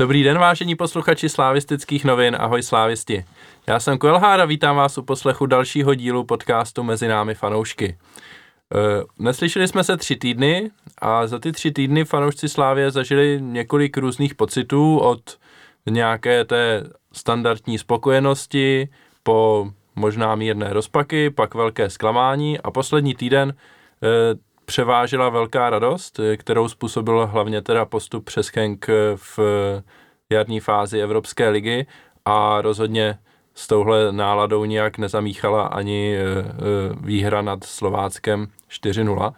Dobrý 0.00 0.22
den, 0.22 0.38
vážení 0.38 0.74
posluchači 0.74 1.28
slávistických 1.28 2.04
novin, 2.04 2.36
ahoj 2.40 2.62
slávisti. 2.62 3.24
Já 3.66 3.80
jsem 3.80 3.98
Kvelhár 3.98 4.40
a 4.40 4.44
vítám 4.44 4.76
vás 4.76 4.98
u 4.98 5.02
poslechu 5.02 5.46
dalšího 5.46 5.94
dílu 5.94 6.24
podcastu 6.24 6.82
Mezi 6.82 7.08
námi 7.08 7.34
fanoušky. 7.34 7.98
Uh, 8.74 9.24
neslyšeli 9.26 9.68
jsme 9.68 9.84
se 9.84 9.96
tři 9.96 10.16
týdny 10.16 10.70
a 10.98 11.26
za 11.26 11.38
ty 11.38 11.52
tři 11.52 11.70
týdny 11.70 12.04
fanoušci 12.04 12.48
Slávě 12.48 12.90
zažili 12.90 13.38
několik 13.42 13.96
různých 13.96 14.34
pocitů 14.34 14.98
od 14.98 15.38
nějaké 15.86 16.44
té 16.44 16.84
standardní 17.12 17.78
spokojenosti 17.78 18.88
po 19.22 19.68
možná 19.96 20.34
mírné 20.34 20.72
rozpaky, 20.72 21.30
pak 21.30 21.54
velké 21.54 21.90
zklamání 21.90 22.60
a 22.60 22.70
poslední 22.70 23.14
týden 23.14 23.48
uh, 23.52 24.40
převážela 24.70 25.28
velká 25.28 25.70
radost, 25.70 26.20
kterou 26.36 26.68
způsobil 26.68 27.26
hlavně 27.26 27.62
teda 27.62 27.84
postup 27.84 28.24
přes 28.24 28.50
Henk 28.56 28.86
v 29.16 29.38
jarní 30.30 30.60
fázi 30.60 31.00
Evropské 31.00 31.48
ligy 31.48 31.86
a 32.24 32.60
rozhodně 32.60 33.18
s 33.54 33.66
touhle 33.66 34.12
náladou 34.12 34.64
nijak 34.64 34.98
nezamíchala 34.98 35.66
ani 35.66 36.16
e, 36.16 36.20
e, 36.20 36.44
výhra 37.00 37.42
nad 37.42 37.64
Slováckem 37.64 38.46
4-0, 38.70 39.32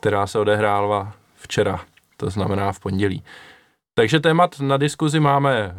která 0.00 0.26
se 0.26 0.38
odehrála 0.38 1.12
včera, 1.34 1.80
to 2.16 2.30
znamená 2.30 2.72
v 2.72 2.80
pondělí. 2.80 3.22
Takže 3.94 4.20
témat 4.20 4.60
na 4.60 4.76
diskuzi 4.76 5.20
máme 5.20 5.76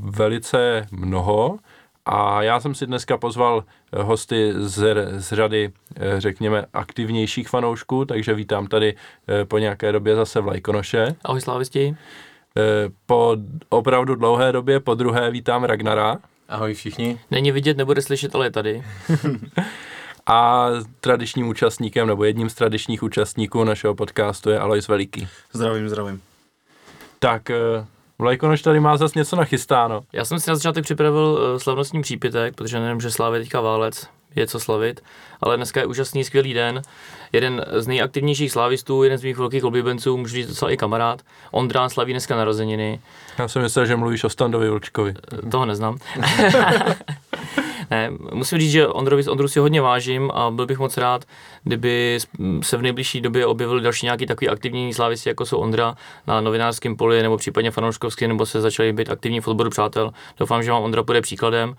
velice 0.00 0.86
mnoho 0.90 1.58
a 2.06 2.42
já 2.42 2.60
jsem 2.60 2.74
si 2.74 2.86
dneska 2.86 3.18
pozval 3.18 3.64
hosty 3.96 4.52
z, 4.56 4.94
z 5.16 5.32
řady, 5.32 5.72
e, 5.96 6.20
řekněme, 6.20 6.64
aktivnějších 6.72 7.48
fanoušků, 7.48 8.04
takže 8.04 8.34
vítám 8.34 8.66
tady 8.66 8.94
po 9.48 9.58
nějaké 9.58 9.92
době 9.92 10.16
zase 10.16 10.40
Vlajkonoše. 10.40 11.14
Ahoj 11.24 11.40
slávisti. 11.40 11.96
Po 13.06 13.36
opravdu 13.68 14.14
dlouhé 14.14 14.52
době, 14.52 14.80
po 14.80 14.94
druhé 14.94 15.30
vítám 15.30 15.64
Ragnara. 15.64 16.18
Ahoj 16.48 16.74
všichni. 16.74 17.20
Není 17.30 17.52
vidět, 17.52 17.76
nebude 17.76 18.02
slyšet, 18.02 18.34
ale 18.34 18.46
je 18.46 18.50
tady. 18.50 18.82
A 20.26 20.68
tradičním 21.00 21.48
účastníkem, 21.48 22.06
nebo 22.06 22.24
jedním 22.24 22.50
z 22.50 22.54
tradičních 22.54 23.02
účastníků 23.02 23.64
našeho 23.64 23.94
podcastu 23.94 24.50
je 24.50 24.58
Alois 24.58 24.88
Veliký. 24.88 25.28
Zdravím, 25.52 25.88
zdravím. 25.88 26.20
Tak, 27.18 27.50
eh, 27.50 27.86
Vlajkonoš 28.18 28.62
tady 28.62 28.80
má 28.80 28.96
zase 28.96 29.18
něco 29.18 29.36
nachystáno. 29.36 30.00
Já 30.12 30.24
jsem 30.24 30.40
si 30.40 30.50
na 30.50 30.56
začátek 30.56 30.84
připravil 30.84 31.50
uh, 31.52 31.58
slavnostní 31.58 32.02
přípitek, 32.02 32.54
protože 32.54 32.80
nevím, 32.80 33.00
že 33.00 33.10
Slávě 33.10 33.40
teďka 33.40 33.60
válec, 33.60 34.08
je 34.36 34.46
co 34.46 34.60
slavit, 34.60 35.00
ale 35.40 35.56
dneska 35.56 35.80
je 35.80 35.86
úžasný, 35.86 36.24
skvělý 36.24 36.54
den. 36.54 36.82
Jeden 37.32 37.64
z 37.72 37.86
nejaktivnějších 37.86 38.52
slávistů, 38.52 39.02
jeden 39.02 39.18
z 39.18 39.22
mých 39.22 39.36
velkých 39.36 39.64
oblíbenců, 39.64 40.16
můžu 40.16 40.34
říct 40.34 40.48
docela 40.48 40.70
i 40.70 40.76
kamarád, 40.76 41.22
Ondrán 41.50 41.90
slaví 41.90 42.12
dneska 42.12 42.36
narozeniny. 42.36 43.00
Já 43.38 43.48
jsem 43.48 43.62
myslel, 43.62 43.86
že 43.86 43.96
mluvíš 43.96 44.24
o 44.24 44.28
Standovi 44.28 44.70
Vlčkovi. 44.70 45.14
Toho 45.50 45.66
neznám. 45.66 45.98
ne, 47.90 48.10
musím 48.32 48.58
říct, 48.58 48.70
že 48.70 48.86
Ondrovi, 48.86 49.26
Ondru 49.26 49.48
si 49.48 49.58
hodně 49.58 49.80
vážím 49.80 50.30
a 50.34 50.50
byl 50.50 50.66
bych 50.66 50.78
moc 50.78 50.96
rád, 50.96 51.24
kdyby 51.64 52.18
se 52.62 52.76
v 52.76 52.82
nejbližší 52.82 53.20
době 53.20 53.46
objevil 53.46 53.80
další 53.80 54.06
nějaký 54.06 54.26
takový 54.26 54.48
aktivní 54.48 54.94
slávisti, 54.94 55.28
jako 55.28 55.46
jsou 55.46 55.58
Ondra 55.58 55.94
na 56.26 56.40
novinářském 56.40 56.96
poli 56.96 57.22
nebo 57.22 57.36
případně 57.36 57.70
fanouškovský, 57.70 58.26
nebo 58.26 58.46
se 58.46 58.60
začali 58.60 58.92
být 58.92 59.10
aktivní 59.10 59.40
v 59.40 59.48
odboru 59.48 59.70
přátel. 59.70 60.10
Doufám, 60.38 60.62
že 60.62 60.70
vám 60.70 60.82
Ondra 60.82 61.02
bude 61.02 61.20
příkladem. 61.20 61.74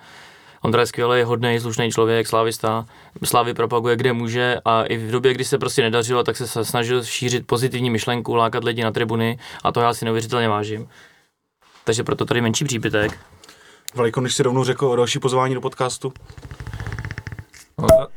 Ondra 0.62 0.82
je 0.82 0.86
skvělý, 0.86 1.24
hodný, 1.24 1.60
slušný 1.60 1.92
člověk, 1.92 2.28
slávista, 2.28 2.86
slávy 3.24 3.54
propaguje 3.54 3.96
kde 3.96 4.14
může 4.14 4.58
a 4.66 4.84
i 4.84 4.98
v 4.98 5.12
době, 5.12 5.34
kdy 5.34 5.46
se 5.46 5.58
prostě 5.58 5.82
nedařilo, 5.82 6.24
tak 6.24 6.38
se 6.38 6.66
snažil 6.66 7.04
šířit 7.04 7.48
pozitivní 7.48 7.90
myšlenku, 7.90 8.36
lákat 8.36 8.64
lidi 8.64 8.84
na 8.84 8.92
tribuny 8.92 9.40
a 9.64 9.72
to 9.72 9.82
já 9.82 9.94
si 9.94 10.06
neuvěřitelně 10.06 10.50
vážím. 10.50 10.90
Takže 11.84 12.04
proto 12.04 12.26
tady 12.26 12.42
menší 12.42 12.66
přípitek. 12.66 13.20
Veliko, 13.96 14.22
než 14.22 14.36
si 14.36 14.44
rovnou 14.44 14.64
řekl 14.64 14.88
o 14.88 14.96
další 14.96 15.20
pozvání 15.20 15.56
do 15.56 15.62
podcastu. 15.62 16.14
Ono 17.76 17.88
to, 17.88 18.08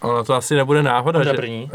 ono 0.00 0.24
to 0.24 0.34
asi 0.34 0.54
nebude 0.54 0.82
náhoda, 0.82 1.18
Ondra 1.18 1.32
že... 1.32 1.36
první. 1.36 1.70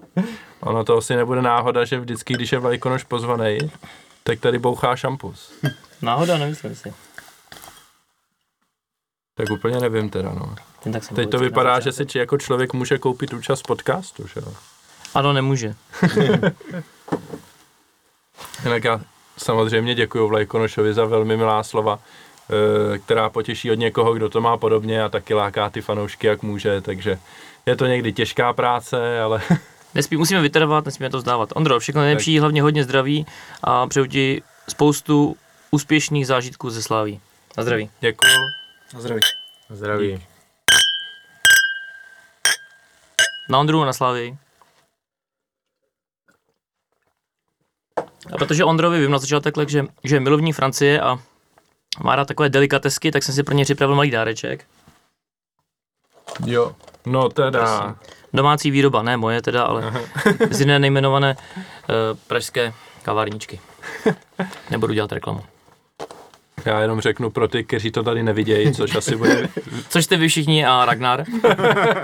ono 0.60 0.84
to 0.84 0.96
asi 0.96 1.16
nebude 1.16 1.42
náhoda, 1.42 1.84
že 1.84 2.00
vždycky, 2.00 2.34
když 2.34 2.52
je 2.52 2.58
Vlajkonoš 2.58 3.04
pozvaný, 3.04 3.58
tak 4.22 4.40
tady 4.40 4.58
bouchá 4.58 4.96
šampus. 4.96 5.52
Náhoda, 6.02 6.38
nemyslím 6.38 6.74
si. 6.74 7.07
Tak 9.38 9.50
úplně 9.50 9.80
nevím 9.80 10.10
teda, 10.10 10.32
no. 10.34 10.54
Ten 10.82 10.92
tak 10.92 11.08
Teď 11.14 11.30
to 11.30 11.38
vypadá, 11.38 11.80
že 11.80 11.92
si 11.92 12.06
či 12.06 12.18
jako 12.18 12.38
člověk 12.38 12.72
může 12.72 12.98
koupit 12.98 13.32
účast 13.32 13.62
podcastu, 13.62 14.26
že 14.26 14.40
jo? 14.40 14.52
Ano, 15.14 15.32
nemůže. 15.32 15.74
Jinak 18.64 18.84
já 18.84 19.00
samozřejmě 19.36 19.94
děkuji 19.94 20.28
Vlajkonošovi 20.28 20.94
za 20.94 21.04
velmi 21.04 21.36
milá 21.36 21.62
slova, 21.62 21.98
eh, 21.98 22.98
která 22.98 23.30
potěší 23.30 23.70
od 23.70 23.74
někoho, 23.74 24.14
kdo 24.14 24.28
to 24.28 24.40
má 24.40 24.56
podobně 24.56 25.02
a 25.02 25.08
taky 25.08 25.34
láká 25.34 25.70
ty 25.70 25.80
fanoušky, 25.80 26.26
jak 26.26 26.42
může, 26.42 26.80
takže 26.80 27.18
je 27.66 27.76
to 27.76 27.86
někdy 27.86 28.12
těžká 28.12 28.52
práce, 28.52 29.20
ale... 29.20 29.42
Nespí, 29.94 30.16
musíme 30.16 30.40
vytrvat, 30.40 30.84
nesmíme 30.84 31.10
to 31.10 31.18
vzdávat. 31.18 31.48
Ondro, 31.54 31.80
všechno 31.80 32.00
nejlepší, 32.00 32.38
hlavně 32.38 32.62
hodně 32.62 32.84
zdraví 32.84 33.26
a 33.62 33.86
přeju 33.86 34.06
ti 34.06 34.42
spoustu 34.68 35.36
úspěšných 35.70 36.26
zážitků 36.26 36.70
ze 36.70 36.82
Sláví. 36.82 37.20
Na 37.56 37.62
zdraví. 37.62 37.90
Děkuji. 38.00 38.67
Na 38.94 39.00
zdraví. 39.00 39.20
Zdraví. 39.70 40.26
Na 43.50 43.58
Ondru, 43.58 43.84
na 43.84 43.92
Slávii. 43.92 44.38
A 48.32 48.36
protože 48.38 48.64
Ondrovi 48.64 49.00
vím 49.00 49.10
na 49.10 49.18
začátek, 49.18 49.68
že, 49.68 49.84
že 50.04 50.16
je 50.16 50.20
milovní 50.20 50.52
Francie 50.52 51.00
a 51.00 51.18
má 52.04 52.16
rád 52.16 52.28
takové 52.28 52.48
delikatesky, 52.48 53.10
tak 53.10 53.22
jsem 53.22 53.34
si 53.34 53.42
pro 53.42 53.54
ně 53.54 53.64
připravil 53.64 53.96
malý 53.96 54.10
dáreček. 54.10 54.64
Jo, 56.46 56.76
no 57.06 57.28
teda... 57.28 57.78
Prosím. 57.78 57.96
Domácí 58.32 58.70
výroba, 58.70 59.02
ne 59.02 59.16
moje 59.16 59.42
teda, 59.42 59.62
ale 59.62 59.92
z 60.50 60.60
jiné 60.60 60.78
nejmenované 60.78 61.36
uh, 61.36 62.18
pražské 62.26 62.74
kavárničky. 63.02 63.60
Nebudu 64.70 64.94
dělat 64.94 65.12
reklamu. 65.12 65.44
Já 66.64 66.80
jenom 66.80 67.00
řeknu 67.00 67.30
pro 67.30 67.48
ty, 67.48 67.64
kteří 67.64 67.90
to 67.90 68.02
tady 68.02 68.22
nevidějí, 68.22 68.72
což 68.74 68.94
asi 68.94 69.16
bude... 69.16 69.48
Což 69.88 70.04
jste 70.04 70.16
vy 70.16 70.28
všichni 70.28 70.66
a 70.66 70.84
Ragnar. 70.84 71.24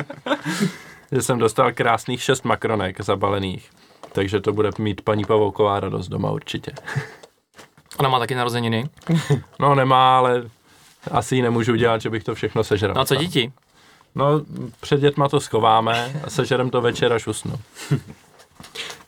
že 1.13 1.23
jsem 1.23 1.39
dostal 1.39 1.73
krásných 1.73 2.23
šest 2.23 2.45
makronek 2.45 3.01
zabalených. 3.01 3.71
Takže 4.13 4.41
to 4.41 4.53
bude 4.53 4.71
mít 4.79 5.01
paní 5.01 5.25
Pavouková 5.25 5.81
radost 5.81 6.09
doma 6.09 6.31
určitě. 6.31 6.73
Ona 7.99 8.09
má 8.09 8.19
taky 8.19 8.35
narozeniny. 8.35 8.89
No 9.59 9.75
nemá, 9.75 10.19
ale 10.19 10.43
asi 11.11 11.37
ji 11.37 11.43
nemůžu 11.43 11.75
dělat, 11.75 12.01
že 12.01 12.11
bych 12.11 12.25
to 12.25 12.35
všechno 12.35 12.65
sežral. 12.65 12.95
No 12.95 13.01
a 13.01 13.05
co 13.05 13.15
děti? 13.15 13.53
No, 14.15 14.41
před 14.81 15.01
dětma 15.01 15.29
to 15.29 15.41
schováme 15.41 16.21
a 16.25 16.31
sežerem 16.31 16.71
to 16.71 16.81
večer, 16.81 17.13
až 17.13 17.27
usnu. 17.27 17.61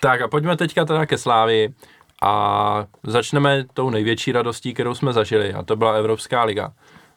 tak 0.01 0.21
a 0.21 0.29
pojďme 0.29 0.57
teďka 0.57 0.85
teda 0.85 1.07
ke 1.07 1.19
Slávii 1.19 1.75
a 2.23 2.87
začneme 3.03 3.65
tou 3.75 3.91
největší 3.91 4.33
radostí, 4.33 4.75
kterou 4.75 4.95
jsme 4.95 5.13
zažili 5.13 5.55
a 5.55 5.63
to 5.63 5.77
byla 5.77 5.93
Evropská 5.93 6.45
liga. 6.45 6.73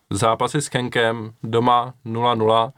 Zápasy 0.10 0.62
s 0.62 0.70
Henkem 0.74 1.34
doma 1.44 1.94
0-0, 2.06 2.72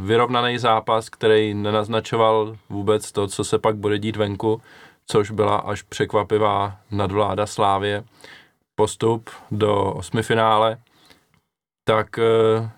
vyrovnaný 0.00 0.58
zápas, 0.58 1.08
který 1.08 1.54
nenaznačoval 1.54 2.56
vůbec 2.68 3.12
to, 3.12 3.26
co 3.26 3.44
se 3.44 3.58
pak 3.58 3.76
bude 3.76 3.98
dít 3.98 4.16
venku, 4.16 4.62
což 5.06 5.30
byla 5.30 5.56
až 5.56 5.82
překvapivá 5.82 6.76
nadvláda 6.90 7.46
Slávě. 7.46 8.04
Postup 8.74 9.30
do 9.50 9.92
osmifinále. 9.92 10.76
Tak 11.84 12.06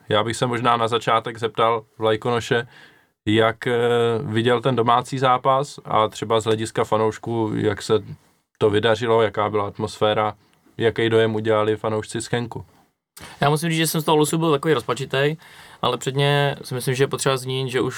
já 0.08 0.24
bych 0.24 0.36
se 0.36 0.46
možná 0.46 0.76
na 0.76 0.88
začátek 0.88 1.38
zeptal 1.38 1.84
Vlajkonoše, 1.98 2.68
jak 3.28 3.56
viděl 4.22 4.60
ten 4.60 4.76
domácí 4.76 5.18
zápas 5.18 5.80
a 5.84 6.08
třeba 6.08 6.40
z 6.40 6.44
hlediska 6.44 6.84
fanoušků, 6.84 7.52
jak 7.54 7.82
se 7.82 7.94
to 8.62 8.70
vydařilo, 8.70 9.22
jaká 9.22 9.50
byla 9.50 9.66
atmosféra, 9.66 10.34
jaký 10.78 11.08
dojem 11.08 11.34
udělali 11.34 11.76
fanoušci 11.76 12.22
z 12.22 12.30
Henku. 12.32 12.64
Já 13.40 13.50
musím 13.50 13.68
říct, 13.68 13.78
že 13.78 13.86
jsem 13.86 14.00
z 14.00 14.04
toho 14.04 14.16
losu 14.16 14.38
byl 14.38 14.50
takový 14.50 14.74
rozpačitý, 14.74 15.36
ale 15.82 15.96
předně 15.98 16.56
si 16.62 16.74
myslím, 16.74 16.94
že 16.94 17.04
je 17.04 17.08
potřeba 17.08 17.36
zmínit, 17.36 17.70
že 17.70 17.80
už 17.80 17.96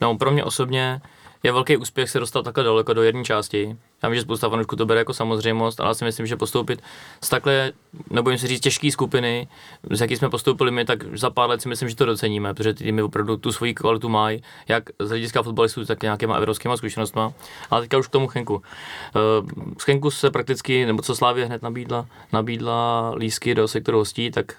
no, 0.00 0.18
pro 0.18 0.30
mě 0.30 0.44
osobně 0.44 1.00
je 1.42 1.52
velký 1.52 1.76
úspěch 1.76 2.10
se 2.10 2.20
dostat 2.20 2.42
takhle 2.42 2.64
daleko 2.64 2.92
do 2.94 3.02
jedné 3.02 3.24
části. 3.24 3.76
Já 4.02 4.08
vím, 4.08 4.16
že 4.16 4.22
spousta 4.22 4.48
fanoušků 4.48 4.76
to 4.76 4.86
bere 4.86 5.00
jako 5.00 5.14
samozřejmost, 5.14 5.80
ale 5.80 5.94
si 5.94 6.04
myslím, 6.04 6.26
že 6.26 6.36
postoupit 6.36 6.82
z 7.24 7.28
takhle, 7.28 7.72
nebojím 8.10 8.38
se 8.38 8.46
říct, 8.46 8.60
těžké 8.60 8.90
skupiny, 8.90 9.48
z 9.90 10.00
jaký 10.00 10.16
jsme 10.16 10.30
postoupili 10.30 10.70
my, 10.70 10.84
tak 10.84 11.18
za 11.18 11.30
pár 11.30 11.50
let 11.50 11.62
si 11.62 11.68
myslím, 11.68 11.88
že 11.88 11.96
to 11.96 12.04
doceníme, 12.04 12.54
protože 12.54 12.74
ty 12.74 12.84
týmy 12.84 13.02
opravdu 13.02 13.36
tu 13.36 13.52
svoji 13.52 13.74
kvalitu 13.74 14.08
mají, 14.08 14.42
jak 14.68 14.84
z 14.98 15.08
hlediska 15.08 15.42
fotbalistů, 15.42 15.84
tak 15.84 16.02
nějakýma 16.02 16.36
evropskými 16.36 16.76
zkušenostmi. 16.76 17.22
Ale 17.70 17.80
teďka 17.80 17.98
už 17.98 18.06
k 18.06 18.10
tomu 18.10 18.26
Chenku. 18.26 18.62
Z 19.78 19.82
Chenku 19.82 20.10
se 20.10 20.30
prakticky, 20.30 20.86
nebo 20.86 21.02
co 21.02 21.16
Slávě 21.16 21.46
hned 21.46 21.62
nabídla, 21.62 22.06
nabídla 22.32 23.10
lísky 23.16 23.54
do 23.54 23.68
sektoru 23.68 23.98
hostí, 23.98 24.30
tak 24.30 24.56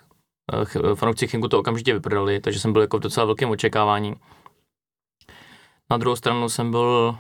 fanoušci 0.96 1.28
Chenku 1.28 1.48
to 1.48 1.60
okamžitě 1.60 1.94
vyprodali, 1.94 2.40
takže 2.40 2.60
jsem 2.60 2.74
byl 2.74 2.82
jako 2.82 2.98
v 2.98 3.02
docela 3.02 3.26
velkém 3.26 3.50
očekávání. 3.50 4.16
Na 5.92 5.98
druhou 5.98 6.16
stranu 6.16 6.50
jsem 6.50 6.72
byl 6.72 7.16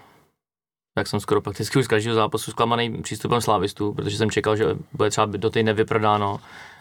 tak 0.95 1.07
jsem 1.07 1.19
skoro 1.19 1.41
prakticky 1.41 1.79
už 1.79 1.85
z 1.85 1.88
každého 1.88 2.15
zápasu 2.15 2.51
zklamaný 2.51 3.01
přístupem 3.01 3.41
slávistů, 3.41 3.94
protože 3.94 4.18
jsem 4.18 4.31
čekal, 4.31 4.56
že 4.56 4.65
bude 4.94 5.09
třeba 5.09 5.25
do 5.25 5.50
týdne 5.50 5.73
vyprodáno 5.73 6.39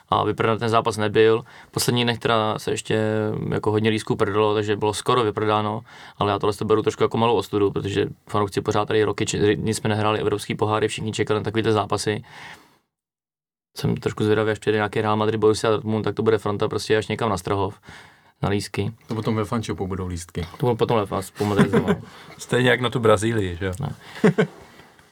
a 0.08 0.24
vyprodaný 0.24 0.58
ten 0.58 0.68
zápas 0.68 0.96
nebyl. 0.96 1.44
Poslední 1.70 2.04
dnech 2.04 2.18
teda 2.18 2.58
se 2.58 2.70
ještě 2.70 2.98
jako 3.48 3.70
hodně 3.70 3.90
lísků 3.90 4.16
prodalo, 4.16 4.54
takže 4.54 4.76
bylo 4.76 4.94
skoro 4.94 5.24
vyprodáno, 5.24 5.80
ale 6.18 6.32
já 6.32 6.38
tohle 6.38 6.54
to 6.54 6.64
beru 6.64 6.82
trošku 6.82 7.02
jako 7.02 7.18
malou 7.18 7.36
ostudu, 7.36 7.70
protože 7.70 8.06
fanoušci 8.28 8.60
pořád 8.60 8.84
tady 8.84 9.04
roky, 9.04 9.26
či, 9.26 9.56
nic 9.56 9.76
jsme 9.76 9.88
nehráli 9.88 10.20
evropský 10.20 10.54
poháry, 10.54 10.88
všichni 10.88 11.12
čekali 11.12 11.40
na 11.40 11.44
takovýhle 11.44 11.72
zápasy. 11.72 12.22
Jsem 13.76 13.96
trošku 13.96 14.24
zvědavý, 14.24 14.50
až 14.50 14.58
přijde 14.58 14.78
nějaký 14.78 15.00
Real 15.00 15.16
Madrid, 15.16 15.40
Borussia 15.40 15.70
Dortmund, 15.70 16.04
tak 16.04 16.14
to 16.14 16.22
bude 16.22 16.38
fronta 16.38 16.68
prostě 16.68 16.96
až 16.96 17.08
někam 17.08 17.30
na 17.30 17.38
Strahov 17.38 17.80
na 18.42 18.48
lísky. 18.48 18.92
To 19.06 19.14
potom 19.14 19.34
ve 19.34 19.44
fanshopu 19.44 19.86
budou 19.86 20.06
lístky. 20.06 20.40
To 20.40 20.66
bylo 20.66 20.76
potom 20.76 20.96
lepas, 20.96 21.30
pomodernizoval. 21.30 21.96
Stejně 22.38 22.70
jak 22.70 22.80
na 22.80 22.90
tu 22.90 23.00
Brazílii, 23.00 23.56
že 23.56 23.66
jo? 23.66 23.72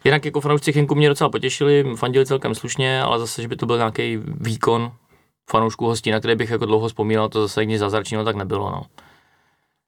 Jinak 0.04 0.25
jako 0.25 0.40
fanoušci 0.40 0.72
Chinku 0.72 0.94
mě 0.94 1.08
docela 1.08 1.30
potěšili, 1.30 1.84
fandili 1.96 2.26
celkem 2.26 2.54
slušně, 2.54 3.02
ale 3.02 3.19
zase, 3.19 3.42
že 3.42 3.48
by 3.48 3.56
to 3.56 3.66
byl 3.66 3.76
nějaký 3.76 4.16
výkon 4.26 4.92
fanoušků 5.50 5.86
hostí, 5.86 6.10
na 6.10 6.19
který 6.19 6.34
bych 6.34 6.50
jako 6.50 6.66
dlouho 6.66 6.88
vzpomínal, 6.88 7.28
to 7.28 7.42
zase 7.42 7.64
nic 7.64 7.78
zázračného 7.78 8.25
tak 8.25 8.36
nebylo. 8.36 8.70
No. 8.70 8.82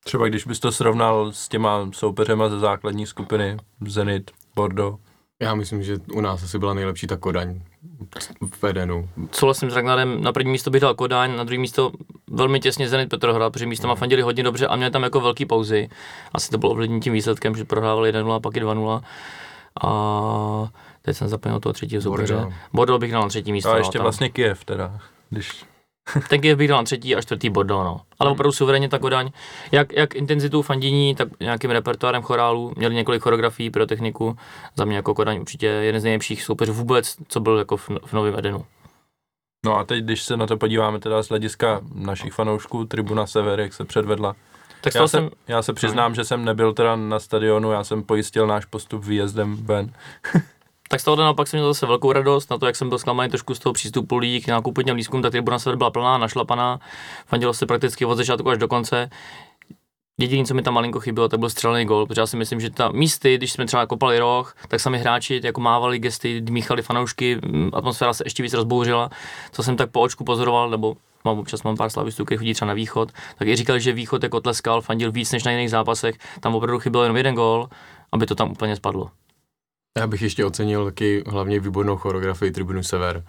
Třeba 0.05 0.29
když 0.29 0.45
bys 0.47 0.61
to 0.61 0.73
srovnal 0.73 1.33
s 1.33 1.49
těma 1.49 1.91
soupeřema 1.93 2.49
ze 2.49 2.59
základní 2.59 3.07
skupiny, 3.07 3.57
Zenit, 3.87 4.31
Bordeaux. 4.55 5.01
Já 5.41 5.55
myslím, 5.55 5.83
že 5.83 5.97
u 6.13 6.21
nás 6.21 6.43
asi 6.43 6.59
byla 6.59 6.75
nejlepší 6.75 7.07
ta 7.07 7.17
Kodaň 7.17 7.61
v 8.61 8.65
Edenu. 8.65 9.09
Souhlasím 9.33 9.71
s 9.71 9.75
Ragnarem, 9.75 10.23
na 10.23 10.33
první 10.33 10.53
místo 10.53 10.71
bych 10.71 10.81
dal 10.81 10.95
Kodaň, 10.95 11.37
na 11.37 11.45
druhé 11.45 11.59
místo 11.59 11.93
velmi 12.31 12.61
těsně 12.61 12.89
Zenit 12.89 13.09
Petrohrad, 13.09 13.53
protože 13.53 13.67
místo 13.67 13.89
má 13.89 13.95
fandili 13.95 14.23
hodně 14.23 14.43
dobře 14.43 14.67
a 14.67 14.77
měli 14.77 14.91
tam 14.91 15.03
jako 15.03 15.21
velký 15.21 15.47
pauzy. 15.47 15.89
Asi 16.33 16.51
to 16.51 16.59
bylo 16.59 16.73
ovlivnění 16.73 17.01
tím 17.01 17.13
výsledkem, 17.13 17.57
že 17.57 17.65
prohrávali 17.65 18.15
1-0 18.15 18.33
a 18.33 18.41
pak 18.41 18.57
i 18.57 18.61
2-0. 18.61 19.03
A 19.83 20.69
teď 21.03 21.17
jsem 21.17 21.29
zapomněl 21.29 21.61
toho 21.61 21.73
třetího 21.73 22.03
soupeře. 22.03 22.53
Bordeaux 22.73 23.01
bych 23.01 23.13
dal 23.13 23.23
na 23.23 23.29
třetí 23.29 23.53
místo. 23.53 23.71
A 23.71 23.73
no, 23.73 23.79
ještě 23.79 23.99
tam. 23.99 24.03
vlastně 24.03 24.29
Kiev 24.29 24.65
teda, 24.65 25.01
když 25.31 25.65
Ten 26.29 26.41
Kiev 26.41 26.59
bych 26.59 26.69
dal 26.69 26.79
na 26.79 26.85
třetí 26.85 27.17
a 27.17 27.23
čtvrtý 27.23 27.51
Bordeaux, 27.51 27.85
no. 27.85 28.01
Ale 28.19 28.31
opravdu 28.31 28.53
suverénně 28.53 28.89
ta 28.89 28.99
Kodaň. 28.99 29.31
Jak, 29.73 29.93
jak 29.93 30.15
intenzitu 30.15 30.63
fandění, 30.63 31.15
tak 31.15 31.29
nějakým 31.41 31.71
repertoárem 31.71 32.23
chorálu. 32.23 32.73
Měli 32.77 32.95
několik 32.95 33.23
choreografií 33.23 33.71
pro 33.71 33.87
techniku. 33.87 34.37
Za 34.77 34.85
mě 34.85 34.97
jako 34.97 35.15
Kodaň 35.15 35.39
určitě 35.41 35.67
jeden 35.67 36.01
z 36.01 36.05
nejlepších 36.05 36.43
soupeřů 36.43 36.73
vůbec, 36.73 37.17
co 37.29 37.41
byl 37.41 37.59
jako 37.59 37.77
v, 37.77 37.91
v 38.07 38.13
Novém 38.13 38.39
Edenu. 38.39 38.65
No 39.67 39.77
a 39.77 39.85
teď, 39.85 40.05
když 40.05 40.23
se 40.23 40.37
na 40.37 40.47
to 40.47 40.57
podíváme 40.57 40.99
teda 40.99 41.23
z 41.23 41.29
hlediska 41.29 41.81
našich 41.95 42.33
fanoušků, 42.33 42.85
Tribuna 42.85 43.27
Sever, 43.27 43.61
jak 43.61 43.73
se 43.73 43.85
předvedla. 43.85 44.37
Tak 44.81 44.95
Já 44.95 45.09
jsem, 45.09 45.29
se, 45.29 45.35
já 45.49 45.63
se 45.63 45.73
přiznám, 45.73 46.15
že 46.15 46.25
jsem 46.25 46.45
nebyl 46.45 46.73
teda 46.73 46.97
na 46.97 47.19
stadionu, 47.21 47.73
já 47.73 47.85
jsem 47.85 48.03
pojistil 48.03 48.47
náš 48.47 48.65
postup 48.65 49.05
výjezdem 49.05 49.57
ven. 49.57 49.93
tak 50.93 51.01
z 51.01 51.05
toho 51.05 51.17
naopak 51.17 51.49
jsem 51.49 51.61
měl 51.61 51.73
zase 51.73 51.87
velkou 51.87 52.13
radost 52.13 52.51
na 52.51 52.59
to, 52.59 52.67
jak 52.67 52.77
jsem 52.77 52.89
byl 52.89 52.99
zklamaný 52.99 53.31
trošku 53.31 53.55
z 53.55 53.59
toho 53.59 53.73
přístupu 53.73 54.17
lidí 54.17 54.41
k 54.41 54.49
nákupům 54.49 54.85
lístkům, 54.95 55.23
tak 55.23 55.33
tribuna 55.33 55.59
se 55.59 55.77
byla 55.77 55.91
plná, 55.91 56.19
našlapaná, 56.19 56.81
fandilo 57.27 57.55
se 57.55 57.67
prakticky 57.67 58.05
od 58.05 58.15
začátku 58.15 58.49
až 58.51 58.59
do 58.59 58.69
konce. 58.69 59.11
Jediné, 60.21 60.45
co 60.45 60.55
mi 60.55 60.63
tam 60.63 60.75
malinko 60.75 61.01
chybělo, 61.01 61.29
tak 61.29 61.41
byl 61.41 61.51
střelený 61.51 61.85
gol, 61.85 62.07
protože 62.07 62.21
já 62.21 62.27
si 62.27 62.37
myslím, 62.37 62.61
že 62.61 62.71
ta 62.71 62.89
místy, 62.89 63.37
když 63.37 63.53
jsme 63.53 63.67
třeba 63.67 63.87
kopali 63.87 64.19
roh, 64.19 64.55
tak 64.69 64.81
sami 64.81 64.99
hráči 64.99 65.41
jako 65.45 65.61
mávali 65.61 65.99
gesty, 65.99 66.41
dmíchali 66.41 66.83
fanoušky, 66.83 67.39
mm, 67.43 67.71
atmosféra 67.73 68.13
se 68.13 68.25
ještě 68.27 68.43
víc 68.43 68.55
rozbouřila. 68.55 69.11
Co 69.53 69.63
jsem 69.63 69.77
tak 69.77 69.91
po 69.91 70.01
očku 70.01 70.25
pozoroval, 70.25 70.71
nebo 70.71 70.97
mám 71.25 71.39
občas 71.39 71.63
mám 71.63 71.77
pár 71.77 71.91
slavistů, 71.91 72.25
kteří 72.25 72.39
chodí 72.39 72.55
třeba 72.55 72.67
na 72.67 72.75
východ, 72.75 73.13
tak 73.39 73.49
i 73.49 73.57
říkali, 73.57 73.81
že 73.81 73.93
východ 73.93 74.23
jako 74.23 74.41
tleskal, 74.41 74.81
fandil 74.81 75.13
víc 75.13 75.33
než 75.33 75.45
na 75.45 75.51
jiných 75.51 75.71
zápasech, 75.71 76.15
tam 76.41 76.55
opravdu 76.55 76.79
chyběl 76.79 77.03
jenom 77.03 77.17
jeden 77.17 77.35
gol, 77.35 77.69
aby 78.13 78.27
to 78.27 78.35
tam 78.35 78.51
úplně 78.51 78.77
spadlo. 78.77 79.11
Já 79.99 80.07
bych 80.07 80.23
ještě 80.23 80.45
ocenil 80.45 80.85
taky 80.85 81.25
hlavně 81.27 81.61
výbornou 81.61 81.97
choreografii 81.97 82.53
Tribunu 82.53 82.83
Sever. 82.83 83.25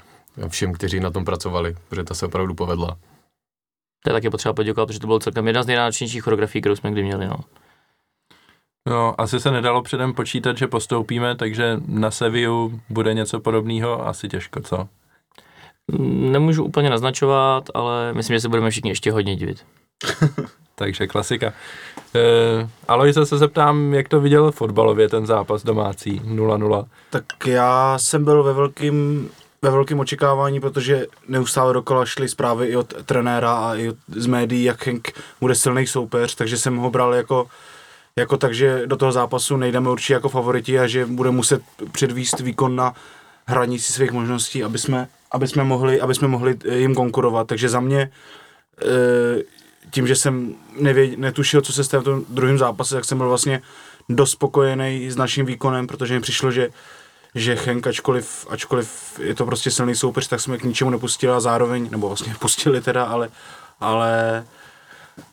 Všem, 0.47 0.73
kteří 0.73 0.99
na 0.99 1.11
tom 1.11 1.25
pracovali, 1.25 1.75
protože 1.89 2.03
ta 2.03 2.13
se 2.13 2.25
opravdu 2.25 2.53
povedla. 2.53 2.97
To 4.03 4.09
je 4.09 4.13
taky 4.13 4.29
potřeba 4.29 4.53
poděkovat, 4.53 4.85
protože 4.85 4.99
to 4.99 5.07
bylo 5.07 5.19
celkem 5.19 5.47
jedna 5.47 5.63
z 5.63 5.67
nejnáročnějších 5.67 6.23
choreografií, 6.23 6.61
kterou 6.61 6.75
jsme 6.75 6.91
kdy 6.91 7.03
měli. 7.03 7.27
No. 7.27 7.37
No, 8.89 9.21
asi 9.21 9.39
se 9.39 9.51
nedalo 9.51 9.81
předem 9.81 10.13
počítat, 10.13 10.57
že 10.57 10.67
postoupíme, 10.67 11.35
takže 11.35 11.77
na 11.87 12.11
Seviu 12.11 12.81
bude 12.89 13.13
něco 13.13 13.39
podobného, 13.39 14.07
asi 14.07 14.27
těžko, 14.27 14.61
co? 14.61 14.87
Nemůžu 16.31 16.63
úplně 16.63 16.89
naznačovat, 16.89 17.69
ale 17.73 18.13
myslím, 18.13 18.35
že 18.35 18.41
se 18.41 18.49
budeme 18.49 18.69
všichni 18.69 18.91
ještě 18.91 19.11
hodně 19.11 19.35
divit. 19.35 19.65
Takže 20.81 21.07
klasika. 21.07 21.53
E, 22.15 22.69
Alojze 22.87 23.25
se 23.25 23.37
zeptám, 23.37 23.93
jak 23.93 24.09
to 24.09 24.21
viděl 24.21 24.51
fotbalově 24.51 25.09
ten 25.09 25.25
zápas 25.25 25.63
domácí 25.63 26.21
0-0. 26.25 26.85
Tak 27.09 27.23
já 27.45 27.97
jsem 27.97 28.23
byl 28.25 28.43
ve 28.43 28.53
velkým, 28.53 29.29
ve 29.61 29.69
velkém 29.69 29.99
očekávání, 29.99 30.59
protože 30.59 31.07
neustále 31.27 31.73
dokola 31.73 32.05
šly 32.05 32.29
zprávy 32.29 32.67
i 32.67 32.75
od 32.75 32.93
trenéra 33.05 33.53
a 33.53 33.75
i 33.75 33.89
od, 33.89 33.95
z 34.07 34.25
médií, 34.25 34.63
jak 34.63 34.87
Henk 34.87 35.11
bude 35.41 35.55
silný 35.55 35.87
soupeř, 35.87 36.35
takže 36.35 36.57
jsem 36.57 36.77
ho 36.77 36.89
bral 36.89 37.13
jako, 37.13 37.47
jako 38.15 38.37
tak, 38.37 38.53
že 38.53 38.81
do 38.85 38.97
toho 38.97 39.11
zápasu 39.11 39.57
nejdeme 39.57 39.89
určitě 39.89 40.13
jako 40.13 40.29
favoriti 40.29 40.79
a 40.79 40.87
že 40.87 41.05
bude 41.05 41.31
muset 41.31 41.61
předvíst 41.91 42.39
výkon 42.39 42.75
na 42.75 42.93
hranici 43.47 43.93
svých 43.93 44.11
možností, 44.11 44.63
aby 44.63 44.77
jsme, 44.77 45.07
aby 45.31 45.47
jsme, 45.47 45.63
mohli, 45.63 46.01
aby 46.01 46.15
jsme 46.15 46.27
mohli 46.27 46.57
jim 46.73 46.95
konkurovat. 46.95 47.47
Takže 47.47 47.69
za 47.69 47.79
mě 47.79 48.01
e, 48.01 49.60
tím, 49.89 50.07
že 50.07 50.15
jsem 50.15 50.55
nevěd, 50.79 51.19
netušil, 51.19 51.61
co 51.61 51.73
se 51.73 51.83
stane 51.83 52.01
v 52.01 52.03
tom 52.03 52.23
druhém 52.29 52.57
zápase, 52.57 52.95
tak 52.95 53.05
jsem 53.05 53.17
byl 53.17 53.27
vlastně 53.29 53.61
dost 54.09 54.31
spokojený 54.31 55.11
s 55.11 55.15
naším 55.15 55.45
výkonem, 55.45 55.87
protože 55.87 56.13
mi 56.13 56.21
přišlo, 56.21 56.51
že 56.51 56.69
že 57.35 57.55
Henk, 57.55 57.87
ačkoliv, 57.87 58.47
ačkoliv 58.49 59.19
je 59.19 59.35
to 59.35 59.45
prostě 59.45 59.71
silný 59.71 59.95
soupeř, 59.95 60.27
tak 60.27 60.41
jsme 60.41 60.57
k 60.57 60.63
ničemu 60.63 60.89
nepustili 60.89 61.33
a 61.33 61.39
zároveň, 61.39 61.89
nebo 61.91 62.07
vlastně 62.07 62.35
pustili 62.39 62.81
teda, 62.81 63.03
ale, 63.03 63.29
ale, 63.79 64.43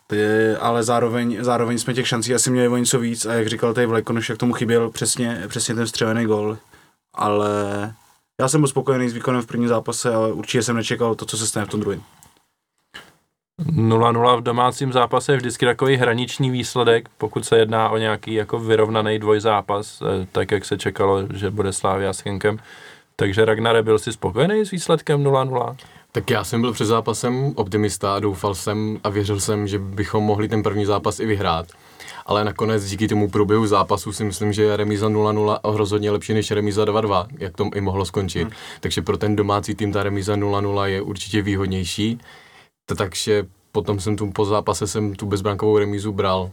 ty, 0.06 0.24
ale 0.60 0.82
zároveň, 0.82 1.38
zároveň 1.40 1.78
jsme 1.78 1.94
těch 1.94 2.08
šancí 2.08 2.34
asi 2.34 2.50
měli 2.50 2.68
o 2.68 2.76
něco 2.76 2.98
víc 2.98 3.26
a 3.26 3.34
jak 3.34 3.48
říkal 3.48 3.74
tady 3.74 3.86
Vlajkonoš, 3.86 4.28
jak 4.28 4.38
tomu 4.38 4.52
chyběl 4.52 4.90
přesně, 4.90 5.44
přesně 5.48 5.74
ten 5.74 5.86
střelený 5.86 6.24
gol, 6.24 6.58
ale 7.14 7.50
já 8.40 8.48
jsem 8.48 8.60
byl 8.60 8.68
spokojený 8.68 9.08
s 9.08 9.12
výkonem 9.12 9.42
v 9.42 9.46
prvním 9.46 9.68
zápase, 9.68 10.14
ale 10.14 10.32
určitě 10.32 10.62
jsem 10.62 10.76
nečekal 10.76 11.14
to, 11.14 11.24
co 11.24 11.36
se 11.36 11.46
stane 11.46 11.66
v 11.66 11.68
tom 11.68 11.80
druhém. 11.80 12.02
0-0 13.58 14.36
v 14.36 14.42
domácím 14.42 14.92
zápase 14.92 15.32
je 15.32 15.36
vždycky 15.36 15.66
takový 15.66 15.96
hraniční 15.96 16.50
výsledek, 16.50 17.08
pokud 17.18 17.44
se 17.44 17.58
jedná 17.58 17.90
o 17.90 17.96
nějaký 17.96 18.34
jako 18.34 18.58
vyrovnaný 18.58 19.18
dvojzápas, 19.18 20.02
eh, 20.02 20.26
tak 20.32 20.50
jak 20.50 20.64
se 20.64 20.78
čekalo, 20.78 21.22
že 21.34 21.50
bude 21.50 21.72
Slávia 21.72 22.12
s 22.12 22.24
Henkem. 22.24 22.58
Takže 23.16 23.44
Ragnare, 23.44 23.82
byl 23.82 23.98
si 23.98 24.12
spokojený 24.12 24.66
s 24.66 24.70
výsledkem 24.70 25.22
0-0? 25.22 25.76
Tak 26.12 26.30
já 26.30 26.44
jsem 26.44 26.60
byl 26.60 26.72
před 26.72 26.84
zápasem 26.84 27.52
optimista 27.56 28.14
a 28.14 28.20
doufal 28.20 28.54
jsem 28.54 28.98
a 29.04 29.08
věřil 29.08 29.40
jsem, 29.40 29.66
že 29.66 29.78
bychom 29.78 30.24
mohli 30.24 30.48
ten 30.48 30.62
první 30.62 30.84
zápas 30.84 31.20
i 31.20 31.26
vyhrát. 31.26 31.66
Ale 32.26 32.44
nakonec 32.44 32.84
díky 32.84 33.08
tomu 33.08 33.30
průběhu 33.30 33.66
zápasu 33.66 34.12
si 34.12 34.24
myslím, 34.24 34.52
že 34.52 34.76
remíza 34.76 35.08
0-0 35.08 35.58
rozhodně 35.64 36.10
lepší 36.10 36.34
než 36.34 36.50
remíza 36.50 36.84
2-2, 36.84 37.26
jak 37.38 37.56
to 37.56 37.70
i 37.74 37.80
mohlo 37.80 38.04
skončit. 38.04 38.42
Hmm. 38.42 38.52
Takže 38.80 39.02
pro 39.02 39.16
ten 39.16 39.36
domácí 39.36 39.74
tým 39.74 39.92
ta 39.92 40.02
remíza 40.02 40.36
0-0 40.36 40.84
je 40.84 41.02
určitě 41.02 41.42
výhodnější. 41.42 42.20
Takže 42.96 43.46
potom 43.72 44.00
jsem 44.00 44.16
tu 44.16 44.30
po 44.30 44.44
zápase 44.44 44.86
jsem 44.86 45.14
tu 45.14 45.26
bezbrankovou 45.26 45.78
remízu 45.78 46.12
bral. 46.12 46.50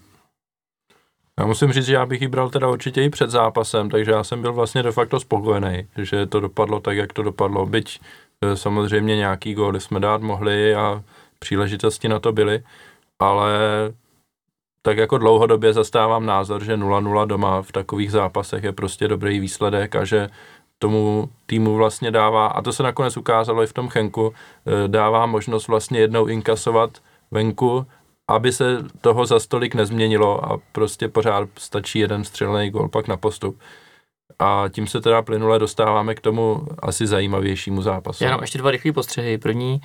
Já 1.39 1.45
musím 1.45 1.71
říct, 1.71 1.85
že 1.85 1.93
já 1.93 2.05
bych 2.05 2.21
ji 2.21 2.27
bral 2.27 2.49
teda 2.49 2.69
určitě 2.69 3.03
i 3.03 3.09
před 3.09 3.29
zápasem, 3.29 3.89
takže 3.89 4.11
já 4.11 4.23
jsem 4.23 4.41
byl 4.41 4.53
vlastně 4.53 4.83
de 4.83 4.91
facto 4.91 5.19
spokojený, 5.19 5.87
že 5.97 6.25
to 6.25 6.39
dopadlo 6.39 6.79
tak, 6.79 6.97
jak 6.97 7.13
to 7.13 7.23
dopadlo. 7.23 7.65
Byť 7.65 7.99
e, 8.41 8.57
samozřejmě 8.57 9.15
nějaký 9.15 9.53
góly 9.53 9.81
jsme 9.81 9.99
dát 9.99 10.21
mohli 10.21 10.75
a 10.75 11.03
příležitosti 11.39 12.09
na 12.09 12.19
to 12.19 12.31
byly, 12.31 12.63
ale 13.19 13.49
tak 14.81 14.97
jako 14.97 15.17
dlouhodobě 15.17 15.73
zastávám 15.73 16.25
názor, 16.25 16.63
že 16.63 16.77
0-0 16.77 17.27
doma 17.27 17.61
v 17.61 17.71
takových 17.71 18.11
zápasech 18.11 18.63
je 18.63 18.71
prostě 18.71 19.07
dobrý 19.07 19.39
výsledek 19.39 19.95
a 19.95 20.05
že 20.05 20.29
tomu 20.79 21.29
týmu 21.45 21.75
vlastně 21.75 22.11
dává, 22.11 22.47
a 22.47 22.61
to 22.61 22.73
se 22.73 22.83
nakonec 22.83 23.17
ukázalo 23.17 23.63
i 23.63 23.67
v 23.67 23.73
tom 23.73 23.89
Chenku, 23.89 24.33
e, 24.65 24.87
dává 24.87 25.25
možnost 25.25 25.67
vlastně 25.67 25.99
jednou 25.99 26.25
inkasovat 26.25 26.97
venku, 27.31 27.85
aby 28.27 28.51
se 28.51 28.77
toho 29.01 29.25
za 29.25 29.39
stolik 29.39 29.75
nezměnilo 29.75 30.53
a 30.53 30.57
prostě 30.71 31.07
pořád 31.07 31.49
stačí 31.57 31.99
jeden 31.99 32.23
střelný 32.23 32.69
gol 32.69 32.89
pak 32.89 33.07
na 33.07 33.17
postup. 33.17 33.59
A 34.39 34.65
tím 34.69 34.87
se 34.87 35.01
teda 35.01 35.21
plynule 35.21 35.59
dostáváme 35.59 36.15
k 36.15 36.21
tomu 36.21 36.67
asi 36.79 37.07
zajímavějšímu 37.07 37.81
zápasu. 37.81 38.23
Já 38.23 38.31
mám 38.31 38.41
ještě 38.41 38.57
dva 38.57 38.71
rychlé 38.71 38.91
postřehy. 38.91 39.37
První, 39.37 39.81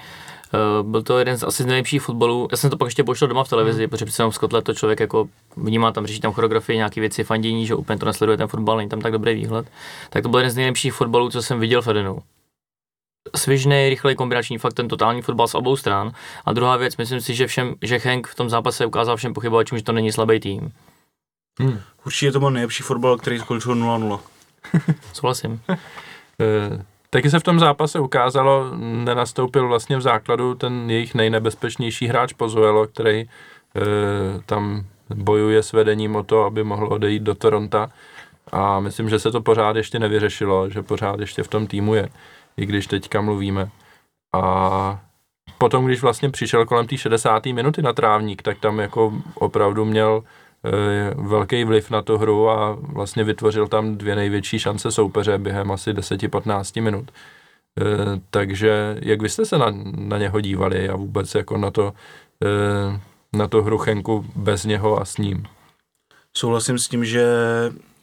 byl 0.83 1.03
to 1.03 1.19
jeden 1.19 1.37
z 1.39 1.43
asi 1.43 1.65
nejlepších 1.65 2.03
fotbalů. 2.03 2.49
Já 2.51 2.57
jsem 2.57 2.71
to 2.71 2.77
pak 2.77 2.87
ještě 2.87 3.05
pošel 3.05 3.29
doma 3.29 3.45
v 3.45 3.49
televizi, 3.49 3.83
mm. 3.83 3.91
protože 3.91 4.05
přece 4.05 4.23
jenom 4.23 4.31
v 4.31 4.35
Skotlet 4.35 4.65
to 4.65 4.75
člověk 4.75 5.01
jako 5.01 5.29
vnímá, 5.57 5.93
tam 5.93 6.07
řeší 6.07 6.21
tam 6.21 6.33
choreografii, 6.33 6.77
nějaké 6.77 7.01
věci, 7.01 7.25
fandění, 7.25 7.67
že 7.67 7.75
úplně 7.75 7.99
to 7.99 8.07
nesleduje 8.07 8.39
ten 8.39 8.49
fotbal, 8.49 8.77
není 8.77 8.91
tam 8.91 9.01
tak 9.01 9.13
dobrý 9.13 9.35
výhled. 9.35 9.67
Tak 10.11 10.23
to 10.23 10.29
byl 10.29 10.39
jeden 10.39 10.51
z 10.51 10.57
nejlepších 10.57 10.93
fotbalů, 10.93 11.31
co 11.31 11.43
jsem 11.43 11.61
viděl 11.61 11.83
v 11.83 11.89
Edenu. 11.89 12.19
Svižný, 13.37 13.89
rychlej 13.89 14.15
kombinační 14.15 14.59
fakt 14.59 14.75
ten 14.75 14.89
totální 14.89 15.23
fotbal 15.23 15.49
z 15.49 15.55
obou 15.55 15.77
stran. 15.77 16.13
A 16.45 16.53
druhá 16.53 16.77
věc, 16.77 16.97
myslím 16.97 17.21
si, 17.21 17.35
že, 17.35 17.47
všem, 17.47 17.75
že 17.83 17.99
Henk 17.99 18.27
v 18.27 18.35
tom 18.35 18.51
zápase 18.51 18.87
ukázal 18.87 19.17
všem 19.17 19.35
pochybovačům, 19.35 19.79
že 19.79 19.85
to 19.85 19.93
není 19.93 20.13
slabý 20.13 20.41
tým 20.41 20.73
Hmm. 21.61 21.81
Určitě 22.07 22.33
to 22.33 22.39
byl 22.39 22.51
nejlepší 22.51 22.83
fotbal, 22.83 23.19
který 23.19 23.39
skončil 23.39 23.75
0-0. 23.75 24.21
Souhlasím. 25.13 25.61
Taky 27.11 27.31
se 27.31 27.39
v 27.39 27.43
tom 27.43 27.59
zápase 27.59 28.01
ukázalo, 28.01 28.77
nenastoupil 28.77 29.69
vlastně 29.69 29.97
v 29.97 30.01
základu 30.01 30.55
ten 30.55 30.91
jejich 30.91 31.15
nejnebezpečnější 31.15 32.07
hráč 32.07 32.33
Pozuelo, 32.33 32.87
který 32.87 33.21
e, 33.21 33.29
tam 34.47 34.85
bojuje 35.15 35.63
s 35.63 35.73
vedením 35.73 36.17
o 36.17 36.23
to, 36.23 36.45
aby 36.45 36.65
mohl 36.65 36.87
odejít 36.87 37.23
do 37.23 37.35
Toronta. 37.35 37.91
A 38.53 38.81
myslím, 38.81 39.09
že 39.09 39.19
se 39.19 39.31
to 39.31 39.41
pořád 39.41 39.77
ještě 39.77 39.99
nevyřešilo, 39.99 40.71
že 40.71 40.83
pořád 40.83 41.21
ještě 41.21 41.43
v 41.43 41.49
tom 41.49 41.67
týmu 41.67 41.95
je, 41.95 42.09
i 42.57 42.67
když 42.67 42.87
teďka 42.87 43.21
mluvíme. 43.21 43.69
A 44.35 45.01
potom, 45.59 45.87
když 45.87 46.03
vlastně 46.03 46.31
přišel 46.31 46.67
kolem 46.67 46.87
té 46.87 46.97
60. 46.97 47.47
minuty 47.47 47.83
na 47.83 47.93
trávník, 47.93 48.43
tak 48.43 48.59
tam 48.59 48.79
jako 48.79 49.13
opravdu 49.35 49.85
měl 49.85 50.23
velký 51.17 51.65
vliv 51.65 51.91
na 51.91 52.03
tu 52.03 52.19
hru 52.19 52.51
a 52.51 52.79
vlastně 52.81 53.25
vytvořil 53.25 53.69
tam 53.69 53.97
dvě 53.97 54.17
největší 54.17 54.59
šance 54.59 54.91
soupeře 54.91 55.39
během 55.39 55.71
asi 55.71 55.93
10-15 55.93 56.83
minut. 56.83 57.11
E, 57.81 57.85
takže 58.31 58.97
jak 59.03 59.23
vy 59.23 59.29
jste 59.29 59.47
se 59.47 59.59
na, 59.59 59.67
na 59.97 60.19
něho 60.19 60.41
dívali 60.41 60.89
a 60.89 60.97
vůbec 60.97 61.35
jako 61.35 61.59
na 61.59 61.71
to, 61.71 61.93
e, 62.45 63.01
na 63.39 63.49
to 63.49 63.63
hru 63.63 63.79
Chenku 63.79 64.27
bez 64.37 64.65
něho 64.65 65.01
a 65.01 65.05
s 65.05 65.19
ním? 65.19 65.45
Souhlasím 66.37 66.79
s 66.79 66.89
tím, 66.89 67.05
že, 67.05 67.27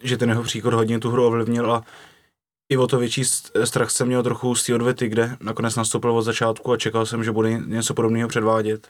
že 0.04 0.18
ten 0.18 0.30
jeho 0.30 0.44
příchod 0.44 0.74
hodně 0.74 1.00
tu 1.00 1.12
hru 1.12 1.26
ovlivnil 1.26 1.72
a 1.72 1.84
i 2.70 2.78
o 2.78 2.88
to 2.88 3.00
větší 3.00 3.24
strach 3.64 3.90
jsem 3.90 4.08
měl 4.08 4.24
trochu 4.24 4.56
z 4.56 4.66
té 4.66 4.76
odvety, 4.76 5.08
kde 5.08 5.38
nakonec 5.42 5.76
nastoupil 5.76 6.12
od 6.12 6.22
začátku 6.22 6.72
a 6.72 6.78
čekal 6.78 7.06
jsem, 7.06 7.24
že 7.24 7.32
bude 7.32 7.60
něco 7.66 7.94
podobného 7.94 8.30
předvádět. 8.30 8.90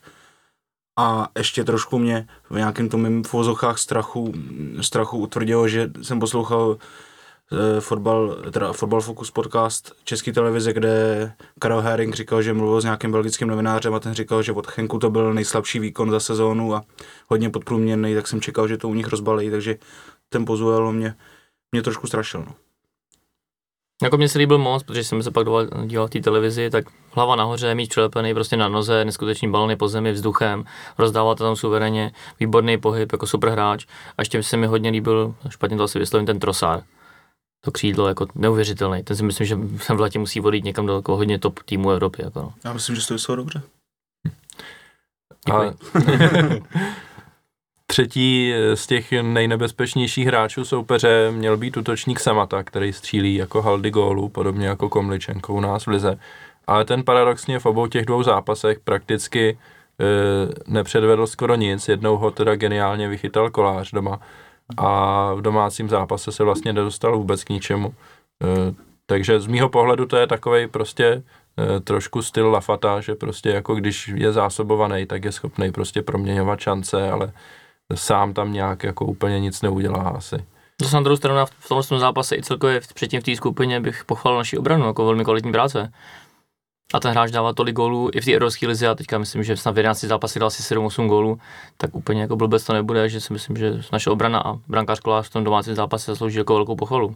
A 0.97 1.27
ještě 1.37 1.63
trošku 1.63 1.99
mě 1.99 2.27
v 2.49 2.55
nějakém 2.55 2.89
tom 2.89 3.01
mým 3.01 3.23
fozochách 3.23 3.77
strachu, 3.77 4.33
strachu 4.81 5.17
utvrdilo, 5.17 5.67
že 5.67 5.89
jsem 6.01 6.19
poslouchal 6.19 6.77
e, 7.77 7.81
fotbal, 7.81 8.35
teda 8.51 8.73
Fotbal 8.73 9.01
Focus 9.01 9.31
podcast 9.31 9.95
České 10.03 10.33
televize, 10.33 10.73
kde 10.73 11.31
Karel 11.59 11.81
Herring 11.81 12.15
říkal, 12.15 12.41
že 12.41 12.53
mluvil 12.53 12.81
s 12.81 12.83
nějakým 12.83 13.11
belgickým 13.11 13.47
novinářem 13.47 13.93
a 13.93 13.99
ten 13.99 14.13
říkal, 14.13 14.43
že 14.43 14.51
od 14.51 14.67
Chenku 14.67 14.99
to 14.99 15.09
byl 15.09 15.33
nejslabší 15.33 15.79
výkon 15.79 16.11
za 16.11 16.19
sezónu 16.19 16.75
a 16.75 16.83
hodně 17.27 17.49
podprůměrný, 17.49 18.15
tak 18.15 18.27
jsem 18.27 18.41
čekal, 18.41 18.67
že 18.67 18.77
to 18.77 18.89
u 18.89 18.93
nich 18.93 19.07
rozbalí, 19.07 19.51
takže 19.51 19.75
ten 20.29 20.45
Pozuelo 20.45 20.91
mě, 20.91 21.15
mě 21.71 21.81
trošku 21.81 22.07
strašil. 22.07 22.39
No. 22.39 22.66
Jako 24.03 24.17
mě 24.17 24.29
se 24.29 24.39
líbil 24.39 24.57
moc, 24.57 24.83
protože 24.83 25.03
jsem 25.03 25.23
se 25.23 25.31
pak 25.31 25.47
díval 25.85 26.07
v 26.07 26.09
té 26.09 26.19
televizi, 26.19 26.69
tak 26.69 26.85
hlava 27.11 27.35
nahoře, 27.35 27.75
míč 27.75 27.89
přilepený 27.89 28.33
prostě 28.33 28.57
na 28.57 28.67
noze, 28.67 29.05
neskutečný 29.05 29.51
balony 29.51 29.75
po 29.75 29.87
zemi, 29.87 30.11
vzduchem, 30.11 30.65
rozdával 30.97 31.35
to 31.35 31.43
tam 31.43 31.55
suverénně, 31.55 32.11
výborný 32.39 32.77
pohyb, 32.77 33.11
jako 33.11 33.27
super 33.27 33.49
hráč. 33.49 33.85
A 34.17 34.21
ještě 34.21 34.43
se 34.43 34.57
mi 34.57 34.67
hodně 34.67 34.89
líbil, 34.89 35.35
špatně 35.49 35.77
to 35.77 35.83
asi 35.83 35.99
vyslovím, 35.99 36.25
ten 36.25 36.39
trosár. 36.39 36.83
To 37.65 37.71
křídlo 37.71 38.07
jako 38.07 38.27
neuvěřitelný. 38.35 39.03
Ten 39.03 39.17
si 39.17 39.23
myslím, 39.23 39.47
že 39.47 39.55
v 39.95 39.99
letě 39.99 40.19
musí 40.19 40.39
vodit 40.39 40.63
někam 40.63 40.85
do 40.85 40.95
jako 40.95 41.15
hodně 41.15 41.39
top 41.39 41.59
týmu 41.63 41.91
Evropy. 41.91 42.23
Jako 42.23 42.39
no. 42.39 42.53
Já 42.65 42.73
myslím, 42.73 42.95
že 42.95 43.07
to 43.07 43.13
je 43.13 43.35
dobře. 43.35 43.61
A 45.51 45.61
třetí 47.87 48.53
z 48.73 48.87
těch 48.87 49.11
nejnebezpečnějších 49.11 50.27
hráčů 50.27 50.65
soupeře 50.65 51.31
měl 51.31 51.57
být 51.57 51.77
útočník 51.77 52.19
Samata, 52.19 52.63
který 52.63 52.93
střílí 52.93 53.35
jako 53.35 53.61
haldy 53.61 53.91
gólu, 53.91 54.29
podobně 54.29 54.67
jako 54.67 54.89
Komličenko 54.89 55.53
u 55.53 55.59
nás 55.59 55.83
v 55.83 55.89
Lize. 55.89 56.19
Ale 56.67 56.85
ten 56.85 57.03
paradoxně 57.03 57.59
v 57.59 57.65
obou 57.65 57.87
těch 57.87 58.05
dvou 58.05 58.23
zápasech 58.23 58.79
prakticky 58.79 59.49
e, 59.49 59.57
nepředvedl 60.67 61.27
skoro 61.27 61.55
nic. 61.55 61.87
Jednou 61.87 62.17
ho 62.17 62.31
teda 62.31 62.55
geniálně 62.55 63.07
vychytal 63.07 63.49
kolář 63.49 63.91
doma 63.91 64.19
a 64.77 65.33
v 65.33 65.41
domácím 65.41 65.89
zápase 65.89 66.31
se 66.31 66.43
vlastně 66.43 66.73
nedostal 66.73 67.17
vůbec 67.17 67.43
k 67.43 67.49
ničemu. 67.49 67.93
E, 68.43 68.75
takže 69.05 69.39
z 69.39 69.47
mýho 69.47 69.69
pohledu 69.69 70.05
to 70.05 70.17
je 70.17 70.27
takový 70.27 70.67
prostě 70.67 71.23
trošku 71.83 72.21
styl 72.21 72.49
Lafata, 72.49 73.01
že 73.01 73.15
prostě 73.15 73.49
jako 73.49 73.75
když 73.75 74.07
je 74.07 74.31
zásobovaný, 74.33 75.05
tak 75.05 75.25
je 75.25 75.31
schopný 75.31 75.71
prostě 75.71 76.01
proměňovat 76.01 76.59
šance, 76.59 77.11
ale 77.11 77.31
sám 77.95 78.33
tam 78.33 78.53
nějak 78.53 78.83
jako 78.83 79.05
úplně 79.05 79.39
nic 79.39 79.61
neudělá 79.61 80.03
asi. 80.03 80.45
Zase 80.81 80.95
na 80.95 81.01
druhou 81.01 81.17
stranu 81.17 81.45
v 81.59 81.67
tomhle 81.67 81.99
zápase 81.99 82.35
i 82.35 82.41
celkově 82.41 82.81
předtím 82.93 83.21
v 83.21 83.23
té 83.23 83.35
skupině 83.35 83.79
bych 83.79 84.05
pochválil 84.05 84.37
naši 84.37 84.57
obranu 84.57 84.85
jako 84.85 85.05
velmi 85.05 85.23
kvalitní 85.23 85.51
práce. 85.51 85.91
A 86.93 86.99
ten 86.99 87.11
hráč 87.11 87.31
dává 87.31 87.53
tolik 87.53 87.75
gólů 87.75 88.09
i 88.13 88.21
v 88.21 88.25
té 88.25 88.31
evropské 88.31 88.67
lize 88.67 88.87
a 88.87 88.95
teďka 88.95 89.17
myslím, 89.17 89.43
že 89.43 89.57
snad 89.57 89.75
v 89.75 89.77
11 89.77 90.03
zápasech 90.03 90.39
dal 90.39 90.47
asi 90.47 90.75
7-8 90.75 91.07
gólů, 91.07 91.39
tak 91.77 91.95
úplně 91.95 92.21
jako 92.21 92.35
blbec 92.35 92.63
to 92.63 92.73
nebude, 92.73 93.09
že 93.09 93.21
si 93.21 93.33
myslím, 93.33 93.57
že 93.57 93.81
naše 93.91 94.09
obrana 94.09 94.39
a 94.39 94.53
brankář 94.67 94.99
Kolář 94.99 95.27
v 95.27 95.33
tom 95.33 95.43
domácím 95.43 95.75
zápase 95.75 96.11
zaslouží 96.11 96.37
jako 96.37 96.53
velkou 96.53 96.75
pochvalu. 96.75 97.15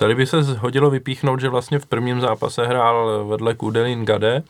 Tady 0.00 0.14
by 0.14 0.26
se 0.26 0.42
hodilo 0.42 0.90
vypíchnout, 0.90 1.40
že 1.40 1.48
vlastně 1.48 1.78
v 1.78 1.86
prvním 1.86 2.20
zápase 2.20 2.66
hrál 2.66 3.26
vedle 3.26 3.54
Kudelin 3.54 4.04
Gade, 4.04 4.42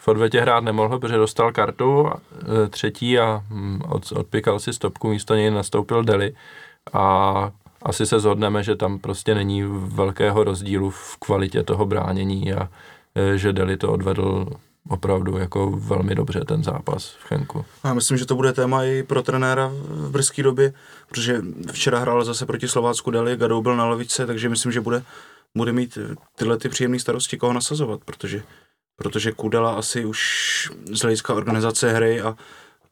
v 0.00 0.08
odvetě 0.08 0.40
hrát 0.40 0.64
nemohl, 0.64 0.98
protože 0.98 1.16
dostal 1.16 1.52
kartu 1.52 2.10
e, 2.10 2.68
třetí 2.68 3.18
a 3.18 3.42
hm, 3.50 3.80
od, 3.88 4.12
odpikal 4.12 4.58
si 4.58 4.72
stopku, 4.72 5.08
místo 5.08 5.34
něj 5.34 5.50
nastoupil 5.50 6.04
Deli 6.04 6.34
a 6.92 7.50
asi 7.82 8.06
se 8.06 8.20
zhodneme, 8.20 8.62
že 8.62 8.76
tam 8.76 8.98
prostě 8.98 9.34
není 9.34 9.62
velkého 9.72 10.44
rozdílu 10.44 10.90
v 10.90 11.16
kvalitě 11.16 11.62
toho 11.62 11.86
bránění 11.86 12.52
a 12.52 12.68
e, 13.14 13.38
že 13.38 13.52
Deli 13.52 13.76
to 13.76 13.92
odvedl 13.92 14.46
opravdu 14.88 15.38
jako 15.38 15.70
velmi 15.70 16.14
dobře 16.14 16.44
ten 16.44 16.64
zápas 16.64 17.16
v 17.20 17.24
Chenku. 17.24 17.64
Já 17.84 17.94
myslím, 17.94 18.18
že 18.18 18.26
to 18.26 18.34
bude 18.34 18.52
téma 18.52 18.84
i 18.84 19.02
pro 19.02 19.22
trenéra 19.22 19.70
v 19.88 20.10
brzké 20.10 20.42
době, 20.42 20.72
protože 21.08 21.42
včera 21.72 21.98
hrál 21.98 22.24
zase 22.24 22.46
proti 22.46 22.68
Slovácku 22.68 23.10
Deli, 23.10 23.36
Gadou 23.36 23.62
byl 23.62 23.76
na 23.76 23.86
lovičce, 23.86 24.26
takže 24.26 24.48
myslím, 24.48 24.72
že 24.72 24.80
bude, 24.80 25.02
bude 25.56 25.72
mít 25.72 25.98
tyhle 26.36 26.58
ty 26.58 26.68
příjemné 26.68 26.98
starosti, 26.98 27.36
koho 27.36 27.52
nasazovat, 27.52 28.00
protože 28.04 28.42
protože 29.00 29.32
Kudela 29.32 29.74
asi 29.74 30.04
už 30.04 30.20
z 30.92 31.00
hlediska 31.00 31.34
organizace 31.34 31.92
hry 31.92 32.20
a, 32.20 32.36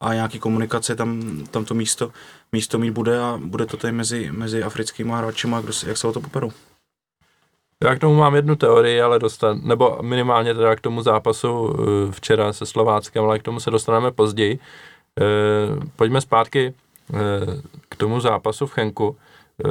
a 0.00 0.14
nějaký 0.14 0.38
komunikace 0.38 0.96
tam, 0.96 1.22
tam 1.50 1.64
to 1.64 1.74
místo, 1.74 2.12
místo 2.52 2.78
mít 2.78 2.90
bude 2.90 3.20
a 3.20 3.38
bude 3.44 3.66
to 3.66 3.76
tady 3.76 3.92
mezi, 3.92 4.28
mezi 4.32 4.62
africkými 4.62 5.12
hráči, 5.12 5.48
kdo 5.48 5.72
jak 5.86 5.96
se 5.96 6.06
o 6.06 6.12
to 6.12 6.20
poperou. 6.20 6.52
Já 7.84 7.94
k 7.96 7.98
tomu 7.98 8.14
mám 8.14 8.34
jednu 8.34 8.56
teorii, 8.56 9.00
ale 9.00 9.18
dostan, 9.18 9.60
nebo 9.64 9.98
minimálně 10.02 10.54
teda 10.54 10.76
k 10.76 10.80
tomu 10.80 11.02
zápasu 11.02 11.76
eh, 11.78 12.12
včera 12.12 12.52
se 12.52 12.66
Slováckem, 12.66 13.24
ale 13.24 13.38
k 13.38 13.42
tomu 13.42 13.60
se 13.60 13.70
dostaneme 13.70 14.10
později. 14.10 14.58
E, 15.18 15.24
pojďme 15.96 16.20
zpátky 16.20 16.66
e, 16.66 16.72
k 17.88 17.96
tomu 17.96 18.20
zápasu 18.20 18.66
v 18.66 18.72
Chenku. 18.72 19.16
E, 19.64 19.68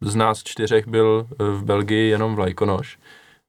z 0.00 0.14
nás 0.14 0.42
čtyřech 0.42 0.88
byl 0.88 1.26
v 1.38 1.64
Belgii 1.64 2.10
jenom 2.10 2.34
Vlajkonoš. 2.34 2.98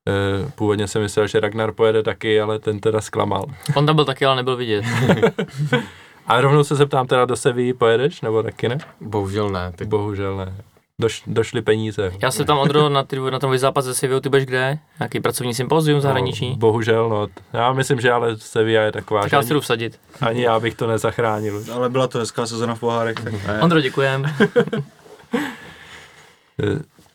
Eh, 0.08 0.52
původně 0.56 0.88
jsem 0.88 1.02
myslel, 1.02 1.28
že 1.28 1.40
Ragnar 1.40 1.72
pojede 1.72 2.04
taky, 2.04 2.42
ale 2.42 2.60
ten 2.60 2.80
teda 2.80 3.02
zklamal. 3.02 3.46
On 3.76 3.86
tam 3.86 3.96
byl 3.96 4.06
taky, 4.06 4.26
ale 4.26 4.36
nebyl 4.36 4.56
vidět. 4.56 4.86
A 6.28 6.42
rovnou 6.42 6.64
se 6.64 6.76
zeptám 6.76 7.08
teda 7.08 7.26
do 7.26 7.36
Seví, 7.36 7.74
pojedeš 7.74 8.22
nebo 8.22 8.44
taky 8.44 8.70
ne? 8.70 8.78
Bohužel 9.02 9.50
ne. 9.50 9.72
Ty... 9.76 9.86
Bohužel 9.86 10.38
ne. 10.38 10.54
Doš, 11.00 11.24
došly 11.28 11.62
peníze. 11.62 12.12
Já 12.22 12.32
se 12.32 12.46
tam 12.46 12.58
Ondro 12.58 12.90
na, 12.90 13.04
ty, 13.04 13.20
na 13.20 13.40
tom 13.40 13.58
zápas 13.58 13.86
se 13.86 13.96
Sevillou, 13.96 14.20
ty 14.20 14.30
budeš 14.30 14.46
kde? 14.46 14.78
Nějaký 15.00 15.20
pracovní 15.20 15.54
sympozium 15.54 16.02
zahraničí? 16.02 16.50
No, 16.50 16.56
bohužel, 16.56 17.10
no. 17.10 17.28
Já 17.54 17.74
myslím, 17.74 18.00
že 18.00 18.12
ale 18.12 18.38
Sevilla 18.38 18.84
je 18.84 18.92
taková, 18.92 19.22
tak 19.22 19.32
já 19.32 19.44
si 19.44 19.54
jdu 19.54 19.60
vsadit. 19.60 20.00
Ani 20.22 20.42
já 20.42 20.60
bych 20.60 20.76
to 20.76 20.88
nezachránil. 20.88 21.64
Ale 21.74 21.90
byla 21.90 22.08
to 22.08 22.20
hezká 22.20 22.46
sezona 22.46 22.76
v 22.76 22.80
pohárech. 22.80 23.16
Tak... 23.16 23.34
Ondro, 23.62 23.82
děkujem. 23.82 24.26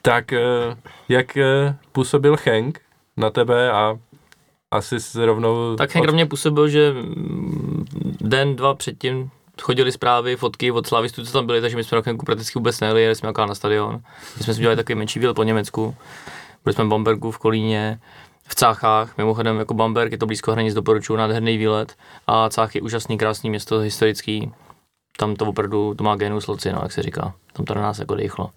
Tak 0.02 0.32
eh, 0.32 0.40
jak 1.08 1.36
eh, 1.36 1.76
působil 1.92 2.36
Henk 2.44 2.80
na 3.16 3.30
tebe 3.30 3.72
a 3.72 3.98
asi 4.70 5.00
se 5.00 5.26
rovnou... 5.26 5.76
Tak 5.76 5.94
Henk 5.94 6.08
od... 6.08 6.14
mě 6.14 6.26
působil, 6.26 6.68
že 6.68 6.94
den, 8.20 8.56
dva 8.56 8.74
předtím 8.74 9.30
chodili 9.62 9.92
zprávy, 9.92 10.36
fotky 10.36 10.70
od 10.70 10.86
slavistů, 10.86 11.24
co 11.24 11.32
tam 11.32 11.46
byli, 11.46 11.60
takže 11.60 11.76
my 11.76 11.84
jsme 11.84 11.96
na 11.96 12.02
Henku 12.06 12.26
prakticky 12.26 12.58
vůbec 12.58 12.80
nejeli, 12.80 13.02
jeli 13.02 13.14
jsme 13.14 13.32
na 13.38 13.54
stadion. 13.54 14.00
My 14.38 14.44
jsme 14.44 14.54
si 14.54 14.60
udělali 14.60 14.76
takový 14.76 14.94
menší 14.98 15.18
výlet 15.18 15.34
po 15.34 15.42
Německu. 15.42 15.94
Byli 16.64 16.74
jsme 16.74 16.84
v 16.84 16.88
Bambergu, 16.88 17.30
v 17.30 17.38
Kolíně, 17.38 18.00
v 18.48 18.54
Cáchách, 18.54 19.16
mimochodem 19.18 19.58
jako 19.58 19.74
Bamberg, 19.74 20.12
je 20.12 20.18
to 20.18 20.26
blízko 20.26 20.52
hranic, 20.52 20.74
doporučuju, 20.74 21.16
nádherný 21.16 21.56
výlet. 21.58 21.94
A 22.26 22.48
Cách 22.48 22.74
je 22.74 22.82
úžasný, 22.82 23.18
krásný 23.18 23.50
město, 23.50 23.78
historický. 23.78 24.52
Tam 25.16 25.36
to 25.36 25.46
opravdu, 25.46 25.94
to 25.94 26.04
má 26.04 26.16
genus 26.16 26.46
loci, 26.46 26.72
no, 26.72 26.78
jak 26.82 26.92
se 26.92 27.02
říká. 27.02 27.34
Tam 27.52 27.66
to 27.66 27.74
na 27.74 27.82
nás 27.82 27.98
jako 27.98 28.14
dejchlo. 28.14 28.50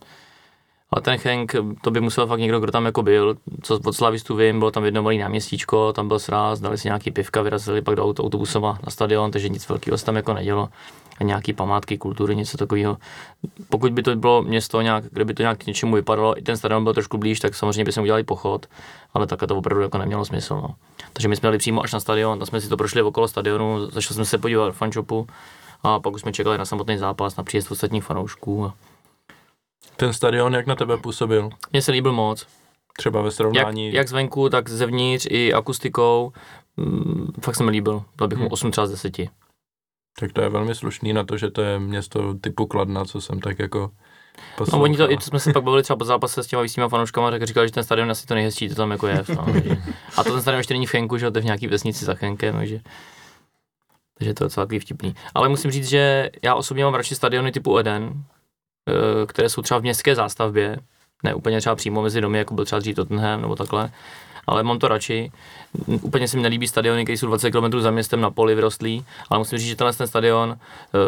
Ale 0.95 1.01
ten 1.01 1.19
Henk, 1.23 1.55
to 1.81 1.91
by 1.91 2.01
musel 2.01 2.27
fakt 2.27 2.39
někdo, 2.39 2.59
kdo 2.59 2.71
tam 2.71 2.85
jako 2.85 3.03
byl, 3.03 3.37
co 3.61 3.79
od 3.85 3.95
slavistů 3.95 4.35
vím, 4.35 4.59
bylo 4.59 4.71
tam 4.71 4.85
jedno 4.85 5.03
malé 5.03 5.15
náměstíčko, 5.15 5.93
tam 5.93 6.07
byl 6.07 6.19
sraz, 6.19 6.59
dali 6.59 6.77
si 6.77 6.87
nějaký 6.87 7.11
pivka, 7.11 7.41
vyrazili 7.41 7.81
pak 7.81 7.95
do 7.95 8.03
auto, 8.03 8.23
autobusova 8.23 8.77
na 8.83 8.89
stadion, 8.89 9.31
takže 9.31 9.49
nic 9.49 9.69
velkého 9.69 9.97
se 9.97 10.05
tam 10.05 10.15
jako 10.15 10.33
nedělo. 10.33 10.69
A 11.19 11.23
nějaký 11.23 11.53
památky, 11.53 11.97
kultury, 11.97 12.35
něco 12.35 12.57
takového. 12.57 12.97
Pokud 13.69 13.91
by 13.91 14.03
to 14.03 14.15
bylo 14.15 14.41
město 14.41 14.81
nějak, 14.81 15.03
kde 15.11 15.25
by 15.25 15.33
to 15.33 15.41
nějak 15.41 15.57
k 15.57 15.65
něčemu 15.65 15.95
vypadalo, 15.95 16.39
i 16.39 16.41
ten 16.41 16.57
stadion 16.57 16.83
byl 16.83 16.93
trošku 16.93 17.17
blíž, 17.17 17.39
tak 17.39 17.55
samozřejmě 17.55 17.83
by 17.83 17.91
jsme 17.91 18.01
udělali 18.01 18.23
pochod, 18.23 18.65
ale 19.13 19.27
takhle 19.27 19.47
to 19.47 19.57
opravdu 19.57 19.81
jako 19.81 19.97
nemělo 19.97 20.25
smysl. 20.25 20.55
No. 20.55 20.75
Takže 21.13 21.27
my 21.27 21.35
jsme 21.35 21.47
jeli 21.47 21.57
přímo 21.57 21.83
až 21.83 21.93
na 21.93 21.99
stadion, 21.99 22.39
tam 22.39 22.45
jsme 22.45 22.61
si 22.61 22.69
to 22.69 22.77
prošli 22.77 23.01
okolo 23.01 23.27
stadionu, 23.27 23.85
začali 23.85 24.15
jsme 24.15 24.25
se 24.25 24.37
podívat 24.37 24.71
v 24.71 24.77
fanshopu 24.77 25.27
a 25.83 25.99
pak 25.99 26.13
už 26.13 26.21
jsme 26.21 26.33
čekali 26.33 26.57
na 26.57 26.65
samotný 26.65 26.97
zápas, 26.97 27.35
na 27.35 27.43
příjezd 27.43 27.71
ostatních 27.71 28.03
fanoušků. 28.03 28.65
A 28.65 28.73
Ten 29.97 30.13
stadion 30.13 30.53
jak 30.53 30.65
na 30.67 30.75
tebe 30.75 30.97
působil? 30.97 31.49
mně 31.71 31.81
se 31.81 31.91
líbil 31.91 32.13
moc. 32.13 32.47
Třeba 32.97 33.21
ve 33.21 33.27
Jak, 33.27 33.33
srovnání... 33.33 33.93
jak 33.93 34.07
zvenku, 34.07 34.49
tak 34.49 34.69
zevníř 34.69 35.27
i 35.29 35.53
akustikou. 35.53 36.31
Mm, 36.77 37.27
fakt 37.41 37.55
se 37.55 37.63
mi 37.63 37.71
líbil. 37.71 38.03
Dal 38.17 38.27
bych 38.27 38.37
mu 38.37 38.43
Hmm. 38.43 38.53
8 38.53 38.71
třeba 38.71 38.87
z 38.87 38.91
10. 38.91 39.17
Tak 40.19 40.33
to 40.33 40.41
je 40.41 40.49
velmi 40.49 40.75
slušný 40.75 41.13
na 41.13 41.23
to, 41.23 41.37
že 41.37 41.51
to 41.51 41.61
je 41.61 41.79
město 41.79 42.33
typu 42.33 42.65
Kladna, 42.65 43.05
co 43.05 43.21
jsem 43.21 43.39
tak 43.39 43.59
jako 43.59 43.79
No 43.79 44.41
poslouchal. 44.57 44.83
oni 44.83 44.97
to, 44.97 45.11
i 45.11 45.15
to 45.17 45.21
jsme 45.23 45.39
se 45.39 45.53
pak 45.53 45.63
bavili 45.63 45.83
třeba 45.83 45.97
po 45.97 46.05
zápase 46.05 46.43
s 46.43 46.47
těma 46.47 46.61
výstíma 46.61 46.89
fanouškama, 46.89 47.31
tak 47.31 47.43
říkali, 47.43 47.67
že 47.67 47.71
ten 47.73 47.83
stadion 47.83 48.11
asi 48.11 48.25
to 48.27 48.33
nejhezčí, 48.35 48.69
to 48.69 48.75
tam 48.75 48.91
jako 48.91 49.07
je. 49.07 49.23
No, 49.35 49.45
takže, 49.53 49.77
a 50.17 50.23
to 50.23 50.31
ten 50.31 50.41
stadion 50.41 50.57
ještě 50.59 50.73
není 50.73 50.85
v 50.85 50.89
Chenku, 50.91 51.17
že 51.17 51.31
to 51.31 51.37
je 51.37 51.41
v 51.41 51.45
nějaký 51.45 51.67
vesnici 51.67 52.05
za 52.05 52.13
Chenkem, 52.13 52.55
takže, 52.55 52.79
takže 54.17 54.33
to 54.33 54.43
je 54.43 54.45
docela 54.45 54.67
vtipný. 54.79 55.15
Ale 55.33 55.49
musím 55.49 55.71
říct, 55.71 55.89
že 55.89 56.29
já 56.43 56.55
osobně 56.55 56.83
mám 56.83 56.93
radši 56.95 57.15
stadiony 57.15 57.51
typu 57.51 57.77
Eden, 57.77 58.23
které 59.27 59.49
jsou 59.49 59.61
třeba 59.61 59.79
v 59.79 59.83
městské 59.83 60.15
zástavbě, 60.15 60.79
ne 61.23 61.33
úplně 61.33 61.59
třeba 61.59 61.75
přímo 61.75 62.01
mezi 62.01 62.21
domy, 62.21 62.37
jako 62.37 62.53
byl 62.53 62.65
třeba 62.65 62.79
dřív 62.79 62.95
Tottenham 62.95 63.41
nebo 63.41 63.55
takhle, 63.55 63.91
ale 64.47 64.63
mám 64.63 64.79
to 64.79 64.87
radši. 64.87 65.31
Úplně 66.01 66.27
se 66.27 66.37
mi 66.37 66.43
nelíbí 66.43 66.67
stadiony, 66.67 67.05
které 67.05 67.17
jsou 67.17 67.27
20 67.27 67.51
km 67.51 67.79
za 67.79 67.91
městem 67.91 68.21
na 68.21 68.31
poli 68.31 68.55
vyrostlý, 68.55 69.05
ale 69.29 69.37
musím 69.37 69.57
říct, 69.57 69.67
že 69.67 69.75
tenhle 69.75 69.93
ten 69.93 70.07
stadion, 70.07 70.57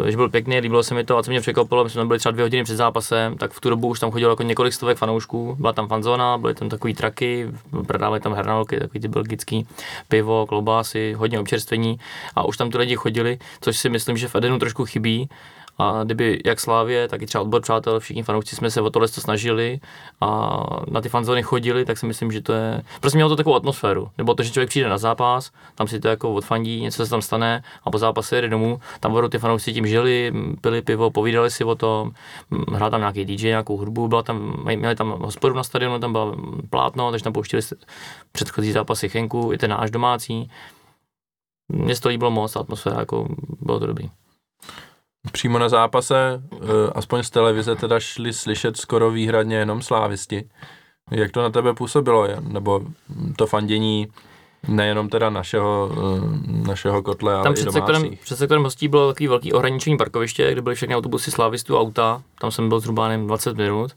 eh, 0.06 0.10
že 0.10 0.16
byl 0.16 0.28
pěkný, 0.28 0.60
líbilo 0.60 0.82
se 0.82 0.94
mi 0.94 1.04
to 1.04 1.18
a 1.18 1.22
co 1.22 1.30
mě 1.30 1.40
překvapilo, 1.40 1.84
my 1.84 1.90
jsme 1.90 2.04
byli 2.04 2.18
třeba 2.18 2.30
dvě 2.32 2.44
hodiny 2.44 2.64
před 2.64 2.76
zápasem, 2.76 3.36
tak 3.36 3.52
v 3.52 3.60
tu 3.60 3.70
dobu 3.70 3.88
už 3.88 4.00
tam 4.00 4.10
chodilo 4.10 4.32
jako 4.32 4.42
několik 4.42 4.72
stovek 4.72 4.98
fanoušků, 4.98 5.56
byla 5.60 5.72
tam 5.72 5.88
fanzona, 5.88 6.38
byly 6.38 6.54
tam 6.54 6.68
takový 6.68 6.94
traky, 6.94 7.48
prodávali 7.86 8.20
tam 8.20 8.32
hranolky, 8.32 8.78
takový 8.80 9.00
ty 9.00 9.08
belgický 9.08 9.66
pivo, 10.08 10.46
klobásy, 10.46 11.12
hodně 11.12 11.40
občerstvení 11.40 12.00
a 12.36 12.44
už 12.44 12.56
tam 12.56 12.70
ty 12.70 12.78
lidi 12.78 12.96
chodili, 12.96 13.38
což 13.60 13.76
si 13.78 13.88
myslím, 13.88 14.16
že 14.16 14.28
v 14.28 14.34
Edenu 14.34 14.58
trošku 14.58 14.84
chybí. 14.84 15.28
A 15.78 16.04
kdyby 16.04 16.40
jak 16.44 16.60
Slávě, 16.60 17.08
tak 17.08 17.22
i 17.22 17.26
třeba 17.26 17.42
odbor 17.42 17.62
přátel, 17.62 18.00
všichni 18.00 18.22
fanoušci 18.22 18.56
jsme 18.56 18.70
se 18.70 18.80
o 18.80 18.90
tohle 18.90 19.08
to 19.08 19.20
snažili 19.20 19.80
a 20.20 20.60
na 20.90 21.00
ty 21.00 21.08
fanzóny 21.08 21.42
chodili, 21.42 21.84
tak 21.84 21.98
si 21.98 22.06
myslím, 22.06 22.32
že 22.32 22.40
to 22.40 22.52
je. 22.52 22.82
Prostě 23.00 23.18
mělo 23.18 23.28
to 23.28 23.36
takovou 23.36 23.56
atmosféru. 23.56 24.10
Nebo 24.18 24.34
to, 24.34 24.42
že 24.42 24.50
člověk 24.50 24.68
přijde 24.68 24.88
na 24.88 24.98
zápas, 24.98 25.50
tam 25.74 25.88
si 25.88 26.00
to 26.00 26.08
jako 26.08 26.34
odfandí, 26.34 26.80
něco 26.80 27.04
se 27.04 27.10
tam 27.10 27.22
stane 27.22 27.62
a 27.84 27.90
po 27.90 27.98
zápase 27.98 28.36
jede 28.36 28.48
domů, 28.48 28.80
tam 29.00 29.12
budou 29.12 29.28
ty 29.28 29.38
fanoušci 29.38 29.72
tím 29.72 29.86
žili, 29.86 30.32
pili 30.60 30.82
pivo, 30.82 31.10
povídali 31.10 31.50
si 31.50 31.64
o 31.64 31.74
tom, 31.74 32.10
m, 32.50 32.74
hrál 32.74 32.90
tam 32.90 33.00
nějaký 33.00 33.24
DJ, 33.24 33.46
nějakou 33.46 33.76
hudbu, 33.76 34.08
byla 34.08 34.22
tam, 34.22 34.62
měli 34.64 34.96
tam 34.96 35.10
hospodu 35.10 35.54
na 35.54 35.62
stadionu, 35.62 35.98
tam 35.98 36.12
bylo 36.12 36.36
plátno, 36.70 37.10
takže 37.10 37.24
tam 37.24 37.32
pouštili 37.32 37.62
předchozí 38.32 38.72
zápasy 38.72 39.08
Chenku, 39.08 39.52
i 39.52 39.58
ten 39.58 39.70
náš 39.70 39.90
domácí. 39.90 40.50
Mně 41.68 41.94
se 41.94 42.00
to 42.00 42.08
líbilo 42.08 42.30
moc, 42.30 42.56
atmosféra, 42.56 43.00
jako 43.00 43.28
bylo 43.60 43.80
to 43.80 43.86
dobrý. 43.86 44.10
Přímo 45.32 45.58
na 45.58 45.68
zápase, 45.68 46.42
eh, 46.52 46.66
aspoň 46.94 47.22
z 47.22 47.30
televize, 47.30 47.76
teda 47.76 48.00
šli 48.00 48.32
slyšet 48.32 48.76
skoro 48.76 49.10
výhradně 49.10 49.56
jenom 49.56 49.82
slávisti. 49.82 50.44
Jak 51.10 51.30
to 51.30 51.42
na 51.42 51.50
tebe 51.50 51.74
působilo? 51.74 52.28
Nebo 52.40 52.80
to 53.36 53.46
fandění 53.46 54.08
nejenom 54.68 55.08
teda 55.08 55.30
našeho, 55.30 55.90
eh, 55.92 56.66
našeho 56.68 57.02
kotle, 57.02 57.34
ale 57.34 57.42
Tam 57.42 57.52
i 57.52 57.54
před 57.54 57.72
sektorem, 57.72 58.02
domácích. 58.02 58.20
před 58.20 58.36
sektorem 58.36 58.62
hostí 58.64 58.88
bylo 58.88 59.12
takový 59.12 59.28
velký 59.28 59.52
ohraničení 59.52 59.96
parkoviště, 59.96 60.52
kde 60.52 60.62
byly 60.62 60.74
všechny 60.74 60.96
autobusy 60.96 61.30
slávistů 61.30 61.78
auta. 61.78 62.22
Tam 62.40 62.50
jsem 62.50 62.68
byl 62.68 62.80
zhruba 62.80 63.08
nevím, 63.08 63.26
20 63.26 63.56
minut. 63.56 63.92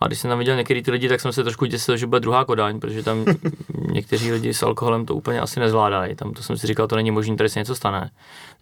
A 0.00 0.06
když 0.06 0.18
jsem 0.18 0.28
tam 0.28 0.38
viděl 0.38 0.56
některý 0.56 0.82
ty 0.82 0.90
lidi, 0.90 1.08
tak 1.08 1.20
jsem 1.20 1.32
se 1.32 1.42
trošku 1.42 1.64
děsil, 1.66 1.96
že 1.96 2.06
bude 2.06 2.20
druhá 2.20 2.44
Kodaň, 2.44 2.80
protože 2.80 3.02
tam 3.02 3.24
někteří 3.92 4.32
lidi 4.32 4.54
s 4.54 4.62
alkoholem 4.62 5.06
to 5.06 5.14
úplně 5.14 5.40
asi 5.40 5.60
nezvládají. 5.60 6.14
Tam 6.14 6.32
to 6.32 6.42
jsem 6.42 6.56
si 6.56 6.66
říkal, 6.66 6.86
to 6.86 6.96
není 6.96 7.10
možné, 7.10 7.36
tady 7.36 7.48
se 7.48 7.58
něco 7.58 7.74
stane. 7.74 8.10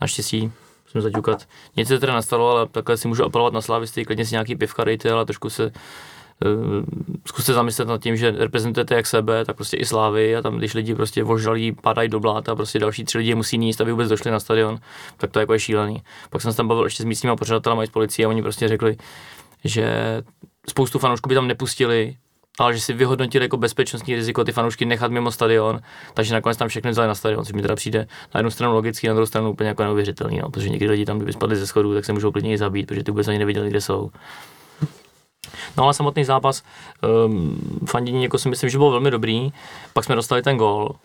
Naštěstí 0.00 0.52
jsem 0.90 1.00
zaťukat. 1.00 1.48
Nic 1.76 1.88
se 1.88 1.98
teda 1.98 2.14
nastalo, 2.14 2.50
ale 2.50 2.66
takhle 2.66 2.96
si 2.96 3.08
můžu 3.08 3.24
apelovat 3.24 3.52
na 3.52 3.60
slávisty, 3.60 4.04
klidně 4.04 4.26
si 4.26 4.34
nějaký 4.34 4.56
pivka 4.56 4.84
dejte, 4.84 5.10
ale 5.10 5.24
trošku 5.24 5.50
se 5.50 5.72
Uh, 6.44 6.84
zkuste 7.26 7.52
zamyslet 7.52 7.88
nad 7.88 8.02
tím, 8.02 8.16
že 8.16 8.30
reprezentujete 8.30 8.94
jak 8.94 9.06
sebe, 9.06 9.44
tak 9.44 9.56
prostě 9.56 9.76
i 9.76 9.84
slávy 9.84 10.36
a 10.36 10.42
tam, 10.42 10.56
když 10.56 10.74
lidi 10.74 10.94
prostě 10.94 11.22
vožralí, 11.22 11.72
padají 11.72 12.08
do 12.08 12.20
bláta, 12.20 12.56
prostě 12.56 12.78
další 12.78 13.04
tři 13.04 13.18
lidi 13.18 13.34
musí 13.34 13.58
níst, 13.58 13.80
aby 13.80 13.92
vůbec 13.92 14.08
došli 14.08 14.30
na 14.30 14.40
stadion, 14.40 14.78
tak 15.16 15.30
to 15.30 15.40
jako 15.40 15.52
je 15.52 15.58
šílený. 15.58 16.02
Pak 16.30 16.42
jsem 16.42 16.52
se 16.52 16.56
tam 16.56 16.68
bavil 16.68 16.84
ještě 16.84 17.02
s 17.02 17.06
místníma 17.06 17.36
pořadatelem 17.36 17.80
i 17.80 17.86
s 17.86 17.90
policií 17.90 18.24
a 18.24 18.28
oni 18.28 18.42
prostě 18.42 18.68
řekli, 18.68 18.96
že 19.64 19.92
spoustu 20.68 20.98
fanoušků 20.98 21.28
by 21.28 21.34
tam 21.34 21.48
nepustili, 21.48 22.16
ale 22.58 22.74
že 22.74 22.80
si 22.80 22.92
vyhodnotili 22.92 23.44
jako 23.44 23.56
bezpečnostní 23.56 24.14
riziko 24.14 24.44
ty 24.44 24.52
fanoušky 24.52 24.84
nechat 24.84 25.10
mimo 25.10 25.30
stadion, 25.30 25.80
takže 26.14 26.34
nakonec 26.34 26.58
tam 26.58 26.68
všechny 26.68 26.90
vzali 26.90 27.08
na 27.08 27.14
stadion, 27.14 27.44
což 27.44 27.52
mi 27.52 27.62
teda 27.62 27.76
přijde 27.76 28.06
na 28.34 28.38
jednu 28.38 28.50
stranu 28.50 28.74
logicky, 28.74 29.08
na 29.08 29.14
druhou 29.14 29.26
stranu 29.26 29.50
úplně 29.50 29.68
jako 29.68 29.82
neuvěřitelný, 29.82 30.38
no, 30.38 30.50
protože 30.50 30.68
někdy 30.68 30.90
lidi 30.90 31.04
tam, 31.04 31.16
kdyby 31.16 31.32
spadli 31.32 31.56
ze 31.56 31.66
schodů, 31.66 31.94
tak 31.94 32.04
se 32.04 32.12
můžou 32.12 32.32
klidně 32.32 32.52
i 32.52 32.58
zabít, 32.58 32.86
protože 32.86 33.02
ty 33.02 33.10
vůbec 33.10 33.28
ani 33.28 33.38
nevěděli, 33.38 33.70
kde 33.70 33.80
jsou. 33.80 34.10
No 35.76 35.84
ale 35.84 35.94
samotný 35.94 36.24
zápas, 36.24 36.62
um, 37.26 37.84
fandění 37.86 38.22
jako 38.22 38.38
si 38.38 38.48
myslím, 38.48 38.70
že 38.70 38.78
byl 38.78 38.90
velmi 38.90 39.10
dobrý, 39.10 39.52
pak 39.92 40.04
jsme 40.04 40.14
dostali 40.14 40.42
ten 40.42 40.56
gól, 40.56 40.96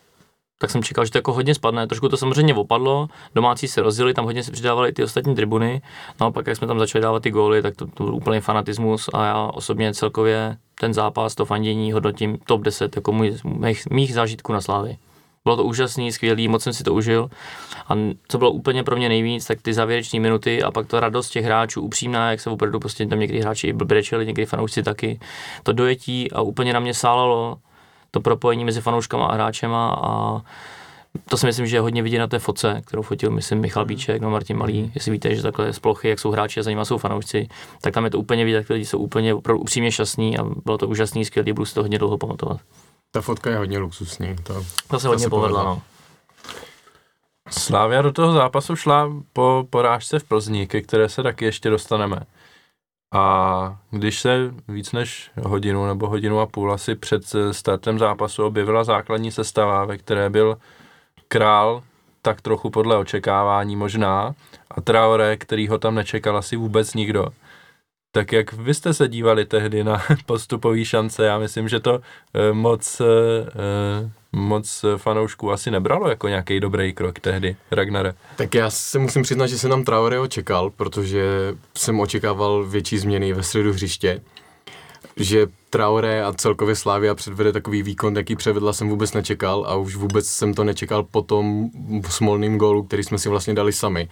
tak 0.59 0.69
jsem 0.69 0.83
čekal, 0.83 1.05
že 1.05 1.11
to 1.11 1.17
jako 1.17 1.33
hodně 1.33 1.55
spadne, 1.55 1.87
trošku 1.87 2.09
to 2.09 2.17
samozřejmě 2.17 2.53
opadlo, 2.53 3.07
domácí 3.35 3.67
se 3.67 3.81
rozjeli, 3.81 4.13
tam 4.13 4.25
hodně 4.25 4.43
se 4.43 4.51
přidávali 4.51 4.93
ty 4.93 5.03
ostatní 5.03 5.35
tribuny, 5.35 5.81
no 6.19 6.27
a 6.27 6.31
pak 6.31 6.47
jak 6.47 6.57
jsme 6.57 6.67
tam 6.67 6.79
začali 6.79 7.01
dávat 7.01 7.23
ty 7.23 7.31
góly, 7.31 7.61
tak 7.61 7.75
to, 7.75 7.87
to 7.87 8.03
byl 8.03 8.15
úplný 8.15 8.39
fanatismus 8.39 9.09
a 9.13 9.25
já 9.25 9.47
osobně 9.53 9.93
celkově 9.93 10.57
ten 10.79 10.93
zápas, 10.93 11.35
to 11.35 11.45
fandění 11.45 11.91
hodnotím 11.91 12.37
top 12.45 12.61
10 12.61 12.95
jako 12.95 13.11
můj, 13.11 13.37
mých, 13.43 13.87
mých 13.89 14.13
zážitků 14.13 14.53
na 14.53 14.61
Slávy. 14.61 14.97
Bylo 15.43 15.55
to 15.55 15.63
úžasný, 15.63 16.11
skvělý, 16.11 16.47
moc 16.47 16.63
jsem 16.63 16.73
si 16.73 16.83
to 16.83 16.93
užil. 16.93 17.29
A 17.89 17.93
co 18.27 18.37
bylo 18.37 18.51
úplně 18.51 18.83
pro 18.83 18.95
mě 18.95 19.09
nejvíc, 19.09 19.45
tak 19.45 19.61
ty 19.61 19.73
závěrečné 19.73 20.19
minuty 20.19 20.63
a 20.63 20.71
pak 20.71 20.87
ta 20.87 20.99
radost 20.99 21.29
těch 21.29 21.45
hráčů, 21.45 21.81
upřímná, 21.81 22.31
jak 22.31 22.39
se 22.39 22.49
opravdu 22.49 22.79
prostě 22.79 23.05
tam 23.05 23.19
někdy 23.19 23.39
hráči 23.39 23.73
brečeli, 23.73 24.25
někdy 24.25 24.45
fanoušci 24.45 24.83
taky. 24.83 25.19
To 25.63 25.73
dojetí 25.73 26.31
a 26.31 26.41
úplně 26.41 26.73
na 26.73 26.79
mě 26.79 26.93
sálalo 26.93 27.57
to 28.11 28.21
propojení 28.21 28.65
mezi 28.65 28.81
fanouškama 28.81 29.25
a 29.25 29.33
hráčema 29.33 29.99
a 30.01 30.41
to 31.29 31.37
si 31.37 31.45
myslím, 31.45 31.67
že 31.67 31.75
je 31.75 31.81
hodně 31.81 32.03
vidět 32.03 32.19
na 32.19 32.27
té 32.27 32.39
foce, 32.39 32.81
kterou 32.85 33.01
fotil, 33.01 33.31
myslím, 33.31 33.59
Michal 33.59 33.85
Bíček, 33.85 34.21
no 34.21 34.29
Martin 34.29 34.57
Malý, 34.57 34.91
jestli 34.95 35.11
víte, 35.11 35.35
že 35.35 35.41
takhle 35.41 35.73
z 35.73 35.79
plochy, 35.79 36.09
jak 36.09 36.19
jsou 36.19 36.31
hráči 36.31 36.59
a 36.59 36.63
za 36.63 36.69
nimi 36.69 36.85
jsou 36.85 36.97
fanoušci, 36.97 37.47
tak 37.81 37.93
tam 37.93 38.03
je 38.05 38.09
to 38.09 38.19
úplně 38.19 38.45
vidět, 38.45 38.57
jak 38.57 38.69
lidi 38.69 38.85
jsou 38.85 38.97
úplně 38.97 39.33
opravdu 39.33 39.61
upřímně 39.61 39.91
šťastní 39.91 40.37
a 40.37 40.43
bylo 40.65 40.77
to 40.77 40.87
úžasný, 40.87 41.25
skvělý, 41.25 41.53
budu 41.53 41.65
si 41.65 41.73
to 41.73 41.81
hodně 41.81 41.99
dlouho 41.99 42.17
pamatovat. 42.17 42.59
Ta 43.11 43.21
fotka 43.21 43.49
je 43.49 43.57
hodně 43.57 43.77
luxusní. 43.77 44.35
To, 44.43 44.65
To 44.87 44.99
se 44.99 45.07
hodně 45.07 45.29
povedla, 45.29 45.63
no. 45.63 45.81
Slávia 47.49 48.01
do 48.01 48.11
toho 48.11 48.33
zápasu 48.33 48.75
šla 48.75 49.11
po 49.33 49.67
porážce 49.69 50.19
v 50.19 50.23
Plzni, 50.23 50.67
ke 50.67 50.81
které 50.81 51.09
se 51.09 51.23
taky 51.23 51.45
ještě 51.45 51.69
dostaneme. 51.69 52.19
A 53.13 53.77
když 53.91 54.19
se 54.19 54.53
víc 54.67 54.91
než 54.91 55.31
hodinu 55.43 55.85
nebo 55.85 56.07
hodinu 56.07 56.39
a 56.39 56.45
půl 56.45 56.73
asi 56.73 56.95
před 56.95 57.23
startem 57.51 57.99
zápasu 57.99 58.45
objevila 58.45 58.83
základní 58.83 59.31
sestava, 59.31 59.85
ve 59.85 59.97
které 59.97 60.29
byl 60.29 60.57
král 61.35 61.83
tak 62.21 62.41
trochu 62.41 62.69
podle 62.69 62.97
očekávání 62.97 63.75
možná 63.75 64.35
a 64.71 64.81
Traoré, 64.81 65.37
který 65.37 65.67
ho 65.67 65.77
tam 65.77 65.95
nečekal 65.95 66.37
asi 66.37 66.55
vůbec 66.55 66.93
nikdo. 66.93 67.27
Tak 68.11 68.31
jak 68.31 68.53
vy 68.53 68.73
jste 68.73 68.93
se 68.93 69.07
dívali 69.07 69.45
tehdy 69.45 69.83
na 69.83 70.03
postupové 70.25 70.85
šance? 70.85 71.25
Já 71.25 71.39
myslím, 71.39 71.69
že 71.69 71.79
to 71.79 71.99
eh, 72.33 72.53
moc, 72.53 73.01
eh, 73.01 73.05
eh, 73.49 74.11
moc 74.31 74.85
fanoušků 74.97 75.51
asi 75.51 75.71
nebralo 75.71 76.09
jako 76.09 76.27
nějaký 76.27 76.59
dobrý 76.59 76.93
krok 76.93 77.19
tehdy, 77.19 77.55
Ragnare. 77.71 78.13
Tak 78.35 78.55
já 78.55 78.69
se 78.69 78.99
musím 78.99 79.23
přiznat, 79.23 79.47
že 79.47 79.57
jsem 79.57 79.69
tam 79.69 79.83
Traorého 79.83 80.27
čekal, 80.27 80.69
protože 80.69 81.53
jsem 81.77 81.99
očekával 81.99 82.63
větší 82.63 82.97
změny 82.97 83.33
ve 83.33 83.43
středu 83.43 83.73
hřiště. 83.73 84.21
Že 85.17 85.47
Traoré 85.75 86.23
a 86.23 86.33
celkově 86.33 86.75
Slávia 86.75 87.15
předvede 87.15 87.51
takový 87.51 87.83
výkon, 87.83 88.17
jaký 88.17 88.35
převedla, 88.35 88.73
jsem 88.73 88.89
vůbec 88.89 89.13
nečekal 89.13 89.65
a 89.67 89.75
už 89.75 89.95
vůbec 89.95 90.27
jsem 90.27 90.53
to 90.53 90.63
nečekal 90.63 91.03
po 91.03 91.21
tom 91.21 91.69
smolným 92.09 92.57
gólu, 92.57 92.83
který 92.83 93.03
jsme 93.03 93.17
si 93.17 93.29
vlastně 93.29 93.53
dali 93.53 93.73
sami. 93.73 94.09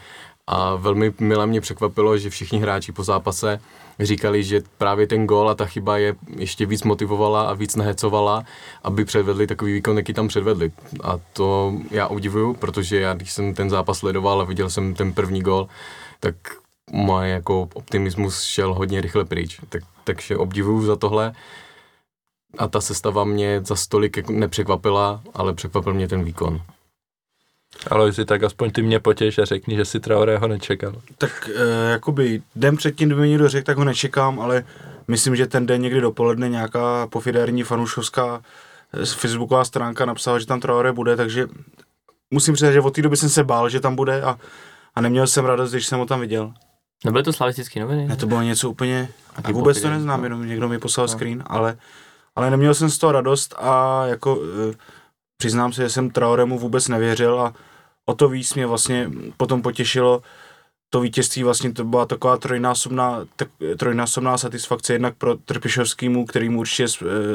A 0.47 0.75
velmi 0.75 1.13
milé 1.19 1.47
mě 1.47 1.61
překvapilo, 1.61 2.17
že 2.17 2.29
všichni 2.29 2.59
hráči 2.59 2.91
po 2.91 3.03
zápase 3.03 3.59
říkali, 3.99 4.43
že 4.43 4.61
právě 4.77 5.07
ten 5.07 5.27
gól 5.27 5.49
a 5.49 5.55
ta 5.55 5.65
chyba 5.65 5.97
je 5.97 6.15
ještě 6.37 6.65
víc 6.65 6.83
motivovala 6.83 7.41
a 7.41 7.53
víc 7.53 7.75
nahecovala, 7.75 8.43
aby 8.83 9.05
předvedli 9.05 9.47
takový 9.47 9.73
výkon, 9.73 9.97
jaký 9.97 10.13
tam 10.13 10.27
předvedli. 10.27 10.71
A 11.03 11.19
to 11.33 11.73
já 11.91 12.07
obdivuju, 12.07 12.53
protože 12.53 12.99
já, 12.99 13.13
když 13.13 13.33
jsem 13.33 13.53
ten 13.53 13.69
zápas 13.69 13.97
sledoval 13.97 14.41
a 14.41 14.43
viděl 14.43 14.69
jsem 14.69 14.93
ten 14.93 15.13
první 15.13 15.41
gól, 15.41 15.67
tak 16.19 16.35
můj 16.93 17.29
jako 17.29 17.69
optimismus 17.73 18.41
šel 18.41 18.73
hodně 18.73 19.01
rychle 19.01 19.25
pryč. 19.25 19.61
Tak, 19.69 19.83
takže 20.03 20.37
obdivuju 20.37 20.85
za 20.85 20.95
tohle. 20.95 21.33
A 22.57 22.67
ta 22.67 22.81
sestava 22.81 23.23
mě 23.23 23.61
za 23.65 23.75
stolik 23.75 24.17
jako 24.17 24.31
nepřekvapila, 24.31 25.21
ale 25.33 25.53
překvapil 25.53 25.93
mě 25.93 26.07
ten 26.07 26.23
výkon. 26.23 26.61
Ale 27.89 28.13
si 28.13 28.25
tak 28.25 28.43
aspoň 28.43 28.71
ty 28.71 28.81
mě 28.81 28.99
potěš 28.99 29.37
a 29.37 29.45
řekni, 29.45 29.75
že 29.75 29.85
si 29.85 29.99
Traorého 29.99 30.47
nečekal. 30.47 31.01
Tak 31.17 31.49
e, 31.55 31.91
jakoby 31.91 32.41
den 32.55 32.77
předtím, 32.77 33.09
kdyby 33.09 33.21
mi 33.21 33.29
někdo 33.29 33.49
řekl, 33.49 33.65
tak 33.65 33.77
ho 33.77 33.83
nečekám, 33.83 34.39
ale 34.39 34.65
myslím, 35.07 35.35
že 35.35 35.47
ten 35.47 35.65
den 35.65 35.81
někdy 35.81 36.01
dopoledne 36.01 36.49
nějaká 36.49 37.07
pofidérní 37.07 37.63
fanoušovská 37.63 38.41
eh, 38.93 39.05
facebooková 39.05 39.65
stránka 39.65 40.05
napsala, 40.05 40.39
že 40.39 40.45
tam 40.45 40.59
Traoré 40.59 40.91
bude, 40.91 41.15
takže 41.15 41.47
musím 42.31 42.55
říct, 42.55 42.71
že 42.71 42.81
od 42.81 42.95
té 42.95 43.01
doby 43.01 43.17
jsem 43.17 43.29
se 43.29 43.43
bál, 43.43 43.69
že 43.69 43.79
tam 43.79 43.95
bude 43.95 44.21
a, 44.21 44.39
a 44.95 45.01
neměl 45.01 45.27
jsem 45.27 45.45
radost, 45.45 45.71
když 45.71 45.87
jsem 45.87 45.99
ho 45.99 46.05
tam 46.05 46.19
viděl. 46.19 46.53
Nebyly 47.05 47.23
to 47.23 47.33
slavistické 47.33 47.79
noviny? 47.79 48.07
Ne, 48.07 48.15
to 48.15 48.27
bylo 48.27 48.41
něco 48.41 48.69
úplně, 48.69 49.09
A 49.43 49.51
vůbec 49.51 49.81
to 49.81 49.89
neznám, 49.89 50.19
no. 50.19 50.25
jenom 50.25 50.47
někdo 50.47 50.69
mi 50.69 50.79
poslal 50.79 51.07
No. 51.07 51.13
screen, 51.13 51.43
ale, 51.47 51.77
ale 52.35 52.51
neměl 52.51 52.73
jsem 52.73 52.89
z 52.89 52.97
toho 52.97 53.11
radost 53.11 53.55
a 53.57 54.05
jako 54.05 54.39
eh, 54.71 54.75
přiznám 55.37 55.73
se, 55.73 55.81
že 55.81 55.89
jsem 55.89 56.09
Traoremu 56.09 56.59
vůbec 56.59 56.87
nevěřil 56.87 57.41
a 57.41 57.53
o 58.05 58.13
to 58.13 58.29
víc 58.29 58.53
mě 58.53 58.65
vlastně 58.65 59.09
potom 59.37 59.61
potěšilo 59.61 60.21
to 60.89 60.99
vítězství 61.01 61.43
vlastně 61.43 61.73
to 61.73 61.83
byla 61.83 62.05
taková 62.05 62.37
trojnásobná, 62.37 63.19
tak, 63.35 63.47
trojnásobná 63.77 64.37
satisfakce 64.37 64.93
jednak 64.93 65.15
pro 65.17 65.35
Trpišovskýmu, 65.35 66.25
který 66.25 66.49
mu 66.49 66.59
určitě 66.59 66.85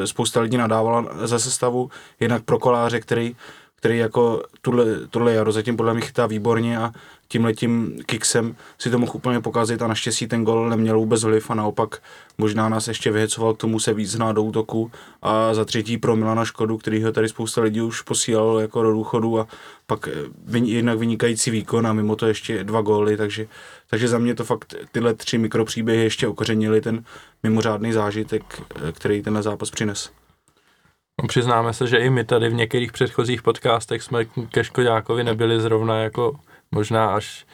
eh, 0.03 0.07
spousta 0.07 0.41
lidí 0.41 0.57
nadávala 0.57 1.07
za 1.27 1.39
sestavu, 1.39 1.91
jednak 2.21 2.43
pro 2.45 2.59
Koláře, 2.59 3.01
který, 3.01 3.37
který 3.77 3.99
jako 3.99 4.43
tuhle, 4.63 4.85
tuhle 5.11 5.35
jaro 5.35 5.53
zatím 5.53 5.77
podle 5.77 5.95
mě 5.95 6.03
chytá 6.03 6.27
výborně 6.27 6.79
a 6.79 6.93
tímhletím 7.29 7.99
kiksem 8.07 8.57
si 8.79 8.91
to 8.91 8.99
mohl 8.99 9.13
úplně 9.15 9.41
pokazit 9.41 9.83
a 9.83 9.87
naštěstí 9.87 10.27
ten 10.27 10.45
gol 10.45 10.69
neměl 10.69 10.99
vůbec 10.99 11.25
vliv 11.25 11.51
a 11.51 11.55
naopak 11.55 12.03
možná 12.39 12.69
nás 12.69 12.89
ještě 12.89 13.11
vyhecoval 13.11 13.55
k 13.55 13.59
tomu 13.59 13.81
se 13.81 13.95
víc 13.95 14.15
hnát 14.15 14.33
do 14.33 14.43
útoku 14.43 14.91
a 15.23 15.55
za 15.55 15.65
třetí 15.65 15.99
pro 15.99 16.17
Milana 16.17 16.45
Škodu, 16.45 16.79
který 16.79 17.05
ho 17.05 17.13
tady 17.13 17.29
spousta 17.29 17.61
lidí 17.61 17.81
už 17.81 18.03
posílal 18.03 18.59
jako 18.59 18.83
do 18.83 18.93
důchodu 18.93 19.41
a 19.41 19.47
pak 19.87 20.09
eh, 20.09 20.59
jednak 20.59 20.99
vynikající 20.99 21.51
výkon 21.51 21.87
a 21.87 21.93
mimo 21.93 22.17
to 22.17 22.27
ještě 22.27 22.65
dva 22.65 22.81
góly, 22.81 23.17
takže, 23.17 23.47
takže 23.91 24.09
za 24.09 24.19
mě 24.19 24.35
to 24.35 24.45
fakt 24.45 24.75
tyhle 24.93 25.15
tři 25.15 25.39
mikropříběhy 25.39 26.03
ještě 26.03 26.29
okořenili 26.29 26.81
ten 26.81 27.05
mimořádný 27.43 27.93
zážitek, 27.93 28.63
eh, 28.77 28.93
který 28.93 29.23
tenhle 29.23 29.43
zápas 29.43 29.71
přines. 29.71 30.11
No, 31.23 31.29
přiznáme 31.29 31.73
se, 31.73 31.87
že 31.87 31.97
i 31.97 32.11
my 32.11 32.25
tady 32.25 32.49
v 32.49 32.55
některých 32.55 32.93
předchozích 32.93 33.43
podcastech 33.43 34.03
jsme 34.03 34.25
ke 34.25 34.65
Škodákovi 34.65 35.25
nebyli 35.25 35.61
zrovna 35.61 35.99
jako 35.99 36.41
možná 36.71 37.15
až 37.15 37.47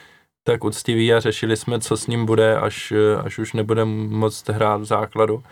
tak 0.45 0.65
uctiví 0.65 1.15
a 1.15 1.21
řešili 1.21 1.57
jsme, 1.57 1.81
co 1.81 1.97
s 1.97 2.07
ním 2.07 2.27
bude, 2.27 2.59
až, 2.59 2.93
až 3.25 3.39
už 3.39 3.53
nebude 3.53 3.85
moc 3.85 4.45
hrát 4.49 4.81
v 4.81 4.85
základu. 4.85 5.43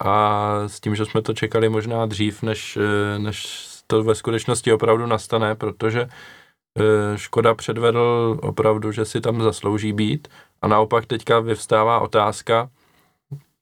A 0.00 0.44
s 0.66 0.80
tím, 0.80 0.94
že 0.94 1.04
jsme 1.04 1.22
to 1.22 1.34
čekali 1.34 1.68
možná 1.68 2.06
dřív, 2.06 2.42
než, 2.42 2.78
než 3.18 3.66
to 3.86 4.02
ve 4.02 4.14
skutečnosti 4.14 4.72
opravdu 4.72 5.06
nastane, 5.06 5.54
protože 5.54 6.00
eh, 6.08 7.18
Škoda 7.18 7.54
předvedl 7.54 8.38
opravdu, 8.42 8.92
že 8.92 9.04
si 9.04 9.20
tam 9.20 9.42
zaslouží 9.42 9.92
být. 9.92 10.28
A 10.62 10.68
naopak 10.68 11.06
teďka 11.06 11.40
vyvstává 11.40 12.00
otázka, 12.00 12.70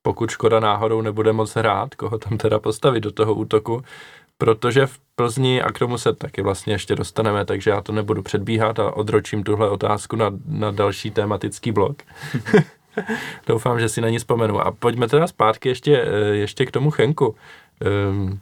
pokud 0.02 0.30
Škoda 0.30 0.60
náhodou 0.60 1.00
nebude 1.00 1.32
moc 1.32 1.54
hrát, 1.54 1.94
koho 1.94 2.18
tam 2.18 2.38
teda 2.38 2.58
postavit 2.58 3.00
do 3.00 3.12
toho 3.12 3.34
útoku, 3.34 3.82
protože 4.38 4.86
v 4.86 4.98
Plzni, 5.14 5.62
a 5.62 5.72
k 5.72 5.78
tomu 5.78 5.98
se 5.98 6.12
taky 6.12 6.42
vlastně 6.42 6.74
ještě 6.74 6.94
dostaneme, 6.94 7.44
takže 7.44 7.70
já 7.70 7.80
to 7.80 7.92
nebudu 7.92 8.22
předbíhat 8.22 8.78
a 8.78 8.96
odročím 8.96 9.42
tuhle 9.42 9.70
otázku 9.70 10.16
na, 10.16 10.30
na 10.46 10.70
další 10.70 11.10
tematický 11.10 11.72
blok. 11.72 12.02
Doufám, 13.46 13.80
že 13.80 13.88
si 13.88 14.00
na 14.00 14.08
ní 14.08 14.18
vzpomenu. 14.18 14.60
A 14.60 14.70
pojďme 14.70 15.08
teda 15.08 15.26
zpátky 15.26 15.68
ještě, 15.68 16.02
eh, 16.02 16.36
ještě 16.36 16.66
k 16.66 16.70
tomu 16.70 16.90
Chenku. 16.90 17.36
Um, 18.10 18.40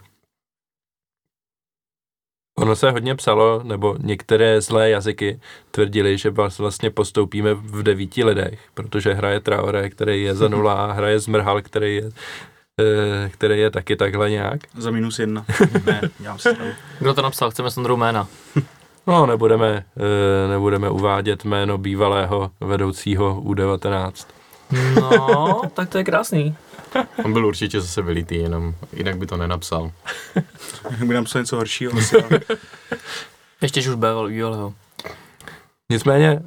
ono 2.58 2.76
se 2.76 2.90
hodně 2.90 3.14
psalo, 3.14 3.60
nebo 3.62 3.96
některé 4.00 4.60
zlé 4.60 4.90
jazyky 4.90 5.40
tvrdili, 5.70 6.18
že 6.18 6.30
vás 6.30 6.58
vlastně 6.58 6.90
postoupíme 6.90 7.54
v 7.54 7.82
devíti 7.82 8.24
lidech, 8.24 8.60
protože 8.74 9.14
hraje 9.14 9.40
Traore, 9.40 9.90
který 9.90 10.22
je 10.22 10.34
za 10.34 10.48
nula, 10.48 10.74
a 10.74 10.92
hraje 10.92 11.20
Zmrhal, 11.20 11.62
který 11.62 11.96
je, 11.96 12.10
který 13.30 13.58
je 13.60 13.70
taky 13.70 13.96
takhle 13.96 14.30
nějak. 14.30 14.60
Za 14.78 14.90
minus 14.90 15.18
jedna. 15.18 15.44
ne, 15.86 16.00
dělám 16.18 16.38
si 16.38 16.54
stavu. 16.54 16.70
Kdo 16.98 17.14
to 17.14 17.22
napsal? 17.22 17.50
Chceme 17.50 17.70
Sondrou 17.70 17.96
jména. 17.96 18.28
No, 19.06 19.26
nebudeme, 19.26 19.84
eh, 19.96 20.48
nebudeme 20.48 20.90
uvádět 20.90 21.44
jméno 21.44 21.78
bývalého 21.78 22.50
vedoucího 22.60 23.40
U19. 23.40 24.12
No, 25.00 25.60
tak 25.74 25.88
to 25.88 25.98
je 25.98 26.04
krásný. 26.04 26.56
On 27.24 27.32
byl 27.32 27.46
určitě 27.46 27.80
zase 27.80 28.02
vylitý, 28.02 28.34
jenom 28.36 28.74
jinak 28.92 29.18
by 29.18 29.26
to 29.26 29.36
nenapsal. 29.36 29.90
By 31.04 31.14
nám 31.14 31.24
psal 31.24 31.42
něco 31.42 31.56
horšího. 31.56 31.92
asi, 31.98 32.22
ale- 32.22 32.40
Ještě 33.62 33.80
už 33.80 33.86
býval 33.88 34.28
bývalého. 34.28 34.74
Nicméně, 35.90 36.42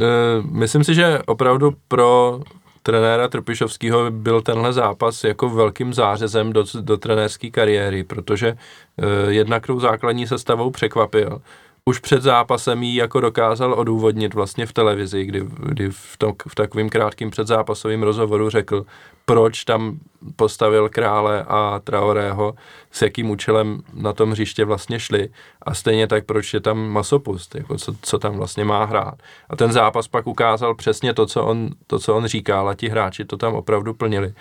eh, 0.00 0.04
myslím 0.50 0.84
si, 0.84 0.94
že 0.94 1.18
opravdu 1.26 1.74
pro 1.88 2.40
trenéra 2.88 3.28
Trpišovského 3.28 4.10
byl 4.10 4.42
tenhle 4.42 4.72
zápas 4.72 5.24
jako 5.24 5.48
velkým 5.48 5.94
zářezem 5.94 6.52
do, 6.52 6.64
do 6.80 6.96
trenérské 6.96 7.50
kariéry, 7.50 8.04
protože 8.04 8.48
eh, 8.48 9.32
jednak 9.32 9.66
tou 9.66 9.80
základní 9.80 10.26
sestavou 10.26 10.70
překvapil. 10.70 11.42
Už 11.88 11.98
před 11.98 12.22
zápasem 12.22 12.82
ji 12.82 12.96
jako 12.96 13.20
dokázal 13.20 13.72
odůvodnit 13.72 14.34
vlastně 14.34 14.66
v 14.66 14.72
televizi, 14.72 15.24
kdy, 15.24 15.44
kdy 15.58 15.88
v, 15.90 16.16
to, 16.18 16.32
v 16.48 16.54
takovým 16.54 16.88
krátkým 16.88 17.30
předzápasovým 17.30 18.02
rozhovoru 18.02 18.50
řekl, 18.50 18.86
proč 19.24 19.64
tam 19.64 19.98
postavil 20.36 20.88
krále 20.88 21.44
a 21.48 21.80
Traorého, 21.84 22.54
s 22.90 23.02
jakým 23.02 23.30
účelem 23.30 23.82
na 23.92 24.12
tom 24.12 24.30
hřiště 24.30 24.64
vlastně 24.64 25.00
šli 25.00 25.28
a 25.62 25.74
stejně 25.74 26.06
tak, 26.06 26.26
proč 26.26 26.54
je 26.54 26.60
tam 26.60 26.88
masopust, 26.88 27.54
jako 27.54 27.76
co, 27.76 27.94
co 28.02 28.18
tam 28.18 28.36
vlastně 28.36 28.64
má 28.64 28.84
hrát. 28.84 29.14
A 29.50 29.56
ten 29.56 29.72
zápas 29.72 30.08
pak 30.08 30.26
ukázal 30.26 30.74
přesně 30.74 31.14
to, 31.14 31.26
co 31.26 31.44
on, 31.44 31.70
to, 31.86 31.98
co 31.98 32.16
on 32.16 32.26
říkal 32.26 32.68
a 32.68 32.74
ti 32.74 32.88
hráči 32.88 33.24
to 33.24 33.36
tam 33.36 33.54
opravdu 33.54 33.94
plnili. 33.94 34.34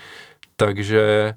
Takže 0.55 1.33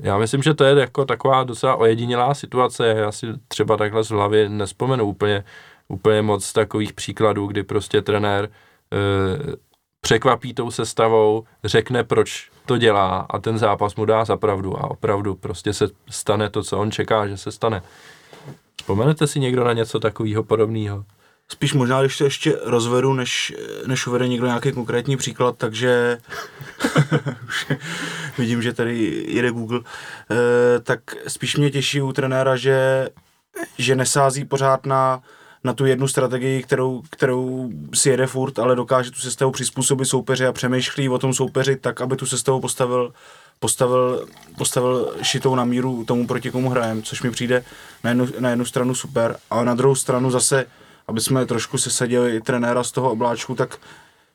já 0.00 0.18
myslím, 0.18 0.42
že 0.42 0.54
to 0.54 0.64
je 0.64 0.80
jako 0.80 1.04
taková 1.04 1.44
docela 1.44 1.76
ojedinělá 1.76 2.34
situace. 2.34 2.86
Já 2.86 3.12
si 3.12 3.26
třeba 3.48 3.76
takhle 3.76 4.04
z 4.04 4.08
hlavy 4.08 4.48
nespomenu 4.48 5.04
úplně, 5.04 5.44
úplně 5.88 6.22
moc 6.22 6.52
takových 6.52 6.92
příkladů, 6.92 7.46
kdy 7.46 7.62
prostě 7.62 8.02
trenér 8.02 8.48
eh, 8.92 9.56
překvapí 10.00 10.54
tou 10.54 10.70
sestavou, 10.70 11.44
řekne, 11.64 12.04
proč 12.04 12.50
to 12.66 12.78
dělá 12.78 13.26
a 13.30 13.38
ten 13.38 13.58
zápas 13.58 13.96
mu 13.96 14.04
dá 14.04 14.24
za 14.24 14.36
pravdu 14.36 14.76
a 14.76 14.90
opravdu 14.90 15.34
prostě 15.34 15.72
se 15.72 15.88
stane 16.10 16.50
to, 16.50 16.62
co 16.62 16.78
on 16.78 16.90
čeká, 16.90 17.26
že 17.26 17.36
se 17.36 17.52
stane. 17.52 17.82
Vzpomenete 18.80 19.26
si 19.26 19.40
někdo 19.40 19.64
na 19.64 19.72
něco 19.72 20.00
takového 20.00 20.42
podobného? 20.42 21.04
Spíš 21.52 21.72
možná, 21.72 22.00
když 22.00 22.18
to 22.18 22.24
ještě 22.24 22.56
rozvedu, 22.64 23.12
než, 23.12 23.54
než 23.86 24.06
uvede 24.06 24.28
někdo 24.28 24.46
nějaký 24.46 24.72
konkrétní 24.72 25.16
příklad, 25.16 25.54
takže 25.58 26.18
vidím, 28.38 28.62
že 28.62 28.72
tady 28.72 29.24
jede 29.28 29.50
Google, 29.50 29.80
e, 29.80 30.80
tak 30.80 31.00
spíš 31.28 31.56
mě 31.56 31.70
těší 31.70 32.00
u 32.00 32.12
trenéra, 32.12 32.56
že, 32.56 33.08
že 33.78 33.96
nesází 33.96 34.44
pořád 34.44 34.86
na, 34.86 35.22
na 35.64 35.72
tu 35.72 35.86
jednu 35.86 36.08
strategii, 36.08 36.62
kterou, 36.62 37.02
kterou 37.10 37.70
si 37.94 38.10
jede 38.10 38.26
furt, 38.26 38.58
ale 38.58 38.76
dokáže 38.76 39.10
tu 39.10 39.20
sestavu 39.20 39.52
přizpůsobit 39.52 40.08
soupeři 40.08 40.46
a 40.46 40.52
přemýšlí 40.52 41.08
o 41.08 41.18
tom 41.18 41.34
soupeři 41.34 41.76
tak, 41.76 42.00
aby 42.00 42.16
tu 42.16 42.26
sestavu 42.26 42.60
postavil 42.60 43.12
postavil, 43.60 44.26
postavil 44.58 45.14
šitou 45.22 45.54
na 45.54 45.64
míru 45.64 46.04
tomu, 46.04 46.26
proti 46.26 46.50
komu 46.50 46.68
hrajem, 46.70 47.02
což 47.02 47.22
mi 47.22 47.30
přijde 47.30 47.64
na 48.04 48.10
jednu, 48.10 48.28
na 48.40 48.50
jednu 48.50 48.64
stranu 48.64 48.94
super, 48.94 49.36
ale 49.50 49.64
na 49.64 49.74
druhou 49.74 49.94
stranu 49.94 50.30
zase, 50.30 50.66
aby 51.10 51.20
jsme 51.20 51.46
trošku 51.46 51.78
sesadili 51.78 52.40
trenéra 52.40 52.84
z 52.84 52.92
toho 52.92 53.10
obláčku, 53.10 53.54
tak 53.54 53.76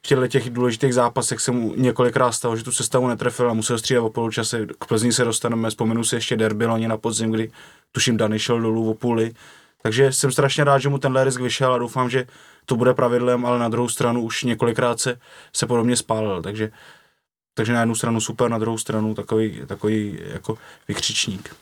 v 0.05 0.07
těchto 0.07 0.27
těch 0.27 0.49
důležitých 0.49 0.93
zápasech 0.93 1.39
se 1.39 1.51
mu 1.51 1.73
několikrát 1.77 2.31
stalo, 2.31 2.55
že 2.55 2.63
tu 2.63 2.71
sestavu 2.71 3.07
netrefil 3.07 3.49
a 3.49 3.53
musel 3.53 3.77
střídat 3.77 4.03
o 4.03 4.09
poločase. 4.09 4.67
K 4.79 4.85
Plzni 4.85 5.13
se 5.13 5.23
dostaneme, 5.23 5.69
vzpomenu 5.69 6.03
si 6.03 6.15
ještě 6.15 6.37
derby 6.37 6.65
loni 6.65 6.87
na 6.87 6.97
podzim, 6.97 7.31
kdy 7.31 7.51
tuším 7.91 8.17
Dany 8.17 8.39
šel 8.39 8.61
dolů 8.61 8.89
o 8.89 8.93
půli. 8.93 9.33
Takže 9.81 10.11
jsem 10.11 10.31
strašně 10.31 10.63
rád, 10.63 10.79
že 10.79 10.89
mu 10.89 10.97
tenhle 10.97 11.23
risk 11.23 11.41
vyšel 11.41 11.73
a 11.73 11.77
doufám, 11.77 12.09
že 12.09 12.27
to 12.65 12.75
bude 12.75 12.93
pravidlem, 12.93 13.45
ale 13.45 13.59
na 13.59 13.69
druhou 13.69 13.89
stranu 13.89 14.21
už 14.21 14.43
několikrát 14.43 14.99
se, 14.99 15.19
se 15.53 15.67
podobně 15.67 15.95
spálil. 15.95 16.41
Takže 16.41 16.71
takže 17.53 17.73
na 17.73 17.79
jednu 17.79 17.95
stranu 17.95 18.21
super, 18.21 18.51
na 18.51 18.57
druhou 18.57 18.77
stranu 18.77 19.15
takový, 19.15 19.61
takový 19.67 20.19
jako 20.33 20.57
vykřičník. 20.87 21.55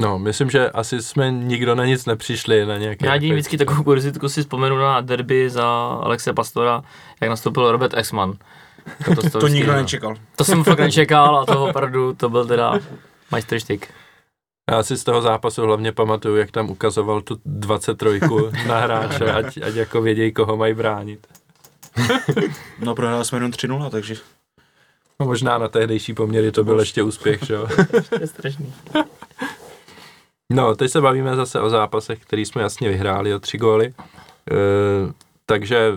No, 0.00 0.18
myslím, 0.18 0.50
že 0.50 0.70
asi 0.70 1.02
jsme 1.02 1.30
nikdo 1.30 1.74
na 1.74 1.84
nic 1.84 2.06
nepřišli, 2.06 2.66
na 2.66 2.78
nějaké... 2.78 3.06
Já 3.06 3.14
jediný 3.14 3.32
vždycky 3.32 3.58
takovou 3.58 3.82
kurzitku 3.82 4.28
si 4.28 4.40
vzpomenu 4.40 4.78
na 4.78 5.00
derby 5.00 5.50
za 5.50 5.64
Alexe 6.02 6.32
Pastora, 6.32 6.82
jak 7.20 7.30
nastoupil 7.30 7.72
Robert 7.72 7.94
Exman. 7.94 8.36
To, 9.14 9.30
To, 9.30 9.40
to 9.40 9.48
nikdo 9.48 9.72
nečekal. 9.72 10.14
To 10.36 10.44
jsem 10.44 10.64
fakt 10.64 10.78
nečekal 10.78 11.36
a 11.36 11.46
to 11.46 11.64
opravdu, 11.68 12.14
to 12.14 12.28
byl 12.28 12.46
teda 12.46 12.78
majstrštyk. 13.30 13.88
Já 14.70 14.82
si 14.82 14.96
z 14.96 15.04
toho 15.04 15.22
zápasu 15.22 15.62
hlavně 15.62 15.92
pamatuju, 15.92 16.36
jak 16.36 16.50
tam 16.50 16.70
ukazoval 16.70 17.20
tu 17.20 17.40
23 17.44 18.20
na 18.68 18.78
hráče, 18.80 19.32
ať, 19.32 19.58
ať 19.62 19.74
jako 19.74 20.02
vědějí, 20.02 20.32
koho 20.32 20.56
mají 20.56 20.74
bránit. 20.74 21.26
No 22.78 22.94
prohráli 22.94 23.24
jsme 23.24 23.36
jenom 23.36 23.50
3-0, 23.50 23.90
takže 23.90 24.14
No, 25.20 25.26
možná 25.26 25.58
na 25.58 25.68
tehdejší 25.68 26.14
poměry 26.14 26.52
to 26.52 26.64
byl 26.64 26.80
ještě 26.80 27.02
úspěch, 27.02 27.42
že 27.42 27.54
jo? 27.54 27.68
To 28.08 28.20
je 28.20 28.26
strašný. 28.26 28.74
No, 30.50 30.74
teď 30.74 30.90
se 30.90 31.00
bavíme 31.00 31.36
zase 31.36 31.60
o 31.60 31.70
zápasech, 31.70 32.18
který 32.18 32.44
jsme 32.44 32.62
jasně 32.62 32.88
vyhráli 32.88 33.34
o 33.34 33.38
tři 33.38 33.58
góly. 33.58 33.86
E, 33.86 33.94
takže 35.46 35.92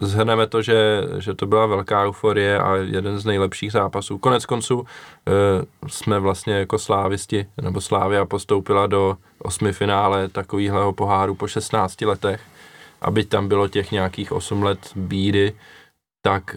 zhrneme 0.00 0.46
to, 0.46 0.62
že, 0.62 1.02
že 1.18 1.34
to 1.34 1.46
byla 1.46 1.66
velká 1.66 2.04
euforie 2.04 2.58
a 2.58 2.76
jeden 2.76 3.18
z 3.18 3.24
nejlepších 3.24 3.72
zápasů. 3.72 4.18
Konec 4.18 4.46
konců 4.46 4.86
e, 4.86 5.32
jsme 5.88 6.18
vlastně 6.18 6.54
jako 6.54 6.78
slávisti, 6.78 7.46
nebo 7.62 7.80
Slávia 7.80 8.24
postoupila 8.24 8.86
do 8.86 9.16
osmi 9.38 9.72
finále 9.72 10.28
takovýhleho 10.28 10.92
poháru 10.92 11.34
po 11.34 11.48
16 11.48 12.00
letech. 12.00 12.40
a 13.02 13.10
byť 13.10 13.28
tam 13.28 13.48
bylo 13.48 13.68
těch 13.68 13.92
nějakých 13.92 14.32
8 14.32 14.62
let 14.62 14.78
bídy, 14.96 15.52
tak 16.22 16.56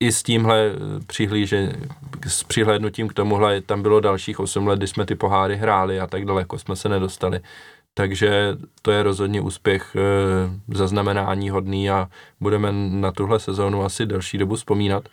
i 0.00 0.12
s 0.12 0.22
tímhle 0.22 0.66
eh, 0.66 1.00
přihlíže, 1.06 1.72
s 2.26 2.44
přihlédnutím 2.44 3.08
k 3.08 3.14
tomuhle, 3.14 3.60
tam 3.60 3.82
bylo 3.82 4.00
dalších 4.00 4.40
8 4.40 4.66
let, 4.66 4.78
kdy 4.78 4.86
jsme 4.86 5.06
ty 5.06 5.14
poháry 5.14 5.56
hráli 5.56 6.00
a 6.00 6.06
tak 6.06 6.24
daleko 6.24 6.58
jsme 6.58 6.76
se 6.76 6.88
nedostali. 6.88 7.40
Takže 7.98 8.56
to 8.82 8.90
je 8.90 9.02
rozhodně 9.02 9.40
úspěch 9.40 9.96
e, 9.96 10.74
zaznamenání 10.74 11.50
hodný 11.50 11.90
a 11.90 12.08
budeme 12.40 12.72
na 12.72 13.12
tuhle 13.12 13.40
sezónu 13.40 13.84
asi 13.84 14.06
delší 14.06 14.38
dobu 14.38 14.56
vzpomínat. 14.56 15.08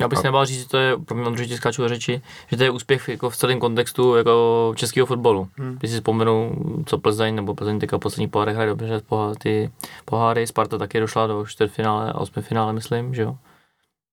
Já 0.00 0.08
bych 0.08 0.18
se 0.18 0.26
nebál 0.26 0.46
říct, 0.46 0.58
že 0.58 0.68
to 0.68 0.76
je, 0.78 0.96
pro 0.96 1.16
mě 1.16 1.30
určitě 1.30 1.56
skáču 1.56 1.82
do 1.82 1.88
řeči, 1.88 2.22
že 2.50 2.56
to 2.56 2.62
je 2.62 2.70
úspěch 2.70 3.08
jako 3.08 3.30
v 3.30 3.36
celém 3.36 3.60
kontextu 3.60 4.16
jako 4.16 4.72
českého 4.76 5.06
fotbalu. 5.06 5.48
Hmm. 5.58 5.76
Když 5.78 5.90
si 5.90 5.96
vzpomenu, 5.96 6.52
co 6.86 6.98
Plzeň 6.98 7.34
nebo 7.34 7.54
Plzeň 7.54 7.78
teďka 7.78 7.98
poslední 7.98 8.28
pohár 8.28 8.48
hraje 8.48 8.68
dobře, 8.68 9.00
ty 9.38 9.70
poháry, 10.04 10.46
Sparta 10.46 10.78
taky 10.78 11.00
došla 11.00 11.26
do 11.26 11.46
čtvrtfinále 11.46 12.12
a 12.12 12.18
osmifinále, 12.18 12.72
myslím, 12.72 13.14
že 13.14 13.22
jo. 13.22 13.36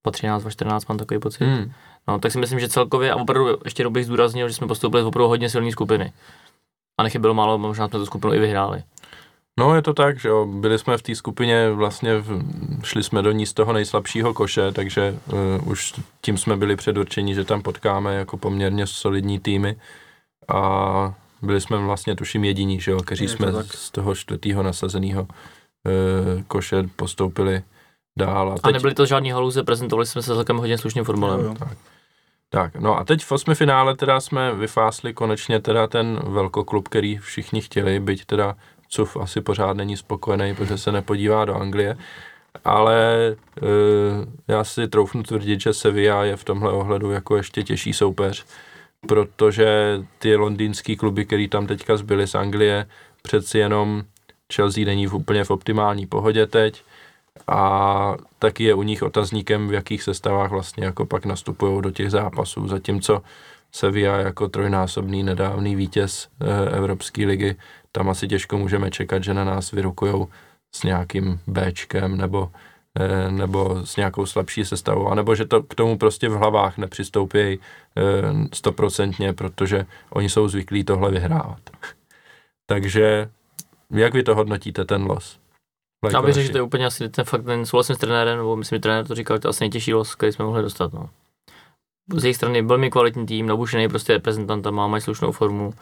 Po 0.05 0.11
13 0.11 0.45
a 0.45 0.49
14 0.49 0.87
mám 0.87 0.97
takový 0.97 1.19
pocit. 1.19 1.43
Hmm. 1.43 1.71
No, 2.07 2.19
tak 2.19 2.31
si 2.31 2.39
myslím, 2.39 2.59
že 2.59 2.69
celkově, 2.69 3.11
a 3.11 3.15
opravdu 3.15 3.57
ještě 3.65 3.89
bych 3.89 4.05
zdůraznil, 4.05 4.47
že 4.47 4.53
jsme 4.53 4.67
postoupili 4.67 5.03
v 5.03 5.07
opravdu 5.07 5.27
hodně 5.27 5.49
silné 5.49 5.71
skupiny. 5.71 6.13
A 6.99 7.03
nechybilo 7.03 7.33
málo, 7.33 7.57
možná 7.57 7.87
jsme 7.87 7.99
tu 7.99 8.05
skupinu 8.05 8.33
i 8.33 8.39
vyhráli. 8.39 8.83
No 9.59 9.75
je 9.75 9.81
to 9.81 9.93
tak, 9.93 10.19
že 10.19 10.29
jo, 10.29 10.45
byli 10.45 10.79
jsme 10.79 10.97
v 10.97 11.01
té 11.01 11.15
skupině, 11.15 11.71
vlastně 11.71 12.17
v, 12.17 12.43
šli 12.83 13.03
jsme 13.03 13.21
do 13.21 13.31
ní 13.31 13.45
z 13.45 13.53
toho 13.53 13.73
nejslabšího 13.73 14.33
koše, 14.33 14.71
takže 14.71 15.17
uh, 15.61 15.69
už 15.69 15.93
tím 16.21 16.37
jsme 16.37 16.57
byli 16.57 16.75
předurčeni, 16.75 17.35
že 17.35 17.45
tam 17.45 17.61
potkáme 17.61 18.15
jako 18.15 18.37
poměrně 18.37 18.87
solidní 18.87 19.39
týmy 19.39 19.75
a 20.47 21.13
byli 21.41 21.61
jsme 21.61 21.77
vlastně 21.77 22.15
tuším 22.15 22.43
jediní, 22.43 22.81
že 22.81 22.91
jo, 22.91 22.97
kteří 22.97 23.27
jsme 23.27 23.51
to 23.51 23.63
z 23.63 23.91
toho 23.91 24.15
čtvrtého 24.15 24.63
nasazeného 24.63 25.21
uh, 25.21 26.41
koše 26.47 26.83
postoupili 26.95 27.63
dál. 28.17 28.51
A, 28.51 28.55
teď... 28.55 28.63
a 28.63 28.71
nebyly 28.71 28.93
to 28.93 29.05
žádný 29.05 29.31
haluze, 29.31 29.63
prezentovali 29.63 30.05
jsme 30.05 30.21
se 30.21 30.33
celkem 30.33 30.57
hodně 30.57 30.77
slušným 30.77 31.05
fotbalem. 31.05 31.39
Jo, 31.39 31.45
jo. 31.45 31.55
Tak. 31.59 31.77
Tak, 32.49 32.75
no 32.75 32.97
a 32.97 33.03
teď 33.03 33.23
v 33.23 33.31
osmi 33.31 33.55
finále 33.55 33.95
teda 33.95 34.19
jsme 34.19 34.53
vyfásli 34.53 35.13
konečně 35.13 35.59
teda 35.59 35.87
ten 35.87 36.19
velkoklub, 36.27 36.87
který 36.87 37.17
všichni 37.17 37.61
chtěli, 37.61 37.99
byť 37.99 38.25
teda 38.25 38.55
Cuf 38.89 39.17
asi 39.17 39.41
pořád 39.41 39.77
není 39.77 39.97
spokojený, 39.97 40.55
protože 40.55 40.77
se 40.77 40.91
nepodívá 40.91 41.45
do 41.45 41.55
Anglie, 41.55 41.97
ale 42.65 43.27
e, 43.27 43.33
já 44.47 44.63
si 44.63 44.87
troufnu 44.87 45.23
tvrdit, 45.23 45.61
že 45.61 45.73
Sevilla 45.73 46.23
je 46.23 46.35
v 46.35 46.43
tomhle 46.43 46.71
ohledu 46.71 47.11
jako 47.11 47.37
ještě 47.37 47.63
těžší 47.63 47.93
soupeř, 47.93 48.45
protože 49.07 49.99
ty 50.19 50.35
londýnský 50.35 50.95
kluby, 50.95 51.25
který 51.25 51.47
tam 51.47 51.67
teďka 51.67 51.97
zbyly 51.97 52.27
z 52.27 52.35
Anglie, 52.35 52.85
přeci 53.21 53.57
jenom 53.57 54.03
Chelsea 54.53 54.85
není 54.85 55.07
v 55.07 55.15
úplně 55.15 55.43
v 55.43 55.51
optimální 55.51 56.07
pohodě 56.07 56.47
teď 56.47 56.83
a 57.47 58.15
taky 58.39 58.63
je 58.63 58.73
u 58.73 58.83
nich 58.83 59.03
otazníkem, 59.03 59.67
v 59.67 59.73
jakých 59.73 60.03
sestavách 60.03 60.51
vlastně 60.51 60.85
jako 60.85 61.05
pak 61.05 61.25
nastupují 61.25 61.81
do 61.81 61.91
těch 61.91 62.11
zápasů, 62.11 62.67
zatímco 62.67 63.21
Sevilla 63.71 64.17
jako 64.17 64.47
trojnásobný 64.47 65.23
nedávný 65.23 65.75
vítěz 65.75 66.27
e, 66.41 66.69
Evropské 66.69 67.25
ligy 67.25 67.55
tam 67.95 68.09
asi 68.09 68.27
těžko 68.27 68.57
můžeme 68.57 68.91
čekat, 68.91 69.23
že 69.23 69.33
na 69.33 69.43
nás 69.43 69.71
vyrukujou 69.71 70.27
s 70.75 70.83
nějakým 70.83 71.39
Bčkem 71.47 72.17
nebo, 72.17 72.51
eh, 72.99 73.31
nebo 73.31 73.85
s 73.85 73.95
nějakou 73.95 74.25
slabší 74.25 74.65
sestavou, 74.65 75.07
anebo 75.07 75.35
že 75.35 75.45
to 75.45 75.63
k 75.63 75.75
tomu 75.75 75.97
prostě 75.97 76.29
v 76.29 76.33
hlavách 76.33 76.77
nepřistoupí 76.77 77.39
eh, 77.39 77.59
stoprocentně, 78.53 79.33
protože 79.33 79.85
oni 80.09 80.29
jsou 80.29 80.47
zvyklí 80.47 80.83
tohle 80.83 81.11
vyhrávat. 81.11 81.59
Takže 82.65 83.29
jak 83.91 84.13
vy 84.13 84.23
to 84.23 84.35
hodnotíte, 84.35 84.85
ten 84.85 85.03
los? 85.03 85.39
Já 86.13 86.21
bych 86.21 86.33
řekl, 86.33 86.47
že 86.47 86.51
to 86.51 86.57
je 86.57 86.61
úplně 86.61 86.85
asi 86.85 87.09
ten 87.09 87.25
fakt, 87.25 87.43
ten 87.45 87.65
souhlasím 87.65 87.95
s 87.95 87.99
trenérem, 87.99 88.37
nebo 88.37 88.55
myslím, 88.55 88.75
že 88.75 88.81
trenér 88.81 89.07
to 89.07 89.15
říkal, 89.15 89.39
to 89.39 89.49
asi 89.49 89.63
nejtěžší 89.63 89.93
los, 89.93 90.15
který 90.15 90.31
jsme 90.31 90.45
mohli 90.45 90.61
dostat. 90.61 90.93
No. 90.93 91.09
Z 92.15 92.23
jejich 92.23 92.35
strany 92.35 92.61
velmi 92.61 92.91
kvalitní 92.91 93.25
tým, 93.25 93.47
nabušený 93.47 93.87
prostě 93.87 94.13
reprezentant, 94.13 94.65
má, 94.65 94.87
mají 94.87 95.01
slušnou 95.01 95.31
formu 95.31 95.73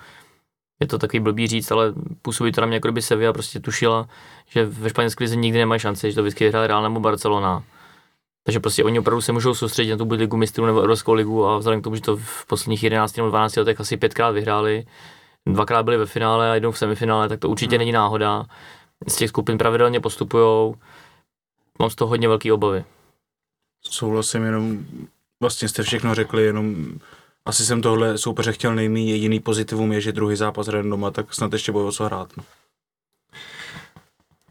je 0.84 0.88
to 0.88 0.98
takový 0.98 1.20
blbý 1.20 1.48
říct, 1.48 1.72
ale 1.72 1.94
působí 2.22 2.52
to 2.52 2.62
na 2.62 2.68
mě, 2.68 2.76
jako 2.76 2.88
kdyby 2.88 3.02
Sevilla 3.02 3.34
prostě 3.34 3.60
tušila, 3.60 4.08
že 4.50 4.66
ve 4.66 4.90
španělské 4.90 5.24
lize 5.24 5.36
nikdy 5.36 5.60
nemají 5.60 5.80
šanci, 5.80 6.12
že 6.12 6.16
to 6.16 6.22
vždycky 6.22 6.44
vyhraje 6.44 6.68
Real 6.68 6.84
nebo 6.84 7.00
Barcelona. 7.00 7.64
Takže 8.44 8.60
prostě 8.60 8.84
oni 8.84 9.00
opravdu 9.00 9.22
se 9.22 9.32
můžou 9.32 9.54
soustředit 9.54 9.92
na 9.92 9.98
tu 9.98 10.06
buď 10.06 10.20
ligu 10.20 10.38
mistrů 10.38 10.66
nebo 10.66 10.80
Evropskou 10.80 11.14
ligu 11.14 11.46
a 11.46 11.58
vzhledem 11.58 11.82
k 11.82 11.84
tomu, 11.84 11.96
že 11.96 12.02
to 12.02 12.18
v 12.18 12.46
posledních 12.48 12.84
11 12.84 13.18
nebo 13.18 13.30
12 13.30 13.56
letech 13.56 13.80
asi 13.80 13.98
pětkrát 13.98 14.34
vyhráli, 14.34 14.86
dvakrát 15.46 15.84
byli 15.84 15.98
ve 15.98 16.06
finále 16.06 16.52
a 16.52 16.54
jednou 16.54 16.72
v 16.72 16.78
semifinále, 16.78 17.30
tak 17.30 17.40
to 17.40 17.50
určitě 17.50 17.76
hmm. 17.76 17.80
není 17.80 17.92
náhoda. 17.92 18.46
Z 19.08 19.16
těch 19.16 19.30
skupin 19.30 19.58
pravidelně 19.58 20.00
postupují. 20.00 20.74
Mám 21.80 21.90
z 21.90 21.96
toho 21.96 22.10
hodně 22.10 22.28
velký 22.28 22.52
obavy. 22.52 22.84
Souhlasím, 23.82 24.44
jenom 24.44 24.86
vlastně 25.42 25.70
jste 25.70 25.84
všechno 25.84 26.16
řekli, 26.16 26.44
jenom 26.44 26.86
asi 27.46 27.66
jsem 27.66 27.82
tohle 27.82 28.18
soupeře 28.18 28.52
chtěl 28.52 28.76
nejmí, 28.76 29.10
jediný 29.10 29.40
pozitivum 29.40 29.92
je, 29.92 30.02
že 30.02 30.12
druhý 30.12 30.36
zápas 30.36 30.68
hrajeme 30.68 30.90
doma, 30.90 31.12
tak 31.12 31.34
snad 31.34 31.54
ještě 31.54 31.72
bude 31.72 31.86
o 31.86 31.92
co 31.92 32.06
hrát. 32.06 32.30
No. 32.38 32.44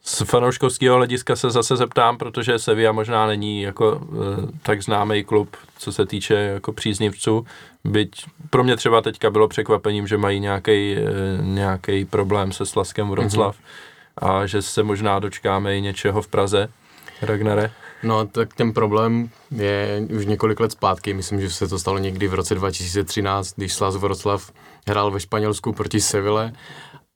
Z 0.04 0.22
fanouškovského 0.24 0.96
hlediska 0.96 1.36
se 1.36 1.50
zase 1.50 1.76
zeptám, 1.76 2.18
protože 2.18 2.58
Sevilla 2.58 2.92
možná 2.92 3.26
není 3.26 3.62
jako 3.62 4.00
e, 4.02 4.58
tak 4.62 4.82
známý 4.82 5.24
klub, 5.24 5.56
co 5.78 5.92
se 5.92 6.06
týče 6.06 6.34
jako 6.34 6.72
příznivců, 6.72 7.46
byť 7.84 8.10
pro 8.50 8.64
mě 8.64 8.76
třeba 8.76 9.00
teďka 9.00 9.30
bylo 9.30 9.48
překvapením, 9.48 10.06
že 10.06 10.16
mají 10.16 10.40
nějaký 10.40 10.92
e, 10.92 11.02
nějaký 11.40 12.04
problém 12.04 12.52
se 12.52 12.66
Slaskem 12.66 13.08
Vroclav 13.08 13.56
mm-hmm. 13.56 13.91
A 14.18 14.46
že 14.46 14.62
se 14.62 14.82
možná 14.82 15.18
dočkáme 15.18 15.78
i 15.78 15.80
něčeho 15.80 16.22
v 16.22 16.28
Praze. 16.28 16.68
Ragnare? 17.22 17.70
No, 18.02 18.26
tak 18.26 18.54
ten 18.54 18.72
problém 18.72 19.30
je 19.50 20.06
už 20.16 20.26
několik 20.26 20.60
let 20.60 20.72
zpátky. 20.72 21.14
Myslím, 21.14 21.40
že 21.40 21.50
se 21.50 21.68
to 21.68 21.78
stalo 21.78 21.98
někdy 21.98 22.28
v 22.28 22.34
roce 22.34 22.54
2013, 22.54 23.54
když 23.56 23.74
Slas 23.74 23.96
Vroclav 23.96 24.52
hrál 24.88 25.10
ve 25.10 25.20
Španělsku 25.20 25.72
proti 25.72 26.00
Seville 26.00 26.52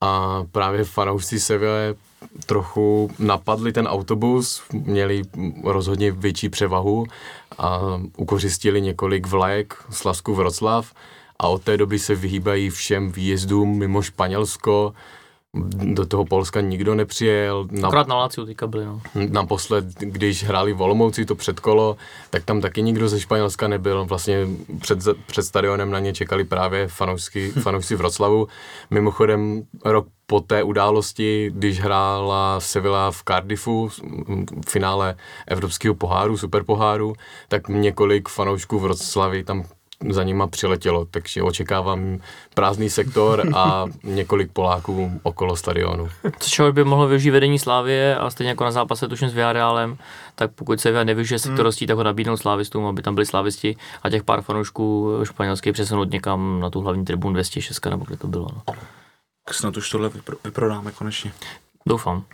a 0.00 0.42
právě 0.52 0.84
fanoušci 0.84 1.40
Seville 1.40 1.94
trochu 2.46 3.10
napadli 3.18 3.72
ten 3.72 3.86
autobus, 3.86 4.62
měli 4.72 5.22
rozhodně 5.64 6.12
větší 6.12 6.48
převahu 6.48 7.06
a 7.58 7.80
ukořistili 8.16 8.82
několik 8.82 9.26
vlajek 9.26 9.74
Slasku 9.90 10.34
Vroclav 10.34 10.92
a 11.38 11.48
od 11.48 11.62
té 11.62 11.76
doby 11.76 11.98
se 11.98 12.14
vyhýbají 12.14 12.70
všem 12.70 13.12
výjezdům 13.12 13.78
mimo 13.78 14.02
Španělsko, 14.02 14.94
do 15.94 16.06
toho 16.06 16.24
Polska 16.24 16.60
nikdo 16.60 16.94
nepřijel. 16.94 17.66
Na, 17.70 17.88
Akorát 17.88 18.08
na 18.08 18.16
Láciu 18.16 18.46
teďka 18.46 18.66
byli, 18.66 18.84
no. 18.84 19.00
Naposled, 19.30 19.84
když 19.98 20.44
hráli 20.44 20.72
Volomouci 20.72 21.24
to 21.24 21.34
předkolo, 21.34 21.96
tak 22.30 22.44
tam 22.44 22.60
taky 22.60 22.82
nikdo 22.82 23.08
ze 23.08 23.20
Španělska 23.20 23.68
nebyl. 23.68 24.04
Vlastně 24.04 24.46
před, 24.80 24.98
před 25.26 25.42
stadionem 25.42 25.90
na 25.90 25.98
ně 25.98 26.12
čekali 26.12 26.44
právě 26.44 26.88
fanoušci, 26.88 27.50
fanoušci 27.50 27.96
Vroclavu. 27.96 28.48
Mimochodem 28.90 29.62
rok 29.84 30.06
po 30.26 30.40
té 30.40 30.62
události, 30.62 31.50
když 31.54 31.80
hrála 31.80 32.60
Sevilla 32.60 33.10
v 33.10 33.22
Cardiffu 33.28 33.88
v 33.88 34.00
finále 34.68 35.16
Evropského 35.46 35.94
poháru, 35.94 36.36
superpoháru, 36.36 37.14
tak 37.48 37.68
několik 37.68 38.28
fanoušků 38.28 38.78
Vroclavy 38.78 39.44
tam 39.44 39.64
za 40.10 40.22
nima 40.22 40.46
přiletělo, 40.46 41.04
takže 41.04 41.42
očekávám 41.42 42.18
prázdný 42.54 42.90
sektor 42.90 43.42
a 43.54 43.84
několik 44.02 44.52
Poláků 44.52 45.20
okolo 45.22 45.56
stadionu. 45.56 46.08
Co 46.38 46.72
by 46.72 46.84
mohlo 46.84 47.08
využít 47.08 47.30
vedení 47.30 47.58
Slávie 47.58 48.16
a 48.16 48.30
stejně 48.30 48.48
jako 48.50 48.64
na 48.64 48.70
zápase 48.70 49.08
tuším 49.08 49.28
s 49.28 49.34
Villarealem, 49.34 49.96
tak 50.34 50.50
pokud 50.52 50.80
se 50.80 51.04
nevyužije 51.04 51.38
sektorostí, 51.38 51.84
hmm. 51.84 51.88
tak 51.88 51.96
ho 51.96 52.02
nabídnout 52.02 52.36
slávistům, 52.36 52.86
aby 52.86 53.02
tam 53.02 53.14
byli 53.14 53.26
slávisti 53.26 53.76
a 54.02 54.10
těch 54.10 54.24
pár 54.24 54.42
fanoušků 54.42 55.10
španělských 55.24 55.72
přesunout 55.72 56.10
někam 56.10 56.60
na 56.60 56.70
tu 56.70 56.80
hlavní 56.80 57.04
tribun 57.04 57.32
206 57.32 57.86
nebo 57.86 58.04
kde 58.04 58.16
to 58.16 58.26
bylo. 58.26 58.48
No. 58.54 58.74
Snad 59.50 59.76
už 59.76 59.90
tohle 59.90 60.08
vypro- 60.08 60.36
vyprodáme 60.44 60.92
konečně. 60.92 61.32
Doufám. 61.88 62.24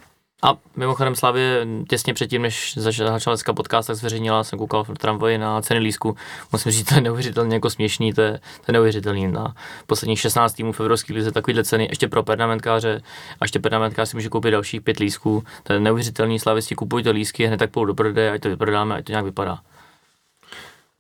A 0.43 0.57
mimochodem 0.77 1.15
Slavě 1.15 1.67
těsně 1.89 2.15
předtím, 2.15 2.43
než 2.43 2.75
začala 2.77 3.19
dneska 3.27 3.53
podcast, 3.53 3.87
tak 3.87 3.97
zveřejnila, 3.97 4.45
jsem 4.45 4.59
koukal 4.59 4.85
v 4.85 4.95
tramvaji 4.99 5.39
na 5.39 5.63
ceny 5.63 5.81
lísku. 5.81 6.17
Musím 6.53 6.73
říct, 6.73 6.89
to 6.89 6.95
je 6.95 7.01
neuvěřitelně 7.01 7.57
jako 7.57 7.71
směšný, 7.71 8.13
to 8.13 8.21
je, 8.21 8.33
to 8.33 8.65
je 8.69 8.73
neuvěřitelný. 8.73 9.29
Na 9.29 9.55
posledních 9.87 10.21
16 10.21 10.53
týmů 10.53 10.73
v 10.73 10.81
Evropské 10.81 11.15
lize 11.15 11.33
takovýhle 11.33 11.65
ceny, 11.65 11.87
ještě 11.91 12.09
pro 12.09 12.23
pernamentkáře, 12.23 13.03
a 13.41 13.45
ještě 13.45 13.59
pernamentkář 13.59 14.09
si 14.09 14.17
může 14.17 14.29
koupit 14.29 14.51
dalších 14.51 14.81
pět 14.81 14.99
lísků. 14.99 15.45
To 15.63 15.73
je 15.73 15.81
neuvěřitelný, 15.81 16.39
slavisti 16.39 16.75
kupujte 16.75 17.11
lísky, 17.11 17.47
hned 17.47 17.57
tak 17.57 17.71
půl 17.71 17.87
do 17.87 17.95
prodeje, 17.95 18.31
ať 18.31 18.41
to 18.41 18.49
vyprodáme, 18.49 18.95
ať 18.95 19.05
to 19.05 19.13
nějak 19.13 19.25
vypadá. 19.25 19.59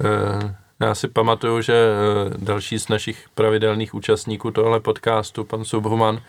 Uh. 0.05 0.51
Já 0.83 0.95
si 0.95 1.09
pamatuju, 1.09 1.61
že 1.61 1.75
eh, 1.75 2.35
další 2.39 2.79
z 2.79 2.89
našich 2.89 3.27
pravidelných 3.35 3.95
účastníků 3.95 4.51
tohle 4.51 4.81
podcastu, 4.81 5.45
pan 5.45 5.65
Subhuman, 5.65 6.21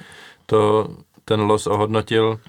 to 0.46 0.88
ten 1.26 1.42
los 1.42 1.68
ohodnotil 1.68 2.40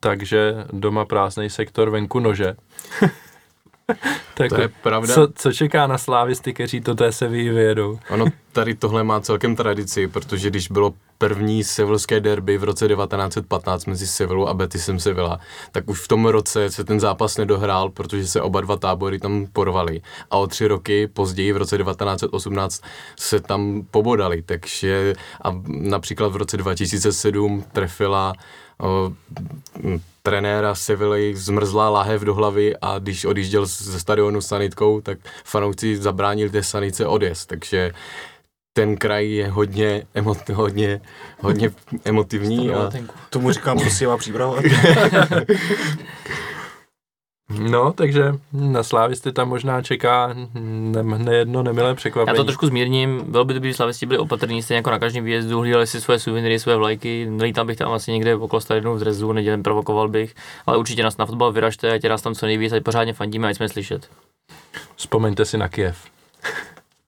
takže 0.00 0.54
doma 0.72 1.04
prázdný 1.04 1.50
sektor, 1.50 1.90
venku 1.90 2.20
nože. 2.20 2.56
tak 4.34 4.48
To 4.48 4.60
je 4.60 4.68
pravda. 4.68 5.14
Co, 5.14 5.28
co 5.34 5.52
čeká 5.52 5.86
na 5.86 5.98
slávisty, 5.98 6.54
kteří 6.54 6.80
to 6.80 6.94
té 6.94 7.12
Sevilly 7.12 7.50
vyjedou? 7.50 7.98
Ono 8.10 8.26
tady 8.52 8.74
tohle 8.74 9.04
má 9.04 9.20
celkem 9.20 9.56
tradici, 9.56 10.08
protože 10.08 10.50
když 10.50 10.68
bylo 10.68 10.94
první 11.18 11.64
sevilské 11.64 12.20
derby 12.20 12.58
v 12.58 12.64
roce 12.64 12.88
1915 12.88 13.86
mezi 13.86 14.06
Sevillou 14.06 14.46
a 14.46 14.54
Betisem 14.54 15.00
Sevilla, 15.00 15.40
tak 15.72 15.90
už 15.90 16.00
v 16.00 16.08
tom 16.08 16.26
roce 16.26 16.70
se 16.70 16.84
ten 16.84 17.00
zápas 17.00 17.36
nedohrál, 17.36 17.90
protože 17.90 18.26
se 18.26 18.42
oba 18.42 18.60
dva 18.60 18.76
tábory 18.76 19.18
tam 19.18 19.46
porvali. 19.52 20.00
A 20.30 20.36
o 20.36 20.46
tři 20.46 20.66
roky 20.66 21.06
později, 21.06 21.52
v 21.52 21.56
roce 21.56 21.78
1918, 21.78 22.82
se 23.18 23.40
tam 23.40 23.86
pobodali. 23.90 24.42
Takže 24.42 25.14
a 25.42 25.54
například 25.66 26.32
v 26.32 26.36
roce 26.36 26.56
2007 26.56 27.64
trefila 27.72 28.32
trenéra 30.22 30.74
Sevilly 30.74 31.36
zmrzlá 31.36 31.90
láhev 31.90 32.22
do 32.22 32.34
hlavy 32.34 32.76
a 32.82 32.98
když 32.98 33.24
odjížděl 33.24 33.66
ze 33.66 34.00
stadionu 34.00 34.40
s 34.40 34.46
sanitkou, 34.46 35.00
tak 35.00 35.18
fanoušci 35.44 35.96
zabránili 35.96 36.50
té 36.50 36.62
sanice 36.62 37.06
odjezd. 37.06 37.48
Takže 37.48 37.92
ten 38.72 38.96
kraj 38.96 39.30
je 39.30 39.48
hodně, 39.48 40.06
emot, 40.14 40.48
hodně, 40.48 41.00
hodně 41.40 41.70
emotivní 42.04 42.70
a 42.70 42.90
Tomu 43.30 43.52
říkám 43.52 43.78
prosívá 43.80 44.16
příprava. 44.16 44.56
No, 47.50 47.92
takže 47.92 48.34
na 48.52 48.82
slávisty 48.82 49.32
tam 49.32 49.48
možná 49.48 49.82
čeká 49.82 50.34
ne, 50.54 51.02
nejedno 51.02 51.62
nemilé 51.62 51.88
Já 51.88 51.94
překvapení. 51.94 52.36
to 52.36 52.44
trošku 52.44 52.66
zmírním, 52.66 53.24
bylo 53.28 53.44
by 53.44 53.54
to, 53.54 53.60
kdyby 53.60 53.74
slavisti 53.74 54.06
byli 54.06 54.18
opatrní, 54.18 54.62
stejně 54.62 54.76
jako 54.76 54.90
na 54.90 54.98
každém 54.98 55.24
výjezdu, 55.24 55.60
hlídali 55.60 55.86
si 55.86 56.00
svoje 56.00 56.18
suvenýry, 56.18 56.58
svoje 56.58 56.76
vlajky, 56.76 57.26
nelítal 57.30 57.64
bych 57.64 57.76
tam 57.76 57.92
asi 57.92 58.12
někde 58.12 58.36
okolo 58.36 58.60
stadionu 58.60 58.94
v 58.96 58.98
drezu, 59.00 59.32
nedělem 59.32 59.62
provokoval 59.62 60.08
bych, 60.08 60.34
ale 60.66 60.76
určitě 60.76 61.02
nás 61.02 61.16
na 61.16 61.26
fotbal 61.26 61.52
vyražte, 61.52 61.90
ať 61.92 62.04
nás 62.04 62.22
tam 62.22 62.34
co 62.34 62.46
nejvíc, 62.46 62.72
ať 62.72 62.82
pořádně 62.82 63.12
fandíme, 63.12 63.48
ať 63.48 63.56
jsme 63.56 63.68
slyšet. 63.68 64.08
Vzpomeňte 64.96 65.44
si 65.44 65.58
na 65.58 65.68
Kiev. 65.68 65.98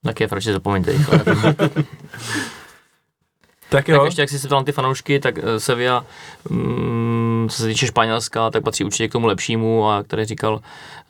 Na 0.04 0.12
Kiev 0.12 0.32
radši 0.32 0.52
zapomeňte. 0.52 0.92
Tak 3.68 3.88
jo, 3.88 3.98
Tak 3.98 4.04
ještě 4.06 4.22
jak 4.22 4.30
jsi 4.30 4.38
se 4.38 4.46
ptal 4.48 4.60
na 4.60 4.64
ty 4.64 4.72
fanoušky, 4.72 5.20
tak 5.20 5.38
eh, 5.38 5.60
Sevilla, 5.60 6.04
mm, 6.50 7.15
co 7.48 7.56
se 7.56 7.66
týče 7.66 7.86
Španělska, 7.86 8.50
tak 8.50 8.62
patří 8.62 8.84
určitě 8.84 9.08
k 9.08 9.12
tomu 9.12 9.26
lepšímu 9.26 9.88
a 9.88 9.96
jak 9.96 10.06
tady 10.06 10.24
říkal 10.24 10.60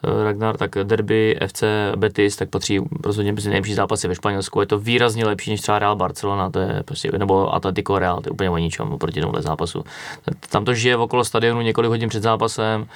eh, 0.05 0.25
Ragnar, 0.25 0.57
tak 0.57 0.71
derby 0.83 1.39
FC 1.47 1.65
Betis, 1.97 2.37
tak 2.37 2.51
patří 2.51 2.81
rozhodně 3.05 3.33
mezi 3.33 3.49
nejlepší 3.49 3.75
zápasy 3.75 4.09
ve 4.09 4.15
Španělsku. 4.15 4.61
Je 4.61 4.67
to 4.67 4.79
výrazně 4.79 5.27
lepší 5.27 5.51
než 5.51 5.61
třeba 5.61 5.79
Real 5.79 5.97
Barcelona, 5.97 6.51
to 6.51 6.59
je 6.59 6.83
prostě, 6.85 7.11
nebo 7.19 7.55
Atletico 7.55 7.99
Real, 7.99 8.21
to 8.21 8.29
je 8.29 8.31
úplně 8.31 8.51
o 8.51 8.59
ničem 8.59 8.93
oproti 8.93 9.21
tomuhle 9.21 9.43
zápasu. 9.43 9.85
Tam 10.49 10.65
to 10.65 10.75
žije 10.75 10.97
okolo 10.97 11.25
stadionu 11.25 11.61
několik 11.61 11.89
hodin 11.89 12.09
před 12.09 12.23
zápasem, 12.23 12.87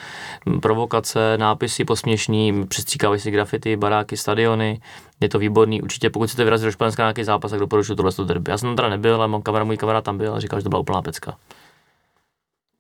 provokace, 0.63 1.39
nápisy 1.39 1.85
posměšný, 1.85 2.67
přestříkávají 2.67 3.21
si 3.21 3.31
grafity, 3.31 3.77
baráky, 3.77 4.17
stadiony, 4.17 4.81
je 5.21 5.29
to 5.29 5.39
výborný. 5.39 5.83
Určitě 5.83 6.11
pokud 6.11 6.27
chcete 6.27 6.45
vyrazit 6.45 6.67
do 6.67 6.73
Španělska 6.73 7.03
na 7.03 7.07
nějaký 7.07 7.25
zápas, 7.25 7.51
tak 7.51 7.61
doporučuji 7.61 7.95
tohle 7.95 8.13
derby. 8.25 8.51
Já 8.51 8.59
jsem 8.59 8.69
tam 8.69 8.77
teda 8.77 8.89
nebyl, 8.89 9.15
ale 9.15 9.29
mám 9.29 9.43
kamarád, 9.43 9.67
můj 9.67 9.77
kamarád 9.77 10.05
tam 10.05 10.19
byl 10.19 10.35
a 10.35 10.41
říkal, 10.41 10.61
že 10.61 10.65
to 10.65 10.69
byla 10.69 10.81
úplná 10.81 11.03
pecka. 11.03 11.37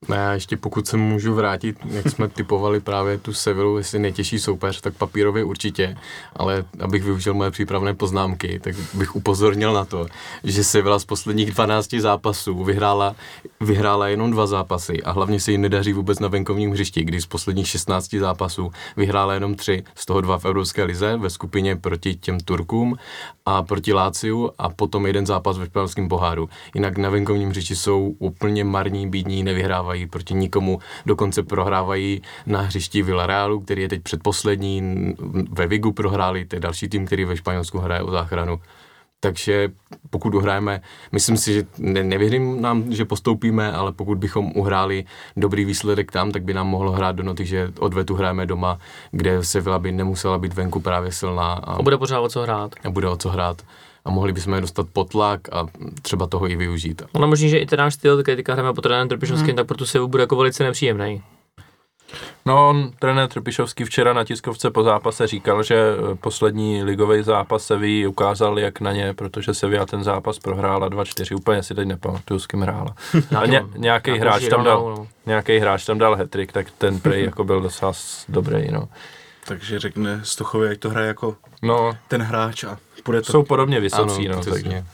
Ne, 0.09 0.17
já 0.17 0.33
ještě 0.33 0.57
pokud 0.57 0.87
se 0.87 0.97
můžu 0.97 1.35
vrátit, 1.35 1.77
jak 1.91 2.11
jsme 2.11 2.29
typovali 2.29 2.81
právě 2.81 3.19
tu 3.19 3.33
Sevillu, 3.33 3.79
jestli 3.79 3.99
nejtěžší 3.99 4.39
soupeř, 4.39 4.81
tak 4.81 4.95
papírově 4.95 5.45
určitě, 5.45 5.97
ale 6.37 6.65
abych 6.81 7.05
využil 7.05 7.35
moje 7.35 7.51
přípravné 7.51 7.95
poznámky, 7.95 8.61
tak 8.61 8.75
bych 8.95 9.17
upozornil 9.17 9.73
na 9.73 9.85
to, 9.85 10.07
že 10.45 10.65
Sevilla 10.65 10.99
z 10.99 11.05
posledních 11.05 11.51
12 11.51 11.95
zápasů 11.95 12.65
vyhrála, 12.65 13.17
vyhrála 13.61 14.09
jenom 14.09 14.31
dva 14.31 14.47
zápasy 14.47 15.03
a 15.03 15.11
hlavně 15.11 15.41
se 15.41 15.53
jí 15.53 15.59
nedaří 15.59 15.93
vůbec 15.93 16.19
na 16.19 16.29
venkovním 16.29 16.71
hřišti, 16.71 17.05
kdy 17.05 17.21
z 17.21 17.27
posledních 17.27 17.69
16 17.69 18.15
zápasů 18.15 18.73
vyhrála 18.97 19.35
jenom 19.35 19.55
tři, 19.55 19.85
z 19.95 20.07
toho 20.07 20.21
dva 20.21 20.39
v 20.39 20.45
Evropské 20.45 20.85
lize 20.85 21.17
ve 21.17 21.31
skupině 21.31 21.77
proti 21.77 22.15
těm 22.15 22.41
Turkům 22.41 22.97
a 23.51 23.63
proti 23.63 23.93
Láciu 23.93 24.51
a 24.59 24.69
potom 24.69 25.07
jeden 25.07 25.27
zápas 25.27 25.59
ve 25.59 25.67
španělském 25.67 26.09
poháru. 26.09 26.49
Jinak 26.75 26.99
na 26.99 27.11
venkovním 27.11 27.49
hřišti 27.49 27.77
jsou 27.77 28.15
úplně 28.19 28.65
marní, 28.65 29.11
bídní, 29.11 29.43
nevyhrávají 29.43 30.07
proti 30.07 30.35
nikomu, 30.35 30.79
dokonce 31.07 31.43
prohrávají 31.43 32.23
na 32.47 32.61
hřišti 32.61 33.03
Villarealu, 33.03 33.61
který 33.61 33.83
je 33.83 33.89
teď 33.89 34.03
předposlední, 34.03 34.83
ve 35.51 35.67
Vigu 35.67 35.93
prohráli, 35.93 36.45
to 36.45 36.57
je 36.57 36.61
další 36.61 36.89
tým, 36.89 37.07
který 37.07 37.25
ve 37.25 37.37
Španělsku 37.37 37.79
hraje 37.79 38.03
o 38.03 38.11
záchranu. 38.11 38.61
Takže 39.23 39.69
pokud 40.11 40.35
uhrajeme, 40.35 40.81
myslím 41.13 41.37
si, 41.37 41.55
že 41.55 41.65
ne, 41.79 42.05
nevěřím 42.05 42.63
nám, 42.63 42.93
že 42.93 43.05
postoupíme, 43.05 43.73
ale 43.73 43.93
pokud 43.93 44.19
bychom 44.19 44.53
uhráli 44.55 45.05
dobrý 45.37 45.65
výsledek 45.65 46.13
tam, 46.13 46.33
tak 46.33 46.43
by 46.43 46.55
nám 46.55 46.67
mohlo 46.69 46.93
hrát 46.93 47.17
do 47.17 47.23
noty, 47.23 47.47
že 47.47 47.73
odvetu 47.79 48.15
hrajeme 48.15 48.47
doma, 48.47 48.79
kde 49.11 49.45
Sevilla 49.45 49.79
by 49.79 49.93
nemusela 49.93 50.39
být 50.39 50.55
venku 50.55 50.81
právě 50.81 51.13
silná 51.13 51.53
a, 51.53 51.73
A 51.73 51.83
bude 51.83 51.99
pořád 51.99 52.21
o 52.21 52.29
co 52.29 52.43
hrát. 52.43 52.75
a 52.85 52.91
bude 52.91 53.09
o 53.09 53.17
co 53.17 53.29
hrát. 53.29 53.63
A 54.05 54.11
mohli 54.11 54.33
bychom 54.33 54.55
je 54.55 54.61
dostat 54.61 54.87
pod 54.93 55.09
tlak 55.11 55.41
a 55.53 55.67
třeba 56.03 56.27
toho 56.27 56.51
i 56.51 56.57
využít. 56.57 57.03
Ono 57.13 57.29
možný, 57.29 57.49
že 57.49 57.59
i 57.59 57.67
ten 57.67 57.79
náš 57.79 57.95
styl, 57.95 58.17
když 58.23 58.37
teďka 58.37 58.53
hrajeme 58.53 58.75
pod 58.75 58.81
trenérem 58.83 59.09
Trpišovským, 59.09 59.57
tak 59.57 59.67
pro 59.67 59.77
tu 59.77 59.87
Sevu 59.87 60.09
bude 60.09 60.23
jako 60.23 60.37
velice 60.37 60.65
nepříjemný. 60.65 61.23
No, 62.47 62.69
on, 62.69 62.91
trenér 62.99 63.29
Trpišovský 63.29 63.85
včera 63.85 64.13
na 64.13 64.25
tiskovce 64.25 64.71
po 64.71 64.83
zápase 64.83 65.27
říkal, 65.27 65.63
že 65.63 65.75
eh, 65.77 66.15
poslední 66.15 66.83
ligový 66.83 67.23
zápas 67.23 67.65
Seví 67.65 68.07
ukázal, 68.07 68.59
jak 68.59 68.81
na 68.81 68.93
ně, 68.93 69.15
protože 69.15 69.55
Sevilla 69.55 69.87
ten 69.87 70.05
zápas 70.05 70.39
prohrála 70.39 70.89
2-4, 70.91 71.37
úplně 71.37 71.63
si 71.63 71.75
teď 71.75 71.89
nepamatuju, 71.89 72.41
s 72.41 72.47
kým 72.47 72.61
hrála. 72.61 72.95
A 73.39 73.47
ně, 73.47 73.65
nějaký 73.77 74.11
Nějakou 74.11 74.25
hráč 74.25 74.49
tam 74.49 74.65
dal, 74.65 74.95
no. 74.97 75.07
nějaký 75.27 75.59
hráč 75.59 75.85
tam 75.85 75.99
dal 75.99 76.17
hetrik, 76.17 76.53
tak 76.53 76.67
ten 76.79 77.01
prej 77.01 77.25
jako 77.31 77.45
byl 77.45 77.61
docela 77.61 77.93
dobrý, 78.29 78.71
no. 78.71 78.89
Takže 79.47 79.79
řekne 79.79 80.21
Stochovi, 80.25 80.69
ať 80.69 80.79
to 80.79 80.91
hraje 80.91 81.09
jako 81.09 81.37
No, 81.63 81.93
ten 82.09 82.23
hráč 82.23 82.65
a 82.65 82.79
bude 83.05 83.23
to. 83.23 83.33
jsou 83.33 83.43
podobně 83.43 83.81
vysocí, 83.81 84.29
no, 84.29 84.45
takže. 84.45 84.85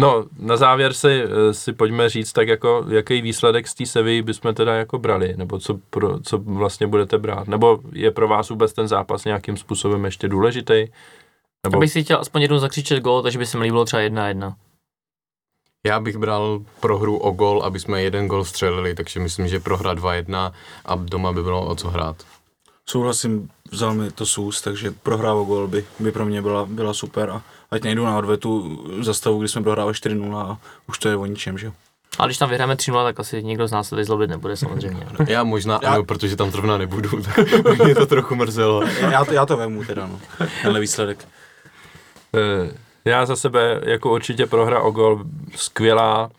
No, 0.00 0.24
na 0.38 0.56
závěr 0.56 0.92
si, 0.92 1.22
eh, 1.22 1.54
si 1.54 1.72
pojďme 1.72 2.08
říct, 2.08 2.32
tak 2.32 2.48
jako, 2.48 2.84
jaký 2.88 3.22
výsledek 3.22 3.68
z 3.68 3.74
té 3.74 3.86
Sevy 3.86 4.22
bychom 4.22 4.54
teda 4.54 4.74
jako 4.74 4.98
brali, 4.98 5.34
nebo 5.36 5.58
co, 5.58 5.78
pro, 5.90 6.20
co 6.20 6.38
vlastně 6.38 6.86
budete 6.86 7.18
brát, 7.18 7.48
nebo 7.48 7.78
je 7.92 8.10
pro 8.10 8.28
vás 8.28 8.48
vůbec 8.48 8.72
ten 8.72 8.88
zápas 8.88 9.24
nějakým 9.24 9.56
způsobem 9.56 10.04
ještě 10.04 10.28
důležitý? 10.28 10.86
Nebo 11.64 11.76
Abych 11.76 11.92
si 11.92 12.04
chtěl 12.04 12.18
aspoň 12.20 12.42
jednou 12.42 12.58
zakřičet 12.58 13.02
gol, 13.02 13.22
takže 13.22 13.38
by 13.38 13.46
se 13.46 13.58
mi 13.58 13.64
líbilo 13.64 13.84
třeba 13.84 14.02
jedna 14.02 14.28
jedna. 14.28 14.56
Já 15.86 16.00
bych 16.00 16.16
bral 16.16 16.60
prohru 16.80 17.18
o 17.18 17.30
gol, 17.30 17.62
aby 17.64 17.80
jsme 17.80 18.02
jeden 18.02 18.28
gol 18.28 18.44
střelili, 18.44 18.94
takže 18.94 19.20
myslím, 19.20 19.48
že 19.48 19.60
prohra 19.60 19.94
2-1 19.94 20.52
a 20.84 20.94
doma 20.94 21.32
by 21.32 21.42
bylo 21.42 21.66
o 21.66 21.74
co 21.74 21.88
hrát. 21.88 22.16
Souhlasím, 22.90 23.48
vzal 23.70 23.94
mi 23.94 24.10
to 24.10 24.26
sůz, 24.26 24.62
takže 24.62 24.90
prohra 25.02 25.32
o 25.34 25.44
gol 25.44 25.68
by, 25.68 25.84
by 26.00 26.12
pro 26.12 26.24
mě 26.24 26.42
byla, 26.42 26.66
byla 26.66 26.94
super 26.94 27.30
a 27.30 27.42
ať 27.70 27.82
nejdu 27.82 28.04
na 28.04 28.18
odvetu 28.18 28.78
za 29.00 29.14
stavu, 29.14 29.38
kdy 29.38 29.48
jsme 29.48 29.62
prohrávali 29.62 29.94
4-0 29.94 30.36
a 30.38 30.58
už 30.88 30.98
to 30.98 31.08
je 31.08 31.16
o 31.16 31.26
ničem, 31.26 31.58
že 31.58 31.66
jo. 31.66 31.72
A 32.18 32.26
když 32.26 32.38
tam 32.38 32.48
vyhráme 32.48 32.74
3-0, 32.74 33.04
tak 33.04 33.20
asi 33.20 33.42
nikdo 33.42 33.68
z 33.68 33.72
nás 33.72 33.86
se 33.88 33.90
tady 33.90 34.04
zlobit 34.04 34.30
nebude 34.30 34.56
samozřejmě. 34.56 35.06
Já 35.28 35.44
možná 35.44 35.78
Já- 35.82 35.88
ano, 35.90 36.04
protože 36.04 36.36
tam 36.36 36.50
zrovna 36.50 36.78
nebudu, 36.78 37.22
tak 37.64 37.78
mě 37.84 37.94
to 37.94 38.06
trochu 38.06 38.34
mrzelo. 38.34 38.82
Já 39.00 39.24
to, 39.24 39.32
já 39.32 39.46
to 39.46 39.56
vemu 39.56 39.84
teda, 39.84 40.06
no, 40.06 40.20
tenhle 40.62 40.80
výsledek. 40.80 41.28
Eh, 42.34 42.70
Já 43.04 43.26
za 43.26 43.36
sebe 43.36 43.80
jako 43.84 44.12
určitě 44.12 44.46
prohra 44.46 44.80
o 44.80 44.90
gol 44.90 45.24
skvělá, 45.56 46.30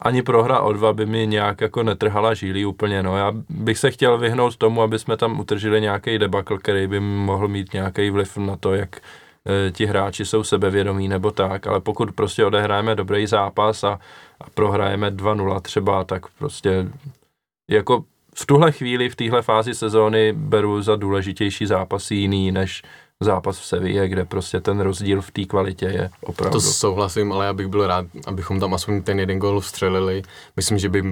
ani 0.00 0.22
prohra 0.22 0.60
o 0.60 0.72
dva 0.72 0.92
by 0.92 1.06
mi 1.06 1.26
nějak 1.26 1.60
jako 1.60 1.82
netrhala 1.82 2.34
žílí 2.34 2.66
úplně, 2.66 3.02
no. 3.02 3.16
Já 3.16 3.32
bych 3.48 3.78
se 3.78 3.90
chtěl 3.90 4.18
vyhnout 4.18 4.56
tomu, 4.56 4.82
aby 4.82 4.98
jsme 4.98 5.16
tam 5.16 5.40
utržili 5.40 5.80
nějaký 5.80 6.18
debakl, 6.18 6.58
který 6.58 6.86
by 6.86 7.00
mohl 7.00 7.48
mít 7.48 7.72
nějaký 7.72 8.10
vliv 8.10 8.36
na 8.36 8.56
to, 8.56 8.74
jak 8.74 8.96
eh, 8.96 9.70
ti 9.70 9.86
hráči 9.86 10.24
jsou 10.24 10.44
sebevědomí 10.44 11.08
nebo 11.08 11.30
tak, 11.30 11.66
ale 11.66 11.80
pokud 11.80 12.12
prostě 12.12 12.44
odehrajeme 12.44 12.94
dobrý 12.94 13.26
zápas 13.26 13.84
a, 13.84 13.98
a 14.40 14.50
prohrajeme 14.54 15.10
2-0 15.10 15.60
třeba, 15.60 16.04
tak 16.04 16.22
prostě 16.38 16.86
jako 17.70 18.04
v 18.34 18.46
tuhle 18.46 18.72
chvíli, 18.72 19.08
v 19.08 19.16
téhle 19.16 19.42
fázi 19.42 19.74
sezóny 19.74 20.32
beru 20.32 20.82
za 20.82 20.96
důležitější 20.96 21.66
zápasy 21.66 22.14
jiný 22.14 22.52
než 22.52 22.82
zápas 23.24 23.58
v 23.58 23.66
Sevilla, 23.66 24.06
kde 24.06 24.24
prostě 24.24 24.60
ten 24.60 24.80
rozdíl 24.80 25.22
v 25.22 25.30
té 25.30 25.44
kvalitě 25.44 25.86
je 25.86 26.10
opravdu. 26.20 26.52
To 26.52 26.60
souhlasím, 26.60 27.32
ale 27.32 27.46
já 27.46 27.52
bych 27.52 27.66
byl 27.66 27.86
rád, 27.86 28.06
abychom 28.26 28.60
tam 28.60 28.74
aspoň 28.74 29.02
ten 29.02 29.20
jeden 29.20 29.38
gol 29.38 29.60
vstřelili. 29.60 30.22
Myslím, 30.56 30.78
že 30.78 30.88
by 30.88 31.02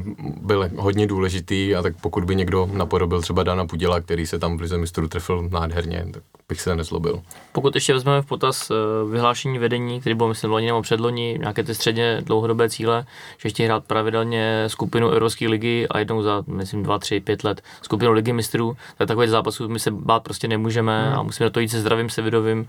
byl 0.40 0.70
hodně 0.76 1.07
důležitý 1.07 1.74
a 1.74 1.82
tak 1.82 1.94
pokud 2.00 2.24
by 2.24 2.36
někdo 2.36 2.68
napodobil 2.72 3.22
třeba 3.22 3.42
Dana 3.42 3.66
Puděla, 3.66 4.00
který 4.00 4.26
se 4.26 4.38
tam 4.38 4.57
v 4.57 4.61
Lize 4.61 4.78
mistrů 4.78 5.09
trefil 5.09 5.48
nádherně, 5.52 6.07
tak 6.11 6.22
bych 6.48 6.61
se 6.61 6.76
nezlobil. 6.76 7.22
Pokud 7.52 7.74
ještě 7.74 7.92
vezmeme 7.92 8.22
v 8.22 8.26
potaz 8.26 8.70
eh, 8.70 8.74
vyhlášení 9.11 9.59
vedení, 9.59 10.00
který 10.00 10.14
bylo 10.14 10.28
myslím 10.28 10.50
loni 10.50 10.66
nebo 10.66 10.82
předloni, 10.82 11.38
nějaké 11.40 11.62
ty 11.62 11.74
středně 11.74 12.22
dlouhodobé 12.24 12.70
cíle, 12.70 13.07
že 13.38 13.48
chtějí 13.48 13.66
hrát 13.66 13.84
pravidelně 13.84 14.64
skupinu 14.66 15.09
Evropské 15.09 15.48
ligy 15.48 15.86
a 15.90 15.98
jednou 15.98 16.22
za, 16.22 16.44
myslím, 16.46 16.82
dva, 16.82 16.98
tři, 16.98 17.20
pět 17.20 17.44
let 17.44 17.62
skupinu 17.82 18.12
ligy 18.12 18.32
mistrů, 18.32 18.76
tak 18.98 19.09
takových 19.09 19.30
zápasů 19.30 19.68
my 19.68 19.78
se 19.78 19.90
bát 19.90 20.22
prostě 20.22 20.48
nemůžeme 20.48 21.14
a 21.14 21.22
musíme 21.22 21.46
do 21.46 21.50
toho 21.50 21.61
jít 21.62 21.68
se 21.68 21.80
zdravým 21.97 22.11
sevidovým, 22.11 22.68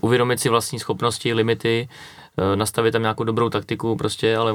uvědomit 0.00 0.40
si 0.40 0.48
vlastní 0.48 0.78
schopnosti, 0.78 1.34
limity, 1.34 1.88
eh, 2.38 2.56
nastavit 2.56 2.92
tam 2.92 3.02
nějakou 3.02 3.24
dobrou 3.24 3.50
taktiku 3.50 3.96
prostě, 3.96 4.36
ale 4.36 4.54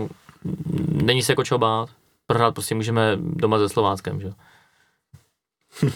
není 0.92 1.24
se 1.24 1.32
jako 1.32 1.44
čeho 1.44 1.58
bát. 1.58 1.90
Prohrát 2.28 2.54
prostě 2.54 2.76
můžeme 2.76 3.18
doma 3.22 3.58
se 3.58 3.70
Slováckem, 3.70 4.22
že? 4.22 4.28
jo. 4.28 4.34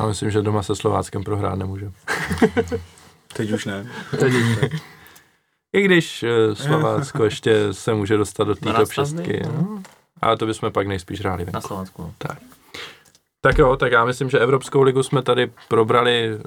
Já 0.00 0.06
myslím, 0.06 0.30
že 0.30 0.42
doma 0.42 0.62
se 0.62 0.76
Slováckem 0.76 1.24
prohrát 1.24 1.58
nemůže. 1.58 1.92
Teď 3.36 3.50
už 3.52 3.64
ne. 3.64 3.86
I 5.72 5.82
když 5.82 6.22
eh, 6.22 6.54
Slovácko 6.54 7.24
ještě 7.30 7.74
se 7.74 7.94
může 7.94 8.16
dostat 8.16 8.44
do 8.44 8.54
té 8.54 8.60
top 8.60 8.72
12 8.72 8.90
šestky. 8.92 9.22
dny, 9.22 9.42
No. 9.46 9.82
Ale 10.22 10.36
to 10.36 10.46
bychom 10.46 10.72
pak 10.72 10.86
nejspíš 10.86 11.20
hráli 11.20 11.46
Na. 11.52 11.60
Slovensku. 11.60 12.02
no. 12.02 12.14
Tak 13.40 13.58
jo, 13.58 13.76
tak 13.76 13.92
já 13.92 14.04
myslím, 14.04 14.30
že 14.30 14.38
Evropskou 14.38 14.82
ligu 14.82 15.02
jsme 15.02 15.22
tady 15.22 15.50
probrali 15.68 16.38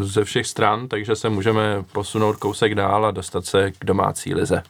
ze 0.00 0.24
všech 0.24 0.46
stran, 0.46 0.88
takže 0.88 1.16
se 1.16 1.28
můžeme 1.28 1.84
posunout 1.92 2.36
kousek 2.36 2.74
dál 2.74 3.06
a 3.06 3.10
dostat 3.10 3.44
se 3.44 3.70
k 3.70 3.84
domácí 3.84 4.34
lize. 4.34 4.62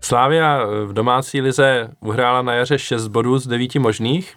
Slávia 0.00 0.66
v 0.84 0.92
domácí 0.92 1.40
lize 1.40 1.88
uhrála 2.00 2.42
na 2.42 2.54
jaře 2.54 2.78
6 2.78 3.08
bodů 3.08 3.38
z 3.38 3.46
9 3.46 3.74
možných, 3.74 4.34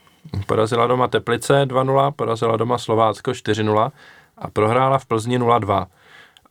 porazila 0.48 0.88
doma 0.88 1.08
Teplice 1.08 1.66
2-0, 1.66 2.12
porazila 2.12 2.58
doma 2.58 2.78
Slovácko 2.78 3.32
4-0 3.32 3.92
a 4.38 4.50
prohrála 4.50 4.98
v 4.98 5.06
Plzni 5.06 5.40
0-2. 5.40 5.86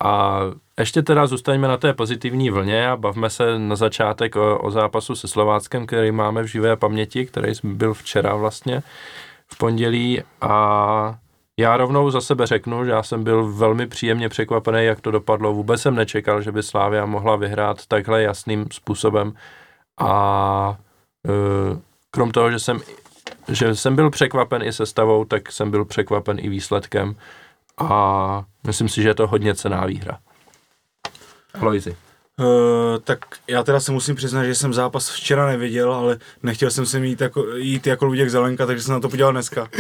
A 0.01 0.41
ještě 0.79 1.03
teda 1.03 1.27
zůstaňme 1.27 1.69
na 1.69 1.77
té 1.77 1.93
pozitivní 1.93 2.51
vlně 2.51 2.89
a 2.89 2.97
bavme 2.97 3.31
se 3.31 3.59
na 3.59 3.77
začátek 3.77 4.37
o, 4.37 4.59
o 4.59 4.71
zápasu 4.71 5.15
se 5.15 5.29
Slováckem, 5.29 5.87
který 5.87 6.13
máme 6.13 6.43
v 6.43 6.47
živé 6.47 6.77
paměti, 6.77 7.27
který 7.27 7.53
byl 7.65 7.95
včera 7.95 8.35
vlastně 8.35 8.83
v 9.53 9.59
pondělí. 9.59 10.23
A 10.41 11.19
já 11.57 11.77
rovnou 11.77 12.11
za 12.11 12.21
sebe 12.21 12.47
řeknu, 12.47 12.85
že 12.85 12.91
já 12.91 13.03
jsem 13.03 13.25
byl 13.25 13.53
velmi 13.53 13.87
příjemně 13.87 14.29
překvapený, 14.29 14.85
jak 14.85 15.01
to 15.01 15.11
dopadlo. 15.11 15.53
Vůbec 15.53 15.81
jsem 15.83 15.95
nečekal, 15.95 16.43
že 16.43 16.53
by 16.53 16.63
Slávia 16.63 17.07
mohla 17.07 17.37
vyhrát 17.37 17.87
takhle 17.87 18.23
jasným 18.23 18.67
způsobem. 18.73 19.35
A 20.01 20.79
e, 21.29 21.81
krom 22.11 22.31
toho, 22.31 22.51
že 22.51 22.59
jsem, 22.59 22.81
že 23.49 23.75
jsem 23.77 23.97
byl 23.97 24.11
překvapen 24.11 24.63
i 24.63 24.73
sestavou, 24.73 25.25
tak 25.25 25.53
jsem 25.53 25.71
byl 25.71 25.85
překvapen 25.85 26.39
i 26.41 26.49
výsledkem 26.49 27.17
a 27.79 28.45
myslím 28.67 28.89
si, 28.89 29.03
že 29.03 29.09
je 29.09 29.15
to 29.15 29.27
hodně 29.27 29.55
cená 29.55 29.87
výhra. 29.87 30.19
Lojzi. 31.61 31.97
Uh, 32.41 32.47
tak 33.05 33.19
já 33.49 33.63
teda 33.63 33.81
se 33.81 33.93
musím 33.93 34.17
přiznat, 34.17 34.45
že 34.45 34.55
jsem 34.55 34.75
zápas 34.75 35.11
včera 35.11 35.47
neviděl, 35.47 35.95
ale 35.95 36.19
nechtěl 36.43 36.71
jsem 36.71 36.87
se 36.87 37.07
jít 37.07 37.21
jako, 37.21 37.47
jít 37.57 37.87
jako 37.87 38.05
Luděk 38.05 38.31
Zelenka, 38.31 38.67
takže 38.67 38.83
jsem 38.83 38.95
na 38.95 39.01
to 39.01 39.09
podíval 39.09 39.33
dneska. 39.33 39.67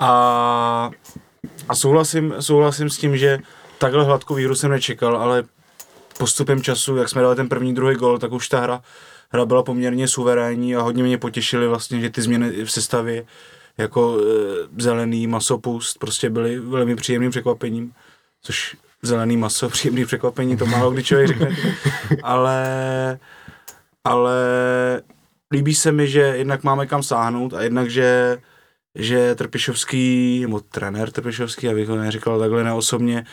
a, 0.00 0.90
a 1.68 1.74
souhlasím, 1.74 2.34
souhlasím 2.40 2.90
s 2.90 2.98
tím, 2.98 3.16
že 3.16 3.38
takhle 3.78 4.04
hladkou 4.04 4.34
výhru 4.34 4.54
jsem 4.54 4.70
nečekal, 4.70 5.16
ale 5.16 5.44
postupem 6.18 6.62
času, 6.62 6.96
jak 6.96 7.08
jsme 7.08 7.22
dali 7.22 7.36
ten 7.36 7.48
první, 7.48 7.74
druhý 7.74 7.96
gol, 7.96 8.18
tak 8.18 8.32
už 8.32 8.48
ta 8.48 8.60
hra, 8.60 8.82
hra 9.30 9.46
byla 9.46 9.62
poměrně 9.62 10.08
suverénní 10.08 10.76
a 10.76 10.80
hodně 10.80 11.02
mě 11.02 11.18
potěšily 11.18 11.68
vlastně, 11.68 12.00
že 12.00 12.10
ty 12.10 12.22
změny 12.22 12.64
v 12.64 12.72
sestavě 12.72 13.24
jako 13.78 14.18
e, 14.20 14.82
zelený 14.82 15.26
masopust 15.26 15.98
prostě 15.98 16.30
byly 16.30 16.58
velmi 16.58 16.96
příjemným 16.96 17.30
překvapením, 17.30 17.92
což 18.42 18.76
zelený 19.02 19.36
maso, 19.36 19.68
příjemný 19.68 20.04
překvapení, 20.04 20.56
to 20.56 20.66
málo 20.66 20.90
kdy 20.90 21.04
člověk 21.04 21.28
řekne, 21.28 21.56
ale, 22.22 23.18
ale 24.04 24.36
líbí 25.52 25.74
se 25.74 25.92
mi, 25.92 26.08
že 26.08 26.20
jednak 26.20 26.64
máme 26.64 26.86
kam 26.86 27.02
sáhnout 27.02 27.54
a 27.54 27.62
jednak, 27.62 27.90
že, 27.90 28.38
že 28.94 29.34
Trpišovský, 29.34 30.38
nebo 30.42 30.60
trenér 30.60 31.10
Trpišovský, 31.10 31.68
abych 31.68 31.88
ho 31.88 31.96
neříkal 31.96 32.38
takhle 32.38 32.64
neosobně, 32.64 33.24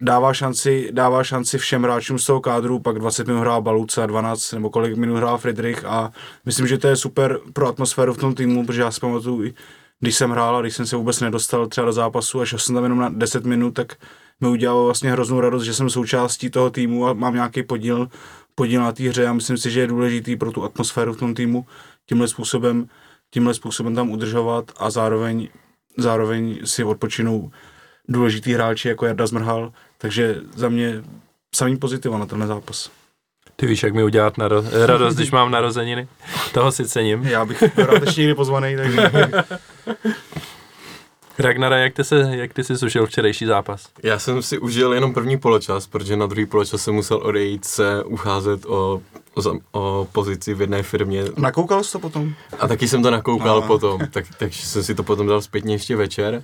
dává 0.00 0.34
šanci, 0.34 0.88
dává 0.92 1.24
šanci 1.24 1.58
všem 1.58 1.82
hráčům 1.82 2.18
z 2.18 2.26
toho 2.26 2.40
kádru, 2.40 2.78
pak 2.78 2.98
20 2.98 3.26
minut 3.26 3.40
hrál 3.40 3.62
Baluca, 3.62 4.06
12 4.06 4.52
nebo 4.52 4.70
kolik 4.70 4.96
minut 4.96 5.16
hrál 5.16 5.38
Friedrich 5.38 5.84
a 5.84 6.12
myslím, 6.44 6.66
že 6.66 6.78
to 6.78 6.88
je 6.88 6.96
super 6.96 7.38
pro 7.52 7.66
atmosféru 7.66 8.14
v 8.14 8.18
tom 8.18 8.34
týmu, 8.34 8.66
protože 8.66 8.80
já 8.80 8.90
si 8.90 9.00
pamatuju, 9.00 9.52
když 10.00 10.16
jsem 10.16 10.30
hrál 10.30 10.56
a 10.56 10.60
když 10.60 10.76
jsem 10.76 10.86
se 10.86 10.96
vůbec 10.96 11.20
nedostal 11.20 11.66
třeba 11.66 11.84
do 11.84 11.92
zápasu 11.92 12.40
a 12.40 12.46
šel 12.46 12.58
jsem 12.58 12.74
tam 12.74 12.84
jenom 12.84 12.98
na 12.98 13.08
10 13.08 13.44
minut, 13.44 13.70
tak 13.70 13.96
mi 14.40 14.48
udělalo 14.48 14.84
vlastně 14.84 15.12
hroznou 15.12 15.40
radost, 15.40 15.62
že 15.62 15.74
jsem 15.74 15.90
součástí 15.90 16.50
toho 16.50 16.70
týmu 16.70 17.06
a 17.06 17.12
mám 17.12 17.34
nějaký 17.34 17.62
podíl, 17.62 18.08
podíl 18.54 18.80
na 18.80 18.92
té 18.92 19.08
hře 19.08 19.26
a 19.26 19.32
myslím 19.32 19.56
si, 19.56 19.70
že 19.70 19.80
je 19.80 19.86
důležitý 19.86 20.36
pro 20.36 20.52
tu 20.52 20.64
atmosféru 20.64 21.12
v 21.12 21.16
tom 21.16 21.34
týmu 21.34 21.66
tímhle 22.06 22.28
způsobem, 22.28 22.88
tímhle 23.30 23.54
způsobem 23.54 23.94
tam 23.94 24.10
udržovat 24.10 24.72
a 24.76 24.90
zároveň, 24.90 25.48
zároveň 25.98 26.58
si 26.64 26.84
odpočinou 26.84 27.50
důležitý 28.08 28.52
hráči 28.52 28.88
jako 28.88 29.06
Jarda 29.06 29.26
Zmrhal, 29.26 29.72
takže 29.98 30.36
za 30.54 30.68
mě 30.68 31.02
samý 31.54 31.76
pozitiva 31.76 32.18
na 32.18 32.26
tenhle 32.26 32.46
zápas. 32.46 32.90
Ty 33.56 33.66
víš, 33.66 33.82
jak 33.82 33.94
mi 33.94 34.04
udělat 34.04 34.38
naro- 34.38 34.64
radost, 34.86 35.14
když 35.14 35.30
mám 35.30 35.50
narozeniny. 35.50 36.08
Toho 36.54 36.72
si 36.72 36.88
cením. 36.88 37.22
Já 37.24 37.44
bych 37.44 37.62
byl 37.76 37.86
rád 37.86 38.02
ještě 38.02 38.20
někdy 38.20 38.34
pozvaný, 38.34 38.76
takže 38.76 39.10
Ragnara, 41.38 41.78
jak 41.78 41.94
ty, 41.94 42.04
se, 42.04 42.28
jak 42.36 42.52
ty 42.52 42.64
jsi 42.64 42.76
zužil 42.76 43.06
včerejší 43.06 43.46
zápas? 43.46 43.88
Já 44.02 44.18
jsem 44.18 44.42
si 44.42 44.58
užil 44.58 44.92
jenom 44.92 45.14
první 45.14 45.38
poločas, 45.38 45.86
protože 45.86 46.16
na 46.16 46.26
druhý 46.26 46.46
poločas 46.46 46.82
jsem 46.82 46.94
musel 46.94 47.16
odejít 47.22 47.64
se 47.64 48.04
ucházet 48.04 48.66
o, 48.66 49.02
o, 49.34 49.42
o 49.72 50.08
pozici 50.12 50.54
v 50.54 50.60
jedné 50.60 50.82
firmě 50.82 51.24
nakoukal 51.36 51.84
jsi 51.84 51.92
to 51.92 51.98
potom? 51.98 52.34
a 52.58 52.68
taky 52.68 52.88
jsem 52.88 53.02
to 53.02 53.10
nakoukal 53.10 53.60
No. 53.60 53.66
potom, 53.66 54.00
tak, 54.10 54.24
takže 54.38 54.66
jsem 54.66 54.82
si 54.82 54.94
to 54.94 55.02
potom 55.02 55.26
dal 55.26 55.40
zpětně 55.40 55.74
ještě 55.74 55.96
večer. 55.96 56.40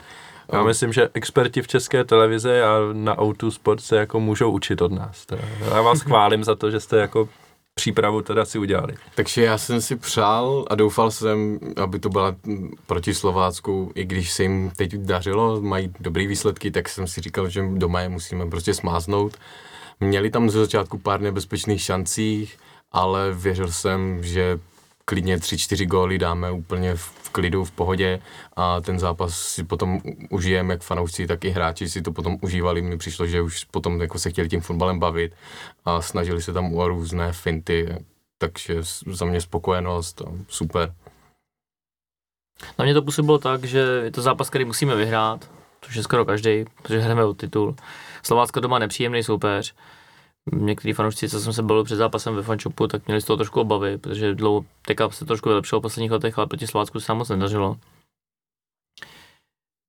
Já 0.52 0.62
myslím, 0.62 0.92
že 0.92 1.08
experti 1.14 1.62
v 1.62 1.68
české 1.68 2.04
televizi 2.04 2.62
a 2.62 2.78
na 2.92 3.16
O2 3.16 3.50
Sport 3.50 3.80
se 3.80 3.96
jako 3.96 4.20
můžou 4.20 4.50
učit 4.50 4.82
od 4.82 4.92
nás. 4.92 5.26
Teda. 5.26 5.42
Já 5.74 5.82
vás 5.82 6.00
chválím 6.02 6.44
za 6.44 6.54
to, 6.54 6.70
že 6.70 6.80
jste 6.80 6.96
jako 6.96 7.28
přípravu 7.74 8.22
teda 8.22 8.44
si 8.44 8.58
udělali. 8.58 8.94
Takže 9.14 9.42
já 9.42 9.58
jsem 9.58 9.80
si 9.80 9.96
přál 9.96 10.64
a 10.70 10.74
doufal 10.74 11.10
jsem, 11.10 11.58
aby 11.76 11.98
to 11.98 12.08
byla 12.08 12.36
proti 12.86 13.14
Slovácku, 13.14 13.92
i 13.94 14.04
když 14.04 14.32
se 14.32 14.42
jim 14.42 14.70
teď 14.76 14.94
dařilo, 14.94 15.60
mají 15.60 15.92
dobré 16.00 16.26
výsledky, 16.26 16.70
tak 16.70 16.88
jsem 16.88 17.06
si 17.06 17.20
říkal, 17.20 17.48
že 17.48 17.64
doma 17.74 18.00
je 18.00 18.08
musíme 18.08 18.46
prostě 18.50 18.74
smáznout. 18.74 19.36
Měli 20.00 20.30
tam 20.30 20.50
ze 20.50 20.58
začátku 20.58 20.98
pár 20.98 21.20
nebezpečných 21.20 21.82
šancí, 21.82 22.50
ale 22.92 23.32
věřil 23.32 23.68
jsem, 23.68 24.22
že 24.22 24.58
klidně 25.04 25.36
3-4 25.36 25.86
góly 25.86 26.18
dáme 26.18 26.50
úplně 26.50 26.94
v 26.94 27.21
klidu, 27.32 27.64
v 27.64 27.70
pohodě 27.70 28.20
a 28.56 28.80
ten 28.80 28.98
zápas 28.98 29.38
si 29.38 29.64
potom 29.64 29.96
u- 29.96 30.00
užijeme, 30.30 30.74
jak 30.74 30.82
fanoušci, 30.82 31.26
tak 31.26 31.44
i 31.44 31.50
hráči 31.50 31.88
si 31.88 32.02
to 32.02 32.12
potom 32.12 32.36
užívali. 32.40 32.82
Mně 32.82 32.96
přišlo, 32.96 33.26
že 33.26 33.40
už 33.42 33.64
potom 33.64 34.00
jako 34.00 34.18
se 34.18 34.30
chtěli 34.30 34.48
tím 34.48 34.60
fotbalem 34.60 34.98
bavit 34.98 35.34
a 35.84 36.02
snažili 36.02 36.42
se 36.42 36.52
tam 36.52 36.74
o 36.74 36.88
různé 36.88 37.32
finty, 37.32 37.96
takže 38.38 38.74
za 39.06 39.24
mě 39.24 39.40
spokojenost 39.40 40.22
super. 40.48 40.94
Na 42.78 42.84
mě 42.84 42.94
to 42.94 43.02
působilo 43.02 43.38
tak, 43.38 43.64
že 43.64 43.78
je 43.78 44.10
to 44.10 44.22
zápas, 44.22 44.50
který 44.50 44.64
musíme 44.64 44.96
vyhrát, 44.96 45.50
což 45.80 45.94
je 45.94 46.02
skoro 46.02 46.24
každý, 46.24 46.64
protože 46.82 46.98
hrajeme 46.98 47.24
o 47.24 47.34
titul. 47.34 47.76
Slovácko 48.22 48.60
doma 48.60 48.78
nepříjemný 48.78 49.22
soupeř. 49.22 49.74
Některý 50.52 50.92
fanoušci, 50.92 51.28
co 51.28 51.40
jsem 51.40 51.52
se 51.52 51.62
bavil 51.62 51.84
před 51.84 51.96
zápasem 51.96 52.34
ve 52.34 52.42
fančopu, 52.42 52.86
tak 52.86 53.06
měli 53.06 53.20
z 53.20 53.24
toho 53.24 53.36
trošku 53.36 53.60
obavy, 53.60 53.98
protože 53.98 54.34
dlouho 54.34 54.64
teďka 54.86 55.10
se 55.10 55.24
trošku 55.24 55.48
vylepšilo 55.48 55.80
v 55.80 55.82
posledních 55.82 56.10
letech, 56.10 56.38
ale 56.38 56.46
proti 56.46 56.66
Slovácku 56.66 57.00
se 57.00 57.14
moc 57.14 57.28
nedařilo. 57.28 57.76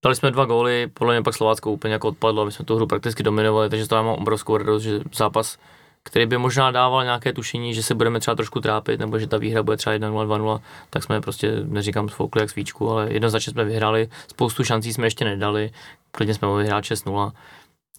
Dali 0.06 0.16
jsme 0.16 0.32
dva 0.32 0.46
góly, 0.46 0.88
podle 0.94 1.14
mě 1.14 1.24
pak 1.24 1.34
Slovácko 1.34 1.72
úplně 1.72 1.94
jako 1.94 2.08
odpadlo, 2.08 2.46
my 2.46 2.52
jsme 2.52 2.66
tu 2.66 2.76
hru 2.76 2.88
prakticky 2.88 3.24
dominovali, 3.24 3.70
takže 3.70 3.88
to 3.88 3.96
já 3.96 4.02
mám 4.02 4.16
obrovskou 4.16 4.58
radost, 4.58 4.84
že 4.84 5.00
zápas, 5.16 5.58
který 6.04 6.26
by 6.26 6.38
možná 6.38 6.72
dával 6.72 7.04
nějaké 7.04 7.34
tušení, 7.34 7.74
že 7.74 7.84
se 7.84 7.96
budeme 7.96 8.20
třeba 8.20 8.36
trošku 8.36 8.60
trápit, 8.60 9.00
nebo 9.00 9.20
že 9.20 9.28
ta 9.28 9.38
výhra 9.38 9.64
bude 9.64 9.78
třeba 9.78 9.96
1-0, 9.96 10.28
2-0, 10.28 10.62
tak 10.90 11.04
jsme 11.04 11.22
prostě, 11.22 11.52
neříkám 11.64 12.10
sfoukli 12.10 12.42
jak 12.42 12.50
svíčku, 12.50 12.90
ale 12.90 13.14
jednoznačně 13.14 13.54
jsme 13.54 13.66
vyhráli, 13.66 14.10
spoustu 14.28 14.64
šancí 14.64 14.94
jsme 14.94 15.08
ještě 15.08 15.26
nedali, 15.26 15.72
klidně 16.12 16.34
jsme 16.34 16.48
mohli 16.48 16.68
hrát 16.68 16.84
6-0. 16.84 17.32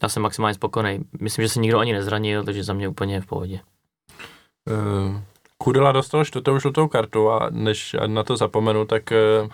Já 0.03 0.09
jsem 0.09 0.23
maximálně 0.23 0.53
spokojený. 0.53 0.99
Myslím, 1.19 1.45
že 1.45 1.49
se 1.49 1.59
nikdo 1.59 1.79
ani 1.79 1.93
nezranil, 1.93 2.43
takže 2.43 2.63
za 2.63 2.73
mě 2.73 2.87
úplně 2.87 3.21
v 3.21 3.25
pohodě. 3.25 3.59
Uh, 4.69 5.17
Kudela 5.57 5.91
dostal 5.91 6.25
čtvrtou 6.25 6.59
žlutou 6.59 6.87
kartu 6.87 7.29
a 7.29 7.47
než 7.51 7.95
na 8.07 8.23
to 8.23 8.37
zapomenu, 8.37 8.85
tak, 8.85 9.03
uh, 9.41 9.49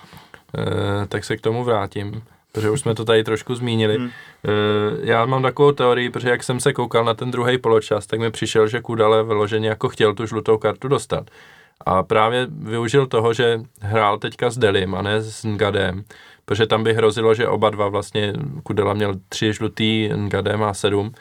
tak 1.07 1.23
se 1.23 1.37
k 1.37 1.41
tomu 1.41 1.63
vrátím, 1.63 2.23
protože 2.51 2.69
už 2.69 2.79
jsme 2.79 2.95
to 2.95 3.05
tady 3.05 3.23
trošku 3.23 3.55
zmínili. 3.55 3.97
Hmm. 3.97 4.09
Já 5.03 5.25
mám 5.25 5.41
takovou 5.41 5.71
teorii, 5.71 6.09
protože 6.09 6.29
jak 6.29 6.43
jsem 6.43 6.59
se 6.59 6.73
koukal 6.73 7.05
na 7.05 7.13
ten 7.13 7.31
druhý 7.31 7.57
poločas, 7.57 8.07
tak 8.07 8.19
mi 8.19 8.31
přišel, 8.31 8.67
že 8.67 8.81
Kudele 8.81 9.23
vyloženě 9.23 9.69
jako 9.69 9.89
chtěl 9.89 10.13
tu 10.13 10.25
žlutou 10.25 10.57
kartu 10.57 10.87
dostat. 10.87 11.29
A 11.85 12.03
právě 12.03 12.47
využil 12.49 13.07
toho, 13.07 13.33
že 13.33 13.61
hrál 13.81 14.17
teďka 14.17 14.49
s 14.49 14.57
Delim 14.57 14.95
a 14.95 15.01
ne 15.01 15.21
s 15.21 15.45
Ngadem, 15.45 16.03
protože 16.51 16.67
tam 16.67 16.83
by 16.83 16.93
hrozilo, 16.93 17.33
že 17.33 17.47
oba 17.47 17.69
dva 17.69 17.87
vlastně, 17.87 18.33
Kudela 18.63 18.93
měl 18.93 19.13
tři 19.29 19.53
žlutý, 19.53 20.09
Ngade 20.15 20.57
má 20.57 20.73
sedm, 20.73 21.13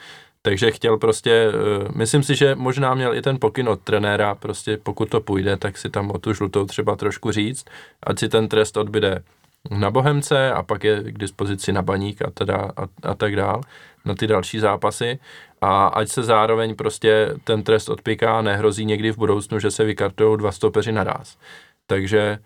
takže 0.42 0.70
chtěl 0.70 0.98
prostě, 0.98 1.30
eh, 1.30 1.88
myslím 1.94 2.22
si, 2.22 2.34
že 2.34 2.54
možná 2.54 2.94
měl 2.94 3.14
i 3.14 3.22
ten 3.22 3.38
pokyn 3.40 3.68
od 3.68 3.80
trenéra, 3.80 4.34
prostě 4.34 4.76
pokud 4.82 5.08
to 5.08 5.20
půjde, 5.20 5.56
tak 5.56 5.78
si 5.78 5.90
tam 5.90 6.10
o 6.10 6.18
tu 6.18 6.34
žlutou 6.34 6.66
třeba 6.66 6.96
trošku 6.96 7.30
říct, 7.30 7.64
ať 8.02 8.18
si 8.18 8.28
ten 8.28 8.48
trest 8.48 8.76
odbyde 8.76 9.22
na 9.70 9.90
Bohemce 9.90 10.52
a 10.52 10.62
pak 10.62 10.84
je 10.84 11.02
k 11.02 11.18
dispozici 11.18 11.72
na 11.72 11.82
Baník 11.82 12.22
a, 12.22 12.30
teda, 12.30 12.56
a, 12.76 12.86
a 13.02 13.14
tak 13.14 13.36
dál 13.36 13.60
na 14.04 14.14
ty 14.14 14.26
další 14.26 14.58
zápasy 14.58 15.18
a 15.60 15.86
ať 15.86 16.08
se 16.08 16.22
zároveň 16.22 16.74
prostě 16.74 17.28
ten 17.44 17.62
trest 17.62 17.88
odpiká, 17.88 18.42
nehrozí 18.42 18.84
někdy 18.84 19.10
v 19.12 19.18
budoucnu, 19.18 19.58
že 19.58 19.70
se 19.70 19.84
vykartují 19.84 20.38
dva 20.38 20.52
stopeři 20.52 20.92
naraz. 20.92 21.38
Takže 21.86 22.38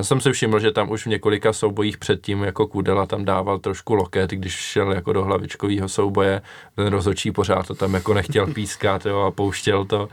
jsem 0.00 0.20
si 0.20 0.32
všiml, 0.32 0.60
že 0.60 0.72
tam 0.72 0.90
už 0.90 1.06
v 1.06 1.08
několika 1.08 1.52
soubojích 1.52 1.98
předtím 1.98 2.42
jako 2.42 2.66
Kudela 2.66 3.06
tam 3.06 3.24
dával 3.24 3.58
trošku 3.58 3.94
loket, 3.94 4.30
když 4.30 4.52
šel 4.52 4.92
jako 4.92 5.12
do 5.12 5.24
hlavičkového 5.24 5.88
souboje, 5.88 6.42
ten 6.74 6.86
rozočí 6.86 7.32
pořád 7.32 7.66
to 7.66 7.74
tam 7.74 7.94
jako 7.94 8.14
nechtěl 8.14 8.46
pískat 8.54 9.06
jo, 9.06 9.20
a 9.20 9.30
pouštěl 9.30 9.84
to, 9.84 10.08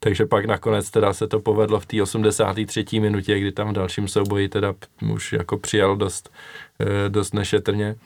takže 0.00 0.26
pak 0.26 0.44
nakonec 0.44 0.90
teda 0.90 1.12
se 1.12 1.26
to 1.26 1.40
povedlo 1.40 1.80
v 1.80 1.86
té 1.86 2.02
83. 2.02 2.84
minutě, 3.00 3.40
kdy 3.40 3.52
tam 3.52 3.68
v 3.68 3.72
dalším 3.72 4.08
souboji 4.08 4.48
teda 4.48 4.74
už 5.12 5.32
jako 5.32 5.58
přijal 5.58 5.96
dost, 5.96 6.30
dost 7.08 7.34
nešetrně. 7.34 7.96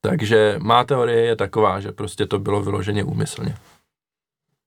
Takže 0.00 0.56
má 0.58 0.84
teorie 0.84 1.20
je 1.20 1.36
taková, 1.36 1.80
že 1.80 1.92
prostě 1.92 2.26
to 2.26 2.38
bylo 2.38 2.62
vyloženě 2.62 3.04
úmyslně. 3.04 3.54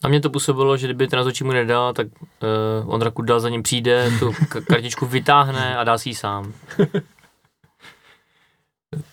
A 0.04 0.08
mě 0.08 0.22
to 0.22 0.30
působilo, 0.30 0.78
že 0.78 0.88
kdyby 0.88 1.08
ten 1.08 1.18
rozhodčí 1.18 1.44
mu 1.44 1.52
nedal, 1.52 1.94
tak 1.94 2.08
uh, 2.08 2.94
Ondra 2.94 3.12
Kudal 3.12 3.40
za 3.40 3.50
ním 3.50 3.64
přijde, 3.64 4.12
tu 4.20 4.34
kartičku 4.68 5.06
vytáhne 5.06 5.78
a 5.78 5.84
dá 5.84 5.98
si 5.98 6.10
ji 6.10 6.16
sám. 6.16 6.54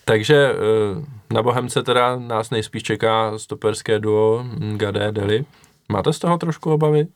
Takže 0.05 0.53
uh, 0.53 1.05
na 1.33 1.43
Bohemce 1.43 1.83
teda 1.83 2.15
nás 2.15 2.49
nejspíš 2.49 2.83
čeká 2.83 3.37
stoperské 3.37 3.99
duo 3.99 4.45
Gade 4.75 5.11
Deli. 5.11 5.45
Máte 5.89 6.13
z 6.13 6.19
toho 6.19 6.37
trošku 6.37 6.73
obavy, 6.73 7.07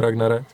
Ragnare? 0.00 0.44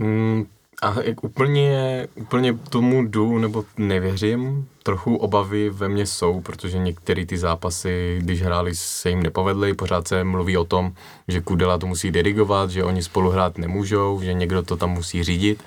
Mm, 0.00 0.46
a 0.82 0.94
jak 1.02 1.24
úplně, 1.24 2.06
úplně 2.14 2.54
tomu 2.54 3.02
jdu 3.02 3.38
nebo 3.38 3.64
nevěřím, 3.76 4.68
trochu 4.82 5.16
obavy 5.16 5.70
ve 5.70 5.88
mně 5.88 6.06
jsou, 6.06 6.40
protože 6.40 6.78
některé 6.78 7.26
ty 7.26 7.38
zápasy, 7.38 8.18
když 8.22 8.42
hráli, 8.42 8.74
se 8.74 9.10
jim 9.10 9.22
nepovedly, 9.22 9.74
pořád 9.74 10.08
se 10.08 10.24
mluví 10.24 10.56
o 10.56 10.64
tom, 10.64 10.92
že 11.28 11.40
Kudela 11.40 11.78
to 11.78 11.86
musí 11.86 12.10
dirigovat, 12.10 12.70
že 12.70 12.84
oni 12.84 13.02
spolu 13.02 13.30
hrát 13.30 13.58
nemůžou, 13.58 14.20
že 14.22 14.32
někdo 14.32 14.62
to 14.62 14.76
tam 14.76 14.90
musí 14.90 15.24
řídit, 15.24 15.64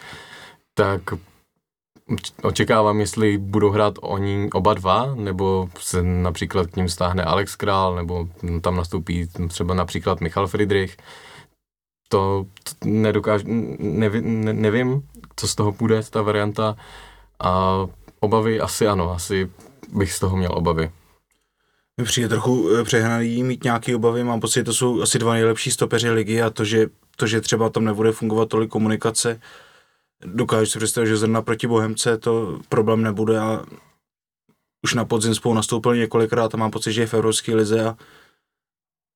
tak 0.73 1.01
očekávám, 2.43 2.99
jestli 2.99 3.37
budou 3.37 3.69
hrát 3.69 3.93
oni 4.01 4.49
oba 4.53 4.73
dva, 4.73 5.15
nebo 5.15 5.69
se 5.79 6.03
například 6.03 6.67
k 6.67 6.75
ním 6.75 6.89
stáhne 6.89 7.23
Alex 7.23 7.55
Král, 7.55 7.95
nebo 7.95 8.27
tam 8.61 8.75
nastoupí 8.75 9.27
třeba 9.47 9.73
například 9.73 10.21
Michal 10.21 10.47
Friedrich, 10.47 10.97
to, 12.13 12.45
to 12.63 12.71
nedokážu, 12.85 13.45
nevím, 13.79 14.45
ne, 14.45 14.53
nevím, 14.53 15.01
co 15.35 15.47
z 15.47 15.55
toho 15.55 15.71
půjde, 15.71 16.01
ta 16.09 16.21
varianta. 16.21 16.75
A 17.39 17.85
obavy 18.19 18.59
asi 18.59 18.87
ano, 18.87 19.11
asi 19.11 19.49
bych 19.93 20.13
z 20.13 20.19
toho 20.19 20.37
měl 20.37 20.51
obavy. 20.53 20.91
Mi 21.97 22.03
přijde 22.03 22.29
trochu 22.29 22.69
eh, 22.69 22.83
přehnaný 22.83 23.43
mít 23.43 23.63
nějaké 23.63 23.95
obavy, 23.95 24.23
mám 24.23 24.39
pocit, 24.39 24.59
že 24.59 24.63
to 24.63 24.73
jsou 24.73 25.01
asi 25.01 25.19
dva 25.19 25.33
nejlepší 25.33 25.71
stopeři 25.71 26.09
ligy 26.09 26.41
a 26.41 26.49
to, 26.49 26.65
že, 26.65 26.87
to, 27.15 27.27
že 27.27 27.41
třeba 27.41 27.69
tam 27.69 27.85
nebude 27.85 28.11
fungovat 28.11 28.49
tolik 28.49 28.69
komunikace, 28.69 29.41
dokážu 30.25 30.65
si 30.65 30.77
představit, 30.77 31.07
že 31.07 31.17
zrovna 31.17 31.41
proti 31.41 31.67
Bohemce 31.67 32.17
to 32.17 32.59
problém 32.69 33.01
nebude 33.01 33.39
a 33.39 33.65
už 34.83 34.93
na 34.93 35.05
podzim 35.05 35.35
spolu 35.35 35.55
nastoupil 35.55 35.95
několikrát 35.95 36.53
a 36.53 36.57
mám 36.57 36.71
pocit, 36.71 36.93
že 36.93 37.01
je 37.01 37.07
v 37.07 37.13
Evropské 37.13 37.55
lize 37.55 37.85
a 37.85 37.97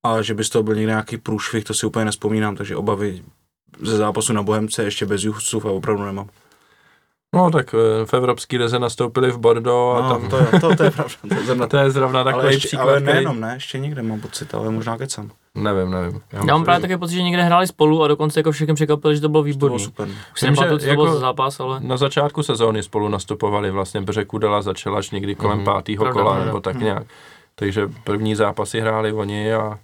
a 0.06 0.22
že 0.22 0.34
by 0.34 0.44
z 0.44 0.50
toho 0.50 0.64
byl 0.64 0.76
někde 0.76 0.92
nějaký 0.92 1.18
průšvih, 1.18 1.64
to 1.64 1.74
si 1.74 1.86
úplně 1.86 2.06
nespomínám, 2.06 2.56
takže 2.56 2.76
obavy 2.76 3.24
ze 3.82 3.98
zápasu 3.98 4.34
na 4.34 4.44
Bohemce 4.44 4.84
ještě 4.84 5.06
bez 5.06 5.24
Juhcův 5.24 5.66
a 5.66 5.72
opravdu 5.72 6.06
nemám. 6.06 6.30
No 7.36 7.52
tak 7.52 7.76
eh, 7.76 8.06
v 8.06 8.14
Evropské 8.14 8.58
lize 8.58 8.80
nastoupili 8.80 9.32
v 9.32 9.38
Bordeaux 9.38 9.98
a 9.98 10.02
no, 10.02 10.10
tam... 10.10 10.30
To, 10.30 10.38
je, 10.38 10.46
to, 10.62 10.76
to 10.76 10.84
je 10.84 10.92
pravda. 10.92 11.16
To 11.30 11.36
je 11.36 11.42
zrovna, 11.46 11.68
to 11.68 11.78
je 11.78 11.92
zrovna 11.92 12.24
takový 12.24 12.44
ale 12.44 12.54
ještě, 12.54 12.68
příklad, 12.68 12.88
Ale 12.88 13.00
nejenom, 13.00 13.40
ne, 13.40 13.54
ještě 13.54 13.80
někde 13.80 14.02
mám 14.02 14.22
pocit, 14.22 14.56
ale 14.56 14.70
možná 14.70 14.98
kecam. 14.98 15.32
Nevím, 15.56 15.92
nevím. 15.92 16.22
Já, 16.34 16.40
Já 16.40 16.54
mám 16.54 16.64
právě 16.64 16.82
takový 16.82 17.00
pocit, 17.00 17.16
že 17.16 17.22
někde 17.22 17.44
hráli 17.44 17.68
spolu 17.68 18.04
a 18.04 18.08
dokonce 18.08 18.40
jako 18.40 18.52
všechny 18.52 18.74
překvapili, 18.74 19.16
že 19.16 19.22
to 19.22 19.30
bylo 19.30 19.44
výborné. 19.44 19.60
To 19.60 19.78
bylo 19.78 19.80
super. 19.80 20.08
Už 20.34 20.40
jsem 20.40 20.54
jako 20.54 20.78
to 20.78 20.86
bylo 20.86 21.14
za 21.14 21.20
zápas, 21.20 21.60
ale... 21.60 21.80
Na 21.80 21.98
začátku 21.98 22.44
sezóny 22.44 22.84
spolu 22.84 23.08
nastupovali 23.10 23.72
vlastně, 23.72 24.02
protože 24.02 24.26
Kudela 24.26 24.62
začala 24.62 25.00
až 25.00 25.12
někdy 25.12 25.36
kolem 25.36 25.60
mm-hmm. 25.60 25.66
pátého 25.66 26.12
kola, 26.12 26.46
nebo 26.46 26.60
tak 26.60 26.76
mm. 26.76 26.84
nějak. 26.84 27.04
Takže 27.60 27.90
první 28.04 28.36
zápasy 28.36 28.80
hráli 28.80 29.14
oni 29.14 29.54
a 29.54 29.80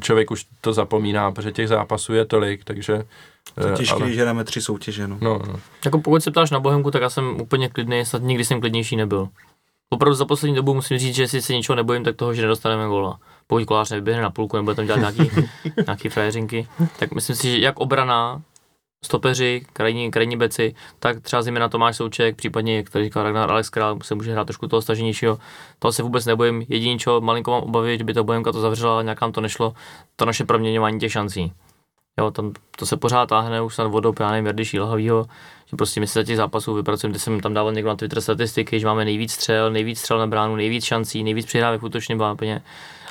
člověk 0.00 0.30
už 0.30 0.46
to 0.60 0.72
zapomíná, 0.72 1.32
protože 1.32 1.52
těch 1.52 1.68
zápasů 1.68 2.14
je 2.14 2.24
tolik, 2.24 2.64
takže... 2.64 3.04
To 3.54 3.66
je 3.66 3.72
eh, 3.72 3.76
těžké, 3.76 3.94
ale... 3.94 4.12
že 4.12 4.24
jdeme 4.24 4.44
tři 4.44 4.60
soutěže, 4.60 5.08
no. 5.08 5.18
no, 5.20 5.40
no. 5.46 5.60
Jako 5.84 6.00
pokud 6.00 6.22
se 6.22 6.30
ptáš 6.30 6.50
na 6.50 6.60
Bohemku, 6.60 6.90
tak 6.90 7.02
já 7.02 7.10
jsem 7.10 7.40
úplně 7.40 7.68
klidný, 7.68 8.04
snad 8.04 8.22
nikdy 8.22 8.44
jsem 8.44 8.60
klidnější 8.60 8.96
nebyl. 8.96 9.28
Opravdu 9.90 10.14
za 10.14 10.24
poslední 10.24 10.56
dobu 10.56 10.74
musím 10.74 10.98
říct, 10.98 11.14
že 11.14 11.22
jestli 11.22 11.42
se 11.42 11.52
něčeho 11.52 11.76
nebojím, 11.76 12.04
tak 12.04 12.16
toho, 12.16 12.34
že 12.34 12.42
nedostaneme 12.42 12.86
gola. 12.86 13.18
Pokud 13.46 13.64
kolář 13.64 13.90
nevyběhne 13.90 14.22
na 14.22 14.30
půlku, 14.30 14.56
nebo 14.56 14.74
tam 14.74 14.86
dělat 14.86 14.98
nějaký, 14.98 15.30
nějaký 15.86 16.08
frajeřinky, 16.08 16.68
tak 16.98 17.14
myslím 17.14 17.36
si, 17.36 17.50
že 17.50 17.58
jak 17.58 17.78
obrana, 17.78 18.42
stopeři, 19.06 19.66
krajní, 19.72 20.10
krajní 20.10 20.36
beci, 20.36 20.74
tak 20.98 21.20
třeba 21.20 21.42
zejména 21.42 21.68
Tomáš 21.68 21.96
Souček, 21.96 22.36
případně, 22.36 22.76
jak 22.76 22.90
tady 22.90 23.04
říkal 23.04 23.22
Ragnar 23.22 23.50
Alex 23.50 23.70
Král, 23.70 23.98
se 24.02 24.14
může 24.14 24.32
hrát 24.32 24.44
trošku 24.44 24.68
toho 24.68 24.82
staženějšího. 24.82 25.38
Toho 25.78 25.92
se 25.92 26.02
vůbec 26.02 26.26
nebojím. 26.26 26.64
Jediný, 26.68 26.98
čo 26.98 27.20
malinko 27.20 27.50
mám 27.50 27.62
obavy, 27.62 27.98
že 27.98 28.04
by 28.04 28.14
to 28.14 28.24
Bohemka 28.24 28.52
to 28.52 28.60
zavřela, 28.60 28.92
ale 28.92 29.04
nějak 29.04 29.20
nám 29.20 29.32
to 29.32 29.40
nešlo, 29.40 29.74
to 30.16 30.24
naše 30.24 30.44
proměňování 30.44 31.00
těch 31.00 31.12
šancí. 31.12 31.52
Jo, 32.18 32.30
tam 32.30 32.52
to 32.78 32.86
se 32.86 32.96
pořád 32.96 33.26
táhne 33.26 33.62
už 33.62 33.74
snad 33.74 33.86
vodou, 33.86 34.14
já 34.20 34.30
nevím, 34.30 34.46
Jardy 34.46 34.64
Šílhavýho, 34.64 35.26
že 35.66 35.76
prostě 35.76 36.00
my 36.00 36.06
se 36.06 36.18
za 36.20 36.24
těch 36.24 36.36
zápasů 36.36 36.74
vypracujeme, 36.74 37.12
kde 37.12 37.18
jsem 37.18 37.40
tam 37.40 37.54
dával 37.54 37.72
někdo 37.72 37.88
na 37.88 37.96
Twitter 37.96 38.20
statistiky, 38.20 38.80
že 38.80 38.86
máme 38.86 39.04
nejvíc 39.04 39.32
střel, 39.32 39.70
nejvíc 39.70 39.98
střel 39.98 40.18
na 40.18 40.26
bránu, 40.26 40.56
nejvíc 40.56 40.84
šancí, 40.84 41.24
nejvíc 41.24 41.46
přihrávek 41.46 41.80
v 41.80 41.84
útočném 41.84 42.18
vápně, 42.18 42.62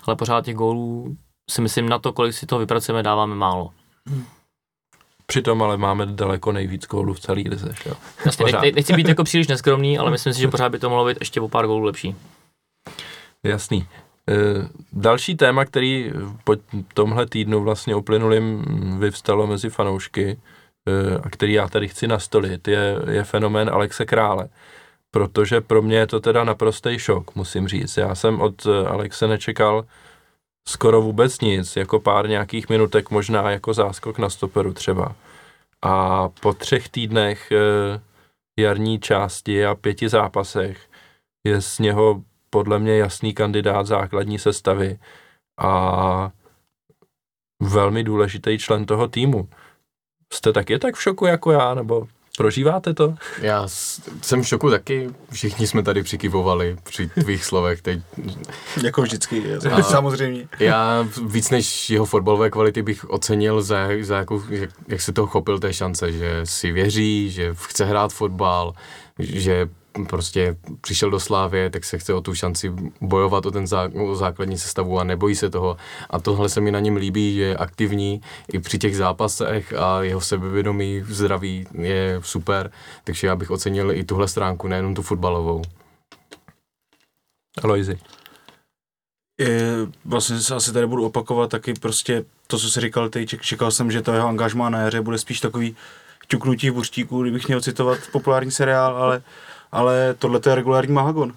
ale 0.03 0.15
pořád 0.15 0.45
těch 0.45 0.55
gólů 0.55 1.15
si 1.49 1.61
myslím 1.61 1.89
na 1.89 1.99
to, 1.99 2.13
kolik 2.13 2.33
si 2.33 2.45
toho 2.45 2.59
vypracujeme, 2.59 3.03
dáváme 3.03 3.35
málo. 3.35 3.71
Hmm. 4.07 4.25
Přitom 5.25 5.63
ale 5.63 5.77
máme 5.77 6.05
daleko 6.05 6.51
nejvíc 6.51 6.87
gólů 6.87 7.13
v 7.13 7.19
celé 7.19 7.41
lize. 7.45 7.73
Jasně, 8.25 8.45
ne, 8.45 8.71
nechci 8.75 8.93
být 8.93 9.07
jako 9.07 9.23
příliš 9.23 9.47
neskromný, 9.47 9.97
ale 9.97 10.11
myslím 10.11 10.33
si, 10.33 10.41
že 10.41 10.47
pořád 10.47 10.69
by 10.69 10.79
to 10.79 10.89
mohlo 10.89 11.05
být 11.05 11.17
ještě 11.19 11.41
o 11.41 11.47
pár 11.47 11.67
gólů 11.67 11.83
lepší. 11.83 12.15
Jasný. 13.43 13.87
E, 14.29 14.33
další 14.93 15.35
téma, 15.35 15.65
který 15.65 16.11
po 16.43 16.55
tomhle 16.93 17.25
týdnu 17.25 17.63
vlastně 17.63 17.95
uplynulým 17.95 18.65
vyvstalo 18.99 19.47
mezi 19.47 19.69
fanoušky 19.69 20.37
e, 20.87 21.17
a 21.17 21.29
který 21.29 21.53
já 21.53 21.67
tady 21.67 21.87
chci 21.87 22.07
nastolit, 22.07 22.67
je, 22.67 22.95
je 23.11 23.23
fenomén 23.23 23.69
Alexe 23.69 24.05
Krále. 24.05 24.49
Protože 25.11 25.61
pro 25.61 25.81
mě 25.81 25.97
je 25.97 26.07
to 26.07 26.19
teda 26.19 26.43
naprostý 26.43 26.99
šok, 26.99 27.35
musím 27.35 27.67
říct. 27.67 27.97
Já 27.97 28.15
jsem 28.15 28.41
od 28.41 28.67
Alexe 28.87 29.27
nečekal 29.27 29.85
skoro 30.67 31.01
vůbec 31.01 31.41
nic, 31.41 31.75
jako 31.75 31.99
pár 31.99 32.29
nějakých 32.29 32.69
minutek, 32.69 33.09
možná 33.09 33.51
jako 33.51 33.73
záskok 33.73 34.17
na 34.19 34.29
stoperu 34.29 34.73
třeba. 34.73 35.15
A 35.81 36.29
po 36.29 36.53
třech 36.53 36.89
týdnech 36.89 37.51
e, 37.51 37.57
jarní 38.59 38.99
části 38.99 39.65
a 39.65 39.75
pěti 39.75 40.09
zápasech 40.09 40.89
je 41.47 41.61
z 41.61 41.79
něho 41.79 42.23
podle 42.49 42.79
mě 42.79 42.97
jasný 42.97 43.33
kandidát 43.33 43.87
základní 43.87 44.39
sestavy 44.39 44.99
a 45.59 46.31
velmi 47.61 48.03
důležitý 48.03 48.57
člen 48.57 48.85
toho 48.85 49.07
týmu. 49.07 49.49
Jste 50.33 50.53
taky 50.53 50.79
tak 50.79 50.95
v 50.95 51.01
šoku 51.01 51.25
jako 51.25 51.51
já, 51.51 51.73
nebo 51.73 52.07
Prožíváte 52.37 52.93
to? 52.93 53.15
Já 53.41 53.67
jsem 54.21 54.43
v 54.43 54.47
šoku 54.47 54.69
taky. 54.69 55.09
Všichni 55.31 55.67
jsme 55.67 55.83
tady 55.83 56.03
přikivovali 56.03 56.77
při 56.83 57.07
tvých 57.07 57.45
slovech 57.45 57.81
teď. 57.81 57.99
Jako 58.83 59.01
vždycky, 59.01 59.43
a 59.71 59.83
samozřejmě. 59.83 60.47
Já 60.59 61.07
víc 61.25 61.49
než 61.49 61.89
jeho 61.89 62.05
fotbalové 62.05 62.49
kvality 62.49 62.81
bych 62.81 63.09
ocenil, 63.09 63.61
za, 63.61 63.87
za 64.01 64.17
jakou, 64.17 64.41
jak, 64.49 64.69
jak 64.87 65.01
se 65.01 65.13
to 65.13 65.27
chopil 65.27 65.59
té 65.59 65.73
šance, 65.73 66.11
že 66.11 66.41
si 66.43 66.71
věří, 66.71 67.31
že 67.31 67.55
chce 67.57 67.85
hrát 67.85 68.13
fotbal, 68.13 68.73
že 69.19 69.69
prostě 70.09 70.57
přišel 70.81 71.09
do 71.09 71.19
Slávě, 71.19 71.69
tak 71.69 71.85
se 71.85 71.97
chce 71.97 72.13
o 72.13 72.21
tu 72.21 72.35
šanci 72.35 72.73
bojovat 73.01 73.45
o 73.45 73.51
ten 73.51 73.67
zá, 73.67 73.89
o 73.93 74.15
základní 74.15 74.57
sestavu 74.57 74.99
a 74.99 75.03
nebojí 75.03 75.35
se 75.35 75.49
toho. 75.49 75.77
A 76.09 76.19
tohle 76.19 76.49
se 76.49 76.61
mi 76.61 76.71
na 76.71 76.79
něm 76.79 76.95
líbí, 76.95 77.35
že 77.35 77.41
je 77.41 77.57
aktivní 77.57 78.21
i 78.53 78.59
při 78.59 78.77
těch 78.77 78.97
zápasech 78.97 79.73
a 79.73 80.03
jeho 80.03 80.21
sebevědomí, 80.21 81.03
zdraví 81.07 81.67
je 81.73 82.19
super, 82.23 82.71
takže 83.03 83.27
já 83.27 83.35
bych 83.35 83.51
ocenil 83.51 83.91
i 83.91 84.03
tuhle 84.03 84.27
stránku, 84.27 84.67
nejenom 84.67 84.95
tu 84.95 85.01
fotbalovou. 85.01 85.61
Aloizi. 87.63 87.99
vlastně 90.05 90.39
se 90.39 90.55
asi 90.55 90.73
tady 90.73 90.87
budu 90.87 91.05
opakovat 91.05 91.49
taky 91.49 91.73
prostě 91.73 92.25
to, 92.47 92.57
co 92.57 92.69
jsi 92.69 92.79
říkal 92.79 93.09
ty, 93.09 93.25
čekal 93.27 93.71
jsem, 93.71 93.91
že 93.91 94.01
to 94.01 94.13
jeho 94.13 94.27
angažmá 94.27 94.69
na 94.69 94.79
jaře 94.79 95.01
bude 95.01 95.17
spíš 95.17 95.39
takový 95.39 95.75
ťuknutí 96.27 96.69
v 96.69 96.73
buřtíku, 96.73 97.21
kdybych 97.21 97.47
měl 97.47 97.61
citovat 97.61 97.99
populární 98.11 98.51
seriál, 98.51 98.95
ale 98.95 99.21
ale 99.75 100.15
tohle 100.19 100.39
je 100.45 100.55
regulární 100.55 100.93
Mahagon. 100.93 101.33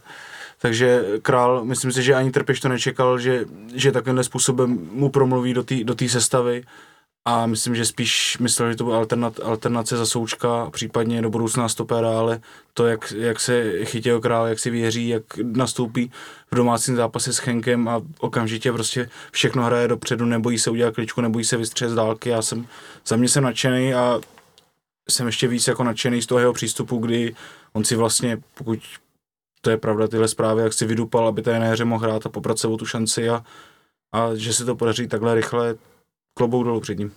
Takže 0.60 1.04
král, 1.22 1.64
myslím 1.64 1.92
si, 1.92 2.02
že 2.02 2.14
ani 2.14 2.30
Trpěš 2.30 2.60
to 2.60 2.68
nečekal, 2.68 3.18
že, 3.18 3.44
že 3.74 3.92
takovýmhle 3.92 4.24
způsobem 4.24 4.88
mu 4.92 5.08
promluví 5.10 5.54
do 5.54 5.62
té 5.62 5.84
do 5.84 5.94
sestavy 6.06 6.64
a 7.24 7.46
myslím, 7.46 7.74
že 7.74 7.84
spíš 7.84 8.38
myslel, 8.38 8.70
že 8.70 8.76
to 8.76 8.84
bude 8.84 8.96
alternat, 8.96 9.40
alternace 9.40 9.96
za 9.96 10.06
Součka, 10.06 10.70
případně 10.70 11.22
do 11.22 11.30
budoucna 11.30 11.68
stopera, 11.68 12.18
ale 12.18 12.40
to, 12.74 12.86
jak, 12.86 13.12
jak 13.16 13.40
se 13.40 13.84
chytil 13.84 14.20
král, 14.20 14.46
jak 14.46 14.58
si 14.58 14.70
věří, 14.70 15.08
jak 15.08 15.22
nastoupí 15.42 16.10
v 16.50 16.54
domácím 16.54 16.96
zápase 16.96 17.32
s 17.32 17.38
Henkem 17.38 17.88
a 17.88 18.02
okamžitě 18.18 18.72
prostě 18.72 19.10
všechno 19.32 19.62
hraje 19.62 19.88
dopředu, 19.88 20.24
nebojí 20.24 20.58
se 20.58 20.70
udělat 20.70 20.94
kličku, 20.94 21.20
nebojí 21.20 21.44
se 21.44 21.56
vystřelit 21.56 21.92
z 21.92 21.96
dálky. 21.96 22.28
Já 22.28 22.42
jsem, 22.42 22.66
za 23.06 23.16
mě 23.16 23.28
jsem 23.28 23.44
nadšený 23.44 23.94
a 23.94 24.20
jsem 25.10 25.26
ještě 25.26 25.48
víc 25.48 25.68
jako 25.68 25.84
nadšený 25.84 26.22
z 26.22 26.26
toho 26.26 26.38
jeho 26.38 26.52
přístupu, 26.52 26.98
kdy 26.98 27.34
on 27.78 27.84
si 27.84 27.96
vlastně, 27.96 28.38
pokud 28.54 28.78
to 29.60 29.70
je 29.70 29.76
pravda, 29.76 30.08
tyhle 30.08 30.28
zprávy, 30.28 30.62
jak 30.62 30.72
si 30.72 30.86
vydupal, 30.86 31.28
aby 31.28 31.42
té 31.42 31.58
hře 31.58 31.84
mohl 31.84 32.04
hrát 32.04 32.26
a 32.26 32.28
poprat 32.28 32.60
tu 32.78 32.86
šanci 32.86 33.28
a, 33.28 33.44
a 34.12 34.34
že 34.34 34.52
se 34.52 34.64
to 34.64 34.76
podaří 34.76 35.08
takhle 35.08 35.34
rychle, 35.34 35.74
klobouk 36.34 36.64
dolů 36.64 36.80
před 36.80 36.98
ním. 36.98 37.12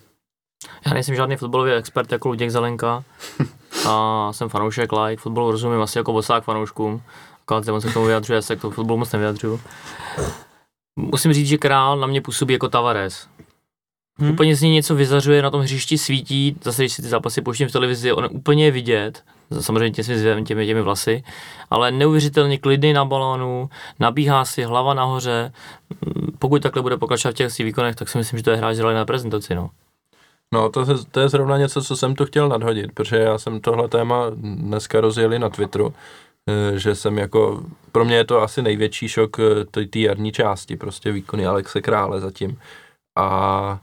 Já 0.86 0.94
nejsem 0.94 1.14
žádný 1.14 1.36
fotbalový 1.36 1.72
expert 1.72 2.12
jako 2.12 2.28
Luděk 2.28 2.50
Zelenka 2.50 3.04
a 3.88 4.28
jsem 4.32 4.48
fanoušek 4.48 4.92
like, 4.92 5.22
fotbalu 5.22 5.50
rozumím 5.50 5.80
asi 5.80 5.98
jako 5.98 6.12
bosák 6.12 6.44
fanouškům, 6.44 7.02
akorát 7.42 7.64
se 7.80 7.90
k 7.90 7.94
tomu 7.94 8.06
vyjadřuje, 8.06 8.34
já 8.34 8.42
se 8.42 8.56
k 8.56 8.60
tomu 8.60 8.74
fotbalu 8.74 8.98
moc 8.98 9.12
nevyjadřuju. 9.12 9.60
Musím 10.96 11.32
říct, 11.32 11.48
že 11.48 11.58
král 11.58 11.98
na 11.98 12.06
mě 12.06 12.20
působí 12.20 12.52
jako 12.52 12.68
Tavares. 12.68 13.28
Hmm. 14.18 14.30
Úplně 14.30 14.56
z 14.56 14.62
něj 14.62 14.72
něco 14.72 14.94
vyzařuje, 14.94 15.42
na 15.42 15.50
tom 15.50 15.60
hřišti 15.60 15.98
svítí, 15.98 16.56
zase 16.62 16.82
když 16.82 16.92
si 16.92 17.02
ty 17.02 17.08
zápasy 17.08 17.42
pouštím 17.42 17.68
v 17.68 17.72
televizi, 17.72 18.12
on 18.12 18.28
úplně 18.32 18.64
je 18.64 18.70
vidět, 18.70 19.24
samozřejmě 19.60 19.90
těmi, 19.90 20.44
těmi, 20.44 20.66
těmi 20.66 20.82
vlasy, 20.82 21.24
ale 21.70 21.90
neuvěřitelně 21.90 22.58
klidný 22.58 22.92
na 22.92 23.04
balónu, 23.04 23.70
nabíhá 23.98 24.44
si 24.44 24.62
hlava 24.62 24.94
nahoře, 24.94 25.52
pokud 26.38 26.62
takhle 26.62 26.82
bude 26.82 26.96
pokračovat 26.96 27.32
v 27.32 27.36
těch 27.36 27.52
svých 27.52 27.64
výkonech, 27.64 27.96
tak 27.96 28.08
si 28.08 28.18
myslím, 28.18 28.38
že 28.38 28.42
to 28.42 28.50
je 28.50 28.56
hráč 28.56 28.76
na 28.78 29.04
prezentaci. 29.04 29.54
No. 29.54 29.70
No, 30.54 30.68
to, 30.68 31.04
to 31.04 31.20
je 31.20 31.28
zrovna 31.28 31.58
něco, 31.58 31.82
co 31.82 31.96
jsem 31.96 32.14
tu 32.14 32.24
chtěl 32.24 32.48
nadhodit, 32.48 32.92
protože 32.92 33.16
já 33.16 33.38
jsem 33.38 33.60
tohle 33.60 33.88
téma 33.88 34.30
dneska 34.34 35.00
rozjeli 35.00 35.38
na 35.38 35.48
Twitteru, 35.48 35.94
eh, 36.48 36.78
že 36.78 36.94
jsem 36.94 37.18
jako, 37.18 37.64
pro 37.92 38.04
mě 38.04 38.16
je 38.16 38.24
to 38.24 38.42
asi 38.42 38.62
největší 38.62 39.08
šok 39.08 39.36
eh, 39.40 39.86
té 39.86 39.98
jarní 39.98 40.32
části, 40.32 40.76
prostě 40.76 41.12
výkony 41.12 41.46
Alexe 41.46 41.80
Krále 41.80 42.20
zatím. 42.20 42.58
A 43.18 43.80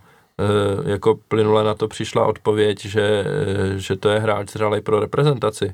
jako 0.86 1.16
plynule 1.28 1.64
na 1.64 1.74
to 1.74 1.88
přišla 1.88 2.26
odpověď, 2.26 2.86
že, 2.86 3.26
eh, 3.26 3.80
že 3.80 3.96
to 3.96 4.10
je 4.10 4.20
hráč 4.20 4.52
zralej 4.52 4.82
pro 4.82 5.00
reprezentaci. 5.00 5.74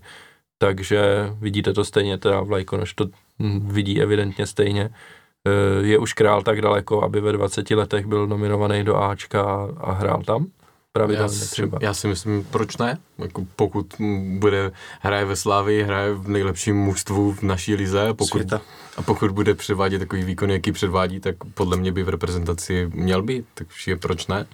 Takže 0.58 1.30
vidíte 1.40 1.74
to 1.74 1.86
stejně, 1.86 2.18
teda 2.18 2.42
Vlajkonoš 2.42 2.94
to 2.94 3.06
vidí 3.60 4.02
evidentně 4.02 4.48
stejně. 4.48 4.90
Eh, 5.48 5.86
je 5.86 5.98
už 5.98 6.14
král 6.14 6.44
tak 6.44 6.62
daleko, 6.62 7.04
aby 7.04 7.22
ve 7.22 7.32
20 7.32 7.76
letech 7.76 8.06
byl 8.06 8.28
nominovaný 8.28 8.84
do 8.84 8.96
Ačka 8.96 9.70
a 9.78 9.92
hrál 9.92 10.24
tam? 10.24 10.48
Pravidelně 10.96 11.36
já 11.36 11.46
si, 11.46 11.52
třeba. 11.52 11.78
Já 11.82 11.94
si 11.94 12.08
myslím, 12.08 12.44
proč 12.52 12.78
ne? 12.78 12.98
Jako 13.18 13.46
pokud 13.56 13.96
bude, 14.40 14.72
hraje 15.02 15.26
ve 15.26 15.36
Slávii, 15.36 15.84
hraje 15.84 16.14
v 16.14 16.28
nejlepším 16.30 16.76
mužstvu 16.78 17.32
v 17.34 17.42
naší 17.42 17.76
lize, 17.76 18.14
pokud, 18.14 18.28
Světa. 18.28 18.62
a 18.98 19.02
pokud 19.02 19.32
bude 19.32 19.54
předvádět 19.54 20.00
takový 20.00 20.24
výkon, 20.24 20.52
jaký 20.52 20.72
předvádí, 20.72 21.20
tak 21.20 21.36
podle 21.54 21.78
mě 21.78 21.92
by 21.92 22.04
v 22.04 22.10
reprezentaci 22.10 22.90
měl 22.94 23.22
být, 23.22 23.46
takže 23.54 23.96
proč 23.96 24.28
ne? 24.28 24.46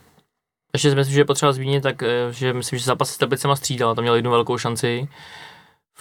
Ještě 0.74 0.90
si 0.90 0.96
myslím, 0.96 1.14
že 1.14 1.20
je 1.22 1.26
potřeba 1.26 1.52
zmínit, 1.52 1.84
tak, 1.84 2.04
eh, 2.04 2.28
že 2.32 2.54
myslím, 2.54 2.80
že 2.80 2.86
zápas 2.86 3.10
s 3.10 3.18
Teplicema 3.18 3.56
střídal, 3.56 3.96
tam 3.96 4.04
měl 4.04 4.16
jednu 4.16 4.32
velkou 4.32 4.58
šanci. 4.58 5.08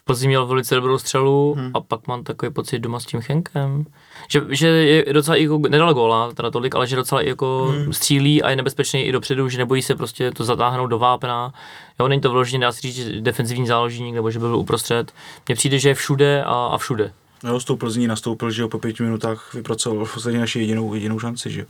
V 0.00 0.04
Plzni 0.04 0.28
měl 0.28 0.46
velice 0.46 0.74
dobrou 0.74 0.98
střelu 0.98 1.54
hmm. 1.58 1.70
a 1.74 1.80
pak 1.80 2.06
mám 2.06 2.24
takový 2.24 2.52
pocit 2.52 2.78
doma 2.78 3.00
s 3.00 3.06
tím 3.06 3.20
Chenkem, 3.20 3.84
že, 4.28 4.42
že 4.48 4.66
je 4.66 5.12
docela 5.12 5.36
i 5.36 5.42
jako, 5.42 5.58
nedal 5.58 5.94
góla, 5.94 6.32
teda 6.32 6.50
tolik, 6.50 6.74
ale 6.74 6.86
že 6.86 6.96
docela 6.96 7.22
i 7.22 7.28
jako 7.28 7.74
hmm. 7.76 7.92
střílí 7.92 8.42
a 8.42 8.50
je 8.50 8.56
nebezpečný 8.56 9.02
i 9.02 9.12
dopředu, 9.12 9.48
že 9.48 9.58
nebojí 9.58 9.82
se 9.82 9.94
prostě 9.94 10.30
to 10.30 10.44
zatáhnout 10.44 10.90
do 10.90 10.98
vápna. 10.98 11.52
Jo, 12.00 12.08
není 12.08 12.20
to 12.20 12.30
vloženě, 12.30 12.66
dá 12.66 12.72
se 12.72 12.80
říct, 12.80 13.08
defenzivní 13.20 13.66
záložník, 13.66 14.14
nebo 14.14 14.30
že 14.30 14.38
by 14.38 14.46
byl 14.46 14.56
uprostřed. 14.56 15.12
Mně 15.48 15.54
přijde, 15.54 15.78
že 15.78 15.88
je 15.88 15.94
všude 15.94 16.44
a, 16.44 16.66
a 16.66 16.78
všude. 16.78 17.12
Jo, 17.44 17.60
s 17.60 17.64
tou 17.64 17.76
Plzní 17.76 18.06
nastoupil, 18.06 18.50
že 18.50 18.62
jo, 18.62 18.68
po 18.68 18.78
pěti 18.78 19.02
minutách 19.02 19.54
vypracoval 19.54 20.04
v 20.04 20.14
podstatě 20.14 20.38
naši 20.38 20.60
jedinou, 20.60 20.94
jedinou 20.94 21.18
šanci, 21.18 21.50
že 21.50 21.60
jo. 21.60 21.66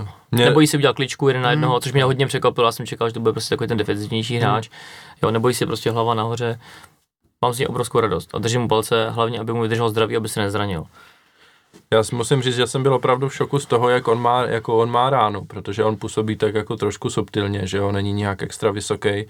Uh, 0.00 0.08
mě... 0.30 0.44
Nebojí 0.44 0.66
se 0.66 0.76
udělat 0.76 0.96
kličku 0.96 1.28
jeden 1.28 1.42
na 1.42 1.48
hmm. 1.48 1.58
jednoho, 1.58 1.80
což 1.80 1.92
mě 1.92 2.04
hodně 2.04 2.26
překvapilo, 2.26 2.66
já 2.66 2.72
jsem 2.72 2.86
čekal, 2.86 3.08
že 3.08 3.14
to 3.14 3.20
bude 3.20 3.32
prostě 3.32 3.54
takový 3.54 3.68
ten 3.68 3.78
defenzivnější 3.78 4.34
hmm. 4.34 4.42
hráč. 4.42 4.68
Jo, 5.22 5.30
nebojí 5.30 5.54
se 5.54 5.66
prostě 5.66 5.90
hlava 5.90 6.14
nahoře. 6.14 6.60
Mám 7.42 7.52
z 7.52 7.58
něj 7.58 7.66
obrovskou 7.70 8.00
radost 8.00 8.34
a 8.34 8.38
držím 8.38 8.60
mu 8.60 8.68
palce, 8.68 9.10
hlavně, 9.10 9.40
aby 9.40 9.52
mu 9.52 9.62
vydržel 9.62 9.88
zdraví, 9.88 10.16
aby 10.16 10.28
se 10.28 10.40
nezranil. 10.40 10.84
Já 11.92 12.02
si 12.02 12.14
musím 12.14 12.42
říct, 12.42 12.56
že 12.56 12.66
jsem 12.66 12.82
byl 12.82 12.94
opravdu 12.94 13.28
v 13.28 13.34
šoku 13.34 13.58
z 13.58 13.66
toho, 13.66 13.88
jak 13.88 14.08
on 14.08 14.20
má, 14.20 14.42
jako 14.42 14.78
on 14.78 14.90
má 14.90 15.10
ránu, 15.10 15.44
protože 15.44 15.84
on 15.84 15.96
působí 15.96 16.36
tak 16.36 16.54
jako 16.54 16.76
trošku 16.76 17.10
subtilně, 17.10 17.66
že 17.66 17.78
jo, 17.78 17.92
není 17.92 18.12
nějak 18.12 18.42
extra 18.42 18.70
vysoký 18.70 19.26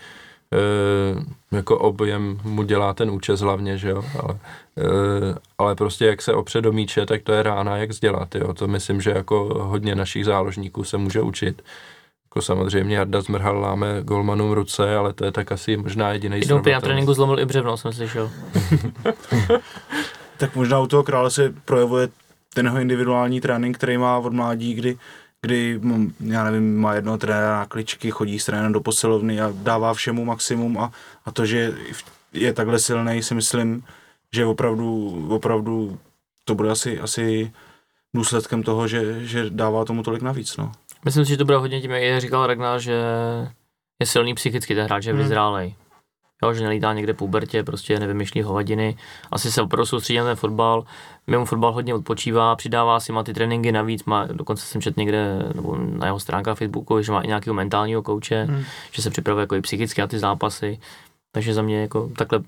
e, 0.53 1.57
jako 1.57 1.79
objem 1.79 2.41
mu 2.45 2.63
dělá 2.63 2.95
ten 2.95 3.11
účes 3.11 3.41
hlavně, 3.41 3.79
že 3.79 3.89
jo, 3.91 4.05
ale, 4.23 4.39
e, 4.79 5.35
ale 5.59 5.75
prostě 5.75 6.07
jak 6.07 6.23
se 6.23 6.33
opře 6.33 6.61
do 6.61 6.73
míče, 6.73 7.07
tak 7.07 7.23
to 7.23 7.33
je 7.33 7.43
rána, 7.43 7.77
jak 7.77 7.93
sdělat, 7.93 8.35
jo, 8.35 8.55
to 8.55 8.69
myslím, 8.69 9.01
že 9.01 9.11
jako 9.11 9.65
hodně 9.65 9.95
našich 9.95 10.25
záložníků 10.25 10.85
se 10.85 10.97
může 10.99 11.21
učit. 11.21 11.63
Jako 12.31 12.43
samozřejmě 12.43 12.97
Jarda 12.97 13.21
Zmrhal 13.21 13.61
láme 13.61 14.01
golmanům 14.03 14.53
ruce, 14.53 14.97
ale 14.97 15.13
to 15.13 15.25
je 15.25 15.33
tak 15.33 15.53
asi 15.53 15.77
možná 15.77 16.13
jediný 16.13 16.39
Jednou 16.39 16.63
na 16.73 16.81
tréninku 16.81 17.15
zlomil 17.15 17.41
i 17.41 17.45
břevno, 17.45 17.77
jsem 17.77 17.93
slyšel. 17.93 18.31
tak 20.37 20.57
možná 20.57 20.81
u 20.81 20.87
toho 20.87 21.03
krále 21.03 21.31
se 21.31 21.55
projevuje 21.65 22.09
ten 22.55 22.67
jeho 22.67 22.79
individuální 22.79 23.41
trénink, 23.41 23.77
který 23.77 23.99
má 23.99 24.19
od 24.19 24.33
mládí, 24.33 24.75
kdy 24.75 24.99
kdy, 25.43 25.81
já 26.21 26.45
nevím, 26.45 26.81
má 26.81 26.95
jednoho 26.95 27.19
trenéra 27.19 27.59
na 27.59 27.67
kličky, 27.67 28.11
chodí 28.11 28.39
s 28.39 28.45
trenérem 28.45 28.73
do 28.73 28.81
posilovny 28.81 29.41
a 29.41 29.53
dává 29.55 29.95
všemu 29.95 30.25
maximum 30.25 30.79
a, 30.79 30.93
a 31.25 31.31
to, 31.31 31.47
že 31.47 31.73
je 32.33 32.53
takhle 32.53 32.79
silný, 32.79 33.23
si 33.23 33.35
myslím, 33.35 33.85
že 34.33 34.47
opravdu, 34.47 35.27
opravdu 35.31 35.99
to 36.45 36.55
bude 36.55 36.71
asi, 36.71 37.01
asi 37.01 37.53
důsledkem 38.15 38.63
toho, 38.63 38.89
že, 38.89 39.27
že 39.27 39.51
dává 39.51 39.85
tomu 39.85 40.03
tolik 40.03 40.23
navíc. 40.23 40.57
No. 40.57 40.73
Myslím 41.05 41.25
si, 41.25 41.31
že 41.31 41.37
to 41.37 41.45
bude 41.45 41.59
hodně 41.59 41.81
tím, 41.81 41.91
jak 41.91 42.21
říkal 42.21 42.47
Ragnar, 42.47 42.81
že 42.81 43.03
je 44.01 44.07
silný 44.07 44.35
psychicky 44.35 44.75
ten 44.75 44.85
hráč, 44.85 45.03
že 45.03 45.11
je 45.11 45.15
hmm. 45.15 45.23
vyzrálej 45.23 45.75
jo, 46.43 46.55
že 46.55 46.65
nelítá 46.65 46.93
někde 46.93 47.15
po 47.15 47.29
Bertě, 47.29 47.65
prostě 47.65 47.99
nevymyšlí 47.99 48.43
hovadiny. 48.43 48.97
Asi 49.31 49.53
se 49.53 49.63
opravdu 49.63 49.87
soustředí 49.87 50.19
na 50.19 50.25
ten 50.25 50.37
fotbal. 50.37 50.85
Mimo 51.27 51.45
fotbal 51.45 51.73
hodně 51.73 51.95
odpočívá, 51.95 52.57
přidává 52.57 53.01
si, 53.01 53.13
má 53.13 53.23
ty 53.23 53.35
tréninky 53.35 53.73
navíc, 53.73 54.05
má, 54.05 54.27
dokonce 54.27 54.67
jsem 54.67 54.81
četl 54.81 55.01
někde 55.01 55.39
nebo 55.55 55.77
na 55.77 56.07
jeho 56.07 56.21
stránkách 56.21 56.59
Facebooku, 56.59 57.03
že 57.03 57.13
má 57.13 57.21
i 57.21 57.27
nějakého 57.27 57.55
mentálního 57.55 58.03
kouče, 58.03 58.45
hmm. 58.45 58.65
že 58.93 59.03
se 59.03 59.11
připravuje 59.11 59.43
jako 59.43 59.55
i 59.55 59.61
psychicky 59.61 60.01
na 60.01 60.07
ty 60.07 60.19
zápasy. 60.19 60.81
Takže 61.33 61.55
za 61.55 61.63
mě 61.63 61.81
jako 61.81 62.11
takhle 62.17 62.41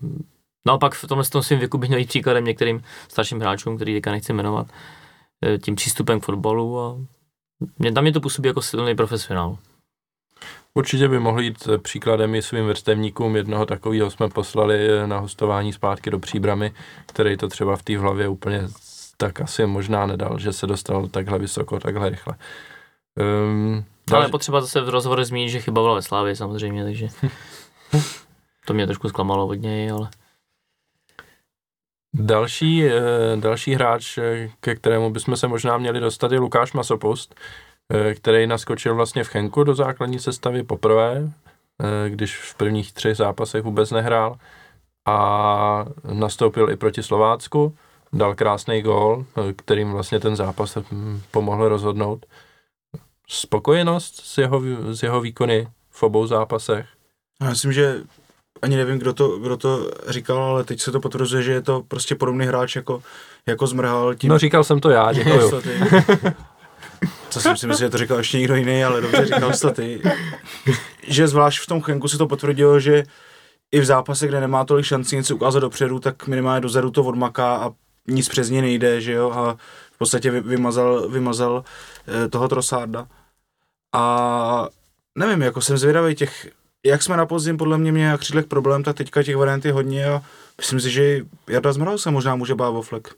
Naopak 0.67 0.95
v 0.95 1.07
tomhle 1.07 1.25
tom 1.25 1.43
svým 1.43 1.59
věku 1.59 1.79
bych 1.79 1.89
měl 1.89 1.99
jít 1.99 2.09
příkladem 2.09 2.45
některým 2.45 2.83
starším 3.09 3.41
hráčům, 3.41 3.77
který 3.77 3.95
teďka 3.95 4.11
nechci 4.11 4.33
jmenovat, 4.33 4.67
eh, 5.47 5.59
tím 5.59 5.75
přístupem 5.75 6.21
k 6.21 6.25
fotbalu 6.25 6.81
a 6.81 6.97
mě, 7.79 7.93
tam 7.93 8.05
mě 8.05 8.13
to 8.13 8.21
působí 8.21 8.47
jako 8.47 8.63
silný 8.63 8.95
profesionál. 8.95 9.59
Určitě 10.75 11.09
by 11.09 11.19
mohli 11.19 11.45
jít 11.45 11.69
příkladem 11.83 12.35
i 12.35 12.43
svým 12.43 12.67
vrstevníkům. 12.67 13.37
Jednoho 13.37 13.67
takového 13.67 14.11
jsme 14.11 14.29
poslali 14.29 14.89
na 15.07 15.19
hostování 15.19 15.73
zpátky 15.73 16.11
do 16.11 16.19
Příbramy, 16.19 16.73
který 17.07 17.37
to 17.37 17.49
třeba 17.49 17.77
v 17.77 17.83
té 17.83 17.99
hlavě 17.99 18.29
úplně 18.29 18.69
tak 19.17 19.41
asi 19.41 19.67
možná 19.67 20.07
nedal, 20.07 20.39
že 20.39 20.53
se 20.53 20.67
dostal 20.67 21.09
takhle 21.09 21.39
vysoko, 21.39 21.81
takhle 21.81 22.11
rychle. 22.11 22.35
Um, 23.47 23.85
Ale 24.13 24.29
potřeba 24.29 24.61
zase 24.61 24.81
v 24.81 24.89
rozhovoru 24.89 25.25
zmínit, 25.25 25.49
že 25.49 25.61
chyba 25.61 25.83
byla 25.83 25.95
ve 25.95 26.03
Slávě 26.03 26.37
samozřejmě, 26.37 26.85
takže 26.85 27.09
to 28.67 28.75
mě 28.75 28.87
trošku 28.87 29.09
zklamalo 29.09 29.47
od 29.47 29.55
něj, 29.55 29.91
ale... 29.91 30.11
Další, 32.15 32.87
eh, 32.87 33.01
další 33.37 33.75
hráč, 33.75 34.19
eh, 34.19 34.51
ke 34.61 34.75
kterému 34.75 35.11
bychom 35.11 35.37
se 35.37 35.49
možná 35.49 35.79
měli 35.79 36.01
dostat, 36.01 36.33
je 36.33 36.39
Lukáš 36.39 36.73
Masopust, 36.73 37.35
Eh, 37.35 37.74
který 38.15 38.47
naskočil 38.47 38.95
vlastně 38.95 39.25
v 39.25 39.29
Chenku 39.29 39.65
do 39.65 39.75
základní 39.75 40.19
sestavy 40.19 40.63
poprvé, 40.63 41.31
eh, 41.81 42.11
když 42.11 42.37
v 42.37 42.55
prvních 42.55 42.93
třech 42.93 43.17
zápasech 43.17 43.63
vůbec 43.63 43.91
nehrál 43.91 44.37
a 45.07 45.87
nastoupil 46.13 46.71
i 46.71 46.77
proti 46.77 47.03
Slovácku, 47.03 47.77
dal 48.13 48.35
krásný 48.35 48.83
gól, 48.83 49.25
eh, 49.37 49.53
kterým 49.53 49.93
vlastně 49.93 50.21
ten 50.21 50.37
zápas 50.37 50.79
pomohl 51.31 51.69
rozhodnout. 51.69 52.27
Spokojenost 53.29 54.21
s 54.25 54.39
jeho, 54.39 54.63
s 54.93 55.03
jeho 55.03 55.21
výkony 55.21 55.69
v 55.91 56.03
obou 56.03 56.27
zápasech? 56.27 56.87
Já 57.43 57.51
myslím, 57.51 57.73
že 57.73 58.03
ani 58.63 58.77
nevím, 58.77 58.99
kdo 58.99 59.13
to, 59.13 59.39
kdo 59.39 59.57
to 59.57 59.91
říkal, 60.09 60.39
ale 60.39 60.65
teď 60.65 60.81
se 60.81 60.93
to 60.93 61.01
potvrzuje, 61.01 61.43
že 61.43 61.53
je 61.53 61.63
to 61.63 61.83
prostě 61.89 62.15
podobný 62.15 62.47
hráč 62.47 62.77
jako, 62.77 63.03
jako 63.47 63.67
Zmrhal. 63.67 64.15
Tím... 64.15 64.31
No 64.31 64.39
říkal 64.39 64.65
jsem 64.65 64.81
to 64.81 64.91
já, 64.91 65.13
děkuju. 65.13 65.61
Co 67.35 67.41
jsem 67.41 67.57
si 67.57 67.67
myslel, 67.67 67.87
že 67.87 67.91
to 67.91 67.99
říkal 67.99 68.19
ještě 68.19 68.39
někdo 68.39 68.55
jiný, 68.55 68.85
ale 68.85 69.01
dobře, 69.01 69.27
říkal 69.27 69.53
jsi 69.53 69.61
to 69.61 69.71
ty. 69.71 70.03
Že 71.03 71.29
zvlášť 71.29 71.63
v 71.63 71.67
tom 71.67 71.83
Chenku 71.83 72.09
se 72.09 72.19
to 72.19 72.27
potvrdilo, 72.27 72.81
že 72.81 73.03
i 73.73 73.81
v 73.81 73.85
zápase, 73.85 74.29
kde 74.29 74.41
nemá 74.41 74.65
tolik 74.65 74.85
šancí 74.85 75.17
něco 75.17 75.35
ukázat 75.35 75.61
dopředu, 75.61 75.99
tak 75.99 76.27
minimálně 76.27 76.61
dozadu 76.61 76.91
to 76.91 77.05
odmaká 77.05 77.57
a 77.57 77.71
nic 78.09 78.29
přes 78.29 78.51
ně 78.51 78.63
nejde, 78.63 79.01
že 79.01 79.13
jo, 79.13 79.31
a 79.31 79.57
v 79.93 79.99
podstatě 79.99 80.31
vymazal, 80.31 81.09
vymazal 81.09 81.65
eh, 82.25 82.29
toho 82.29 82.49
Trosárda. 82.49 83.07
A 83.95 84.69
nevím, 85.19 85.43
jako 85.43 85.61
jsem 85.61 85.79
zvědavý 85.79 86.15
těch, 86.15 86.49
jak 86.87 87.03
jsme 87.03 87.17
na 87.17 87.27
podzim 87.27 87.57
podle 87.57 87.79
mě 87.79 87.93
měli 87.93 88.11
na 88.11 88.19
křídlech 88.19 88.47
problém, 88.47 88.83
tak 88.83 88.97
teďka 88.97 89.23
těch 89.23 89.37
variant 89.37 89.65
je 89.65 89.73
hodně 89.73 90.07
a 90.07 90.23
myslím 90.59 90.81
si, 90.81 90.91
že 90.91 91.21
Jarda 91.49 91.73
Zmral 91.73 91.99
se 91.99 92.11
možná 92.11 92.37
může 92.37 92.55
bát 92.55 92.69
o 92.69 92.83
flek. 92.83 93.15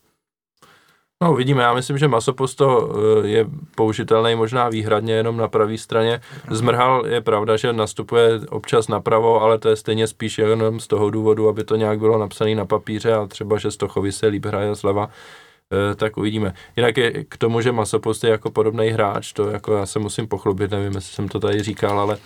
No 1.22 1.32
uvidíme, 1.32 1.62
já 1.62 1.74
myslím, 1.74 1.98
že 1.98 2.08
Masopusto 2.08 2.90
eh, 3.24 3.28
je 3.28 3.46
použitelný 3.74 4.34
možná 4.34 4.68
výhradně 4.68 5.14
jenom 5.14 5.36
na 5.36 5.48
pravé 5.48 5.78
straně. 5.78 6.20
Zmrhal 6.50 7.06
je 7.06 7.20
pravda, 7.20 7.56
že 7.56 7.72
nastupuje 7.72 8.40
občas 8.48 8.88
napravo, 8.88 9.42
ale 9.42 9.58
to 9.58 9.68
je 9.68 9.76
stejně 9.76 10.06
spíš 10.06 10.38
jenom 10.38 10.80
z 10.80 10.86
toho 10.86 11.10
důvodu, 11.10 11.48
aby 11.48 11.64
to 11.64 11.76
nějak 11.76 11.98
bylo 11.98 12.18
napsané 12.18 12.54
na 12.54 12.64
papíře 12.64 13.14
a 13.14 13.26
třeba, 13.26 13.58
že 13.58 13.70
Stochovi 13.70 14.12
se 14.12 14.26
líp 14.26 14.46
hraje 14.46 14.74
zleva. 14.74 15.08
Eh, 15.72 15.94
tak 15.94 16.16
uvidíme. 16.16 16.54
Jinak 16.76 16.96
je 16.96 17.24
k 17.24 17.36
tomu, 17.36 17.60
že 17.60 17.72
Masopust 17.72 18.24
je 18.24 18.30
jako 18.30 18.50
podobný 18.50 18.88
hráč, 18.88 19.32
to 19.32 19.50
jako 19.50 19.76
já 19.76 19.86
se 19.86 19.98
musím 19.98 20.28
pochlubit, 20.28 20.70
nevím, 20.70 20.94
jestli 20.94 21.14
jsem 21.14 21.28
to 21.28 21.40
tady 21.40 21.62
říkal, 21.62 22.00
ale... 22.00 22.18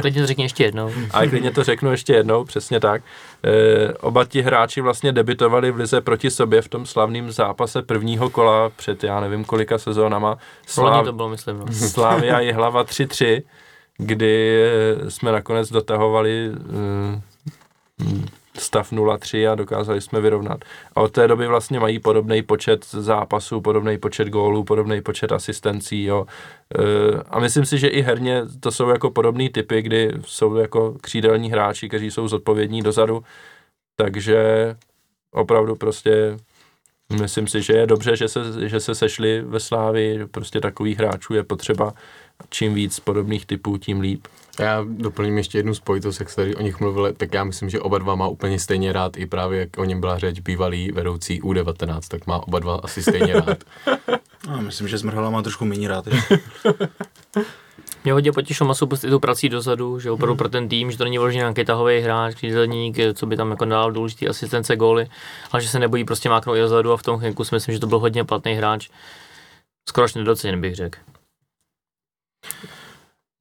Klidně 0.00 0.20
to 0.20 0.26
řekni 0.26 0.44
ještě 0.44 0.64
jednou. 0.64 0.92
A 1.10 1.26
klidně 1.26 1.50
to 1.50 1.64
řeknu 1.64 1.90
ještě 1.90 2.12
jednou, 2.12 2.44
přesně 2.44 2.80
tak. 2.80 3.02
E, 3.44 3.92
oba 3.92 4.24
ti 4.24 4.42
hráči 4.42 4.80
vlastně 4.80 5.12
debitovali 5.12 5.70
v 5.70 5.76
lize 5.76 6.00
proti 6.00 6.30
sobě 6.30 6.62
v 6.62 6.68
tom 6.68 6.86
slavném 6.86 7.30
zápase 7.30 7.82
prvního 7.82 8.30
kola 8.30 8.70
před 8.76 9.04
já 9.04 9.20
nevím 9.20 9.44
kolika 9.44 9.78
sezónama. 9.78 10.38
Slav... 10.66 11.04
to 11.04 11.12
bylo, 11.12 11.28
myslím. 11.28 11.58
No. 11.58 11.66
Slavia 11.72 12.40
je 12.40 12.54
hlava 12.54 12.84
3-3, 12.84 13.42
kdy 13.98 14.64
jsme 15.08 15.32
nakonec 15.32 15.70
dotahovali 15.70 16.50
e, 16.50 18.41
stav 18.58 18.92
0-3 18.92 19.52
a 19.52 19.54
dokázali 19.54 20.00
jsme 20.00 20.20
vyrovnat. 20.20 20.64
A 20.94 21.00
od 21.00 21.12
té 21.12 21.28
doby 21.28 21.46
vlastně 21.46 21.80
mají 21.80 21.98
podobný 21.98 22.42
počet 22.42 22.84
zápasů, 22.90 23.60
podobný 23.60 23.98
počet 23.98 24.28
gólů, 24.28 24.64
podobný 24.64 25.00
počet 25.00 25.32
asistencí, 25.32 26.04
jo. 26.04 26.26
E, 26.78 27.22
a 27.30 27.40
myslím 27.40 27.64
si, 27.64 27.78
že 27.78 27.88
i 27.88 28.02
herně 28.02 28.42
to 28.60 28.70
jsou 28.70 28.88
jako 28.88 29.10
podobné 29.10 29.50
typy, 29.50 29.82
kdy 29.82 30.12
jsou 30.26 30.56
jako 30.56 30.94
křídelní 31.00 31.50
hráči, 31.50 31.88
kteří 31.88 32.10
jsou 32.10 32.28
zodpovědní 32.28 32.82
dozadu, 32.82 33.24
takže 33.96 34.42
opravdu 35.32 35.76
prostě 35.76 36.36
myslím 37.20 37.46
si, 37.48 37.62
že 37.62 37.72
je 37.72 37.86
dobře, 37.86 38.16
že 38.16 38.28
se, 38.28 38.68
že 38.68 38.80
se 38.80 38.94
sešli 38.94 39.42
ve 39.42 39.60
Slávi, 39.60 40.26
prostě 40.30 40.60
takových 40.60 40.98
hráčů 40.98 41.34
je 41.34 41.42
potřeba 41.42 41.92
čím 42.50 42.74
víc 42.74 43.00
podobných 43.00 43.46
typů, 43.46 43.78
tím 43.78 44.00
líp. 44.00 44.26
Já 44.60 44.84
doplním 44.88 45.38
ještě 45.38 45.58
jednu 45.58 45.74
spojitost, 45.74 46.20
jak 46.20 46.30
jste 46.30 46.56
o 46.56 46.62
nich 46.62 46.80
mluvili, 46.80 47.12
tak 47.12 47.34
já 47.34 47.44
myslím, 47.44 47.70
že 47.70 47.80
oba 47.80 47.98
dva 47.98 48.14
má 48.14 48.28
úplně 48.28 48.58
stejně 48.58 48.92
rád, 48.92 49.16
i 49.16 49.26
právě 49.26 49.60
jak 49.60 49.78
o 49.78 49.84
něm 49.84 50.00
byla 50.00 50.18
řeč 50.18 50.40
bývalý 50.40 50.92
vedoucí 50.92 51.42
U19, 51.42 52.00
tak 52.08 52.26
má 52.26 52.46
oba 52.46 52.58
dva 52.58 52.80
asi 52.82 53.02
stejně 53.02 53.32
rád. 53.32 53.58
No, 54.48 54.62
myslím, 54.62 54.88
že 54.88 54.98
Zmrhala 54.98 55.30
má 55.30 55.42
trošku 55.42 55.64
méně 55.64 55.88
rád. 55.88 56.08
Mě 58.04 58.12
hodně 58.12 58.32
potěšil 58.32 58.66
masu 58.66 58.88
i 59.06 59.10
tu 59.10 59.20
prací 59.20 59.48
dozadu, 59.48 59.98
že 59.98 60.10
opravdu 60.10 60.32
hmm. 60.32 60.38
pro 60.38 60.48
ten 60.48 60.68
tým, 60.68 60.90
že 60.90 60.98
to 60.98 61.04
není 61.04 61.18
vložený 61.18 61.38
nějaký 61.38 61.64
tahový 61.64 62.00
hráč, 62.00 62.34
křídelník, 62.34 62.96
co 63.14 63.26
by 63.26 63.36
tam 63.36 63.50
jako 63.50 63.64
dal 63.64 63.92
důležitý 63.92 64.28
asistence, 64.28 64.76
góly, 64.76 65.08
ale 65.52 65.62
že 65.62 65.68
se 65.68 65.78
nebojí 65.78 66.04
prostě 66.04 66.28
máknout 66.28 66.56
i 66.56 66.60
dozadu 66.60 66.92
a 66.92 66.96
v 66.96 67.02
tom 67.02 67.18
chvilku 67.18 67.44
si 67.44 67.54
myslím, 67.54 67.72
že 67.72 67.80
to 67.80 67.86
byl 67.86 67.98
hodně 67.98 68.24
platný 68.24 68.54
hráč. 68.54 68.88
Skoro 69.88 70.04
až 70.04 70.14
nedoceněn 70.14 70.60
bych 70.60 70.74
řekl. 70.74 70.98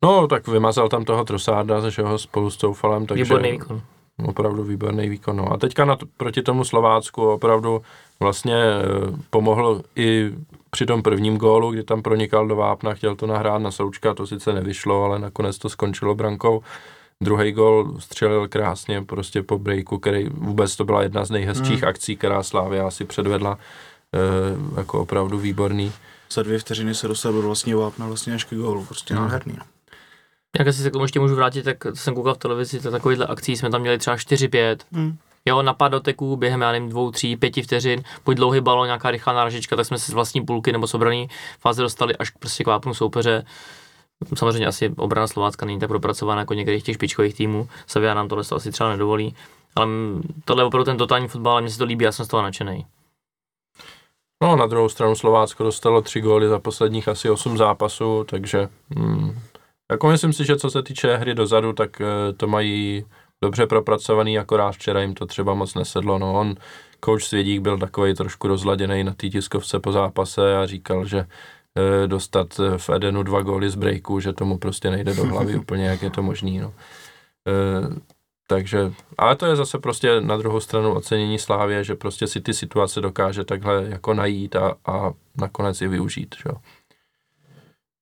No, 0.04 0.28
tak 0.28 0.48
vymazal 0.48 0.90
tam 0.90 1.06
toho 1.06 1.26
Trosáda, 1.26 1.90
že 1.90 2.02
ho 2.02 2.20
spolu 2.20 2.50
s 2.50 2.58
Toufalem, 2.58 3.06
takže... 3.06 3.24
Výborný 3.24 3.52
výkon. 3.52 3.82
Opravdu 4.26 4.64
výborný 4.64 5.10
výkon. 5.10 5.36
No. 5.36 5.54
A 5.54 5.58
teďka 5.58 5.86
na, 5.86 5.98
proti 6.18 6.42
tomu 6.42 6.64
Slovácku 6.64 7.32
opravdu 7.32 7.82
vlastně 8.20 8.56
e, 8.56 8.82
pomohl 9.30 9.82
i 9.96 10.32
při 10.70 10.86
tom 10.86 11.04
prvním 11.04 11.38
gólu, 11.38 11.72
kdy 11.72 11.84
tam 11.84 12.02
pronikal 12.02 12.48
do 12.48 12.56
vápna, 12.56 12.94
chtěl 12.94 13.16
to 13.16 13.28
nahrát 13.28 13.62
na 13.62 13.72
Součka, 13.72 14.14
to 14.14 14.28
sice 14.28 14.54
nevyšlo, 14.54 15.04
ale 15.04 15.20
nakonec 15.20 15.58
to 15.58 15.70
skončilo 15.70 16.16
brankou. 16.16 16.64
Druhý 17.22 17.52
gol 17.52 17.96
střelil 18.00 18.48
krásně 18.48 19.02
prostě 19.02 19.44
po 19.44 19.60
breaku, 19.60 19.98
který 19.98 20.30
vůbec 20.30 20.76
to 20.76 20.86
byla 20.86 21.04
jedna 21.04 21.26
z 21.26 21.30
nejhezčích 21.30 21.82
hmm. 21.82 21.90
akcí, 21.90 22.16
která 22.16 22.44
Slávia 22.44 22.88
asi 22.88 23.06
předvedla. 23.06 23.58
E, 24.14 24.80
jako 24.80 25.02
opravdu 25.02 25.38
výborný. 25.38 25.92
Za 26.32 26.44
dvě 26.44 26.60
vteřiny 26.60 26.96
se 26.96 27.08
dostal 27.08 27.34
do 27.34 27.42
vlastního 27.42 27.82
vápna 27.82 28.08
vlastně 28.08 28.34
až 28.34 28.44
k 28.44 28.56
gólu, 28.56 28.86
prostě 28.86 29.14
hmm. 29.14 29.24
nádherný. 29.24 29.58
Jak 30.60 30.68
asi 30.68 30.82
se 30.82 30.90
k 30.90 30.94
tomu 30.94 31.06
ještě 31.06 31.20
můžu 31.20 31.36
vrátit, 31.36 31.64
tak 31.64 31.78
jsem 31.94 32.16
koukal 32.16 32.34
v 32.34 32.38
televizi, 32.38 32.80
tak 32.80 32.92
takovýhle 32.92 33.26
akcí 33.26 33.58
jsme 33.58 33.70
tam 33.70 33.82
měli 33.82 33.98
třeba 33.98 34.16
4-5. 34.16 34.78
Hmm. 34.92 35.18
Jo, 35.46 35.62
napad 35.62 35.88
doteku 35.88 36.36
během, 36.38 36.62
já 36.62 36.72
nevím, 36.72 36.90
dvou, 36.90 37.12
tří, 37.12 37.38
pěti 37.38 37.62
vteřin, 37.62 38.04
pojď 38.24 38.38
dlouhý 38.38 38.62
balon, 38.62 38.86
nějaká 38.86 39.12
rychlá 39.12 39.34
náražička, 39.34 39.76
tak 39.76 39.86
jsme 39.86 40.00
se 40.00 40.12
z 40.12 40.14
vlastní 40.14 40.46
půlky 40.46 40.72
nebo 40.72 40.88
z 40.88 40.94
obraný 40.94 41.30
fáze 41.60 41.82
dostali 41.82 42.16
až 42.16 42.30
prostě 42.30 42.64
k 42.64 42.68
vápnu 42.68 42.94
soupeře. 42.94 43.46
Samozřejmě 44.36 44.68
asi 44.68 44.94
obrana 44.98 45.28
Slovácka 45.28 45.66
není 45.66 45.80
tak 45.80 45.90
propracovaná 45.90 46.42
jako 46.42 46.54
některých 46.54 46.84
těch 46.84 46.96
špičkových 46.96 47.36
týmů. 47.36 47.68
Savia 47.88 48.14
nám 48.14 48.28
tohle 48.28 48.44
asi 48.56 48.72
třeba 48.72 48.90
nedovolí. 48.90 49.36
Ale 49.76 49.88
tohle 50.46 50.64
je 50.64 50.68
opravdu 50.68 50.86
ten 50.86 50.98
totální 50.98 51.28
fotbal 51.28 51.58
a 51.58 51.60
mně 51.60 51.70
se 51.70 51.78
to 51.78 51.86
líbí, 51.86 52.06
já 52.06 52.12
jsem 52.12 52.26
z 52.26 52.28
toho 52.28 52.44
nadšený. 52.44 52.86
No, 54.44 54.56
na 54.56 54.66
druhou 54.66 54.90
stranu 54.90 55.16
Slovácko 55.16 55.64
dostalo 55.64 56.02
tři 56.02 56.22
góly 56.22 56.48
za 56.48 56.60
posledních 56.60 57.08
asi 57.08 57.30
osm 57.30 57.58
zápasů, 57.58 58.24
takže 58.24 58.70
hmm, 58.90 59.40
jako 59.92 60.10
myslím 60.10 60.34
si, 60.34 60.46
že 60.46 60.56
co 60.56 60.70
se 60.70 60.84
týče 60.84 61.18
hry 61.18 61.36
dozadu, 61.36 61.74
tak 61.74 62.02
eh, 62.02 62.34
to 62.34 62.48
mají 62.48 63.06
dobře 63.42 63.68
propracovaný, 63.68 64.40
akorát 64.40 64.72
včera 64.72 65.02
jim 65.02 65.14
to 65.14 65.26
třeba 65.26 65.54
moc 65.54 65.76
nesedlo. 65.76 66.20
No, 66.20 66.34
on, 66.40 66.56
coach 67.06 67.24
Svědík 67.24 67.62
byl 67.62 67.78
takový 67.78 68.14
trošku 68.14 68.48
rozladěný 68.48 69.04
na 69.04 69.14
té 69.14 69.30
tiskovce 69.30 69.80
po 69.80 69.92
zápase 69.92 70.58
a 70.58 70.66
říkal, 70.66 71.06
že 71.06 71.20
e, 71.20 72.08
dostat 72.08 72.48
v 72.78 72.90
Edenu 72.90 73.24
dva 73.24 73.42
góly 73.42 73.70
z 73.70 73.76
breaku, 73.76 74.20
že 74.20 74.34
tomu 74.34 74.58
prostě 74.58 74.90
nejde 74.90 75.14
do 75.14 75.26
hlavy 75.26 75.56
úplně, 75.60 75.86
jak 75.86 76.02
je 76.02 76.10
to 76.10 76.22
možný. 76.22 76.60
No. 76.60 76.74
E, 77.48 78.02
takže, 78.48 78.94
ale 79.18 79.36
to 79.36 79.46
je 79.46 79.56
zase 79.56 79.80
prostě 79.80 80.22
na 80.22 80.38
druhou 80.38 80.60
stranu 80.60 80.94
ocenění 80.94 81.40
Slávě, 81.40 81.84
že 81.84 81.96
prostě 81.96 82.28
si 82.28 82.42
ty 82.42 82.54
situace 82.54 83.02
dokáže 83.02 83.44
takhle 83.44 83.86
jako 83.90 84.14
najít 84.14 84.56
a, 84.56 84.76
a 84.86 85.12
nakonec 85.38 85.82
i 85.82 85.88
využít. 85.88 86.36
Že? 86.38 86.52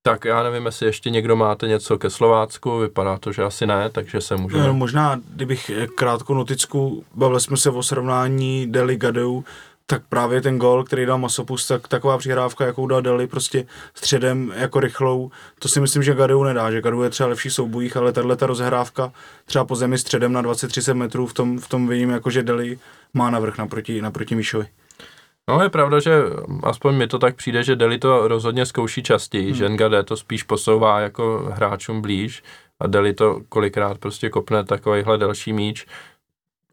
Tak 0.01 0.25
já 0.25 0.43
nevím, 0.43 0.65
jestli 0.65 0.85
ještě 0.85 1.09
někdo 1.09 1.35
máte 1.35 1.67
něco 1.67 1.97
ke 1.97 2.09
Slovácku, 2.09 2.77
vypadá 2.77 3.17
to, 3.17 3.31
že 3.31 3.43
asi 3.43 3.67
ne, 3.67 3.89
takže 3.89 4.21
se 4.21 4.37
můžeme... 4.37 4.67
No, 4.67 4.73
možná, 4.73 5.19
kdybych 5.35 5.71
krátkou 5.95 6.33
noticku, 6.33 7.05
bavili 7.15 7.39
jsme 7.41 7.57
se 7.57 7.69
o 7.69 7.83
srovnání 7.83 8.67
Deli 8.67 8.97
Gadeu, 8.97 9.43
tak 9.85 10.01
právě 10.09 10.41
ten 10.41 10.57
gol, 10.57 10.83
který 10.83 11.05
dal 11.05 11.17
Masopus, 11.17 11.67
tak 11.67 11.87
taková 11.87 12.17
přihrávka, 12.17 12.65
jakou 12.65 12.87
dal 12.87 13.01
Deli 13.01 13.27
prostě 13.27 13.65
středem 13.93 14.53
jako 14.55 14.79
rychlou, 14.79 15.31
to 15.59 15.67
si 15.67 15.79
myslím, 15.79 16.03
že 16.03 16.15
Gadeu 16.15 16.43
nedá, 16.43 16.71
že 16.71 16.81
Gadeu 16.81 17.01
je 17.01 17.09
třeba 17.09 17.29
lepší 17.29 17.49
soubojích, 17.49 17.97
ale 17.97 18.11
tahle 18.11 18.35
ta 18.35 18.45
rozhrávka 18.45 19.11
třeba 19.45 19.65
po 19.65 19.75
zemi 19.75 19.97
středem 19.97 20.33
na 20.33 20.43
20-30 20.43 20.93
metrů, 20.93 21.27
v 21.27 21.33
tom, 21.33 21.59
v 21.59 21.69
tom 21.69 21.87
vidím, 21.87 22.09
jako 22.09 22.29
že 22.29 22.43
Deli 22.43 22.79
má 23.13 23.29
navrh 23.29 23.57
naproti, 23.57 24.01
naproti 24.01 24.35
Míšovi. 24.35 24.67
No 25.49 25.63
je 25.63 25.69
pravda, 25.69 25.99
že 25.99 26.23
aspoň 26.63 26.95
mi 26.95 27.07
to 27.07 27.19
tak 27.19 27.35
přijde, 27.35 27.63
že 27.63 27.75
Deli 27.75 27.97
to 27.97 28.27
rozhodně 28.27 28.65
zkouší 28.65 29.03
častěji, 29.03 29.45
hmm. 29.45 29.55
že 29.55 29.69
Ngade 29.69 30.03
to 30.03 30.17
spíš 30.17 30.43
posouvá 30.43 30.99
jako 30.99 31.49
hráčům 31.53 32.01
blíž 32.01 32.43
a 32.79 32.87
Deli 32.87 33.13
to 33.13 33.41
kolikrát 33.49 33.97
prostě 33.97 34.29
kopne 34.29 34.63
takovýhle 34.63 35.17
další 35.17 35.53
míč. 35.53 35.85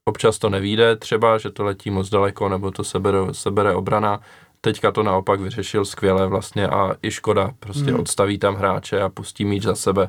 Občas 0.04 0.38
to 0.38 0.50
nevíde 0.50 0.96
třeba, 0.96 1.38
že 1.38 1.50
to 1.50 1.64
letí 1.64 1.90
moc 1.90 2.10
daleko 2.10 2.48
nebo 2.48 2.70
to 2.70 2.84
sebere, 2.84 3.18
sebere 3.32 3.74
obrana. 3.74 4.20
Teďka 4.60 4.92
to 4.92 5.02
naopak 5.02 5.40
vyřešil 5.40 5.84
skvěle 5.84 6.26
vlastně 6.26 6.68
a 6.68 6.94
i 7.02 7.10
škoda, 7.10 7.50
prostě 7.60 7.90
hmm. 7.90 8.00
odstaví 8.00 8.38
tam 8.38 8.54
hráče 8.54 9.02
a 9.02 9.08
pustí 9.08 9.44
míč 9.44 9.62
za 9.62 9.74
sebe 9.74 10.08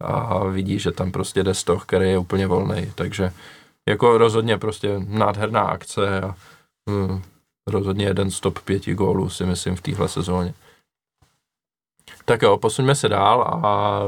a 0.00 0.44
vidí, 0.44 0.78
že 0.78 0.92
tam 0.92 1.12
prostě 1.12 1.42
jde 1.42 1.54
stoch, 1.54 1.86
který 1.86 2.10
je 2.10 2.18
úplně 2.18 2.46
volný, 2.46 2.92
takže 2.94 3.30
jako 3.88 4.18
rozhodně 4.18 4.58
prostě 4.58 5.00
nádherná 5.08 5.60
akce 5.60 6.20
a 6.20 6.34
hmm, 6.88 7.22
rozhodně 7.66 8.04
jeden 8.04 8.30
z 8.30 8.40
top 8.40 8.58
pěti 8.58 8.94
gólů 8.94 9.28
si 9.28 9.46
myslím 9.46 9.76
v 9.76 9.80
téhle 9.80 10.08
sezóně. 10.08 10.54
Tak 12.24 12.42
jo, 12.42 12.56
posuňme 12.56 12.94
se 12.94 13.08
dál 13.08 13.42
a 13.42 14.00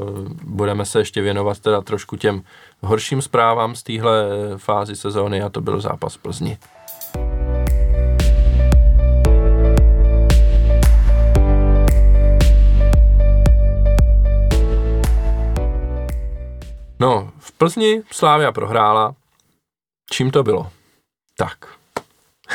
budeme 0.44 0.84
se 0.84 0.98
ještě 0.98 1.22
věnovat 1.22 1.58
teda 1.58 1.80
trošku 1.80 2.16
těm 2.16 2.42
horším 2.80 3.22
zprávám 3.22 3.76
z 3.76 3.82
téhle 3.82 4.28
fázi 4.56 4.96
sezóny 4.96 5.42
a 5.42 5.48
to 5.48 5.60
byl 5.60 5.80
zápas 5.80 6.16
Plzni. 6.16 6.58
No, 17.00 17.30
v 17.38 17.52
Plzni 17.52 18.02
Slávia 18.12 18.52
prohrála. 18.52 19.14
Čím 20.10 20.30
to 20.30 20.42
bylo? 20.42 20.70
Tak. 21.36 21.58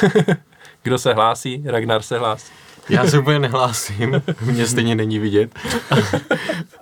Kdo 0.84 0.98
se 0.98 1.14
hlásí? 1.14 1.64
Ragnar 1.66 2.02
se 2.02 2.20
hlásí. 2.20 2.54
Já 2.90 3.08
se 3.08 3.20
úplně 3.20 3.40
nehlásím, 3.40 4.22
mě 4.42 4.68
stejně 4.68 4.96
není 4.96 5.20
vidět. 5.20 5.60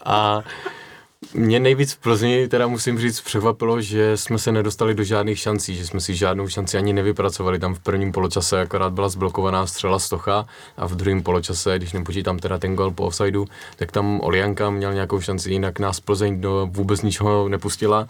a 0.05 0.43
Mě 1.33 1.59
nejvíc 1.59 1.93
v 1.93 1.97
Plzni 1.97 2.47
teda 2.47 2.67
musím 2.67 2.99
říct 2.99 3.21
překvapilo, 3.21 3.81
že 3.81 4.17
jsme 4.17 4.37
se 4.37 4.51
nedostali 4.51 4.93
do 4.93 5.03
žádných 5.03 5.39
šancí, 5.39 5.75
že 5.75 5.87
jsme 5.87 5.99
si 5.99 6.15
žádnou 6.15 6.47
šanci 6.47 6.77
ani 6.77 6.93
nevypracovali. 6.93 7.59
Tam 7.59 7.73
v 7.73 7.79
prvním 7.79 8.11
poločase 8.11 8.61
akorát 8.61 8.93
byla 8.93 9.09
zblokovaná 9.09 9.67
střela 9.67 9.99
Stocha 9.99 10.45
a 10.77 10.87
v 10.87 10.95
druhém 10.95 11.23
poločase, 11.23 11.77
když 11.77 11.93
nepočítám 11.93 12.39
teda 12.39 12.57
ten 12.57 12.75
gol 12.75 12.91
po 12.91 13.03
offsideu, 13.03 13.45
tak 13.75 13.91
tam 13.91 14.19
Olianka 14.23 14.69
měl 14.69 14.93
nějakou 14.93 15.21
šanci, 15.21 15.51
jinak 15.51 15.79
nás 15.79 15.99
Plzeň 15.99 16.41
do 16.41 16.67
vůbec 16.71 17.01
ničeho 17.01 17.49
nepustila. 17.49 18.07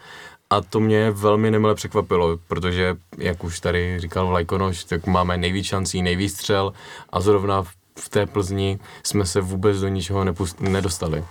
A 0.51 0.61
to 0.61 0.79
mě 0.79 1.11
velmi 1.11 1.51
nemile 1.51 1.75
překvapilo, 1.75 2.37
protože, 2.47 2.95
jak 3.17 3.43
už 3.43 3.59
tady 3.59 3.99
říkal 3.99 4.27
Vlajkonoš, 4.27 4.83
tak 4.83 5.07
máme 5.07 5.37
nejvíc 5.37 5.65
šancí, 5.65 6.01
nejvíc 6.01 6.33
střel 6.33 6.73
a 7.09 7.19
zrovna 7.21 7.63
v 7.99 8.09
té 8.09 8.25
Plzni 8.25 8.79
jsme 9.03 9.25
se 9.25 9.41
vůbec 9.41 9.79
do 9.79 9.87
ničeho 9.87 10.23
nepust- 10.23 10.69
nedostali. 10.69 11.25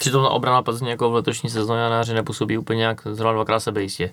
Či 0.00 0.10
to 0.10 0.22
na 0.22 0.28
obrana 0.28 0.62
Plzně 0.62 0.90
jako 0.90 1.10
v 1.10 1.14
letošní 1.14 1.50
sezóně 1.50 1.80
nepůsobí 2.12 2.58
úplně 2.58 2.78
nějak 2.78 3.00
zrovna 3.10 3.32
dvakrát 3.32 3.60
sebejistě. 3.60 4.12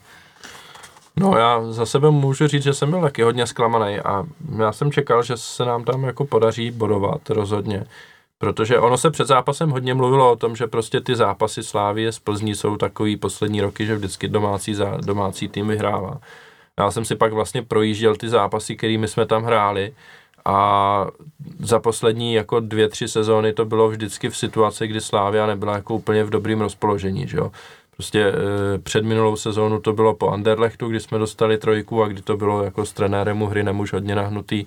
No 1.15 1.37
já 1.37 1.71
za 1.71 1.85
sebe 1.85 2.11
můžu 2.11 2.47
říct, 2.47 2.63
že 2.63 2.73
jsem 2.73 2.89
byl 2.89 3.01
taky 3.01 3.21
hodně 3.21 3.47
zklamaný 3.47 3.99
a 3.99 4.23
já 4.57 4.71
jsem 4.71 4.91
čekal, 4.91 5.23
že 5.23 5.37
se 5.37 5.65
nám 5.65 5.83
tam 5.83 6.03
jako 6.03 6.25
podaří 6.25 6.71
bodovat 6.71 7.29
rozhodně. 7.29 7.85
Protože 8.41 8.79
ono 8.79 8.97
se 8.97 9.11
před 9.11 9.27
zápasem 9.27 9.69
hodně 9.69 9.93
mluvilo 9.93 10.31
o 10.31 10.35
tom, 10.35 10.55
že 10.55 10.67
prostě 10.67 11.01
ty 11.01 11.15
zápasy 11.15 11.63
Slávie 11.63 12.11
z 12.11 12.19
Plzní 12.19 12.55
jsou 12.55 12.77
takový 12.77 13.17
poslední 13.17 13.61
roky, 13.61 13.85
že 13.85 13.95
vždycky 13.95 14.27
domácí, 14.27 14.73
za, 14.73 14.97
domácí 14.97 15.47
tým 15.47 15.67
vyhrává. 15.67 16.17
Já 16.79 16.91
jsem 16.91 17.05
si 17.05 17.15
pak 17.15 17.33
vlastně 17.33 17.61
projížděl 17.61 18.15
ty 18.15 18.29
zápasy, 18.29 18.75
kterými 18.75 19.07
jsme 19.07 19.25
tam 19.25 19.43
hráli 19.43 19.93
a 20.45 21.07
za 21.59 21.79
poslední 21.79 22.33
jako 22.33 22.59
dvě, 22.59 22.89
tři 22.89 23.07
sezóny 23.07 23.53
to 23.53 23.65
bylo 23.65 23.89
vždycky 23.89 24.29
v 24.29 24.37
situaci, 24.37 24.87
kdy 24.87 25.01
Slávia 25.01 25.45
nebyla 25.45 25.75
jako 25.75 25.95
úplně 25.95 26.23
v 26.23 26.29
dobrým 26.29 26.61
rozpoložení, 26.61 27.27
že 27.27 27.37
jo. 27.37 27.51
Prostě 27.95 28.21
e, 28.21 28.33
před 28.77 29.05
minulou 29.05 29.35
sezónu 29.35 29.79
to 29.79 29.93
bylo 29.93 30.15
po 30.15 30.29
Anderlechtu, 30.29 30.87
kdy 30.87 30.99
jsme 30.99 31.17
dostali 31.17 31.57
trojku 31.57 32.03
a 32.03 32.07
kdy 32.07 32.21
to 32.21 32.37
bylo 32.37 32.63
jako 32.63 32.85
s 32.85 32.93
trenérem 32.93 33.41
Uhry 33.41 33.63
už 33.63 33.93
hodně 33.93 34.15
nahnutý. 34.15 34.65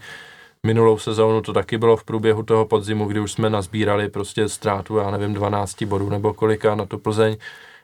Minulou 0.65 0.99
sezónu 0.99 1.41
to 1.41 1.53
taky 1.53 1.79
bylo 1.79 1.97
v 1.97 2.05
průběhu 2.05 2.43
toho 2.43 2.67
podzimu, 2.67 3.07
kdy 3.07 3.21
už 3.21 3.33
jsme 3.33 3.51
nazbírali 3.51 4.09
prostě 4.09 4.49
ztrátu, 4.49 4.97
já 4.97 5.11
nevím, 5.11 5.35
12 5.35 5.83
bodů 5.83 6.09
nebo 6.09 6.35
kolika 6.35 6.75
na 6.75 6.87
tu 6.87 6.99
Plzeň 6.99 7.37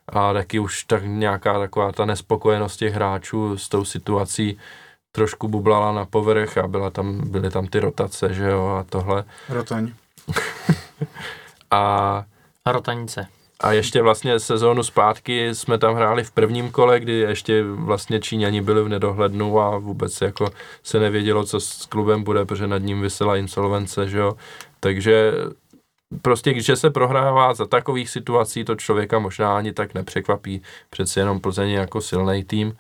a 0.09 0.33
taky 0.33 0.59
už 0.59 0.85
tak 0.85 1.03
nějaká 1.07 1.59
taková 1.59 1.93
ta 1.93 2.05
nespokojenost 2.05 2.77
těch 2.77 2.95
hráčů 2.95 3.59
s 3.59 3.69
tou 3.69 3.85
situací 3.85 4.59
trošku 5.13 5.49
bublala 5.49 5.93
na 5.93 6.05
povrch 6.05 6.59
a 6.59 6.69
byla 6.69 6.91
tam, 6.91 7.31
byly 7.31 7.51
tam 7.51 7.67
ty 7.67 7.81
rotace, 7.81 8.35
že 8.35 8.45
jo, 8.45 8.67
a 8.67 8.85
tohle. 8.91 9.25
Rotaň. 9.49 9.93
A 11.71 12.25
A 12.65 12.73
rotanice. 12.73 13.27
A 13.61 13.73
ještě 13.73 14.03
vlastně 14.03 14.41
sezónu 14.41 14.83
zpátky 14.83 15.55
jsme 15.55 15.79
tam 15.79 15.95
hráli 15.95 16.25
v 16.25 16.31
prvním 16.31 16.71
kole, 16.71 17.01
kdy 17.01 17.13
ještě 17.13 17.63
vlastně 17.63 18.21
Číňani 18.21 18.61
byli 18.61 18.83
v 18.83 18.89
nedohlednu 18.89 19.61
a 19.61 19.79
vůbec 19.79 20.21
jako 20.21 20.51
se 20.83 21.01
nevědělo, 21.01 21.45
co 21.45 21.61
s 21.61 21.87
klubem 21.87 22.23
bude, 22.23 22.45
protože 22.45 22.67
nad 22.67 22.79
ním 22.79 23.01
vysela 23.01 23.37
insolvence, 23.37 24.09
že 24.09 24.19
jo. 24.19 24.37
Takže 24.81 25.33
prostě, 26.23 26.53
když 26.53 26.71
se 26.75 26.91
prohrává 26.91 27.55
za 27.55 27.67
takových 27.67 28.11
situací, 28.11 28.65
to 28.65 28.75
člověka 28.75 29.19
možná 29.19 29.57
ani 29.57 29.73
tak 29.73 29.95
nepřekvapí. 29.95 30.63
Přeci 30.91 31.19
jenom 31.19 31.41
Plzeň 31.41 31.69
je 31.69 31.79
jako 31.79 32.01
silný 32.01 32.45
tým. 32.45 32.77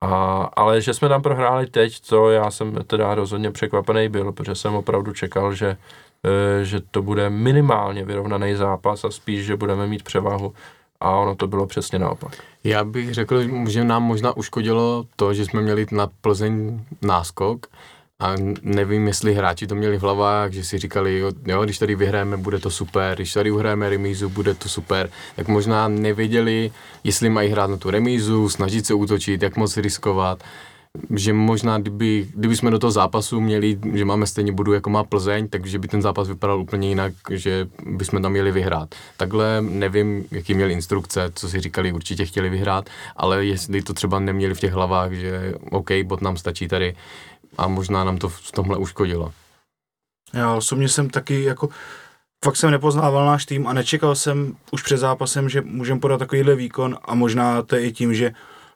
A, 0.00 0.42
ale 0.56 0.80
že 0.80 0.94
jsme 0.94 1.08
tam 1.08 1.22
prohráli 1.22 1.66
teď, 1.66 2.00
to 2.00 2.30
já 2.30 2.50
jsem 2.50 2.74
teda 2.86 3.14
rozhodně 3.14 3.50
překvapený 3.50 4.08
byl, 4.08 4.32
protože 4.32 4.54
jsem 4.54 4.74
opravdu 4.74 5.12
čekal, 5.12 5.54
že 5.54 5.76
že 6.62 6.80
to 6.90 7.02
bude 7.02 7.30
minimálně 7.30 8.04
vyrovnaný 8.04 8.54
zápas 8.54 9.04
a 9.04 9.10
spíš, 9.10 9.44
že 9.44 9.56
budeme 9.56 9.86
mít 9.86 10.02
převahu. 10.02 10.52
A 11.00 11.10
ono 11.10 11.34
to 11.34 11.46
bylo 11.46 11.66
přesně 11.66 11.98
naopak. 11.98 12.32
Já 12.64 12.84
bych 12.84 13.14
řekl, 13.14 13.42
že 13.68 13.84
nám 13.84 14.02
možná 14.02 14.36
uškodilo 14.36 15.04
to, 15.16 15.34
že 15.34 15.44
jsme 15.44 15.62
měli 15.62 15.86
na 15.92 16.08
Plzeň 16.20 16.80
náskok 17.02 17.66
a 18.20 18.34
nevím, 18.62 19.06
jestli 19.06 19.34
hráči 19.34 19.66
to 19.66 19.74
měli 19.74 19.98
v 19.98 20.02
hlavách, 20.02 20.52
že 20.52 20.64
si 20.64 20.78
říkali, 20.78 21.18
jo, 21.18 21.32
jo, 21.46 21.64
když 21.64 21.78
tady 21.78 21.94
vyhrajeme, 21.94 22.36
bude 22.36 22.58
to 22.58 22.70
super, 22.70 23.14
když 23.14 23.32
tady 23.32 23.50
uhrajeme 23.50 23.90
remízu, 23.90 24.28
bude 24.28 24.54
to 24.54 24.68
super, 24.68 25.10
tak 25.36 25.48
možná 25.48 25.88
nevěděli, 25.88 26.70
jestli 27.04 27.28
mají 27.28 27.50
hrát 27.50 27.70
na 27.70 27.76
tu 27.76 27.90
remízu, 27.90 28.48
snažit 28.48 28.86
se 28.86 28.94
útočit, 28.94 29.42
jak 29.42 29.56
moc 29.56 29.76
riskovat, 29.76 30.44
že 31.16 31.32
možná, 31.32 31.78
kdyby, 31.78 32.28
kdyby 32.34 32.56
jsme 32.56 32.70
do 32.70 32.78
toho 32.78 32.90
zápasu 32.90 33.40
měli, 33.40 33.78
že 33.92 34.04
máme 34.04 34.26
stejně 34.26 34.52
budu 34.52 34.72
jako 34.72 34.90
má 34.90 35.04
Plzeň, 35.04 35.48
takže 35.48 35.78
by 35.78 35.88
ten 35.88 36.02
zápas 36.02 36.28
vypadal 36.28 36.60
úplně 36.60 36.88
jinak, 36.88 37.12
že 37.30 37.68
bychom 37.86 38.22
tam 38.22 38.32
měli 38.32 38.52
vyhrát. 38.52 38.94
Takhle 39.16 39.60
nevím, 39.60 40.24
jaký 40.30 40.54
měli 40.54 40.72
instrukce, 40.72 41.32
co 41.34 41.48
si 41.48 41.60
říkali, 41.60 41.92
určitě 41.92 42.24
chtěli 42.24 42.50
vyhrát, 42.50 42.90
ale 43.16 43.46
jestli 43.46 43.82
to 43.82 43.94
třeba 43.94 44.18
neměli 44.18 44.54
v 44.54 44.60
těch 44.60 44.72
hlavách, 44.72 45.12
že 45.12 45.54
OK, 45.70 45.90
bod 46.04 46.22
nám 46.22 46.36
stačí 46.36 46.68
tady 46.68 46.96
a 47.58 47.68
možná 47.68 48.04
nám 48.04 48.18
to 48.18 48.28
v 48.28 48.52
tomhle 48.52 48.78
uškodilo. 48.78 49.32
Já 50.32 50.54
osobně 50.54 50.88
jsem 50.88 51.10
taky 51.10 51.42
jako, 51.42 51.68
fakt 52.44 52.56
jsem 52.56 52.70
nepoznával 52.70 53.26
náš 53.26 53.46
tým 53.46 53.66
a 53.66 53.72
nečekal 53.72 54.14
jsem 54.14 54.56
už 54.70 54.82
před 54.82 54.96
zápasem, 54.96 55.48
že 55.48 55.60
můžeme 55.60 56.00
podat 56.00 56.18
takovýhle 56.18 56.54
výkon 56.54 56.98
a 57.04 57.14
možná 57.14 57.62
to 57.62 57.76
je 57.76 57.86
i 57.86 57.92
tím, 57.92 58.14
že 58.14 58.32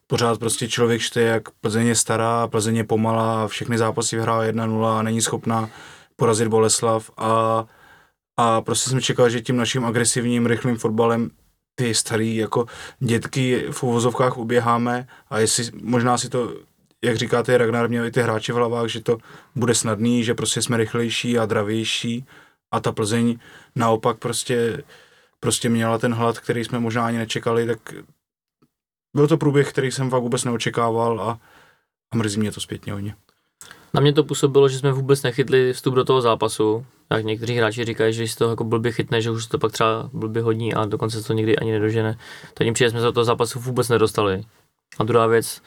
pořád 0.09 0.39
prostě 0.39 0.69
člověk 0.69 1.01
čte, 1.01 1.21
jak 1.21 1.51
Plzeň 1.51 1.87
je 1.87 1.95
stará, 1.95 2.49
Plzeň 2.49 2.77
je 2.77 2.85
pomalá, 2.85 3.49
všechny 3.49 3.79
zápasy 3.79 4.17
vyhrává 4.17 4.45
1-0 4.45 4.99
a 4.99 5.03
není 5.03 5.21
schopná 5.21 5.71
porazit 6.17 6.49
Boleslav. 6.49 7.11
A, 7.17 7.65
a 8.37 8.61
prostě 8.61 8.91
jsem 8.91 9.01
čekal, 9.01 9.31
že 9.31 9.41
tím 9.41 9.57
naším 9.57 9.85
agresivním, 9.85 10.47
rychlým 10.47 10.77
fotbalem 10.77 11.31
ty 11.75 11.95
starý 11.95 12.37
jako 12.37 12.67
dětky 12.99 13.67
v 13.71 13.83
uvozovkách 13.83 14.39
uběháme. 14.39 15.07
A 15.31 15.39
jestli 15.39 15.65
možná 15.83 16.19
si 16.19 16.29
to, 16.29 16.55
jak 17.05 17.17
říkáte, 17.17 17.59
Ragnar 17.59 17.89
měl 17.89 18.07
i 18.07 18.11
ty 18.11 18.23
hráči 18.23 18.53
v 18.53 18.55
hlavách, 18.55 18.89
že 18.89 19.01
to 19.01 19.19
bude 19.55 19.75
snadný, 19.75 20.25
že 20.25 20.35
prostě 20.35 20.63
jsme 20.63 20.77
rychlejší 20.77 21.39
a 21.39 21.47
dravější. 21.47 22.27
A 22.71 22.81
ta 22.81 22.93
Plzeň 22.93 23.39
naopak 23.77 24.19
prostě, 24.19 24.83
prostě 25.41 25.69
měla 25.69 25.99
ten 25.99 26.15
hlad, 26.15 26.39
který 26.39 26.65
jsme 26.65 26.81
možná 26.81 27.07
ani 27.07 27.19
nečekali, 27.19 27.67
tak 27.67 27.95
byl 29.15 29.29
to 29.29 29.37
průběh, 29.37 29.69
který 29.73 29.91
jsem 29.91 30.11
fakt 30.11 30.23
vůbec 30.23 30.45
neočekával 30.45 31.21
a, 31.21 31.41
a 32.13 32.17
mrzí 32.17 32.41
mě 32.41 32.53
to 32.53 32.61
zpětně 32.61 32.93
hodně. 32.93 33.15
Na 33.95 34.01
mě 34.01 34.13
to 34.13 34.25
působilo, 34.25 34.69
že 34.69 34.79
jsme 34.79 34.93
vůbec 34.93 35.23
nechytli 35.23 35.73
vstup 35.73 35.95
do 35.95 36.05
toho 36.05 36.21
zápasu. 36.21 36.87
Jak 37.11 37.25
někteří 37.25 37.57
hráči 37.57 37.85
říkají, 37.85 38.13
že 38.13 38.29
si 38.29 38.37
to 38.37 38.51
jako 38.51 38.65
blbě 38.65 38.93
chytne, 38.93 39.23
že 39.23 39.31
už 39.31 39.45
se 39.45 39.51
to 39.51 39.59
pak 39.59 39.73
třeba 39.73 40.11
blbě 40.13 40.43
hodí 40.43 40.75
a 40.75 40.85
dokonce 40.85 41.23
se 41.23 41.27
to 41.27 41.33
nikdy 41.33 41.59
ani 41.59 41.73
nedožene. 41.73 42.19
To 42.55 42.65
jim 42.65 42.75
přijde, 42.75 42.91
jsme 42.91 43.01
se 43.01 43.07
do 43.07 43.13
toho 43.13 43.25
zápasu 43.25 43.61
vůbec 43.61 43.89
nedostali. 43.89 44.43
A 44.99 45.05
druhá 45.05 45.27
věc, 45.27 45.63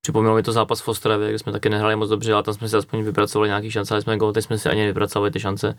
připomnělo 0.00 0.34
mi 0.34 0.42
to 0.42 0.52
zápas 0.52 0.80
v 0.80 0.88
Ostravě, 0.88 1.28
kde 1.28 1.38
jsme 1.38 1.52
taky 1.52 1.68
nehráli 1.68 1.96
moc 1.96 2.10
dobře, 2.10 2.32
ale 2.32 2.42
tam 2.42 2.54
jsme 2.54 2.68
si 2.68 2.76
aspoň 2.76 3.02
vypracovali 3.02 3.48
nějaký 3.48 3.70
šance, 3.70 3.94
ale 3.94 4.02
jsme 4.02 4.16
gol, 4.16 4.32
teď 4.32 4.44
jsme 4.44 4.58
si 4.58 4.68
ani 4.68 4.80
nevypracovali 4.80 5.30
ty 5.30 5.40
šance. 5.40 5.76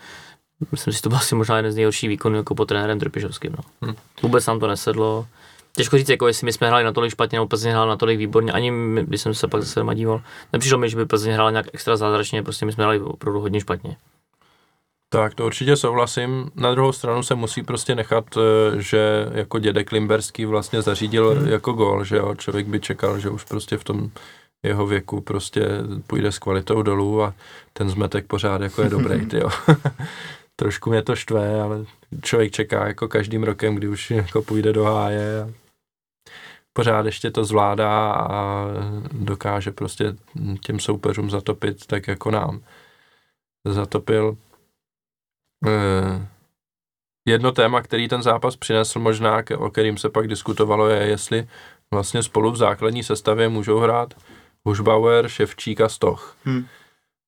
Myslím 0.72 0.94
si, 0.94 0.98
že 0.98 1.02
to 1.02 1.10
byl 1.10 1.18
asi 1.18 1.36
možná 1.36 1.58
jeden 1.58 1.72
z 1.72 1.76
nejhorších 1.76 2.10
výkonů 2.10 2.38
jako 2.38 2.56
pod 2.56 2.66
trenérem 2.66 3.00
Trpišovským. 3.00 3.56
No. 3.58 3.90
Hm. 3.92 3.96
Vůbec 4.22 4.46
nám 4.46 4.60
to 4.60 4.68
nesedlo. 4.68 5.28
Těžko 5.76 5.97
říct, 5.97 6.09
jako 6.09 6.28
jestli 6.28 6.45
my 6.45 6.53
jsme 6.53 6.67
hráli 6.67 6.84
natolik 6.84 7.11
špatně, 7.11 7.36
nebo 7.36 7.47
Plzeň 7.47 7.71
hrála 7.71 7.88
natolik 7.88 8.19
výborně, 8.19 8.51
ani 8.51 8.71
my, 8.71 9.03
když 9.03 9.21
jsem 9.21 9.34
se 9.34 9.47
pak 9.47 9.61
zase 9.61 9.80
doma 9.80 9.93
díval, 9.93 10.21
nepřišlo 10.53 10.78
mi, 10.78 10.89
že 10.89 10.97
by 10.97 11.05
Plzeň 11.05 11.34
hrála 11.34 11.51
nějak 11.51 11.65
extra 11.73 11.97
zázračně, 11.97 12.43
prostě 12.43 12.65
my 12.65 12.71
jsme 12.71 12.84
hráli 12.84 12.99
opravdu 12.99 13.39
hodně 13.39 13.61
špatně. 13.61 13.97
Tak 15.09 15.34
to 15.34 15.45
určitě 15.45 15.76
souhlasím. 15.76 16.51
Na 16.55 16.71
druhou 16.71 16.91
stranu 16.91 17.23
se 17.23 17.36
musí 17.36 17.63
prostě 17.63 17.95
nechat, 17.95 18.26
eh, 18.38 18.82
že 18.82 19.28
jako 19.32 19.59
dědek 19.59 19.91
Limberský 19.91 20.45
vlastně 20.45 20.82
zařídil 20.82 21.36
hmm. 21.36 21.47
jako 21.47 21.73
gol, 21.73 22.03
že 22.03 22.17
jo, 22.17 22.36
člověk 22.36 22.67
by 22.67 22.80
čekal, 22.80 23.19
že 23.19 23.30
už 23.30 23.43
prostě 23.43 23.78
v 23.78 23.84
tom 23.84 24.09
jeho 24.63 24.88
věku 24.88 25.21
prostě 25.21 25.67
půjde 26.07 26.32
s 26.32 26.39
kvalitou 26.39 26.82
dolů 26.82 27.23
a 27.23 27.34
ten 27.73 27.89
zmetek 27.89 28.28
pořád 28.28 28.61
jako 28.61 28.82
je 28.82 28.89
dobrý, 28.89 29.26
ty 29.30 29.38
jo. 29.38 29.49
Trošku 30.55 30.89
mě 30.89 31.01
to 31.01 31.15
štve, 31.15 31.61
ale 31.61 31.86
člověk 32.21 32.51
čeká 32.51 32.88
jako 32.88 33.07
každým 33.07 33.43
rokem, 33.43 33.76
kdy 33.76 33.88
už 33.88 34.11
jako 34.11 34.41
půjde 34.41 34.73
do 34.73 34.84
háje 34.84 35.41
a 35.41 35.64
pořád 36.76 37.05
ještě 37.05 37.32
to 37.32 37.45
zvládá 37.45 38.11
a 38.11 38.65
dokáže 39.11 39.71
prostě 39.71 40.15
těm 40.61 40.80
soupeřům 40.80 41.30
zatopit 41.30 41.86
tak 41.86 42.07
jako 42.07 42.32
nám 42.32 42.61
zatopil. 43.65 44.38
Eh, 45.67 46.28
Jedno 47.28 47.51
téma, 47.51 47.82
který 47.82 48.07
ten 48.07 48.23
zápas 48.23 48.55
přinesl 48.55 48.99
možná, 48.99 49.43
o 49.57 49.69
kterým 49.69 49.97
se 49.97 50.09
pak 50.09 50.28
diskutovalo, 50.28 50.88
je, 50.88 51.07
jestli 51.07 51.47
vlastně 51.91 52.23
spolu 52.23 52.51
v 52.51 52.57
základní 52.57 53.03
sestavě 53.03 53.49
můžou 53.49 53.80
hrát 53.80 54.13
Hušbauer, 54.65 55.28
Ševčík 55.28 55.82
a 55.82 55.89
Stoch. 55.89 56.38
Hm. 56.45 56.65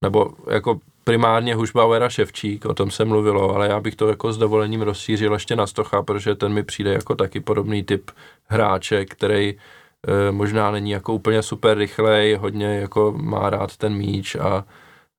Nebo 0.03 0.33
jako 0.51 0.79
primárně 1.03 1.55
Hušbauer 1.55 2.03
a 2.03 2.09
Ševčík, 2.09 2.65
o 2.65 2.73
tom 2.73 2.91
se 2.91 3.05
mluvilo, 3.05 3.55
ale 3.55 3.67
já 3.67 3.79
bych 3.79 3.95
to 3.95 4.07
jako 4.07 4.33
s 4.33 4.37
dovolením 4.37 4.81
rozšířil 4.81 5.33
ještě 5.33 5.55
na 5.55 5.67
Stocha, 5.67 6.03
protože 6.03 6.35
ten 6.35 6.53
mi 6.53 6.63
přijde 6.63 6.93
jako 6.93 7.15
taky 7.15 7.39
podobný 7.39 7.83
typ 7.83 8.11
hráče, 8.45 9.05
který 9.05 9.49
e, 9.49 10.31
možná 10.31 10.71
není 10.71 10.91
jako 10.91 11.13
úplně 11.13 11.43
super 11.43 11.77
rychlej, 11.77 12.35
hodně 12.35 12.79
jako 12.79 13.11
má 13.17 13.49
rád 13.49 13.77
ten 13.77 13.93
míč 13.93 14.35
a, 14.35 14.65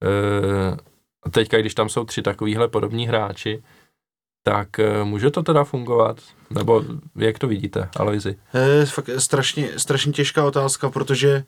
e, 0.05 0.77
a 1.23 1.31
teďka, 1.31 1.59
když 1.59 1.75
tam 1.75 1.89
jsou 1.89 2.05
tři 2.05 2.23
takovýhle 2.23 2.69
podobní 2.69 3.07
hráči, 3.07 3.63
tak 4.49 4.79
eh, 4.79 5.05
může 5.05 5.31
to 5.31 5.43
teda 5.43 5.65
fungovat? 5.65 6.17
Nebo 6.51 6.85
jak 7.17 7.39
to 7.39 7.49
vidíte, 7.49 7.89
Aloizi? 7.97 8.37
Fakt 8.85 9.11
strašně, 9.19 9.69
strašně 9.77 10.13
těžká 10.13 10.45
otázka, 10.45 10.91
protože 10.91 11.45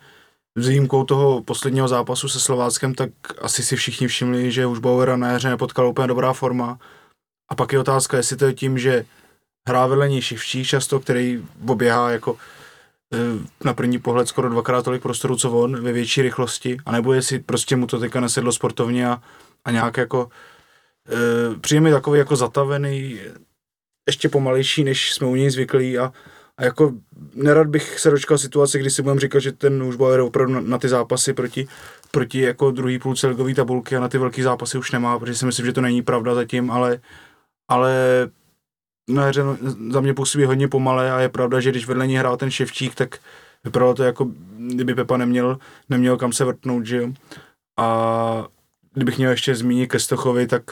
s 0.56 0.68
výjimkou 0.68 1.04
toho 1.04 1.42
posledního 1.42 1.88
zápasu 1.88 2.28
se 2.28 2.40
Slováckem, 2.40 2.94
tak 2.94 3.10
asi 3.40 3.62
si 3.62 3.76
všichni 3.76 4.08
všimli, 4.08 4.52
že 4.52 4.66
už 4.66 4.78
Bauera 4.78 5.16
na 5.16 5.28
jaře 5.28 5.48
nepotkala 5.48 5.88
úplně 5.88 6.08
dobrá 6.08 6.32
forma. 6.32 6.78
A 7.50 7.54
pak 7.54 7.72
je 7.72 7.78
otázka, 7.78 8.16
jestli 8.16 8.36
to 8.36 8.44
je 8.44 8.54
tím, 8.54 8.78
že 8.78 9.04
hrá 9.68 9.86
vedle 9.86 10.08
něj 10.08 10.22
často, 10.64 11.00
který 11.00 11.44
oběhá 11.68 12.10
jako 12.10 12.36
eh, 13.14 13.18
na 13.64 13.74
první 13.74 13.98
pohled 13.98 14.28
skoro 14.28 14.48
dvakrát 14.48 14.84
tolik 14.84 15.02
prostoru, 15.02 15.36
co 15.36 15.50
on, 15.50 15.82
ve 15.82 15.92
větší 15.92 16.22
rychlosti, 16.22 16.76
anebo 16.86 17.12
jestli 17.12 17.38
prostě 17.38 17.76
mu 17.76 17.86
to 17.86 17.98
teďka 17.98 18.20
nesedlo 18.20 18.52
sportovně 18.52 19.08
a, 19.08 19.22
a 19.64 19.70
nějak 19.70 19.96
jako 19.96 20.30
e, 21.08 21.58
přijde 21.58 21.80
mi 21.80 21.90
takový 21.90 22.18
jako 22.18 22.36
zatavený, 22.36 23.20
ještě 24.08 24.28
pomalejší, 24.28 24.84
než 24.84 25.12
jsme 25.12 25.26
u 25.26 25.34
něj 25.34 25.50
zvyklí 25.50 25.98
a, 25.98 26.12
a 26.60 26.64
jako 26.64 26.94
nerad 27.34 27.66
bych 27.66 27.98
se 27.98 28.10
dočkal 28.10 28.38
situace, 28.38 28.78
kdy 28.78 28.90
si 28.90 29.02
budeme 29.02 29.20
říkat, 29.20 29.38
že 29.38 29.52
ten 29.52 29.96
bude 29.96 30.22
opravdu 30.22 30.54
na, 30.54 30.60
na 30.60 30.78
ty 30.78 30.88
zápasy 30.88 31.32
proti, 31.32 31.68
proti 32.10 32.40
jako 32.40 32.70
druhý 32.70 32.98
půlce 32.98 33.26
ligové 33.26 33.54
tabulky 33.54 33.96
a 33.96 34.00
na 34.00 34.08
ty 34.08 34.18
velké 34.18 34.42
zápasy 34.42 34.78
už 34.78 34.92
nemá, 34.92 35.18
protože 35.18 35.34
si 35.34 35.46
myslím, 35.46 35.66
že 35.66 35.72
to 35.72 35.80
není 35.80 36.02
pravda 36.02 36.34
zatím, 36.34 36.70
ale, 36.70 37.00
ale 37.68 37.94
na 39.08 39.24
hře 39.24 39.42
za 39.90 40.00
mě 40.00 40.14
působí 40.14 40.44
hodně 40.44 40.68
pomalé 40.68 41.12
a 41.12 41.20
je 41.20 41.28
pravda, 41.28 41.60
že 41.60 41.70
když 41.70 41.86
vedle 41.86 42.06
ní 42.06 42.16
hrál 42.16 42.36
ten 42.36 42.50
Ševčík, 42.50 42.94
tak 42.94 43.18
vypadalo 43.64 43.94
to 43.94 44.02
jako, 44.02 44.28
kdyby 44.56 44.94
Pepa 44.94 45.16
neměl, 45.16 45.58
neměl 45.88 46.16
kam 46.16 46.32
se 46.32 46.44
vrtnout, 46.44 46.86
že 46.86 46.96
jo. 46.96 47.12
A 47.78 48.46
kdybych 48.92 49.18
měl 49.18 49.30
ještě 49.30 49.54
zmínit 49.54 49.90
Kestochovi, 49.90 50.46
tak, 50.46 50.62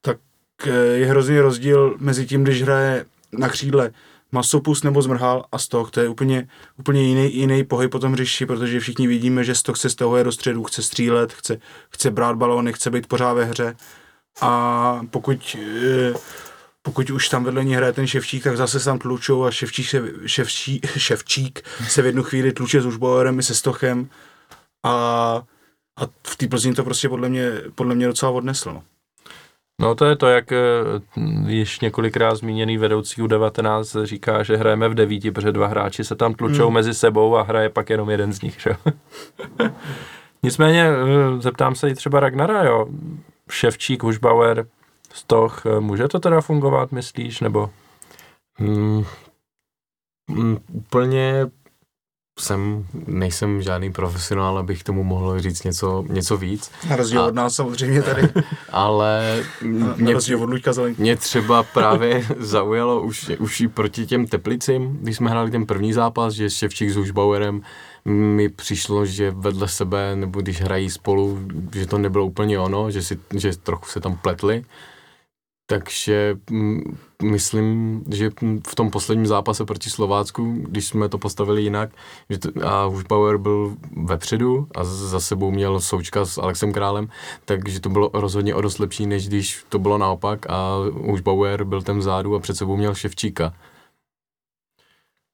tak 0.00 0.18
eh, 0.66 0.70
je 0.72 1.06
hrozný 1.06 1.40
rozdíl 1.40 1.96
mezi 1.98 2.26
tím, 2.26 2.42
když 2.42 2.62
hraje 2.62 3.04
na 3.32 3.48
křídle 3.48 3.92
Masopus 4.32 4.82
nebo 4.82 5.02
Zmrhal 5.02 5.44
a 5.52 5.58
Stok, 5.58 5.90
to 5.90 6.00
je 6.00 6.08
úplně, 6.08 6.48
úplně 6.78 7.02
jiný, 7.02 7.36
jiný 7.36 7.64
pohyb 7.64 7.90
po 7.90 7.98
tom 7.98 8.12
hřišti, 8.12 8.46
protože 8.46 8.80
všichni 8.80 9.06
vidíme, 9.06 9.44
že 9.44 9.54
Stok 9.54 9.76
se 9.76 9.90
stahuje 9.90 10.24
do 10.24 10.32
středu, 10.32 10.64
chce 10.64 10.82
střílet, 10.82 11.32
chce, 11.32 11.60
chce 11.90 12.10
brát 12.10 12.36
balóny, 12.36 12.72
chce 12.72 12.90
být 12.90 13.06
pořád 13.06 13.32
ve 13.32 13.44
hře 13.44 13.76
a 14.40 15.00
pokud 15.10 15.56
eh, 15.60 16.14
pokud 16.82 17.10
už 17.10 17.28
tam 17.28 17.44
vedle 17.44 17.64
ní 17.64 17.74
hraje 17.74 17.92
ten 17.92 18.06
Ševčík, 18.06 18.44
tak 18.44 18.56
zase 18.56 18.78
se 18.78 18.84
tam 18.84 18.98
tlučou 18.98 19.44
a 19.44 19.50
Ševčík 19.50 19.88
se, 19.88 20.02
Ševčí, 20.26 20.80
Ševčík 20.96 21.62
se 21.88 22.02
v 22.02 22.06
jednu 22.06 22.22
chvíli 22.22 22.52
tluče 22.52 22.82
s 22.82 22.86
Užbauerem 22.86 23.38
i 23.38 23.42
se 23.42 23.54
Stochem 23.54 24.08
a, 24.84 24.90
a 25.96 26.06
v 26.26 26.36
té 26.36 26.48
Plzni 26.48 26.74
to 26.74 26.84
prostě 26.84 27.08
podle 27.08 27.28
mě, 27.28 27.52
podle 27.74 27.94
mě 27.94 28.06
docela 28.06 28.30
odneslo. 28.30 28.72
No. 28.72 28.82
No 29.80 29.94
to 29.94 30.04
je 30.04 30.16
to, 30.16 30.28
jak 30.28 30.52
eh, 30.52 30.58
již 31.46 31.80
několikrát 31.80 32.34
zmíněný 32.34 32.78
vedoucí 32.78 33.22
U19 33.22 34.04
říká, 34.04 34.42
že 34.42 34.56
hrajeme 34.56 34.88
v 34.88 34.94
devíti, 34.94 35.30
protože 35.30 35.52
dva 35.52 35.66
hráči 35.66 36.04
se 36.04 36.16
tam 36.16 36.34
tlučou 36.34 36.64
hmm. 36.64 36.74
mezi 36.74 36.94
sebou 36.94 37.36
a 37.36 37.42
hraje 37.42 37.68
pak 37.68 37.90
jenom 37.90 38.10
jeden 38.10 38.32
z 38.32 38.42
nich. 38.42 38.60
Že? 38.60 38.76
Nicméně 40.42 40.88
eh, 40.88 41.40
zeptám 41.40 41.74
se 41.74 41.90
i 41.90 41.94
třeba 41.94 42.20
Ragnara, 42.20 42.64
jo. 42.64 42.86
Ševčík, 43.50 44.02
Hušbauer, 44.02 44.66
Stoch, 45.12 45.62
eh, 45.66 45.80
může 45.80 46.08
to 46.08 46.18
teda 46.20 46.40
fungovat, 46.40 46.92
myslíš, 46.92 47.40
nebo? 47.40 47.70
Hmm, 48.54 49.04
hmm, 50.30 50.58
úplně 50.72 51.46
jsem, 52.40 52.86
nejsem 53.06 53.62
žádný 53.62 53.92
profesionál, 53.92 54.58
abych 54.58 54.84
tomu 54.84 55.04
mohl 55.04 55.40
říct 55.40 55.64
něco, 55.64 56.04
něco 56.08 56.36
víc. 56.36 56.70
Na 56.88 56.96
rozdíl 56.96 57.20
a, 57.20 57.26
od 57.26 57.34
nás 57.34 57.54
samozřejmě 57.54 58.02
tady. 58.02 58.28
Ale 58.70 59.42
mě, 59.62 60.14
na 60.14 60.18
od 60.40 60.50
Luďka 60.50 60.72
mě 60.98 61.16
třeba 61.16 61.62
právě 61.62 62.26
zaujalo 62.38 63.02
už, 63.02 63.30
už 63.38 63.60
i 63.60 63.68
proti 63.68 64.06
těm 64.06 64.26
Teplicím, 64.26 64.98
když 65.02 65.16
jsme 65.16 65.30
hráli 65.30 65.50
ten 65.50 65.66
první 65.66 65.92
zápas, 65.92 66.34
že 66.34 66.50
Ševčík 66.50 66.90
s 66.90 66.96
Hušbauerem 66.96 67.62
mi 68.04 68.48
přišlo, 68.48 69.06
že 69.06 69.30
vedle 69.30 69.68
sebe, 69.68 70.16
nebo 70.16 70.40
když 70.40 70.60
hrají 70.60 70.90
spolu, 70.90 71.38
že 71.74 71.86
to 71.86 71.98
nebylo 71.98 72.26
úplně 72.26 72.58
ono, 72.58 72.90
že, 72.90 73.02
si, 73.02 73.18
že 73.36 73.56
trochu 73.56 73.86
se 73.86 74.00
tam 74.00 74.16
pletli. 74.16 74.64
Takže 75.70 76.36
mm, 76.50 76.98
myslím, 77.22 78.02
že 78.10 78.30
v 78.68 78.74
tom 78.74 78.90
posledním 78.90 79.26
zápase 79.26 79.64
proti 79.64 79.90
Slovácku, 79.90 80.56
když 80.68 80.86
jsme 80.86 81.08
to 81.08 81.18
postavili 81.18 81.62
jinak, 81.62 81.90
že 82.30 82.38
to, 82.38 82.48
a 82.66 82.84
Hušbauer 82.84 83.38
byl 83.38 83.76
vepředu 84.04 84.66
a 84.74 84.84
za 84.84 85.20
sebou 85.20 85.50
měl 85.50 85.80
součka 85.80 86.24
s 86.24 86.38
Alexem 86.38 86.72
Králem, 86.72 87.08
takže 87.44 87.80
to 87.80 87.88
bylo 87.88 88.10
rozhodně 88.12 88.54
o 88.54 88.60
dost 88.60 88.78
lepší, 88.78 89.06
než 89.06 89.28
když 89.28 89.64
to 89.68 89.78
bylo 89.78 89.98
naopak 89.98 90.46
a 90.48 90.76
Hušbauer 90.92 91.64
byl 91.64 91.82
ten 91.82 91.98
vzadu 91.98 92.34
a 92.34 92.40
před 92.40 92.56
sebou 92.56 92.76
měl 92.76 92.94
Ševčíka. 92.94 93.54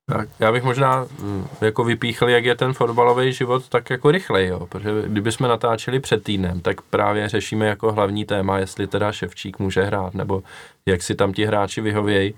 Tak, 0.09 0.29
já 0.41 0.53
bych 0.53 0.63
možná 0.63 1.07
mm, 1.23 1.47
jako 1.61 1.85
vypíchl, 1.85 2.29
jak 2.29 2.45
je 2.45 2.55
ten 2.55 2.73
fotbalový 2.73 3.33
život 3.33 3.69
tak 3.69 3.91
jako 3.91 4.11
rychlej, 4.11 4.47
jo, 4.47 4.67
protože 4.67 4.91
kdyby 5.07 5.33
jsme 5.33 5.49
natáčeli 5.49 6.01
před 6.01 6.25
týdnem, 6.25 6.61
tak 6.61 6.81
právě 6.83 7.29
řešíme 7.29 7.67
jako 7.67 7.93
hlavní 7.93 8.25
téma, 8.25 8.59
jestli 8.59 8.87
teda 8.87 9.13
Ševčík 9.13 9.59
může 9.59 9.83
hrát, 9.83 10.15
nebo 10.15 10.43
jak 10.87 11.03
si 11.03 11.15
tam 11.15 11.33
ti 11.33 11.45
hráči 11.45 11.81
vyhovějí. 11.81 12.35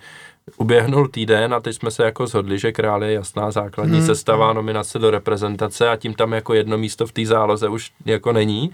Uběhnul 0.56 1.08
týden 1.08 1.54
a 1.54 1.60
teď 1.60 1.76
jsme 1.76 1.90
se 1.90 2.04
jako 2.04 2.26
zhodli, 2.26 2.58
že 2.58 2.72
král 2.72 3.04
je 3.04 3.12
jasná 3.12 3.50
základní 3.50 3.98
hmm. 3.98 4.06
sestava, 4.06 4.52
nominace 4.52 4.98
do 4.98 5.10
reprezentace 5.10 5.88
a 5.88 5.96
tím 5.96 6.14
tam 6.14 6.32
jako 6.32 6.54
jedno 6.54 6.78
místo 6.78 7.06
v 7.06 7.12
té 7.12 7.26
záloze 7.26 7.68
už 7.68 7.90
jako 8.04 8.32
není. 8.32 8.70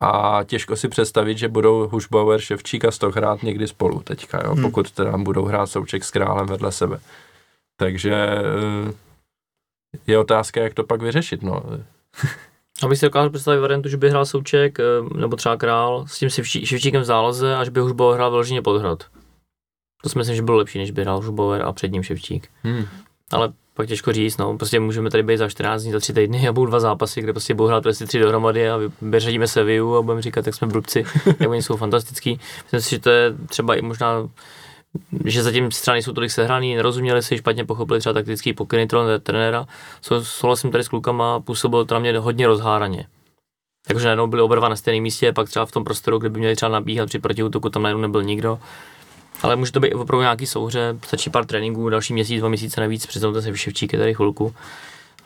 A 0.00 0.40
těžko 0.46 0.76
si 0.76 0.88
představit, 0.88 1.38
že 1.38 1.48
budou 1.48 1.88
Hušbauer, 1.88 2.40
Ševčík 2.40 2.84
a 2.84 2.90
Stoch 2.90 3.16
hrát 3.16 3.42
někdy 3.42 3.68
spolu 3.68 4.00
teďka, 4.00 4.42
jo, 4.44 4.52
hmm. 4.52 4.62
pokud 4.62 4.90
teda 4.90 5.16
budou 5.16 5.44
hrát 5.44 5.66
Souček 5.66 6.04
s 6.04 6.10
králem 6.10 6.46
vedle 6.46 6.72
sebe. 6.72 7.00
Takže 7.76 8.14
eh, 8.14 8.92
je 10.06 10.18
otázka, 10.18 10.60
jak 10.60 10.74
to 10.74 10.84
pak 10.84 11.02
vyřešit. 11.02 11.42
No. 11.42 11.62
Aby 12.82 12.96
si 12.96 13.06
dokázal 13.06 13.30
představit 13.30 13.60
variantu, 13.60 13.88
že 13.88 13.96
by 13.96 14.10
hrál 14.10 14.26
Souček 14.26 14.80
eh, 14.80 14.84
nebo 15.16 15.36
třeba 15.36 15.56
Král 15.56 16.06
s 16.06 16.18
tím 16.18 16.30
Ševčíkem 16.64 17.02
v 17.02 17.04
záloze, 17.04 17.56
až 17.56 17.68
by 17.68 17.80
Hušbauer 17.80 18.14
hrál 18.14 18.30
vyloženě 18.30 18.62
podhrad. 18.62 19.04
To 20.02 20.08
si 20.08 20.18
myslím, 20.18 20.36
že 20.36 20.42
bylo 20.42 20.56
lepší, 20.56 20.78
než 20.78 20.90
by 20.90 21.02
hrál 21.02 21.16
Hušbauer 21.16 21.62
a 21.62 21.72
před 21.72 21.92
ním 21.92 22.02
Ševčík. 22.02 22.48
Hmm. 22.62 22.84
Ale 23.32 23.52
pak 23.74 23.88
těžko 23.88 24.12
říct, 24.12 24.36
no, 24.36 24.56
prostě 24.56 24.80
můžeme 24.80 25.10
tady 25.10 25.22
být 25.22 25.36
za 25.36 25.48
14 25.48 25.82
dní, 25.82 25.92
za 25.92 26.00
3 26.00 26.12
týdny 26.12 26.48
a 26.48 26.52
budou 26.52 26.66
dva 26.66 26.80
zápasy, 26.80 27.20
kde 27.20 27.32
prostě 27.32 27.54
budou 27.54 27.68
hrát 27.68 27.82
prostě 27.82 28.06
tři 28.06 28.18
dohromady 28.18 28.70
a 28.70 28.78
vyřadíme 29.02 29.48
se 29.48 29.60
a 29.60 30.02
budeme 30.02 30.22
říkat, 30.22 30.46
jak 30.46 30.54
jsme 30.54 30.66
brubci, 30.66 31.04
jak 31.40 31.50
oni 31.50 31.62
jsou 31.62 31.76
fantastický. 31.76 32.40
Myslím 32.62 32.80
si, 32.80 32.90
že 32.90 32.98
to 32.98 33.10
je 33.10 33.34
třeba 33.48 33.74
i 33.74 33.82
možná 33.82 34.28
že 35.24 35.42
zatím 35.42 35.70
strany 35.70 36.02
jsou 36.02 36.12
tolik 36.12 36.30
sehraný, 36.30 36.76
nerozuměli 36.76 37.22
si, 37.22 37.38
špatně 37.38 37.64
pochopili 37.64 38.00
třeba 38.00 38.12
taktický 38.12 38.52
pokyny 38.52 38.88
trenéra. 39.22 39.66
Souhlasím 40.22 40.70
tady 40.70 40.84
s 40.84 40.88
klukama, 40.88 41.40
působil 41.40 41.84
to 41.84 41.94
na 41.94 42.00
mě 42.00 42.18
hodně 42.18 42.46
rozháraně. 42.46 43.06
Takže 43.86 44.04
najednou 44.04 44.26
byli 44.26 44.42
oba 44.42 44.68
na 44.68 44.76
stejném 44.76 45.02
místě, 45.02 45.32
pak 45.32 45.48
třeba 45.48 45.66
v 45.66 45.72
tom 45.72 45.84
prostoru, 45.84 46.18
kde 46.18 46.28
by 46.28 46.38
měli 46.38 46.56
třeba 46.56 46.72
nabíhat 46.72 47.08
při 47.08 47.18
protiútoku, 47.18 47.70
tam 47.70 47.82
najednou 47.82 48.02
nebyl 48.02 48.22
nikdo. 48.22 48.58
Ale 49.42 49.56
může 49.56 49.72
to 49.72 49.80
být 49.80 49.94
opravdu 49.94 50.22
nějaký 50.22 50.46
souhře, 50.46 50.96
stačí 51.06 51.30
pár 51.30 51.46
tréninků, 51.46 51.88
další 51.88 52.12
měsíc, 52.12 52.40
dva 52.40 52.48
měsíce 52.48 52.80
navíc, 52.80 53.06
přitom 53.06 53.42
se 53.42 53.50
vyševčíky 53.50 53.98
tady 53.98 54.14
chvilku. 54.14 54.54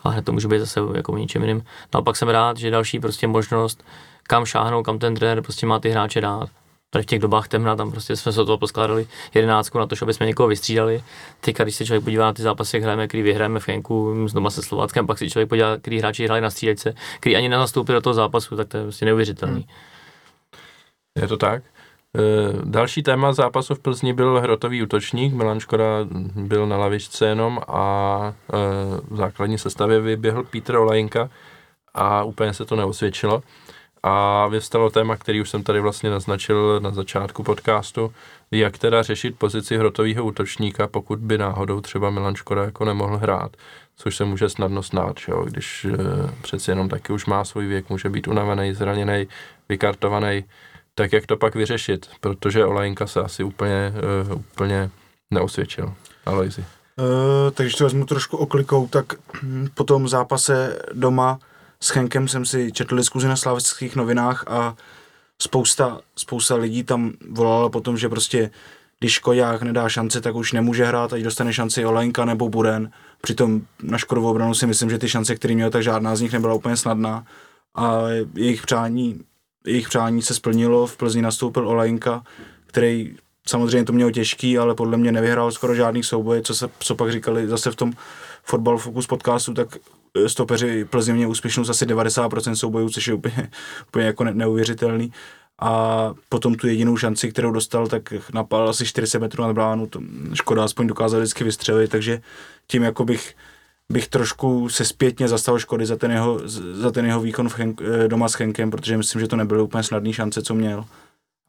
A 0.03 0.09
hned 0.09 0.25
to 0.25 0.31
může 0.31 0.47
být 0.47 0.59
zase 0.59 0.79
jako 0.95 1.17
ničem 1.17 1.41
jiným. 1.41 1.63
Naopak 1.93 2.15
jsem 2.15 2.29
rád, 2.29 2.57
že 2.57 2.71
další 2.71 2.99
prostě 2.99 3.27
možnost, 3.27 3.83
kam 4.23 4.45
šáhnout, 4.45 4.85
kam 4.85 4.99
ten 4.99 5.15
trenér 5.15 5.41
prostě 5.41 5.65
má 5.65 5.79
ty 5.79 5.89
hráče 5.89 6.21
dát 6.21 6.49
tady 6.93 7.03
v 7.03 7.05
těch 7.05 7.19
dobách 7.19 7.47
temna, 7.47 7.75
tam 7.75 7.91
prostě 7.91 8.15
jsme 8.15 8.31
se 8.31 8.41
od 8.41 8.45
toho 8.45 8.57
poskládali 8.57 9.07
jedenáctku 9.33 9.79
na 9.79 9.87
to, 9.87 9.95
aby 10.01 10.13
jsme 10.13 10.25
někoho 10.25 10.47
vystřídali. 10.47 11.03
Teď, 11.41 11.57
když 11.57 11.75
se 11.75 11.85
člověk 11.85 12.03
podívá 12.03 12.25
na 12.25 12.33
ty 12.33 12.41
zápasy, 12.41 12.77
jak 12.77 12.83
hrajeme, 12.83 13.07
který 13.07 13.23
vyhrajeme 13.23 13.59
v 13.59 13.67
Henku 13.67 14.27
s 14.27 14.33
doma 14.33 14.49
se 14.49 14.61
Slováckem, 14.61 15.07
pak 15.07 15.17
si 15.17 15.29
člověk 15.29 15.49
podívá, 15.49 15.77
který 15.77 15.99
hráči 15.99 16.25
hráli 16.25 16.41
na 16.41 16.49
střílečce, 16.49 16.95
který 17.19 17.35
ani 17.35 17.49
nenastoupil 17.49 17.95
do 17.95 18.01
toho 18.01 18.13
zápasu, 18.13 18.55
tak 18.55 18.67
to 18.67 18.77
je 18.77 18.83
prostě 18.83 19.05
neuvěřitelný. 19.05 19.61
Hmm. 19.61 21.21
Je 21.21 21.27
to 21.27 21.37
tak? 21.37 21.63
E, 21.63 22.21
další 22.63 23.03
téma 23.03 23.33
zápasu 23.33 23.75
v 23.75 23.79
Plzni 23.79 24.13
byl 24.13 24.39
hrotový 24.39 24.83
útočník. 24.83 25.33
Milan 25.33 25.59
Škoda 25.59 25.85
byl 26.35 26.67
na 26.67 26.77
lavičce 26.77 27.25
jenom 27.25 27.61
a 27.67 28.33
e, 28.53 28.57
v 29.09 29.15
základní 29.17 29.57
sestavě 29.57 29.99
vyběhl 29.99 30.43
Petr 30.43 30.75
Olajinka 30.75 31.29
a 31.93 32.23
úplně 32.23 32.53
se 32.53 32.65
to 32.65 32.75
neosvědčilo. 32.75 33.43
A 34.03 34.47
vyvstalo 34.47 34.89
téma, 34.89 35.17
který 35.17 35.41
už 35.41 35.49
jsem 35.49 35.63
tady 35.63 35.79
vlastně 35.79 36.09
naznačil 36.09 36.79
na 36.79 36.91
začátku 36.91 37.43
podcastu, 37.43 38.13
jak 38.51 38.77
teda 38.77 39.03
řešit 39.03 39.39
pozici 39.39 39.77
hrotového 39.77 40.25
útočníka, 40.25 40.87
pokud 40.87 41.19
by 41.19 41.37
náhodou 41.37 41.81
třeba 41.81 42.09
Milan 42.09 42.35
Škoda 42.35 42.63
jako 42.63 42.85
nemohl 42.85 43.17
hrát, 43.17 43.51
což 43.95 44.15
se 44.15 44.25
může 44.25 44.49
snadno 44.49 44.83
snát, 44.83 45.17
jo? 45.27 45.45
když 45.45 45.85
e, 45.85 45.97
přeci 46.41 46.71
jenom 46.71 46.89
taky 46.89 47.13
už 47.13 47.25
má 47.25 47.45
svůj 47.45 47.67
věk, 47.67 47.89
může 47.89 48.09
být 48.09 48.27
unavený, 48.27 48.73
zraněný, 48.73 49.27
vykartovaný, 49.69 50.43
tak 50.95 51.13
jak 51.13 51.25
to 51.25 51.37
pak 51.37 51.55
vyřešit, 51.55 52.09
protože 52.21 52.65
Olajinka 52.65 53.07
se 53.07 53.19
asi 53.19 53.43
úplně, 53.43 53.93
e, 54.29 54.33
úplně 54.33 54.89
neosvědčil. 55.31 55.93
Alojzi. 56.25 56.65
Uh, 56.97 57.51
takže 57.51 57.77
to 57.77 57.83
vezmu 57.83 58.05
trošku 58.05 58.37
oklikou, 58.37 58.87
tak 58.87 59.13
po 59.73 59.83
tom 59.83 60.07
zápase 60.07 60.79
doma 60.93 61.39
s 61.83 61.89
Henkem 61.89 62.27
jsem 62.27 62.45
si 62.45 62.71
četl 62.71 62.95
diskuzi 62.95 63.27
na 63.27 63.35
slavických 63.35 63.95
novinách 63.95 64.43
a 64.47 64.75
spousta, 65.41 66.01
spousta 66.15 66.55
lidí 66.55 66.83
tam 66.83 67.11
volala 67.29 67.69
potom, 67.69 67.97
že 67.97 68.09
prostě 68.09 68.51
když 68.99 69.19
Koják 69.19 69.61
nedá 69.61 69.89
šanci, 69.89 70.21
tak 70.21 70.35
už 70.35 70.53
nemůže 70.53 70.85
hrát, 70.85 71.13
ať 71.13 71.21
dostane 71.21 71.53
šanci 71.53 71.85
Olenka 71.85 72.25
nebo 72.25 72.49
Buren. 72.49 72.91
Přitom 73.21 73.61
na 73.83 73.97
Škodovou 73.97 74.29
obranu 74.29 74.53
si 74.53 74.67
myslím, 74.67 74.89
že 74.89 74.97
ty 74.97 75.09
šance, 75.09 75.35
které 75.35 75.53
měl, 75.55 75.69
tak 75.69 75.83
žádná 75.83 76.15
z 76.15 76.21
nich 76.21 76.33
nebyla 76.33 76.53
úplně 76.53 76.77
snadná. 76.77 77.25
A 77.75 78.01
jejich 78.35 78.61
přání, 78.61 79.21
jejich 79.65 79.89
přání 79.89 80.21
se 80.21 80.33
splnilo, 80.33 80.87
v 80.87 80.97
Plzni 80.97 81.21
nastoupil 81.21 81.67
Olenka, 81.67 82.23
který 82.67 83.15
samozřejmě 83.47 83.85
to 83.85 83.93
měl 83.93 84.11
těžký, 84.11 84.57
ale 84.57 84.75
podle 84.75 84.97
mě 84.97 85.11
nevyhrál 85.11 85.51
skoro 85.51 85.75
žádný 85.75 86.03
souboj, 86.03 86.41
co 86.41 86.55
se 86.55 86.69
co 86.79 86.95
pak 86.95 87.11
říkali 87.11 87.47
zase 87.47 87.71
v 87.71 87.75
tom 87.75 87.93
Fotbal 88.43 88.77
Focus 88.77 89.07
podcastu, 89.07 89.53
tak 89.53 89.77
stopeři 90.27 90.85
Plzně 90.85 91.13
měli 91.13 91.31
úspěšnost 91.31 91.69
asi 91.69 91.85
90% 91.85 92.53
soubojů, 92.53 92.89
což 92.89 93.07
je 93.07 93.13
úplně, 93.13 93.49
úplně 93.87 94.05
jako 94.05 94.23
neuvěřitelný 94.23 95.11
a 95.61 96.13
potom 96.29 96.55
tu 96.55 96.67
jedinou 96.67 96.97
šanci, 96.97 97.29
kterou 97.29 97.51
dostal, 97.51 97.87
tak 97.87 98.13
napal 98.33 98.69
asi 98.69 98.85
40 98.85 99.19
metrů 99.19 99.43
nad 99.43 99.53
bránu, 99.53 99.87
to 99.87 99.99
Škoda 100.33 100.63
aspoň 100.63 100.87
dokázal 100.87 101.19
vždycky 101.19 101.43
vystřelit, 101.43 101.91
takže 101.91 102.21
tím 102.67 102.83
jako 102.83 103.05
bych, 103.05 103.35
bych 103.89 104.07
trošku 104.07 104.69
se 104.69 104.85
zpětně 104.85 105.27
zastal 105.27 105.59
Škody 105.59 105.85
za 105.85 105.95
ten 105.95 106.11
jeho, 106.11 106.39
za 106.73 106.91
ten 106.91 107.05
jeho 107.05 107.21
výkon 107.21 107.49
v 107.49 107.57
Henk, 107.59 107.81
eh, 107.81 108.07
doma 108.07 108.29
s 108.29 108.33
Henkem, 108.33 108.71
protože 108.71 108.97
myslím, 108.97 109.21
že 109.21 109.27
to 109.27 109.35
nebyly 109.35 109.61
úplně 109.61 109.83
snadné 109.83 110.13
šance, 110.13 110.41
co 110.41 110.55
měl. 110.55 110.85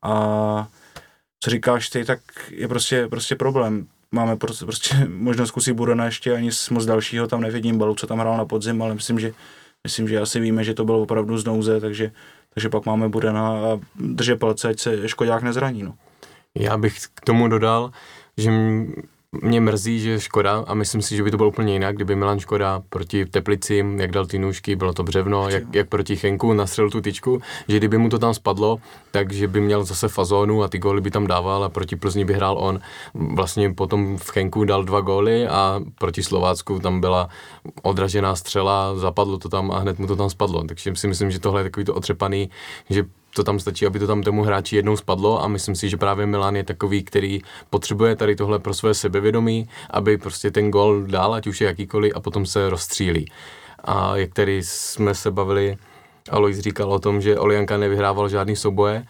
A 0.03 0.69
co 1.41 1.51
říkáš 1.51 1.89
ty, 1.89 2.05
tak 2.05 2.21
je 2.51 2.69
prostě, 2.69 3.09
prostě 3.09 3.37
problém. 3.37 3.87
Máme 4.13 4.37
prostě, 4.37 4.65
prostě 4.65 4.95
možnost 5.09 5.49
zkusit 5.49 5.73
Burana 5.73 6.05
ještě, 6.05 6.33
ani 6.33 6.51
moc 6.71 6.85
dalšího 6.85 7.27
tam 7.27 7.41
nevidím, 7.41 7.79
balu, 7.79 7.95
co 7.95 8.07
tam 8.07 8.19
hrál 8.19 8.37
na 8.37 8.45
podzim, 8.45 8.83
ale 8.83 8.95
myslím, 8.95 9.21
že, 9.21 9.33
myslím, 9.85 10.09
že 10.09 10.21
asi 10.21 10.41
víme, 10.41 10.65
že 10.65 10.75
to 10.75 10.85
bylo 10.85 11.03
opravdu 11.03 11.39
z 11.39 11.45
nouze, 11.45 11.81
takže 11.81 12.13
takže 12.55 12.69
pak 12.69 12.87
máme 12.87 13.09
Burena 13.09 13.49
a 13.49 13.81
držet 13.97 14.39
palce, 14.39 14.69
ať 14.69 14.79
se 14.79 15.09
Škodák 15.09 15.43
nezraní. 15.43 15.83
No. 15.83 15.95
Já 16.55 16.79
bych 16.79 16.99
k 17.15 17.21
tomu 17.21 17.49
dodal, 17.49 17.91
že 18.37 18.51
mě 19.41 19.61
mrzí, 19.61 20.01
že 20.01 20.21
Škoda, 20.21 20.65
a 20.67 20.75
myslím 20.75 21.03
si, 21.03 21.17
že 21.17 21.23
by 21.23 21.31
to 21.31 21.37
bylo 21.37 21.49
úplně 21.49 21.73
jinak, 21.73 21.97
kdyby 21.97 22.17
Milan 22.17 22.39
Škoda 22.39 22.83
proti 22.89 23.27
Teplici, 23.27 23.85
jak 23.97 24.11
dal 24.11 24.27
ty 24.27 24.39
nůžky, 24.39 24.77
bylo 24.77 24.93
to 24.93 25.03
břevno, 25.03 25.49
jak, 25.49 25.75
jak 25.75 25.89
proti 25.89 26.17
Chenku 26.17 26.53
nastřelil 26.53 26.91
tu 26.91 27.01
tyčku, 27.01 27.43
že 27.69 27.77
kdyby 27.77 27.99
mu 27.99 28.09
to 28.09 28.19
tam 28.19 28.35
spadlo, 28.35 28.79
takže 29.11 29.49
by 29.49 29.61
měl 29.61 29.85
zase 29.85 30.09
fazónu 30.09 30.63
a 30.63 30.69
ty 30.69 30.79
góly 30.79 31.01
by 31.01 31.11
tam 31.11 31.27
dával 31.27 31.65
a 31.65 31.69
proti 31.69 31.97
Plzni 31.97 32.25
by 32.25 32.35
hrál 32.35 32.59
on. 32.59 32.81
Vlastně 33.15 33.73
potom 33.73 34.19
v 34.19 34.31
Chenku 34.31 34.65
dal 34.65 34.85
dva 34.85 35.01
góly 35.01 35.49
a 35.49 35.81
proti 35.99 36.23
Slovácku 36.23 36.79
tam 36.79 37.01
byla 37.01 37.29
odražená 37.83 38.37
střela, 38.37 38.97
zapadlo 38.97 39.39
to 39.39 39.49
tam 39.49 39.71
a 39.71 39.79
hned 39.79 39.99
mu 39.99 40.07
to 40.07 40.17
tam 40.17 40.31
spadlo. 40.31 40.65
Takže 40.65 40.97
si 40.97 41.09
myslím, 41.09 41.31
že 41.31 41.39
tohle 41.39 41.61
je 41.61 41.65
takový 41.65 41.85
to 41.85 41.95
otřepaný, 41.95 42.51
že 42.91 43.05
to 43.35 43.45
tam 43.45 43.61
stačí, 43.61 43.87
aby 43.87 43.99
to 43.99 44.07
tam 44.07 44.23
tomu 44.23 44.43
hráči 44.43 44.77
jednou 44.77 44.97
spadlo 44.97 45.43
a 45.43 45.49
myslím 45.49 45.75
si, 45.75 45.89
že 45.89 45.97
právě 45.97 46.27
Milan 46.27 46.57
je 46.57 46.65
takový, 46.65 47.05
který 47.05 47.41
potřebuje 47.71 48.17
tady 48.17 48.37
tohle 48.37 48.59
pro 48.59 48.75
své 48.75 48.95
sebevědomí, 48.95 49.69
aby 49.91 50.19
prostě 50.19 50.51
ten 50.51 50.71
gol 50.71 51.03
dál, 51.03 51.35
ať 51.35 51.47
už 51.47 51.61
je 51.61 51.67
jakýkoliv 51.67 52.13
a 52.15 52.21
potom 52.21 52.47
se 52.47 52.71
rozstřílí. 52.71 53.27
A 53.85 54.17
jak 54.17 54.33
tady 54.33 54.63
jsme 54.63 55.15
se 55.15 55.31
bavili, 55.31 55.77
Alois 56.31 56.59
říkal 56.59 56.93
o 56.93 56.99
tom, 56.99 57.21
že 57.21 57.39
Olianka 57.39 57.77
nevyhrával 57.77 58.29
žádný 58.29 58.57
souboje, 58.57 59.07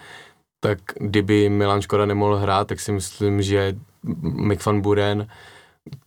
tak 0.60 0.78
kdyby 1.00 1.48
Milan 1.48 1.80
Škoda 1.80 2.06
nemohl 2.06 2.36
hrát, 2.36 2.68
tak 2.68 2.80
si 2.80 2.92
myslím, 2.92 3.42
že 3.42 3.74
Mick 4.22 4.66
van 4.66 4.80
Buren 4.80 5.26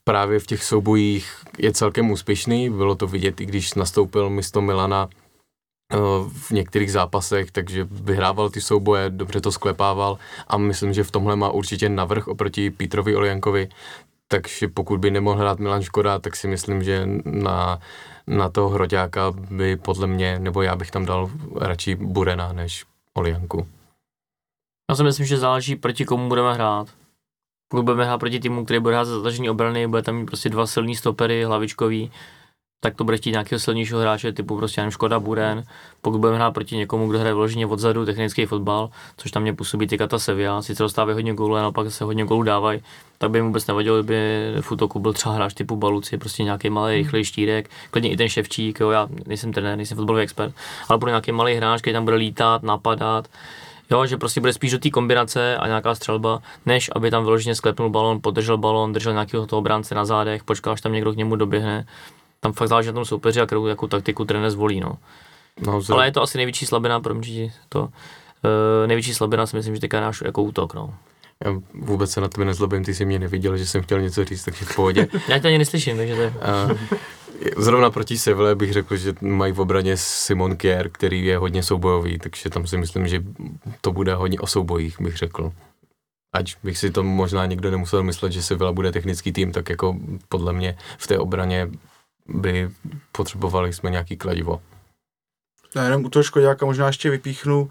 právě 0.04 0.40
v 0.40 0.46
těch 0.46 0.64
soubojích 0.64 1.32
je 1.58 1.72
celkem 1.72 2.12
úspěšný. 2.12 2.70
Bylo 2.70 2.96
to 2.96 3.08
vidět, 3.08 3.42
i 3.42 3.46
když 3.46 3.74
nastoupil 3.74 4.30
místo 4.30 4.62
Milana 4.62 5.10
v 6.30 6.52
některých 6.52 6.92
zápasech, 6.92 7.52
takže 7.52 7.88
vyhrával 7.92 8.50
ty 8.50 8.62
souboje, 8.62 9.10
dobře 9.10 9.42
to 9.42 9.52
sklepával 9.52 10.18
a 10.48 10.58
myslím, 10.58 10.94
že 10.94 11.04
v 11.04 11.12
tomhle 11.12 11.36
má 11.36 11.50
určitě 11.50 11.90
navrh 11.90 12.28
oproti 12.28 12.70
Pítrovi 12.70 13.16
Oliankovi, 13.16 13.70
takže 14.28 14.68
pokud 14.68 15.00
by 15.00 15.12
nemohl 15.12 15.40
hrát 15.40 15.60
Milan 15.60 15.82
Škoda, 15.82 16.20
tak 16.20 16.36
si 16.36 16.48
myslím, 16.48 16.84
že 16.84 17.08
na, 17.26 17.80
na 18.28 18.50
toho 18.50 18.70
hroťáka 18.70 19.32
by 19.32 19.76
podle 19.76 20.08
mě, 20.08 20.40
nebo 20.40 20.62
já 20.62 20.76
bych 20.76 20.92
tam 20.92 21.06
dal 21.06 21.30
radši 21.56 21.96
Burena 21.96 22.54
než 22.54 22.86
Olianku. 23.14 23.68
Já 24.92 24.96
si 24.96 25.04
myslím, 25.04 25.26
že 25.26 25.38
záleží 25.38 25.76
proti 25.76 26.06
komu 26.06 26.30
budeme 26.30 26.54
hrát. 26.54 26.88
Pokud 27.68 27.84
budeme 27.84 28.06
hrát 28.06 28.18
proti 28.18 28.40
týmu, 28.40 28.66
který 28.66 28.80
bude 28.80 28.94
hrát 28.94 29.06
za 29.06 29.18
zatažení 29.18 29.50
obrany, 29.50 29.88
bude 29.88 30.02
tam 30.02 30.16
mít 30.16 30.26
prostě 30.26 30.50
dva 30.50 30.68
silní 30.68 30.96
stopery, 30.96 31.44
hlavičkový, 31.44 32.12
tak 32.80 32.96
to 32.96 33.04
bude 33.04 33.18
chtít 33.18 33.32
nějakého 33.32 33.60
silnějšího 33.60 34.00
hráče, 34.00 34.34
typu 34.34 34.58
prostě 34.58 34.82
jen 34.82 34.92
Škoda 34.92 35.20
Buren. 35.20 35.64
Pokud 36.02 36.20
budeme 36.20 36.38
hrát 36.38 36.52
proti 36.52 36.78
někomu, 36.78 37.08
kdo 37.08 37.20
hraje 37.20 37.34
vloženě 37.34 37.68
odzadu 37.68 38.06
technický 38.06 38.46
fotbal, 38.46 38.90
což 39.18 39.32
tam 39.32 39.44
mě 39.44 39.54
působí 39.54 39.88
ty 39.88 39.98
Kata 39.98 40.20
Sevilla, 40.20 40.62
sice 40.62 40.84
dostávají 40.84 41.14
hodně 41.14 41.34
gólů, 41.34 41.56
ale 41.56 41.72
pak 41.72 41.92
se 41.92 42.04
hodně 42.04 42.26
gólů 42.26 42.44
dávají, 42.44 42.82
tak 43.18 43.32
by 43.32 43.42
mu 43.42 43.48
vůbec 43.48 43.68
nevadilo, 43.68 43.98
kdyby 43.98 44.54
v 44.62 44.72
útoku 44.72 45.00
byl 45.00 45.14
třeba 45.14 45.36
hráč 45.36 45.54
typu 45.54 45.76
Baluci, 45.76 46.18
prostě 46.18 46.44
nějaký 46.44 46.70
malý, 46.70 46.94
hmm. 46.94 47.04
rychlý 47.04 47.24
štírek, 47.24 47.70
klidně 47.92 48.10
i 48.10 48.18
ten 48.18 48.30
Ševčík, 48.30 48.80
jo, 48.80 48.90
já 48.90 49.08
nejsem 49.26 49.54
trenér, 49.54 49.78
nejsem 49.78 49.98
fotbalový 49.98 50.24
expert, 50.24 50.54
ale 50.90 51.00
bude 51.00 51.12
nějaký 51.12 51.32
malý 51.32 51.56
hráč, 51.56 51.82
který 51.82 51.94
tam 51.94 52.04
bude 52.06 52.16
lítat, 52.16 52.64
napadat, 52.64 53.28
Jo, 53.92 54.06
že 54.06 54.18
prostě 54.18 54.40
bude 54.40 54.54
spíš 54.54 54.72
do 54.72 54.80
té 54.80 54.90
kombinace 54.90 55.58
a 55.58 55.68
nějaká 55.68 55.96
střelba, 55.96 56.40
než 56.66 56.90
aby 56.96 57.12
tam 57.12 57.24
vyloženě 57.24 57.56
sklepnul 57.56 57.90
balon, 57.90 58.22
podržel 58.22 58.58
balon, 58.58 58.94
držel 58.94 59.14
nějakého 59.14 59.46
toho 59.46 59.62
bránce 59.62 59.96
na 59.96 60.06
zádech, 60.06 60.44
počkal, 60.44 60.74
až 60.74 60.82
tam 60.82 60.94
někdo 60.94 61.14
k 61.14 61.18
němu 61.18 61.36
doběhne 61.36 61.86
tam 62.46 62.54
fakt 62.54 62.70
záleží 62.70 62.88
na 62.88 62.94
tom 62.94 63.06
soupeři 63.06 63.42
a 63.42 63.46
kterou 63.46 63.66
jako 63.66 63.88
taktiku 63.88 64.26
trenér 64.26 64.52
zvolí, 64.52 64.80
no. 64.80 64.98
no 65.66 65.82
Ale 65.90 66.08
je 66.08 66.12
to 66.12 66.22
asi 66.22 66.38
největší 66.38 66.66
slabina, 66.66 67.00
pro 67.00 67.16
mě 67.16 67.54
to, 67.70 67.82
uh, 67.82 67.90
největší 68.88 69.14
slabina 69.14 69.46
si 69.46 69.56
myslím, 69.56 69.76
že 69.76 69.82
teďka 69.82 70.02
náš 70.02 70.22
jako 70.26 70.44
útok, 70.44 70.74
no. 70.74 70.94
Já 71.46 71.62
vůbec 71.74 72.12
se 72.12 72.22
na 72.22 72.28
tebe 72.28 72.46
nezlobím, 72.46 72.84
ty 72.84 72.94
jsi 72.94 73.06
mě 73.06 73.20
neviděl, 73.20 73.58
že 73.58 73.66
jsem 73.66 73.82
chtěl 73.82 74.02
něco 74.02 74.26
říct, 74.26 74.44
takže 74.44 74.66
v 74.66 74.76
pohodě. 74.76 75.08
Já 75.28 75.40
tě 75.40 75.48
ani 75.48 75.58
neslyším, 75.58 75.98
takže 75.98 76.16
to 76.16 76.22
je... 76.22 76.34
Zrovna 77.58 77.90
proti 77.90 78.18
Seville 78.18 78.56
bych 78.56 78.74
řekl, 78.74 78.98
že 78.98 79.14
mají 79.22 79.54
v 79.54 79.60
obraně 79.60 79.98
Simon 79.98 80.58
Kier, 80.58 80.90
který 80.90 81.26
je 81.26 81.38
hodně 81.38 81.64
soubojový, 81.64 82.20
takže 82.20 82.50
tam 82.50 82.68
si 82.68 82.78
myslím, 82.78 83.08
že 83.08 83.24
to 83.82 83.92
bude 83.92 84.16
hodně 84.16 84.40
o 84.40 84.48
soubojích, 84.48 85.02
bych 85.02 85.18
řekl. 85.18 85.52
Ať 86.36 86.56
bych 86.64 86.78
si 86.78 86.92
to 86.92 87.04
možná 87.04 87.46
někdo 87.46 87.72
nemusel 87.72 88.04
myslet, 88.04 88.32
že 88.32 88.44
Sevilla 88.44 88.72
bude 88.72 88.92
technický 88.92 89.32
tým, 89.32 89.52
tak 89.52 89.70
jako 89.70 89.98
podle 90.30 90.54
mě 90.54 90.78
v 90.98 91.08
té 91.08 91.20
obraně 91.20 91.70
by 92.28 92.70
potřebovali 93.12 93.74
jsme 93.74 93.90
nějaký 93.90 94.18
kladivo. 94.18 94.62
Já 95.76 95.84
jenom 95.84 96.06
u 96.06 96.10
toho 96.10 96.24
Škodáka 96.24 96.66
možná 96.66 96.88
ještě 96.88 97.10
vypíchnu, 97.10 97.70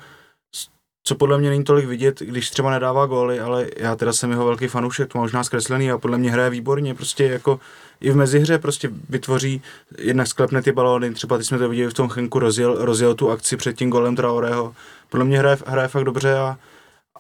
co 1.06 1.14
podle 1.14 1.38
mě 1.38 1.50
není 1.50 1.64
tolik 1.64 1.86
vidět, 1.86 2.20
když 2.20 2.50
třeba 2.50 2.70
nedává 2.70 3.06
góly, 3.06 3.40
ale 3.40 3.66
já 3.76 3.96
teda 3.96 4.12
jsem 4.12 4.30
jeho 4.30 4.46
velký 4.46 4.66
fanoušek, 4.66 5.12
to 5.12 5.18
možná 5.18 5.44
zkreslený 5.44 5.90
a 5.90 5.98
podle 5.98 6.18
mě 6.18 6.30
hraje 6.30 6.50
výborně, 6.50 6.94
prostě 6.94 7.24
jako 7.24 7.60
i 8.00 8.10
v 8.10 8.16
mezihře 8.16 8.58
prostě 8.58 8.90
vytvoří, 9.08 9.62
jednak 9.98 10.26
sklepne 10.26 10.62
ty 10.62 10.72
balóny, 10.72 11.14
třeba 11.14 11.38
ty 11.38 11.44
jsme 11.44 11.58
to 11.58 11.68
viděli 11.68 11.90
v 11.90 11.94
tom 11.94 12.08
Chenku, 12.08 12.38
rozjel, 12.38 12.84
rozjel 12.84 13.14
tu 13.14 13.30
akci 13.30 13.56
před 13.56 13.76
tím 13.76 13.90
golem 13.90 14.16
Traoreho. 14.16 14.74
Podle 15.08 15.24
mě 15.24 15.38
hraje, 15.38 15.56
hraje 15.66 15.88
fakt 15.88 16.04
dobře 16.04 16.38
a, 16.38 16.58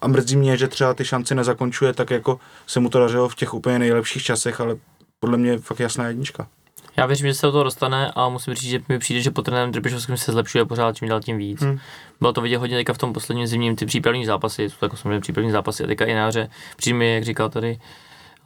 a 0.00 0.08
mrzí 0.08 0.36
mě, 0.36 0.56
že 0.56 0.68
třeba 0.68 0.94
ty 0.94 1.04
šance 1.04 1.34
nezakončuje 1.34 1.92
tak, 1.92 2.10
jako 2.10 2.40
se 2.66 2.80
mu 2.80 2.88
to 2.88 2.98
dařilo 2.98 3.28
v 3.28 3.34
těch 3.34 3.54
úplně 3.54 3.78
nejlepších 3.78 4.22
časech, 4.22 4.60
ale 4.60 4.76
podle 5.20 5.38
mě 5.38 5.58
fakt 5.58 5.80
jasná 5.80 6.08
jednička. 6.08 6.48
Já 6.96 7.06
věřím, 7.06 7.26
že 7.26 7.34
se 7.34 7.46
o 7.46 7.52
to 7.52 7.62
dostane 7.62 8.12
a 8.14 8.28
musím 8.28 8.54
říct, 8.54 8.70
že 8.70 8.80
mi 8.88 8.98
přijde, 8.98 9.20
že 9.20 9.30
po 9.30 9.42
trenérem 9.42 9.72
Trpišovským 9.72 10.16
se 10.16 10.32
zlepšuje 10.32 10.64
pořád 10.64 10.96
čím 10.96 11.08
dál 11.08 11.20
tím 11.20 11.38
víc. 11.38 11.60
Hmm. 11.60 11.78
Bylo 12.20 12.32
to 12.32 12.40
vidět 12.40 12.56
hodně 12.56 12.76
teďka 12.76 12.92
v 12.92 12.98
tom 12.98 13.12
posledním 13.12 13.46
zimním 13.46 13.76
ty 13.76 13.86
přípravní 13.86 14.26
zápasy, 14.26 14.68
to 14.68 14.84
jako 14.84 14.96
samozřejmě 14.96 15.20
přípravní 15.20 15.50
zápasy 15.50 15.84
a 15.84 15.86
teďka 15.86 16.04
i 16.04 16.14
na 16.14 16.26
hře. 16.26 16.50
Přijde 16.76 16.98
mi, 16.98 17.14
jak 17.14 17.24
říkal 17.24 17.48
tady 17.48 17.78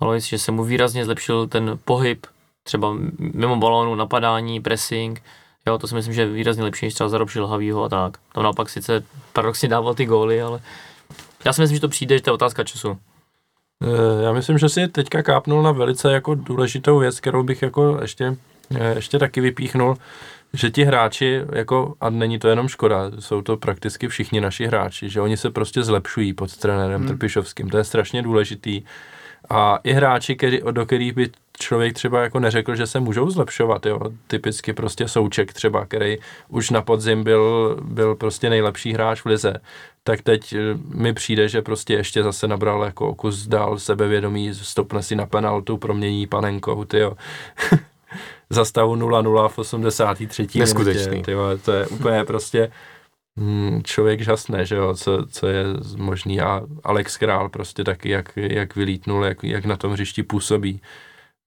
Alois, 0.01 0.25
že 0.25 0.39
se 0.39 0.53
mu 0.53 0.65
výrazně 0.65 1.05
zlepšil 1.05 1.47
ten 1.47 1.79
pohyb, 1.85 2.27
třeba 2.62 2.97
mimo 3.19 3.57
balónu, 3.57 3.95
napadání, 3.95 4.61
pressing, 4.61 5.23
Jo, 5.69 5.79
to 5.79 5.87
si 5.87 5.95
myslím, 5.95 6.15
že 6.15 6.20
je 6.20 6.27
výrazně 6.27 6.62
lepší 6.62 6.87
než 6.87 6.95
třeba 6.95 7.09
za 7.09 7.19
Robši 7.19 7.41
Lhavýho 7.41 7.85
a 7.85 7.89
tak. 7.89 8.19
To 8.33 8.43
naopak 8.43 8.70
sice 8.70 9.05
paradoxně 9.33 9.69
dával 9.69 9.95
ty 9.95 10.07
góly, 10.07 10.43
ale 10.43 10.61
já 11.45 11.53
si 11.53 11.61
myslím, 11.61 11.77
že 11.77 11.81
to 11.81 11.89
přijde, 11.89 12.16
že 12.16 12.23
to 12.23 12.31
je 12.31 12.35
otázka 12.35 12.65
času. 12.65 12.99
Eh, 13.85 14.23
já 14.23 14.33
myslím, 14.33 14.59
že 14.59 14.69
si 14.69 14.89
teďka 14.89 15.23
kápnul 15.23 15.63
na 15.63 15.73
velice 15.73 16.13
jako 16.13 16.35
důležitou 16.35 16.99
věc, 16.99 17.21
kterou 17.21 17.43
bych 17.43 17.63
jako 17.63 17.99
ještě, 18.03 18.37
eh, 18.77 18.95
ještě 18.95 19.19
taky 19.19 19.41
vypíchnul, 19.41 19.97
že 20.53 20.71
ti 20.71 20.85
hráči, 20.85 21.43
jako, 21.53 21.95
a 22.01 22.11
není 22.11 22.39
to 22.39 22.49
jenom 22.49 22.69
škoda, 22.69 23.11
jsou 23.19 23.43
to 23.43 23.57
prakticky 23.57 24.09
všichni 24.09 24.41
naši 24.41 24.67
hráči, 24.67 25.09
že 25.09 25.21
oni 25.21 25.37
se 25.37 25.51
prostě 25.51 25.83
zlepšují 25.83 26.33
pod 26.33 26.57
trenérem 26.57 27.01
hmm. 27.01 27.09
Trpišovským, 27.09 27.71
to 27.71 27.79
je 27.79 27.85
strašně 27.85 28.23
důležitý. 28.23 28.83
A 29.51 29.79
i 29.85 29.93
hráči, 29.93 30.37
který, 30.37 30.61
do 30.71 30.87
kterých 30.87 31.13
by 31.13 31.31
člověk 31.59 31.95
třeba 31.95 32.23
jako 32.23 32.41
neřekl, 32.41 32.77
že 32.77 32.87
se 32.87 33.01
můžou 33.01 33.31
zlepšovat, 33.31 33.87
jo. 33.87 34.01
Typicky 34.27 34.73
prostě 34.73 35.09
Souček 35.09 35.53
třeba, 35.53 35.87
který 35.87 36.19
už 36.49 36.71
na 36.71 36.83
podzim 36.83 37.25
byl, 37.25 37.77
byl 37.83 38.15
prostě 38.15 38.51
nejlepší 38.51 38.93
hráč 38.93 39.21
v 39.21 39.27
lize, 39.27 39.55
tak 40.05 40.23
teď 40.23 40.53
eh, 40.53 40.59
mi 40.95 41.13
přijde, 41.13 41.49
že 41.49 41.63
prostě 41.63 41.95
ještě 41.95 42.23
zase 42.23 42.49
nabral 42.49 42.83
jako 42.83 43.15
kus 43.15 43.47
dál 43.47 43.79
sebevědomí, 43.79 44.55
stopne 44.55 45.03
si 45.03 45.17
na 45.17 45.27
penaltu, 45.27 45.77
promění 45.77 46.27
panenkou, 46.27 46.85
tyjo. 46.85 47.13
Za 48.51 48.65
stavu 48.65 48.97
0-0 48.97 49.49
v 49.49 49.59
83. 49.59 50.47
Neskutečný. 50.55 51.11
Minutě, 51.11 51.25
tyjo, 51.25 51.59
to 51.65 51.73
je 51.73 51.87
úplně 51.87 52.25
prostě 52.25 52.73
hm, 53.37 53.83
člověk 53.85 54.21
žasne, 54.21 54.67
že 54.67 54.75
jo, 54.77 54.95
co, 54.95 55.27
co 55.31 55.47
je 55.47 55.65
možný 55.97 56.41
a 56.41 56.63
Alex 56.85 57.17
Král 57.17 57.49
prostě 57.49 57.85
taky, 57.85 58.11
jak, 58.11 58.33
jak 58.37 58.77
vylítnul, 58.77 59.25
jak, 59.25 59.45
jak 59.45 59.65
na 59.65 59.77
tom 59.77 59.93
hřišti 59.93 60.23
působí. 60.23 60.81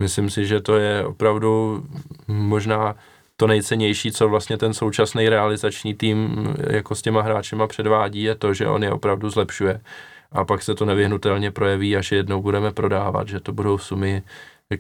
Myslím 0.02 0.30
si, 0.30 0.46
že 0.46 0.62
to 0.62 0.76
je 0.76 1.06
opravdu 1.06 1.84
možná 2.28 2.96
to 3.38 3.48
nejcennější, 3.48 4.12
co 4.12 4.30
vlastně 4.30 4.58
ten 4.58 4.74
současný 4.74 5.30
realizační 5.30 5.94
tým 5.94 6.48
jako 6.70 6.96
s 6.96 7.02
těma 7.02 7.22
hráčema 7.22 7.68
předvádí, 7.68 8.24
je 8.24 8.36
to, 8.36 8.54
že 8.54 8.68
on 8.68 8.84
je 8.84 8.92
opravdu 8.92 9.30
zlepšuje. 9.30 9.82
A 10.32 10.46
pak 10.46 10.64
se 10.64 10.76
to 10.76 10.86
nevyhnutelně 10.86 11.52
projeví, 11.52 11.98
až 11.98 12.12
jednou 12.12 12.42
budeme 12.42 12.72
prodávat, 12.72 13.28
že 13.28 13.40
to 13.40 13.54
budou 13.54 13.78
sumy, 13.78 14.24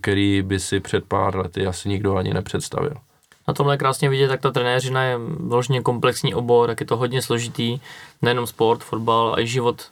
který 0.01 0.41
by 0.41 0.59
si 0.59 0.79
před 0.79 1.05
pár 1.05 1.37
lety 1.37 1.67
asi 1.67 1.89
nikdo 1.89 2.15
ani 2.15 2.33
nepředstavil. 2.33 2.93
Na 3.47 3.53
tomhle 3.53 3.77
krásně 3.77 4.09
vidět, 4.09 4.27
tak 4.27 4.41
ta 4.41 4.51
trenéřina 4.51 5.03
je 5.03 5.17
vložně 5.39 5.81
komplexní 5.81 6.33
obor, 6.33 6.69
jak 6.69 6.79
je 6.79 6.85
to 6.85 6.97
hodně 6.97 7.21
složitý, 7.21 7.79
nejenom 8.21 8.47
sport, 8.47 8.83
fotbal, 8.83 9.27
ale 9.27 9.41
i 9.43 9.47
život 9.47 9.89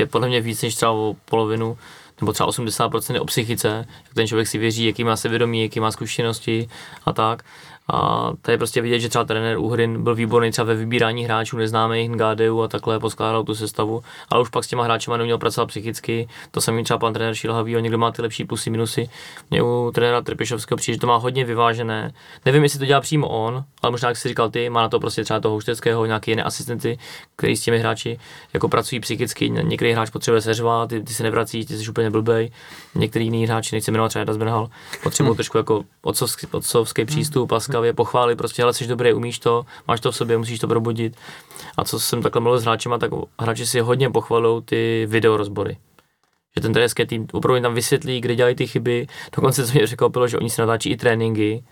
je 0.00 0.06
podle 0.06 0.28
mě 0.28 0.40
víc 0.40 0.62
než 0.62 0.74
třeba 0.74 0.92
o 0.92 1.16
polovinu 1.24 1.78
nebo 2.20 2.32
třeba 2.32 2.48
80% 2.48 3.14
je 3.14 3.20
o 3.20 3.24
psychice, 3.24 3.86
jak 4.04 4.14
ten 4.14 4.26
člověk 4.26 4.48
si 4.48 4.58
věří, 4.58 4.86
jaký 4.86 5.04
má 5.04 5.16
sevědomí, 5.16 5.62
jaký 5.62 5.80
má 5.80 5.90
zkušenosti 5.90 6.68
a 7.04 7.12
tak. 7.12 7.44
A 7.92 8.30
tady 8.42 8.54
je 8.54 8.58
prostě 8.58 8.82
vidět, 8.82 9.00
že 9.00 9.08
třeba 9.08 9.24
trenér 9.24 9.58
Uhrin 9.58 10.02
byl 10.02 10.14
výborný 10.14 10.50
třeba 10.50 10.64
ve 10.64 10.74
vybírání 10.74 11.24
hráčů 11.24 11.56
neznámých 11.56 12.10
Ngádeu 12.10 12.60
a 12.60 12.68
takhle 12.68 12.98
poskládal 12.98 13.44
tu 13.44 13.54
sestavu, 13.54 14.02
ale 14.28 14.42
už 14.42 14.48
pak 14.48 14.64
s 14.64 14.66
těma 14.66 14.84
hráči 14.84 15.10
neměl 15.10 15.38
pracovat 15.38 15.66
psychicky. 15.66 16.28
To 16.50 16.60
samý 16.60 16.84
třeba 16.84 16.98
pan 16.98 17.12
trenér 17.12 17.34
Šilhavý, 17.34 17.76
on 17.76 17.82
někdo 17.82 17.98
má 17.98 18.10
ty 18.10 18.22
lepší 18.22 18.44
plusy, 18.44 18.70
minusy. 18.70 19.08
Mě 19.50 19.62
u 19.62 19.90
trenéra 19.94 20.20
Trpišovského 20.20 20.76
přijde, 20.76 20.94
že 20.94 21.00
to 21.00 21.06
má 21.06 21.16
hodně 21.16 21.44
vyvážené. 21.44 22.12
Nevím, 22.44 22.62
jestli 22.62 22.78
to 22.78 22.84
dělá 22.84 23.00
přímo 23.00 23.28
on, 23.28 23.64
ale 23.82 23.90
možná, 23.90 24.08
jak 24.08 24.16
jsi 24.16 24.28
říkal 24.28 24.50
ty, 24.50 24.70
má 24.70 24.82
na 24.82 24.88
to 24.88 25.00
prostě 25.00 25.24
třeba 25.24 25.40
toho 25.40 25.52
Houšteckého, 25.52 26.06
nějaké 26.06 26.30
jiné 26.30 26.42
asistenty, 26.42 26.98
kteří 27.36 27.56
s 27.56 27.60
těmi 27.60 27.78
hráči 27.78 28.18
jako 28.54 28.68
pracují 28.68 29.00
psychicky. 29.00 29.50
Některý 29.50 29.92
hráč 29.92 30.10
potřebuje 30.10 30.40
seřvat, 30.40 30.88
ty, 30.88 31.02
ty 31.02 31.14
se 31.14 31.22
nevrací, 31.22 31.66
ty 31.66 31.76
jsi 31.76 31.90
úplně 31.90 32.10
blbej. 32.10 32.50
Některý 32.94 33.24
jiný 33.24 33.46
hráči, 33.46 33.76
nechci 33.76 33.90
jmenovat 33.90 34.08
třeba 34.08 34.24
Dasbrhal, 34.24 34.68
potřebují 35.02 35.30
hmm. 35.30 35.36
trošku 35.36 35.58
jako 35.58 35.84
otcovský, 36.02 36.46
otcovský 36.50 37.04
přístup, 37.04 37.48
paska 37.48 37.77
laskavě 37.78 37.92
pochválit, 37.92 38.36
prostě, 38.36 38.62
ale 38.62 38.72
jsi 38.72 38.86
dobrý, 38.86 39.12
umíš 39.12 39.38
to, 39.38 39.64
máš 39.88 40.00
to 40.00 40.12
v 40.12 40.16
sobě, 40.16 40.38
musíš 40.38 40.58
to 40.58 40.68
probudit. 40.68 41.16
A 41.76 41.84
co 41.84 42.00
jsem 42.00 42.22
takhle 42.22 42.40
mluvil 42.40 42.58
s 42.58 42.62
hráčema, 42.62 42.98
tak 42.98 43.10
hráči 43.38 43.66
si 43.66 43.80
hodně 43.80 44.10
pochvalou 44.10 44.60
ty 44.60 45.06
videorozbory. 45.06 45.78
Že 46.56 46.62
ten 46.62 46.72
trenerský 46.72 47.06
tým 47.06 47.26
opravdu 47.32 47.62
tam 47.62 47.74
vysvětlí, 47.74 48.20
kde 48.20 48.34
dělají 48.34 48.54
ty 48.54 48.66
chyby. 48.66 49.06
Dokonce 49.36 49.66
to 49.66 49.72
mě 49.72 49.84
překvapilo, 49.84 50.28
že 50.28 50.38
oni 50.38 50.50
si 50.50 50.60
natáčí 50.60 50.90
i 50.90 50.96
tréninky, 50.96 51.64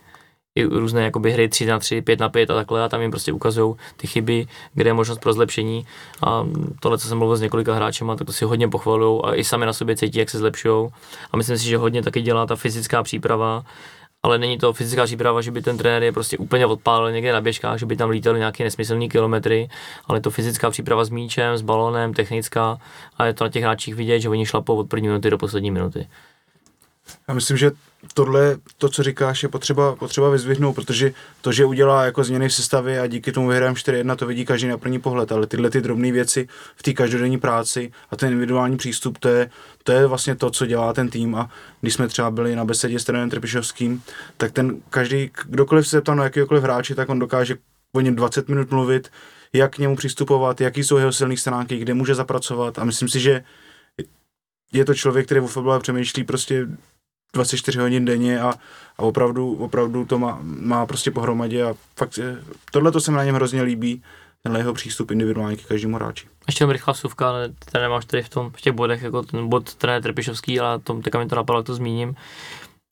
i 0.55 0.63
různé 0.63 1.03
jakoby 1.03 1.31
hry 1.31 1.49
3 1.49 1.65
na 1.65 1.79
3, 1.79 2.01
5 2.01 2.19
na 2.19 2.29
5 2.29 2.51
a 2.51 2.55
takhle 2.55 2.83
a 2.83 2.89
tam 2.89 3.01
jim 3.01 3.11
prostě 3.11 3.33
ukazují 3.33 3.75
ty 3.97 4.07
chyby, 4.07 4.47
kde 4.73 4.89
je 4.89 4.93
možnost 4.93 5.19
pro 5.19 5.33
zlepšení 5.33 5.85
a 6.25 6.47
tohle, 6.79 6.97
co 6.97 7.07
jsem 7.07 7.17
mluvil 7.17 7.37
s 7.37 7.41
několika 7.41 7.75
hráčema, 7.75 8.15
tak 8.15 8.27
to 8.27 8.33
si 8.33 8.45
hodně 8.45 8.67
pochvalují 8.67 9.21
a 9.23 9.35
i 9.35 9.43
sami 9.43 9.65
na 9.65 9.73
sobě 9.73 9.95
cítí, 9.95 10.19
jak 10.19 10.29
se 10.29 10.37
zlepšují 10.37 10.89
a 11.31 11.37
myslím 11.37 11.57
si, 11.57 11.65
že 11.65 11.77
hodně 11.77 12.01
taky 12.01 12.21
dělá 12.21 12.45
ta 12.45 12.55
fyzická 12.55 13.03
příprava, 13.03 13.63
ale 14.27 14.37
není 14.37 14.57
to 14.57 14.73
fyzická 14.73 15.05
příprava, 15.05 15.41
že 15.41 15.51
by 15.51 15.61
ten 15.61 15.77
trenér 15.77 16.03
je 16.03 16.11
prostě 16.11 16.37
úplně 16.37 16.65
odpálil 16.65 17.11
někde 17.11 17.33
na 17.33 17.41
běžkách, 17.41 17.79
že 17.79 17.85
by 17.85 17.95
tam 17.95 18.09
lítali 18.09 18.39
nějaké 18.39 18.63
nesmyslné 18.63 19.07
kilometry, 19.07 19.69
ale 20.05 20.21
to 20.21 20.29
fyzická 20.29 20.69
příprava 20.69 21.05
s 21.05 21.09
míčem, 21.09 21.57
s 21.57 21.61
balonem, 21.61 22.13
technická 22.13 22.77
a 23.17 23.25
je 23.25 23.33
to 23.33 23.43
na 23.43 23.49
těch 23.49 23.63
hráčích 23.63 23.95
vidět, 23.95 24.19
že 24.19 24.29
oni 24.29 24.45
šlapou 24.45 24.75
od 24.75 24.89
první 24.89 25.07
minuty 25.07 25.29
do 25.29 25.37
poslední 25.37 25.71
minuty. 25.71 26.07
Já 27.27 27.33
myslím, 27.33 27.57
že 27.57 27.71
tohle, 28.13 28.57
to, 28.77 28.89
co 28.89 29.03
říkáš, 29.03 29.43
je 29.43 29.49
potřeba, 29.49 29.95
potřeba 29.95 30.29
vyzvihnout, 30.29 30.75
protože 30.75 31.13
to, 31.41 31.51
že 31.51 31.65
udělá 31.65 32.05
jako 32.05 32.23
změny 32.23 32.49
v 32.49 32.53
sestavě 32.53 33.01
a 33.01 33.07
díky 33.07 33.31
tomu 33.31 33.47
vyhrajeme 33.47 33.75
4-1, 33.75 34.15
to 34.15 34.25
vidí 34.25 34.45
každý 34.45 34.67
na 34.67 34.77
první 34.77 34.99
pohled, 34.99 35.31
ale 35.31 35.47
tyhle 35.47 35.69
ty 35.69 35.81
drobné 35.81 36.11
věci 36.11 36.47
v 36.75 36.83
té 36.83 36.93
každodenní 36.93 37.37
práci 37.37 37.91
a 38.09 38.15
ten 38.15 38.31
individuální 38.31 38.77
přístup, 38.77 39.17
to 39.17 39.29
je, 39.29 39.49
to 39.83 39.91
je 39.91 40.07
vlastně 40.07 40.35
to, 40.35 40.49
co 40.49 40.65
dělá 40.65 40.93
ten 40.93 41.09
tým. 41.09 41.35
A 41.35 41.49
když 41.81 41.93
jsme 41.93 42.07
třeba 42.07 42.31
byli 42.31 42.55
na 42.55 42.65
besedě 42.65 42.99
s 42.99 43.03
trenérem 43.03 43.29
Trpišovským, 43.29 44.03
tak 44.37 44.51
ten 44.51 44.81
každý, 44.89 45.31
kdokoliv 45.45 45.87
se 45.87 45.97
zeptal 45.97 46.15
na 46.15 46.23
jakýkoliv 46.23 46.63
hráči, 46.63 46.95
tak 46.95 47.09
on 47.09 47.19
dokáže 47.19 47.55
o 47.95 48.01
něm 48.01 48.15
20 48.15 48.49
minut 48.49 48.71
mluvit, 48.71 49.11
jak 49.53 49.75
k 49.75 49.77
němu 49.77 49.95
přistupovat, 49.95 50.61
jaký 50.61 50.83
jsou 50.83 50.97
jeho 50.97 51.13
silné 51.13 51.37
stránky, 51.37 51.77
kde 51.77 51.93
může 51.93 52.15
zapracovat. 52.15 52.79
A 52.79 52.83
myslím 52.83 53.09
si, 53.09 53.19
že 53.19 53.43
je 54.73 54.85
to 54.85 54.93
člověk, 54.93 55.25
který 55.25 55.39
o 55.39 55.47
fotbale 55.47 55.79
přemýšlí 55.79 56.23
prostě 56.23 56.67
24 57.33 57.79
hodin 57.79 58.05
denně 58.05 58.41
a, 58.41 58.53
a 58.97 58.99
opravdu, 58.99 59.55
opravdu 59.55 60.05
to 60.05 60.19
má, 60.19 60.39
má 60.41 60.85
prostě 60.85 61.11
pohromadě 61.11 61.63
a 61.63 61.73
fakt 61.95 62.19
tohle 62.71 62.91
to 62.91 63.01
se 63.01 63.11
mi 63.11 63.17
na 63.17 63.23
něm 63.23 63.35
hrozně 63.35 63.61
líbí, 63.61 64.03
tenhle 64.43 64.59
jeho 64.59 64.73
přístup 64.73 65.11
individuální 65.11 65.57
k 65.57 65.65
každému 65.65 65.95
hráči. 65.95 66.27
Ještě 66.47 66.63
jenom 66.63 66.71
rychlá 66.71 66.93
vsuvka, 66.93 67.33
ten 67.71 67.81
nemáš 67.81 68.05
tady 68.05 68.23
v 68.23 68.29
tom 68.29 68.51
v 68.51 68.61
těch 68.61 68.73
bodech, 68.73 69.01
jako 69.01 69.23
ten 69.23 69.49
bod 69.49 69.73
trenér 69.73 70.01
Trpišovský, 70.01 70.59
ale 70.59 70.79
tom, 70.79 71.01
teďka 71.01 71.19
mi 71.19 71.25
to 71.25 71.35
napadlo, 71.35 71.63
to 71.63 71.75
zmíním 71.75 72.15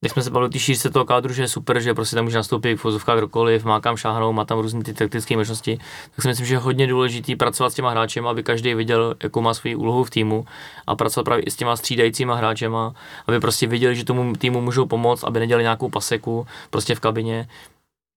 když 0.05 0.13
jsme 0.13 0.23
se 0.23 0.29
bavili 0.29 0.49
té 0.49 0.59
šířce 0.59 0.89
toho 0.89 1.05
kádru, 1.05 1.33
že 1.33 1.41
je 1.41 1.47
super, 1.47 1.79
že 1.79 1.93
prostě 1.93 2.15
tam 2.15 2.25
může 2.25 2.37
nastoupit 2.37 2.75
v 2.75 2.81
fozovkách 2.81 3.17
kdokoliv, 3.17 3.65
má 3.65 3.79
kam 3.79 3.97
šáhnout, 3.97 4.35
má 4.35 4.45
tam 4.45 4.59
různé 4.59 4.83
ty 4.83 4.93
taktické 4.93 5.37
možnosti, 5.37 5.77
tak 6.15 6.21
si 6.21 6.27
myslím, 6.27 6.47
že 6.47 6.53
je 6.53 6.57
hodně 6.57 6.87
důležitý 6.87 7.35
pracovat 7.35 7.69
s 7.69 7.73
těma 7.73 7.91
hráči, 7.91 8.19
aby 8.19 8.43
každý 8.43 8.73
viděl, 8.73 9.15
jakou 9.23 9.41
má 9.41 9.53
svoji 9.53 9.75
úlohu 9.75 10.03
v 10.03 10.09
týmu 10.09 10.45
a 10.87 10.95
pracovat 10.95 11.23
právě 11.23 11.43
i 11.43 11.51
s 11.51 11.55
těma 11.55 11.75
střídajícíma 11.75 12.35
hráčema, 12.35 12.93
aby 13.27 13.39
prostě 13.39 13.67
viděli, 13.67 13.95
že 13.95 14.05
tomu 14.05 14.33
týmu 14.33 14.61
můžou 14.61 14.85
pomoct, 14.85 15.23
aby 15.23 15.39
nedělali 15.39 15.63
nějakou 15.63 15.89
paseku 15.89 16.47
prostě 16.69 16.95
v 16.95 16.99
kabině. 16.99 17.47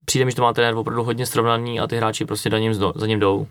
Přijde 0.05 0.25
mi, 0.25 0.31
že 0.31 0.35
to 0.35 0.41
má 0.41 0.53
trenér 0.53 0.75
opravdu 0.75 1.03
hodně 1.03 1.25
srovnaný 1.25 1.79
a 1.79 1.87
ty 1.87 1.97
hráči 1.97 2.25
prostě 2.25 2.49
za 2.49 2.59
ním, 2.59 2.73
za 2.73 3.05
ním 3.05 3.19
jdou. 3.19 3.47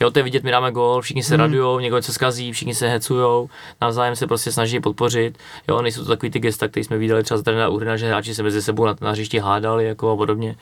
Jo, 0.00 0.10
to 0.10 0.18
je 0.18 0.22
vidět, 0.22 0.42
my 0.42 0.50
dáme 0.50 0.72
gol, 0.72 1.00
všichni 1.00 1.22
se 1.22 1.34
hmm. 1.34 1.40
radujou, 1.40 1.80
někdo 1.80 2.02
se 2.02 2.12
skazí, 2.12 2.52
všichni 2.52 2.74
se 2.74 2.88
hecujou, 2.88 3.50
navzájem 3.80 4.16
se 4.16 4.26
prostě 4.26 4.52
snaží 4.52 4.80
podpořit. 4.80 5.38
Jo, 5.68 5.82
nejsou 5.82 6.02
to 6.02 6.08
takový 6.08 6.30
ty 6.30 6.38
gesta, 6.38 6.68
které 6.68 6.84
jsme 6.84 6.98
viděli 6.98 7.22
třeba 7.22 7.38
z 7.38 7.42
trenéra 7.42 7.68
Uhrina, 7.68 7.96
že 7.96 8.08
hráči 8.08 8.34
se 8.34 8.42
mezi 8.42 8.62
sebou 8.62 8.86
na, 8.86 8.96
na 9.00 9.10
hřišti 9.10 9.38
hádali 9.38 9.86
jako 9.86 10.10
a 10.10 10.16
podobně. 10.16 10.56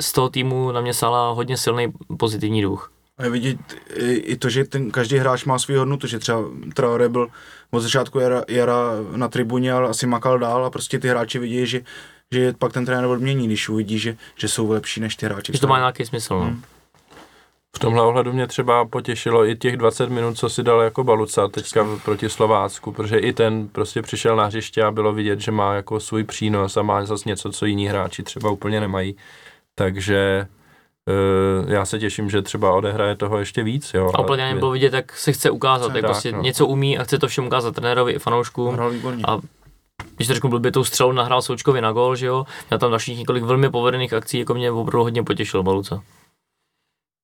Z 0.00 0.12
toho 0.12 0.28
týmu 0.28 0.72
na 0.72 0.80
mě 0.80 0.94
sala 0.94 1.32
hodně 1.32 1.56
silný 1.56 1.92
pozitivní 2.16 2.62
duch. 2.62 2.92
A 3.18 3.24
je 3.24 3.30
vidět 3.30 3.58
i 4.06 4.36
to, 4.36 4.48
že 4.48 4.64
ten 4.64 4.90
každý 4.90 5.16
hráč 5.16 5.44
má 5.44 5.58
svou 5.58 5.76
hodnotu, 5.78 6.06
že 6.06 6.18
třeba 6.18 6.42
Traore 6.74 7.08
byl 7.08 7.28
od 7.70 7.80
začátku 7.80 8.18
jara, 8.18 8.42
jara 8.48 8.76
na 9.16 9.28
tribuně, 9.28 9.72
ale 9.72 9.88
asi 9.88 10.06
makal 10.06 10.38
dál 10.38 10.64
a 10.66 10.70
prostě 10.70 10.98
ty 10.98 11.08
hráči 11.08 11.38
vidí, 11.38 11.66
že, 11.66 11.80
že 12.32 12.52
pak 12.58 12.72
ten 12.72 12.86
trenér 12.86 13.06
odmění, 13.06 13.46
když 13.46 13.68
uvidí, 13.68 13.98
že, 13.98 14.16
že 14.36 14.48
jsou 14.48 14.70
lepší 14.70 15.00
než 15.00 15.16
ty 15.16 15.26
hráči. 15.26 15.52
Že 15.52 15.60
to 15.60 15.66
má 15.66 15.78
nějaký 15.78 16.06
smysl, 16.06 16.34
no. 16.34 16.44
Hmm. 16.44 16.62
V 17.76 17.78
tomhle 17.78 18.02
ohledu 18.02 18.32
mě 18.32 18.46
třeba 18.46 18.84
potěšilo 18.84 19.46
i 19.46 19.56
těch 19.56 19.76
20 19.76 20.10
minut, 20.10 20.38
co 20.38 20.48
si 20.48 20.62
dal 20.62 20.80
jako 20.80 21.04
Baluca 21.04 21.48
teďka 21.48 21.86
proti 22.04 22.28
Slovácku, 22.28 22.92
protože 22.92 23.18
i 23.18 23.32
ten 23.32 23.68
prostě 23.68 24.02
přišel 24.02 24.36
na 24.36 24.44
hřiště 24.44 24.82
a 24.82 24.90
bylo 24.90 25.12
vidět, 25.12 25.40
že 25.40 25.50
má 25.50 25.74
jako 25.74 26.00
svůj 26.00 26.24
přínos 26.24 26.76
a 26.76 26.82
má 26.82 27.04
zase 27.04 27.28
něco, 27.28 27.50
co 27.50 27.66
jiní 27.66 27.86
hráči 27.86 28.22
třeba 28.22 28.50
úplně 28.50 28.80
nemají. 28.80 29.16
Takže 29.74 30.46
uh, 31.64 31.72
já 31.72 31.84
se 31.84 31.98
těším, 31.98 32.30
že 32.30 32.42
třeba 32.42 32.72
odehraje 32.72 33.16
toho 33.16 33.38
ještě 33.38 33.62
víc. 33.62 33.94
Jo, 33.94 34.10
a 34.14 34.20
úplně 34.20 34.54
bylo 34.54 34.70
vidět, 34.70 34.92
jak 34.92 35.16
se 35.16 35.32
chce 35.32 35.50
ukázat, 35.50 35.94
jak 35.94 36.04
prostě 36.04 36.32
no. 36.32 36.42
něco 36.42 36.66
umí 36.66 36.98
a 36.98 37.04
chce 37.04 37.18
to 37.18 37.28
všem 37.28 37.46
ukázat 37.46 37.74
trenérovi 37.74 38.12
i 38.12 38.18
fanouškům. 38.18 38.78
A 39.28 39.38
když 40.16 40.28
to 40.28 40.34
řeknu 40.34 40.50
blbě, 40.50 40.72
tou 40.72 40.84
střelou 40.84 41.12
nahrál 41.12 41.42
Součkovi 41.42 41.80
na 41.80 41.92
gol, 41.92 42.16
že 42.16 42.26
jo, 42.26 42.44
měl 42.70 42.78
tam 42.78 42.90
dalších 42.90 43.18
několik 43.18 43.44
velmi 43.44 43.70
povedených 43.70 44.12
akcí, 44.12 44.38
jako 44.38 44.54
mě 44.54 44.70
opravdu 44.70 45.02
hodně 45.02 45.22
potěšil 45.22 45.62
Baluca. 45.62 46.02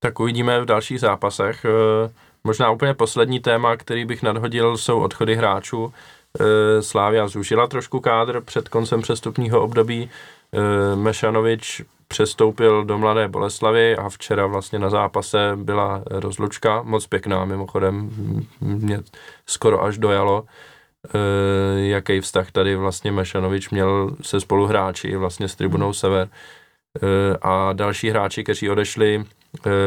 Tak 0.00 0.20
uvidíme 0.20 0.60
v 0.60 0.64
dalších 0.64 1.00
zápasech. 1.00 1.64
Eh, 1.64 2.10
možná 2.44 2.70
úplně 2.70 2.94
poslední 2.94 3.40
téma, 3.40 3.76
který 3.76 4.04
bych 4.04 4.22
nadhodil, 4.22 4.76
jsou 4.76 5.00
odchody 5.00 5.34
hráčů. 5.34 5.92
Eh, 6.40 6.82
Slávia 6.82 7.28
zúžila 7.28 7.66
trošku 7.66 8.00
kádr 8.00 8.40
před 8.40 8.68
koncem 8.68 9.02
přestupního 9.02 9.62
období. 9.62 10.10
Eh, 10.52 10.96
Mešanovič 10.96 11.82
přestoupil 12.08 12.84
do 12.84 12.98
Mladé 12.98 13.28
Boleslavy 13.28 13.96
a 13.96 14.08
včera 14.08 14.46
vlastně 14.46 14.78
na 14.78 14.90
zápase 14.90 15.52
byla 15.56 16.02
rozlučka, 16.06 16.82
moc 16.82 17.06
pěkná 17.06 17.44
mimochodem, 17.44 18.10
mě 18.60 19.02
skoro 19.46 19.84
až 19.84 19.98
dojalo, 19.98 20.44
jaký 21.76 22.20
vztah 22.20 22.50
tady 22.50 22.76
vlastně 22.76 23.12
Mešanovič 23.12 23.70
měl 23.70 24.16
se 24.22 24.40
spoluhráči 24.40 25.16
vlastně 25.16 25.48
s 25.48 25.54
tribunou 25.54 25.92
Sever 25.92 26.28
a 27.42 27.72
další 27.72 28.10
hráči, 28.10 28.42
kteří 28.44 28.70
odešli, 28.70 29.24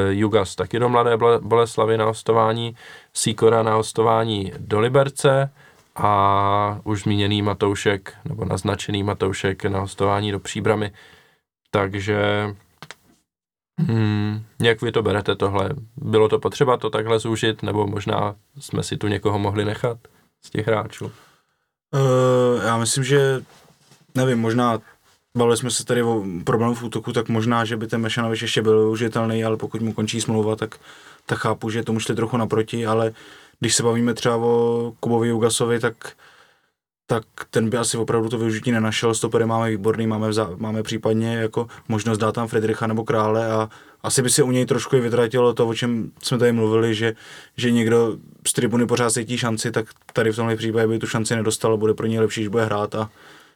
Jugas 0.09 0.55
taky 0.55 0.79
do 0.79 0.89
Mladé 0.89 1.17
Boleslavy 1.41 1.97
na 1.97 2.05
hostování, 2.05 2.75
Sikora 3.13 3.63
na 3.63 3.73
hostování 3.73 4.51
do 4.57 4.79
Liberce 4.79 5.49
a 5.95 6.79
už 6.83 7.01
zmíněný 7.03 7.41
Matoušek, 7.41 8.13
nebo 8.25 8.45
naznačený 8.45 9.03
Matoušek 9.03 9.65
na 9.65 9.79
hostování 9.79 10.31
do 10.31 10.39
Příbramy. 10.39 10.91
Takže 11.71 12.49
hmm, 13.79 14.43
jak 14.61 14.81
vy 14.81 14.91
to 14.91 15.03
berete 15.03 15.35
tohle? 15.35 15.69
Bylo 15.97 16.29
to 16.29 16.39
potřeba 16.39 16.77
to 16.77 16.89
takhle 16.89 17.19
zúžit, 17.19 17.63
nebo 17.63 17.88
možná 17.88 18.35
jsme 18.59 18.83
si 18.83 18.97
tu 18.97 19.07
někoho 19.07 19.39
mohli 19.39 19.65
nechat 19.65 19.97
z 20.45 20.49
těch 20.49 20.67
hráčů? 20.67 21.05
Uh, 21.05 22.63
já 22.65 22.77
myslím, 22.77 23.03
že 23.03 23.43
nevím, 24.15 24.39
možná 24.39 24.79
bavili 25.38 25.58
jsme 25.58 25.72
se 25.72 25.86
tady 25.86 26.03
o 26.03 26.24
problému 26.44 26.74
v 26.74 26.84
útoku, 26.84 27.14
tak 27.14 27.30
možná, 27.30 27.66
že 27.66 27.78
by 27.78 27.88
ten 27.88 28.02
Mešanovič 28.02 28.41
ještě 28.41 28.62
byl 28.62 28.80
využitelný, 28.80 29.44
ale 29.44 29.58
pokud 29.58 29.82
mu 29.82 29.94
končí 29.94 30.22
smlouva, 30.22 30.56
tak, 30.56 30.76
tak 31.26 31.40
chápu, 31.40 31.70
že 31.70 31.84
tomu 31.84 31.99
šli 31.99 32.16
trochu 32.16 32.38
naproti, 32.38 32.86
ale 32.86 33.14
když 33.60 33.76
se 33.76 33.84
bavíme 33.84 34.14
třeba 34.14 34.36
o 34.36 34.94
Kubovi 34.99 35.28
Jugasovi, 35.28 35.80
tak 35.80 35.95
tak 37.12 37.24
ten 37.49 37.70
by 37.70 37.78
asi 37.78 37.98
opravdu 37.98 38.30
to 38.30 38.38
využití 38.38 38.72
nenašel. 38.72 39.14
Stopery 39.14 39.45
máme 39.45 39.70
výborný, 39.70 40.08
máme, 40.08 40.30
vzá, 40.30 40.49
máme 40.58 40.84
případně 40.84 41.36
jako 41.36 41.68
možnost 41.88 42.18
dát 42.18 42.32
tam 42.32 42.48
Friedricha 42.48 42.88
nebo 42.88 43.03
Krále 43.03 43.52
a 43.52 43.70
asi 44.03 44.22
by 44.22 44.30
si 44.30 44.44
u 44.44 44.52
něj 44.52 44.66
trošku 44.66 44.95
i 44.95 44.99
vytratilo 44.99 45.53
to, 45.53 45.68
o 45.68 45.74
čem 45.74 46.12
jsme 46.24 46.38
tady 46.38 46.52
mluvili, 46.52 46.95
že, 46.95 47.14
že 47.58 47.72
někdo 47.72 48.18
z 48.48 48.53
tribuny 48.53 48.86
pořád 48.86 49.12
cítí 49.12 49.38
šanci, 49.38 49.72
tak 49.72 49.86
tady 50.14 50.32
v 50.32 50.36
tomhle 50.36 50.56
případě 50.56 50.88
by 50.88 50.99
tu 50.99 51.08
šanci 51.08 51.36
nedostal 51.36 51.78
bude 51.78 51.94
pro 51.94 52.08
něj 52.08 52.20
lepší, 52.20 52.41
když 52.41 52.48
bude 52.48 52.66
hrát 52.66 52.95
a 52.95 53.10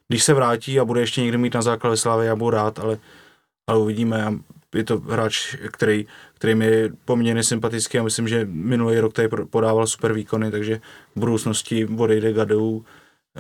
když 0.08 0.24
se 0.24 0.34
vrátí 0.34 0.80
a 0.80 0.86
bude 0.86 1.00
ještě 1.00 1.22
někdy 1.22 1.38
mít 1.38 1.54
na 1.54 1.62
základ 1.62 1.98
Slávy, 1.98 2.26
já 2.26 2.36
budu 2.36 2.50
rád, 2.50 2.80
ale, 2.80 2.98
ale 3.68 3.80
uvidíme. 3.80 4.34
Je 4.76 4.84
to 4.84 5.00
hráč, 5.00 5.56
který, 5.72 6.08
který 6.34 6.56
mi 6.56 6.66
je 6.66 6.90
poměrně 7.06 7.44
sympatický 7.44 8.00
a 8.00 8.04
myslím, 8.04 8.28
že 8.28 8.48
minulý 8.52 9.00
rok 9.00 9.14
tady 9.14 9.28
podával 9.28 9.88
super 9.88 10.14
výkony, 10.14 10.52
takže 10.52 10.82
v 11.16 11.20
budoucnosti 11.20 11.86
odejde 11.86 12.34
Gadou, 12.34 12.86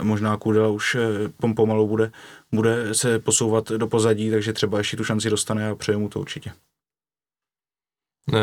možná 0.01 0.37
Kudela 0.37 0.67
už 0.67 0.95
eh, 0.95 1.53
pomalu 1.53 1.87
bude, 1.87 2.11
bude 2.51 2.93
se 2.93 3.19
posouvat 3.19 3.71
do 3.71 3.87
pozadí, 3.87 4.31
takže 4.31 4.53
třeba 4.53 4.77
ještě 4.77 4.97
tu 4.97 5.03
šanci 5.03 5.29
dostane 5.29 5.69
a 5.69 5.75
přeju 5.75 5.99
mu 5.99 6.09
to 6.09 6.19
určitě. 6.19 6.51
Ne, 8.31 8.39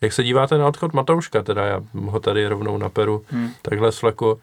jak 0.00 0.12
se 0.12 0.24
díváte 0.24 0.58
na 0.58 0.66
odchod 0.66 0.92
Matouška, 0.92 1.42
teda 1.42 1.64
já 1.64 1.84
ho 1.94 2.20
tady 2.20 2.46
rovnou 2.46 2.78
naperu, 2.78 3.24
hmm. 3.28 3.50
takhle. 3.62 3.88
E, 3.88 4.36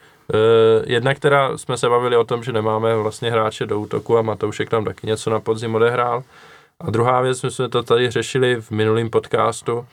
jedna, 0.86 1.14
která 1.14 1.58
jsme 1.58 1.78
se 1.78 1.90
bavili 1.90 2.18
o 2.18 2.24
tom, 2.24 2.44
že 2.44 2.52
nemáme 2.52 2.96
vlastně 2.96 3.32
hráče 3.32 3.66
do 3.66 3.80
útoku 3.80 4.18
a 4.18 4.22
Matoušek 4.22 4.70
tam 4.70 4.86
taky 4.86 5.08
něco 5.08 5.30
na 5.30 5.40
podzim 5.40 5.76
odehrál. 5.76 6.24
A 6.80 6.92
druhá 6.92 7.22
věc, 7.22 7.44
my 7.44 7.52
jsme 7.52 7.70
to 7.70 7.84
tady 7.84 8.12
řešili 8.12 8.62
v 8.62 8.72
minulém 8.72 9.10
podcastu, 9.10 9.86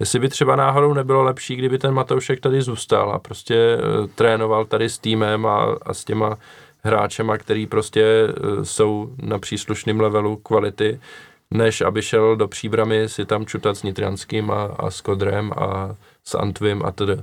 jestli 0.00 0.18
by 0.18 0.28
třeba 0.28 0.56
náhodou 0.56 0.94
nebylo 0.94 1.22
lepší, 1.22 1.56
kdyby 1.56 1.78
ten 1.78 1.94
Matoušek 1.94 2.40
tady 2.40 2.62
zůstal 2.62 3.12
a 3.12 3.18
prostě 3.18 3.54
e, 3.54 3.78
trénoval 4.14 4.64
tady 4.64 4.88
s 4.88 4.98
týmem 4.98 5.46
a, 5.46 5.76
a 5.82 5.94
s 5.94 6.04
těma 6.04 6.38
hráčema, 6.84 7.38
který 7.38 7.66
prostě 7.66 8.02
e, 8.02 8.64
jsou 8.64 9.10
na 9.22 9.38
příslušném 9.38 10.00
levelu 10.00 10.36
kvality, 10.36 11.00
než 11.50 11.80
aby 11.80 12.02
šel 12.02 12.36
do 12.36 12.48
příbramy 12.48 13.08
si 13.08 13.24
tam 13.24 13.46
čutat 13.46 13.76
s 13.76 13.82
Nitrianským 13.82 14.50
a, 14.50 14.64
a 14.64 14.90
s 14.90 15.00
Kodrem 15.00 15.52
a 15.56 15.96
s 16.24 16.34
Antvim 16.34 16.82
a 16.84 16.92
tedy. 16.92 17.22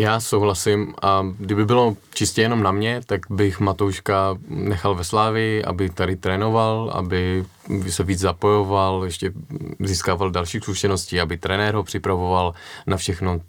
Já 0.00 0.20
souhlasím 0.20 0.94
a 1.02 1.26
kdyby 1.38 1.64
bylo 1.64 1.96
čistě 2.14 2.42
jenom 2.42 2.62
na 2.62 2.72
mě, 2.72 3.00
tak 3.06 3.20
bych 3.30 3.60
Matouška 3.60 4.38
nechal 4.48 4.94
ve 4.94 5.04
Slávi, 5.04 5.64
aby 5.64 5.90
tady 5.90 6.16
trénoval, 6.16 6.90
aby 6.94 7.44
se 7.88 8.04
víc 8.04 8.18
zapojoval, 8.18 9.04
ještě 9.04 9.32
získával 9.80 10.30
další 10.30 10.60
zkušenosti, 10.60 11.20
aby 11.20 11.36
trenér 11.36 11.74
ho 11.74 11.82
připravoval 11.82 12.54
na 12.86 12.96
všechno, 12.96 13.40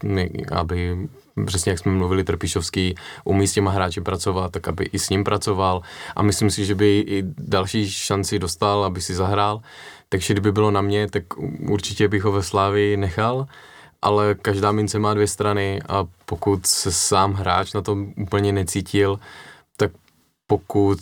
aby 0.51 0.97
přesně 1.45 1.69
jak 1.69 1.79
jsme 1.79 1.91
mluvili, 1.91 2.23
Trpišovský 2.23 2.95
umí 3.23 3.47
s 3.47 3.53
těma 3.53 3.71
hráči 3.71 4.01
pracovat, 4.01 4.51
tak 4.51 4.67
aby 4.67 4.83
i 4.83 4.99
s 4.99 5.09
ním 5.09 5.23
pracoval 5.23 5.81
a 6.15 6.21
myslím 6.21 6.49
si, 6.49 6.65
že 6.65 6.75
by 6.75 6.99
i 6.99 7.23
další 7.37 7.91
šanci 7.91 8.39
dostal, 8.39 8.83
aby 8.83 9.01
si 9.01 9.15
zahrál. 9.15 9.61
Takže 10.09 10.33
kdyby 10.33 10.51
bylo 10.51 10.71
na 10.71 10.81
mě, 10.81 11.07
tak 11.09 11.23
určitě 11.69 12.07
bych 12.07 12.23
ho 12.23 12.31
ve 12.31 12.43
Slávi 12.43 12.97
nechal 12.97 13.47
ale 14.01 14.35
každá 14.35 14.71
mince 14.71 14.99
má 14.99 15.13
dvě 15.13 15.27
strany 15.27 15.81
a 15.89 16.05
pokud 16.25 16.65
se 16.65 16.91
sám 16.91 17.33
hráč 17.33 17.73
na 17.73 17.81
tom 17.81 18.13
úplně 18.17 18.51
necítil, 18.51 19.19
tak 19.77 19.91
pokud 20.47 20.99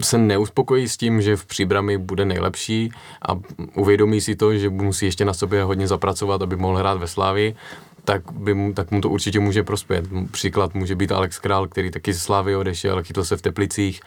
se 0.00 0.18
neuspokojí 0.18 0.88
s 0.88 0.96
tím, 0.96 1.22
že 1.22 1.36
v 1.36 1.46
příbrami 1.46 1.98
bude 1.98 2.24
nejlepší 2.24 2.92
a 3.28 3.38
uvědomí 3.74 4.20
si 4.20 4.36
to, 4.36 4.54
že 4.54 4.70
musí 4.70 5.04
ještě 5.06 5.24
na 5.24 5.34
sobě 5.34 5.62
hodně 5.62 5.88
zapracovat, 5.88 6.42
aby 6.42 6.56
mohl 6.56 6.76
hrát 6.76 6.98
ve 6.98 7.06
Slávi, 7.06 7.56
tak, 8.04 8.32
by 8.32 8.54
mu, 8.54 8.72
tak 8.72 8.90
mu 8.90 9.00
to 9.00 9.08
určitě 9.08 9.40
může 9.40 9.62
prospět. 9.62 10.04
Příklad 10.30 10.74
může 10.74 10.94
být 10.94 11.12
Alex 11.12 11.38
Král, 11.38 11.68
který 11.68 11.90
taky 11.90 12.12
ze 12.12 12.18
Slávy 12.20 12.56
odešel, 12.56 13.02
chytl 13.02 13.24
se 13.24 13.36
v 13.36 13.42
Teplicích 13.42 14.00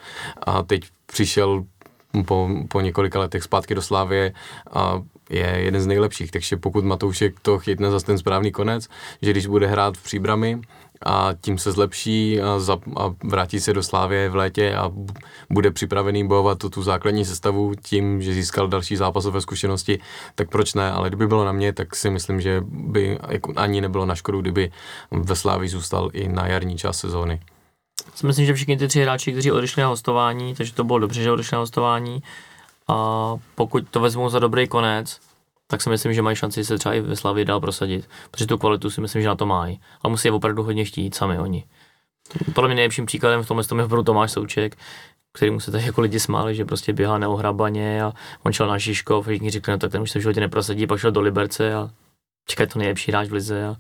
a 0.44 0.64
teď 0.64 0.82
přišel 1.06 1.66
po, 2.26 2.50
po 2.68 2.82
několika 2.82 3.20
letech 3.20 3.44
zpátky 3.44 3.76
do 3.76 3.82
Slávie 3.82 4.34
a 4.72 5.02
je 5.32 5.58
jeden 5.58 5.82
z 5.82 5.88
nejlepších, 5.88 6.32
takže 6.32 6.58
pokud 6.58 6.86
Matoušek 6.86 7.40
to 7.40 7.60
chytne 7.60 7.91
za 7.91 7.99
ten 7.99 8.18
správný 8.18 8.52
konec, 8.52 8.88
že 9.22 9.32
když 9.32 9.48
bude 9.48 9.68
hrát 9.68 9.98
v 9.98 10.03
příbrami 10.03 10.62
a 11.06 11.30
tím 11.41 11.58
se 11.58 11.72
zlepší 11.72 12.41
a, 12.41 12.60
za, 12.60 12.78
a 12.95 13.14
vrátí 13.24 13.60
se 13.60 13.74
do 13.74 13.84
Slávě 13.84 14.30
v 14.30 14.36
létě 14.36 14.76
a 14.76 14.91
bude 15.49 15.72
připravený 15.72 16.28
bojovat 16.28 16.58
tu, 16.58 16.70
tu 16.70 16.84
základní 16.84 17.26
sestavu 17.26 17.74
tím, 17.82 18.22
že 18.22 18.34
získal 18.34 18.68
další 18.68 18.95
zápasové 18.95 19.41
zkušenosti, 19.41 19.99
tak 20.36 20.49
proč 20.49 20.74
ne, 20.74 20.91
ale 20.91 21.10
kdyby 21.10 21.28
bylo 21.28 21.45
na 21.45 21.52
mě, 21.52 21.74
tak 21.74 21.95
si 21.95 22.10
myslím, 22.10 22.41
že 22.41 22.62
by 22.68 23.20
jako 23.28 23.53
ani 23.56 23.82
nebylo 23.82 24.06
na 24.06 24.16
škodu, 24.16 24.41
kdyby 24.41 24.72
ve 25.12 25.36
Slávii 25.36 25.70
zůstal 25.70 26.10
i 26.14 26.28
na 26.28 26.48
jarní 26.48 26.78
část 26.78 26.99
sezóny. 26.99 27.40
Myslím, 28.24 28.45
že 28.45 28.53
všichni 28.53 28.78
ty 28.78 28.88
tři 28.88 29.02
hráči, 29.02 29.32
kteří 29.32 29.52
odešli 29.52 29.82
na 29.82 29.88
hostování, 29.88 30.56
takže 30.56 30.74
to 30.74 30.84
bylo 30.84 30.99
dobře, 30.99 31.24
že 31.24 31.32
odešli 31.32 31.56
na 31.56 31.60
hostování, 31.60 32.24
a 32.91 33.35
pokud 33.55 33.89
to 33.89 33.99
vezmou 33.99 34.30
za 34.30 34.39
dobrý 34.39 34.68
konec, 34.68 35.19
tak 35.68 35.81
si 35.81 35.89
myslím, 35.89 36.13
že 36.13 36.22
mají 36.22 36.35
šanci 36.35 36.65
se 36.65 36.77
třeba 36.77 36.95
i 36.95 37.01
ve 37.01 37.15
Slavii 37.15 37.45
dál 37.45 37.59
prosadit, 37.59 38.09
protože 38.31 38.47
tu 38.47 38.57
kvalitu 38.57 38.89
si 38.89 39.01
myslím, 39.01 39.22
že 39.22 39.27
na 39.27 39.35
to 39.35 39.45
mají. 39.45 39.80
A 40.01 40.07
musí 40.07 40.27
je 40.27 40.31
opravdu 40.31 40.63
hodně 40.63 40.85
chtít 40.85 41.15
sami 41.15 41.39
oni. 41.39 41.65
Podle 42.53 42.68
mě 42.68 42.76
nejlepším 42.76 43.05
příkladem 43.05 43.43
v 43.43 43.47
tomhle 43.47 43.63
tom 43.63 43.80
je 43.80 43.85
opravdu 43.85 44.03
Tomáš 44.03 44.31
Souček, 44.31 44.77
který 45.34 45.51
mu 45.51 45.59
se 45.59 45.72
tady 45.72 45.85
jako 45.85 46.01
lidi 46.01 46.19
smáli, 46.19 46.55
že 46.55 46.65
prostě 46.65 46.93
běhá 46.93 47.18
neohrabaně 47.18 48.03
a 48.03 48.13
on 48.43 48.53
šel 48.53 48.68
na 48.68 48.77
Žižkov 48.77 49.27
všichni 49.27 49.49
řekli, 49.49 49.72
no 49.72 49.77
tak 49.77 49.91
ten 49.91 50.01
už 50.01 50.11
se 50.11 50.19
v 50.19 50.22
životě 50.22 50.39
neprosadí, 50.39 50.88
pak 50.88 50.99
šel 50.99 51.11
do 51.11 51.22
Liberce 51.22 51.73
a 51.73 51.89
čeká 52.47 52.65
to 52.65 52.80
nejlepší 52.80 53.11
hráč 53.11 53.30
v 53.30 53.34
lize 53.34 53.65
a 53.65 53.76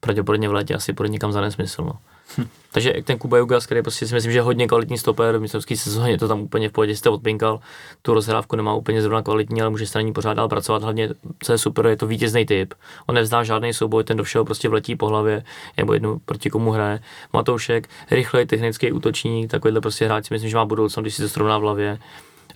pravděpodobně 0.00 0.48
v 0.48 0.52
létě 0.52 0.74
asi 0.74 0.92
půjde 0.92 1.08
někam 1.08 1.32
za 1.32 1.40
nesmysl. 1.40 1.82
No. 1.82 1.98
Takže 2.72 2.94
ten 3.04 3.18
Kuba 3.18 3.38
Jugas, 3.38 3.66
který 3.66 3.82
prostě 3.82 4.06
si 4.06 4.14
myslím, 4.14 4.32
že 4.32 4.38
je 4.38 4.42
hodně 4.42 4.68
kvalitní 4.68 4.98
stoper, 4.98 5.36
v 5.36 5.40
mistrovské 5.40 5.76
sezóně 5.76 6.18
to 6.18 6.28
tam 6.28 6.40
úplně 6.40 6.68
v 6.68 6.72
pohodě 6.72 6.96
jste 6.96 7.10
odpinkal, 7.10 7.60
tu 8.02 8.14
rozhrávku 8.14 8.56
nemá 8.56 8.74
úplně 8.74 9.02
zrovna 9.02 9.22
kvalitní, 9.22 9.60
ale 9.60 9.70
může 9.70 9.86
se 9.86 9.98
na 9.98 10.02
ní 10.02 10.12
pořád 10.12 10.34
dál 10.34 10.48
pracovat, 10.48 10.82
hlavně 10.82 11.08
co 11.42 11.52
je 11.52 11.58
super, 11.58 11.86
je 11.86 11.96
to 11.96 12.06
vítězný 12.06 12.46
typ. 12.46 12.74
On 13.06 13.14
nevzdá 13.14 13.44
žádný 13.44 13.74
souboj, 13.74 14.04
ten 14.04 14.16
do 14.16 14.24
všeho 14.24 14.44
prostě 14.44 14.68
vletí 14.68 14.96
po 14.96 15.06
hlavě, 15.06 15.44
nebo 15.76 15.94
jednu 15.94 16.18
proti 16.24 16.50
komu 16.50 16.70
hraje. 16.70 17.00
Matoušek, 17.32 17.88
rychlej 18.10 18.46
technický 18.46 18.92
útočník, 18.92 19.50
takovýhle 19.50 19.80
prostě 19.80 20.04
hráč 20.04 20.26
si 20.26 20.34
myslím, 20.34 20.50
že 20.50 20.56
má 20.56 20.64
budoucnost, 20.64 21.02
když 21.02 21.14
si 21.14 21.22
to 21.22 21.28
srovná 21.28 21.58
v 21.58 21.62
hlavě. 21.62 21.98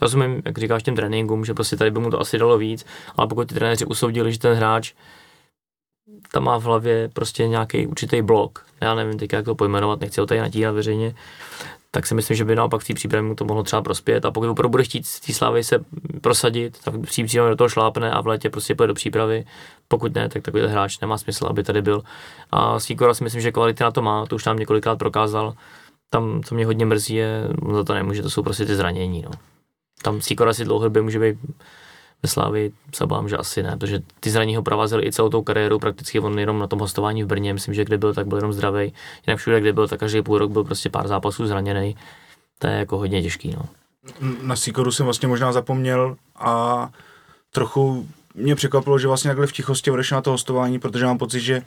Rozumím, 0.00 0.42
jak 0.44 0.58
říkáš 0.58 0.82
těm 0.82 0.96
tréninkům, 0.96 1.44
že 1.44 1.54
prostě 1.54 1.76
tady 1.76 1.90
by 1.90 2.00
mu 2.00 2.10
to 2.10 2.20
asi 2.20 2.38
dalo 2.38 2.58
víc, 2.58 2.86
ale 3.16 3.28
pokud 3.28 3.48
ty 3.48 3.54
trenéři 3.54 3.84
usoudili, 3.84 4.32
že 4.32 4.38
ten 4.38 4.54
hráč 4.54 4.92
tam 6.32 6.44
má 6.44 6.58
v 6.58 6.62
hlavě 6.62 7.10
prostě 7.12 7.48
nějaký 7.48 7.86
určitý 7.86 8.22
blok, 8.22 8.64
já 8.80 8.94
nevím 8.94 9.18
teď, 9.18 9.32
jak 9.32 9.44
to 9.44 9.54
pojmenovat, 9.54 10.00
nechci 10.00 10.20
ho 10.20 10.26
tady 10.26 10.40
natírat 10.40 10.74
veřejně, 10.74 11.14
tak 11.90 12.06
si 12.06 12.14
myslím, 12.14 12.36
že 12.36 12.44
by 12.44 12.54
naopak 12.54 12.80
v 12.80 12.86
té 12.86 12.94
přípravě 12.94 13.28
mu 13.28 13.34
to 13.34 13.44
mohlo 13.44 13.62
třeba 13.62 13.82
prospět 13.82 14.24
a 14.24 14.30
pokud 14.30 14.48
opravdu 14.48 14.68
bude 14.68 14.84
chtít 14.84 15.06
z 15.06 15.20
té 15.20 15.32
slávy 15.32 15.64
se 15.64 15.78
prosadit, 16.20 16.78
tak 16.84 16.94
přípravě 17.00 17.50
do 17.50 17.56
toho 17.56 17.68
šlápne 17.68 18.10
a 18.10 18.20
v 18.20 18.26
létě 18.26 18.50
prostě 18.50 18.74
půjde 18.74 18.86
do 18.86 18.94
přípravy. 18.94 19.44
Pokud 19.88 20.14
ne, 20.14 20.28
tak 20.28 20.42
takový 20.42 20.62
hráč 20.66 21.00
nemá 21.00 21.18
smysl, 21.18 21.46
aby 21.46 21.62
tady 21.62 21.82
byl. 21.82 22.02
A 22.50 22.80
Sikora 22.80 23.14
si 23.14 23.24
myslím, 23.24 23.42
že 23.42 23.52
kvality 23.52 23.84
na 23.84 23.90
to 23.90 24.02
má, 24.02 24.26
to 24.26 24.36
už 24.36 24.44
nám 24.44 24.58
několikrát 24.58 24.98
prokázal. 24.98 25.54
Tam, 26.10 26.42
co 26.42 26.54
mě 26.54 26.66
hodně 26.66 26.86
mrzí, 26.86 27.14
je, 27.14 27.48
za 27.72 27.84
to 27.84 27.94
nemůže, 27.94 28.22
to 28.22 28.30
jsou 28.30 28.42
prostě 28.42 28.66
ty 28.66 28.76
zranění. 28.76 29.22
No. 29.22 29.30
Tam 30.02 30.20
Sikora 30.20 30.54
si 30.54 30.64
dlouhodobě 30.64 31.02
může 31.02 31.18
být 31.18 31.38
ve 32.22 32.28
Slávi 32.28 32.72
se 32.94 33.04
obávám, 33.04 33.28
že 33.28 33.36
asi 33.36 33.62
ne, 33.62 33.76
protože 33.76 34.02
ty 34.20 34.30
zraní 34.30 34.56
ho 34.56 34.62
provázely 34.62 35.06
i 35.06 35.12
celou 35.12 35.28
tou 35.28 35.42
kariéru, 35.42 35.78
prakticky 35.78 36.20
on 36.20 36.38
jenom 36.38 36.58
na 36.58 36.66
tom 36.66 36.78
hostování 36.78 37.24
v 37.24 37.26
Brně, 37.26 37.54
myslím, 37.54 37.74
že 37.74 37.84
kde 37.84 37.98
byl, 37.98 38.14
tak 38.14 38.26
byl 38.26 38.38
jenom 38.38 38.52
zdravý. 38.52 38.92
Jinak 39.26 39.38
všude, 39.38 39.60
kde 39.60 39.72
byl, 39.72 39.88
tak 39.88 40.00
každý 40.00 40.22
půl 40.22 40.38
rok 40.38 40.50
byl 40.50 40.64
prostě 40.64 40.90
pár 40.90 41.08
zápasů 41.08 41.46
zraněný. 41.46 41.96
To 42.58 42.66
je 42.66 42.72
jako 42.72 42.98
hodně 42.98 43.22
těžký. 43.22 43.54
No. 43.56 43.68
Na 44.42 44.56
Sikoru 44.56 44.92
jsem 44.92 45.04
vlastně 45.04 45.28
možná 45.28 45.52
zapomněl 45.52 46.16
a 46.36 46.88
trochu 47.50 48.08
mě 48.34 48.54
překvapilo, 48.54 48.98
že 48.98 49.08
vlastně 49.08 49.28
takhle 49.28 49.46
v 49.46 49.52
tichosti 49.52 49.90
odešel 49.90 50.16
na 50.16 50.22
to 50.22 50.30
hostování, 50.30 50.78
protože 50.78 51.04
mám 51.04 51.18
pocit, 51.18 51.40
že 51.40 51.62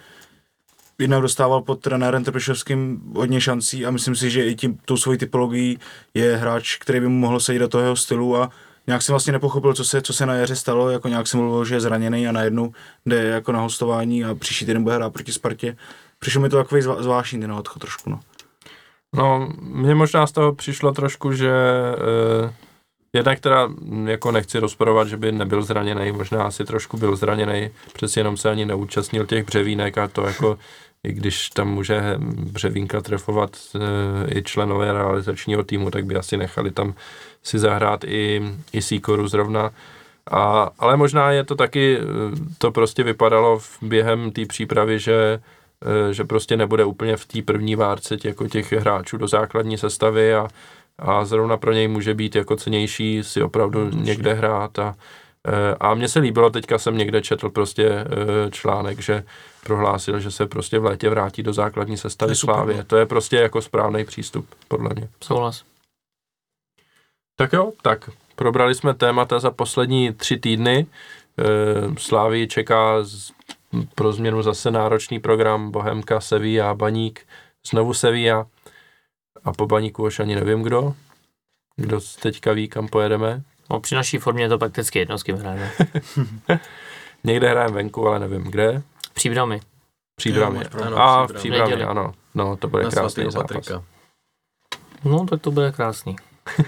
jednak 1.00 1.22
dostával 1.22 1.62
pod 1.62 1.80
trenérem 1.80 2.24
Trpišovským 2.24 3.02
hodně 3.16 3.42
šancí 3.42 3.86
a 3.86 3.92
myslím 3.92 4.16
si, 4.16 4.30
že 4.30 4.46
i 4.46 4.56
tím, 4.56 4.78
tou 4.86 4.98
svojí 4.98 5.18
typologií 5.18 5.80
je 6.14 6.38
hráč, 6.38 6.76
který 6.76 7.00
by 7.00 7.08
mu 7.08 7.20
mohl 7.20 7.40
sejít 7.40 7.60
do 7.60 7.68
toho 7.68 7.96
stylu 7.96 8.38
a 8.38 8.50
nějak 8.88 9.02
jsem 9.02 9.14
vlastně 9.14 9.34
nepochopil, 9.34 9.74
co 9.74 9.86
se, 9.86 10.02
co 10.02 10.14
se 10.14 10.26
na 10.26 10.34
jaře 10.34 10.56
stalo, 10.56 10.90
jako 10.90 11.08
nějak 11.08 11.28
jsem 11.28 11.40
mluvil, 11.40 11.66
že 11.66 11.76
je 11.76 11.82
zraněný 11.82 12.28
a 12.28 12.32
najednou 12.32 12.74
jde 13.06 13.24
jako 13.24 13.52
na 13.52 13.62
hostování 13.62 14.24
a 14.24 14.36
příští 14.36 14.66
týden 14.66 14.84
bude 14.84 14.96
hrát 14.96 15.14
proti 15.14 15.32
Spartě. 15.32 15.78
Přišlo 16.20 16.42
mi 16.42 16.50
to 16.50 16.58
takový 16.58 16.82
zvláštní 16.82 17.42
ten 17.42 17.52
odchod 17.52 17.80
trošku, 17.80 18.10
no. 18.10 18.20
No, 19.16 19.50
mně 19.60 19.96
možná 19.96 20.28
z 20.28 20.32
toho 20.32 20.54
přišlo 20.54 20.92
trošku, 20.92 21.34
že 21.34 21.52
eh, 21.52 22.54
jednak 23.14 23.40
teda 23.40 23.70
jako 24.06 24.32
nechci 24.32 24.60
rozporovat, 24.60 25.08
že 25.08 25.18
by 25.18 25.32
nebyl 25.32 25.62
zraněný, 25.62 26.12
možná 26.12 26.44
asi 26.44 26.66
trošku 26.66 26.98
byl 26.98 27.16
zraněný, 27.16 27.70
přeci 27.94 28.20
jenom 28.20 28.38
se 28.38 28.50
ani 28.50 28.66
neúčastnil 28.66 29.26
těch 29.26 29.46
břevínek 29.46 29.98
a 29.98 30.08
to 30.08 30.22
jako 30.22 30.58
i 31.04 31.14
když 31.14 31.50
tam 31.50 31.68
může 31.68 32.16
Břevínka 32.52 33.02
trefovat 33.02 33.58
e, 33.76 34.40
i 34.40 34.44
členové 34.44 34.94
realizačního 34.94 35.64
týmu, 35.64 35.92
tak 35.92 36.06
by 36.06 36.16
asi 36.16 36.38
nechali 36.38 36.72
tam 36.72 36.94
si 37.44 37.60
zahrát 37.60 38.04
i, 38.04 38.42
i 38.74 38.82
Sikoru 38.82 39.28
zrovna. 39.28 39.72
A, 40.32 40.70
ale 40.80 40.98
možná 40.98 41.32
je 41.32 41.44
to 41.44 41.56
taky, 41.56 41.98
e, 41.98 42.02
to 42.58 42.72
prostě 42.72 43.04
vypadalo 43.04 43.60
v, 43.60 43.78
během 43.82 44.32
té 44.32 44.46
přípravy, 44.46 45.00
že 45.00 45.40
e, 46.10 46.14
že 46.14 46.24
prostě 46.24 46.58
nebude 46.58 46.86
úplně 46.86 47.18
v 47.18 47.26
té 47.26 47.42
první 47.42 47.76
várce 47.76 48.18
těch, 48.18 48.30
jako 48.30 48.48
těch 48.48 48.72
hráčů 48.72 49.18
do 49.18 49.28
základní 49.28 49.78
sestavy 49.78 50.34
a, 50.34 50.48
a 51.00 51.26
zrovna 51.26 51.58
pro 51.58 51.74
něj 51.74 51.88
může 51.88 52.14
být 52.14 52.36
jako 52.36 52.56
cenější 52.56 53.24
si 53.24 53.44
opravdu 53.44 53.90
někde 53.90 54.34
hrát 54.34 54.80
a, 54.80 54.96
a 55.80 55.94
mně 55.94 56.08
se 56.08 56.20
líbilo, 56.20 56.50
teďka 56.50 56.78
jsem 56.78 56.98
někde 56.98 57.22
četl 57.22 57.50
prostě 57.50 57.88
e, 57.88 58.06
článek, 58.52 59.00
že 59.00 59.24
prohlásil, 59.64 60.20
že 60.20 60.32
se 60.32 60.48
prostě 60.48 60.80
v 60.80 60.86
létě 60.86 61.10
vrátí 61.10 61.44
do 61.44 61.54
základní 61.54 61.98
sestavy 61.98 62.36
Slávě. 62.36 62.78
no. 62.78 62.84
To 62.84 62.98
je 62.98 63.06
prostě 63.06 63.36
jako 63.36 63.62
správný 63.62 64.06
přístup, 64.06 64.48
podle 64.68 64.90
mě. 64.96 65.10
Souhlas. 65.24 65.64
Tak 67.36 67.54
jo, 67.54 67.72
tak 67.82 68.10
probrali 68.36 68.76
jsme 68.76 68.94
témata 68.94 69.40
za 69.40 69.52
poslední 69.52 70.14
tři 70.14 70.38
týdny. 70.38 70.88
E, 71.40 71.46
Slávii 71.98 72.48
čeká 72.48 72.96
pro 73.96 74.14
změnu 74.14 74.42
zase 74.42 74.72
náročný 74.72 75.20
program 75.20 75.72
Bohemka, 75.72 76.22
Sevilla, 76.22 76.74
Baník, 76.74 77.28
znovu 77.70 77.94
Sevilla 77.94 78.48
a 79.44 79.54
po 79.54 79.68
Baníku 79.68 80.04
už 80.04 80.20
ani 80.20 80.36
nevím 80.36 80.62
kdo. 80.62 80.94
Kdo 81.76 82.00
teďka 82.22 82.54
ví, 82.54 82.68
kam 82.68 82.88
pojedeme. 82.88 83.44
No, 83.70 83.80
při 83.80 83.96
naší 83.96 84.18
formě 84.18 84.44
je 84.44 84.50
to 84.50 84.58
prakticky 84.58 85.00
jedno, 85.00 85.18
s 85.18 85.24
kým 85.24 85.36
hrajeme. 85.36 85.72
Někde 87.24 87.50
hrajeme 87.50 87.74
venku, 87.76 88.08
ale 88.08 88.20
nevím 88.20 88.44
kde. 88.44 88.82
Příbramy. 89.14 89.60
Příbramy. 90.16 90.60
A 90.96 91.26
v 91.28 91.34
Příbramy. 91.34 91.64
Příbramy, 91.72 91.84
ano. 91.84 92.14
No, 92.36 92.58
to 92.58 92.68
bude 92.68 92.84
Na 92.84 92.90
krásný 92.90 93.24
zápas. 93.32 93.52
Patrika. 93.52 93.84
No, 95.04 95.26
tak 95.26 95.42
to 95.42 95.52
bude 95.52 95.72
krásný. 95.72 96.16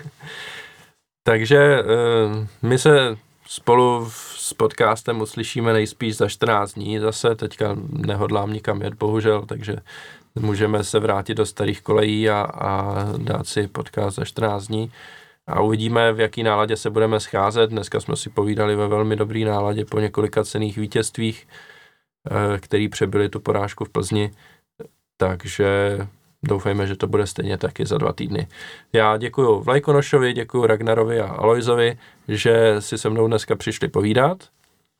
Takže 1.23 1.57
eh, 1.79 2.47
my 2.61 2.79
se 2.79 3.17
spolu 3.47 4.05
v- 4.05 4.33
s 4.37 4.53
podcastem 4.53 5.21
uslyšíme 5.21 5.73
nejspíš 5.73 6.17
za 6.17 6.27
14 6.29 6.73
dní 6.73 6.99
zase, 6.99 7.35
teďka 7.35 7.75
nehodlám 7.89 8.53
nikam 8.53 8.81
jet 8.81 8.93
bohužel, 8.93 9.45
takže 9.45 9.75
můžeme 10.35 10.83
se 10.83 10.99
vrátit 10.99 11.35
do 11.35 11.45
starých 11.45 11.81
kolejí 11.81 12.29
a, 12.29 12.41
a 12.41 12.95
dát 13.17 13.47
si 13.47 13.67
podcast 13.67 14.15
za 14.15 14.25
14 14.25 14.67
dní 14.67 14.91
a 15.47 15.61
uvidíme, 15.61 16.13
v 16.13 16.19
jaký 16.19 16.43
náladě 16.43 16.77
se 16.77 16.89
budeme 16.89 17.19
scházet. 17.19 17.69
Dneska 17.69 17.99
jsme 17.99 18.15
si 18.15 18.29
povídali 18.29 18.75
ve 18.75 18.87
velmi 18.87 19.15
dobrý 19.15 19.43
náladě 19.43 19.85
po 19.85 19.99
několika 19.99 20.43
cených 20.43 20.77
vítězstvích, 20.77 21.47
eh, 22.31 22.59
který 22.59 22.89
přebyli 22.89 23.29
tu 23.29 23.39
porážku 23.39 23.85
v 23.85 23.89
Plzni, 23.89 24.31
takže 25.17 25.97
doufejme, 26.43 26.87
že 26.87 26.95
to 26.95 27.07
bude 27.07 27.27
stejně 27.27 27.57
taky 27.57 27.85
za 27.85 27.97
dva 27.97 28.13
týdny. 28.13 28.47
Já 28.93 29.17
děkuji 29.17 29.61
Vlajkonošovi, 29.61 30.33
děkuji 30.33 30.65
Ragnarovi 30.65 31.19
a 31.19 31.27
Alojzovi, 31.27 31.97
že 32.27 32.75
si 32.79 32.97
se 32.97 33.09
mnou 33.09 33.27
dneska 33.27 33.55
přišli 33.55 33.87
povídat. 33.87 34.37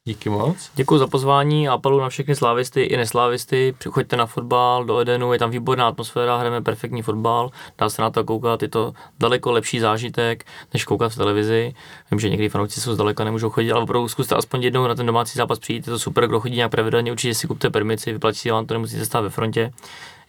Díky 0.05 0.29
moc. 0.29 0.71
Děkuji 0.75 0.97
za 0.97 1.07
pozvání 1.07 1.69
a 1.69 1.73
apeluji 1.73 2.01
na 2.01 2.09
všechny 2.09 2.35
slávisty 2.35 2.81
i 2.81 2.97
neslávisty. 2.97 3.75
Přichoďte 3.77 4.17
na 4.17 4.25
fotbal 4.25 4.85
do 4.85 4.99
Edenu, 4.99 5.33
je 5.33 5.39
tam 5.39 5.51
výborná 5.51 5.87
atmosféra, 5.87 6.37
hrajeme 6.37 6.61
perfektní 6.61 7.01
fotbal, 7.01 7.51
dá 7.77 7.89
se 7.89 8.01
na 8.01 8.09
to 8.09 8.23
koukat, 8.23 8.61
je 8.61 8.69
to 8.69 8.93
daleko 9.19 9.51
lepší 9.51 9.79
zážitek, 9.79 10.45
než 10.73 10.85
koukat 10.85 11.11
v 11.11 11.15
televizi. 11.15 11.75
Vím, 12.11 12.19
že 12.19 12.29
někdy 12.29 12.49
fanoušci 12.49 12.81
jsou 12.81 12.93
zdaleka, 12.93 13.23
nemůžou 13.23 13.49
chodit, 13.49 13.71
ale 13.71 13.83
opravdu 13.83 14.07
zkuste 14.07 14.35
aspoň 14.35 14.63
jednou 14.63 14.87
na 14.87 14.95
ten 14.95 15.05
domácí 15.05 15.37
zápas 15.37 15.59
přijít, 15.59 15.87
je 15.87 15.91
to 15.91 15.99
super, 15.99 16.27
kdo 16.27 16.39
chodí 16.39 16.55
nějak 16.55 16.71
pravidelně, 16.71 17.11
určitě 17.11 17.33
si 17.33 17.47
kupte 17.47 17.69
permici, 17.69 18.13
vyplatí 18.13 18.49
vám 18.49 18.65
to, 18.65 18.73
nemusíte 18.73 19.05
stát 19.05 19.21
ve 19.21 19.29
frontě, 19.29 19.71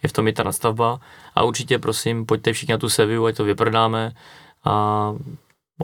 je 0.03 0.09
v 0.09 0.13
tom 0.13 0.27
i 0.27 0.33
ta 0.33 0.43
nastavba 0.43 0.99
a 1.35 1.43
určitě 1.43 1.79
prosím, 1.79 2.25
pojďte 2.25 2.53
všichni 2.53 2.71
na 2.71 2.77
tu 2.77 2.89
Seviu, 2.89 3.25
ať 3.25 3.37
to 3.37 3.43
vyprodáme 3.43 4.11
a 4.63 5.13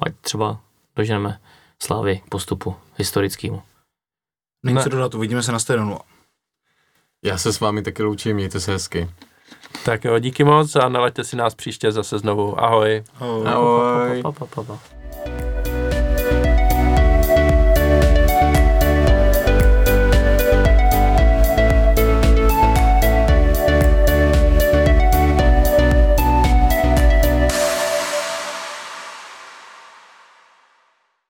ať 0.01 0.13
třeba 0.21 0.59
doženeme 0.95 1.39
slávy 1.79 2.21
postupu 2.29 2.75
historickému. 2.97 3.61
Není 4.63 4.75
Ne. 4.75 4.83
co 4.83 4.89
dodat, 4.89 5.15
uvidíme 5.15 5.43
se 5.43 5.51
na 5.51 5.59
stadionu. 5.59 5.97
Já 7.23 7.37
se 7.37 7.53
s 7.53 7.59
vámi 7.59 7.81
taky 7.81 8.03
loučím, 8.03 8.35
mějte 8.35 8.59
se 8.59 8.71
hezky. 8.71 9.09
Tak 9.85 10.05
jo, 10.05 10.19
díky 10.19 10.43
moc 10.43 10.75
a 10.75 10.89
nalaďte 10.89 11.23
si 11.23 11.35
nás 11.35 11.55
příště 11.55 11.91
zase 11.91 12.19
znovu. 12.19 12.63
Ahoj. 12.63 13.03
Ahoj. 13.19 13.47
Ahoj. 13.47 14.21
Pa, 14.21 14.31
pa, 14.31 14.45
pa, 14.45 14.63
pa, 14.63 14.63
pa. 14.63 15.60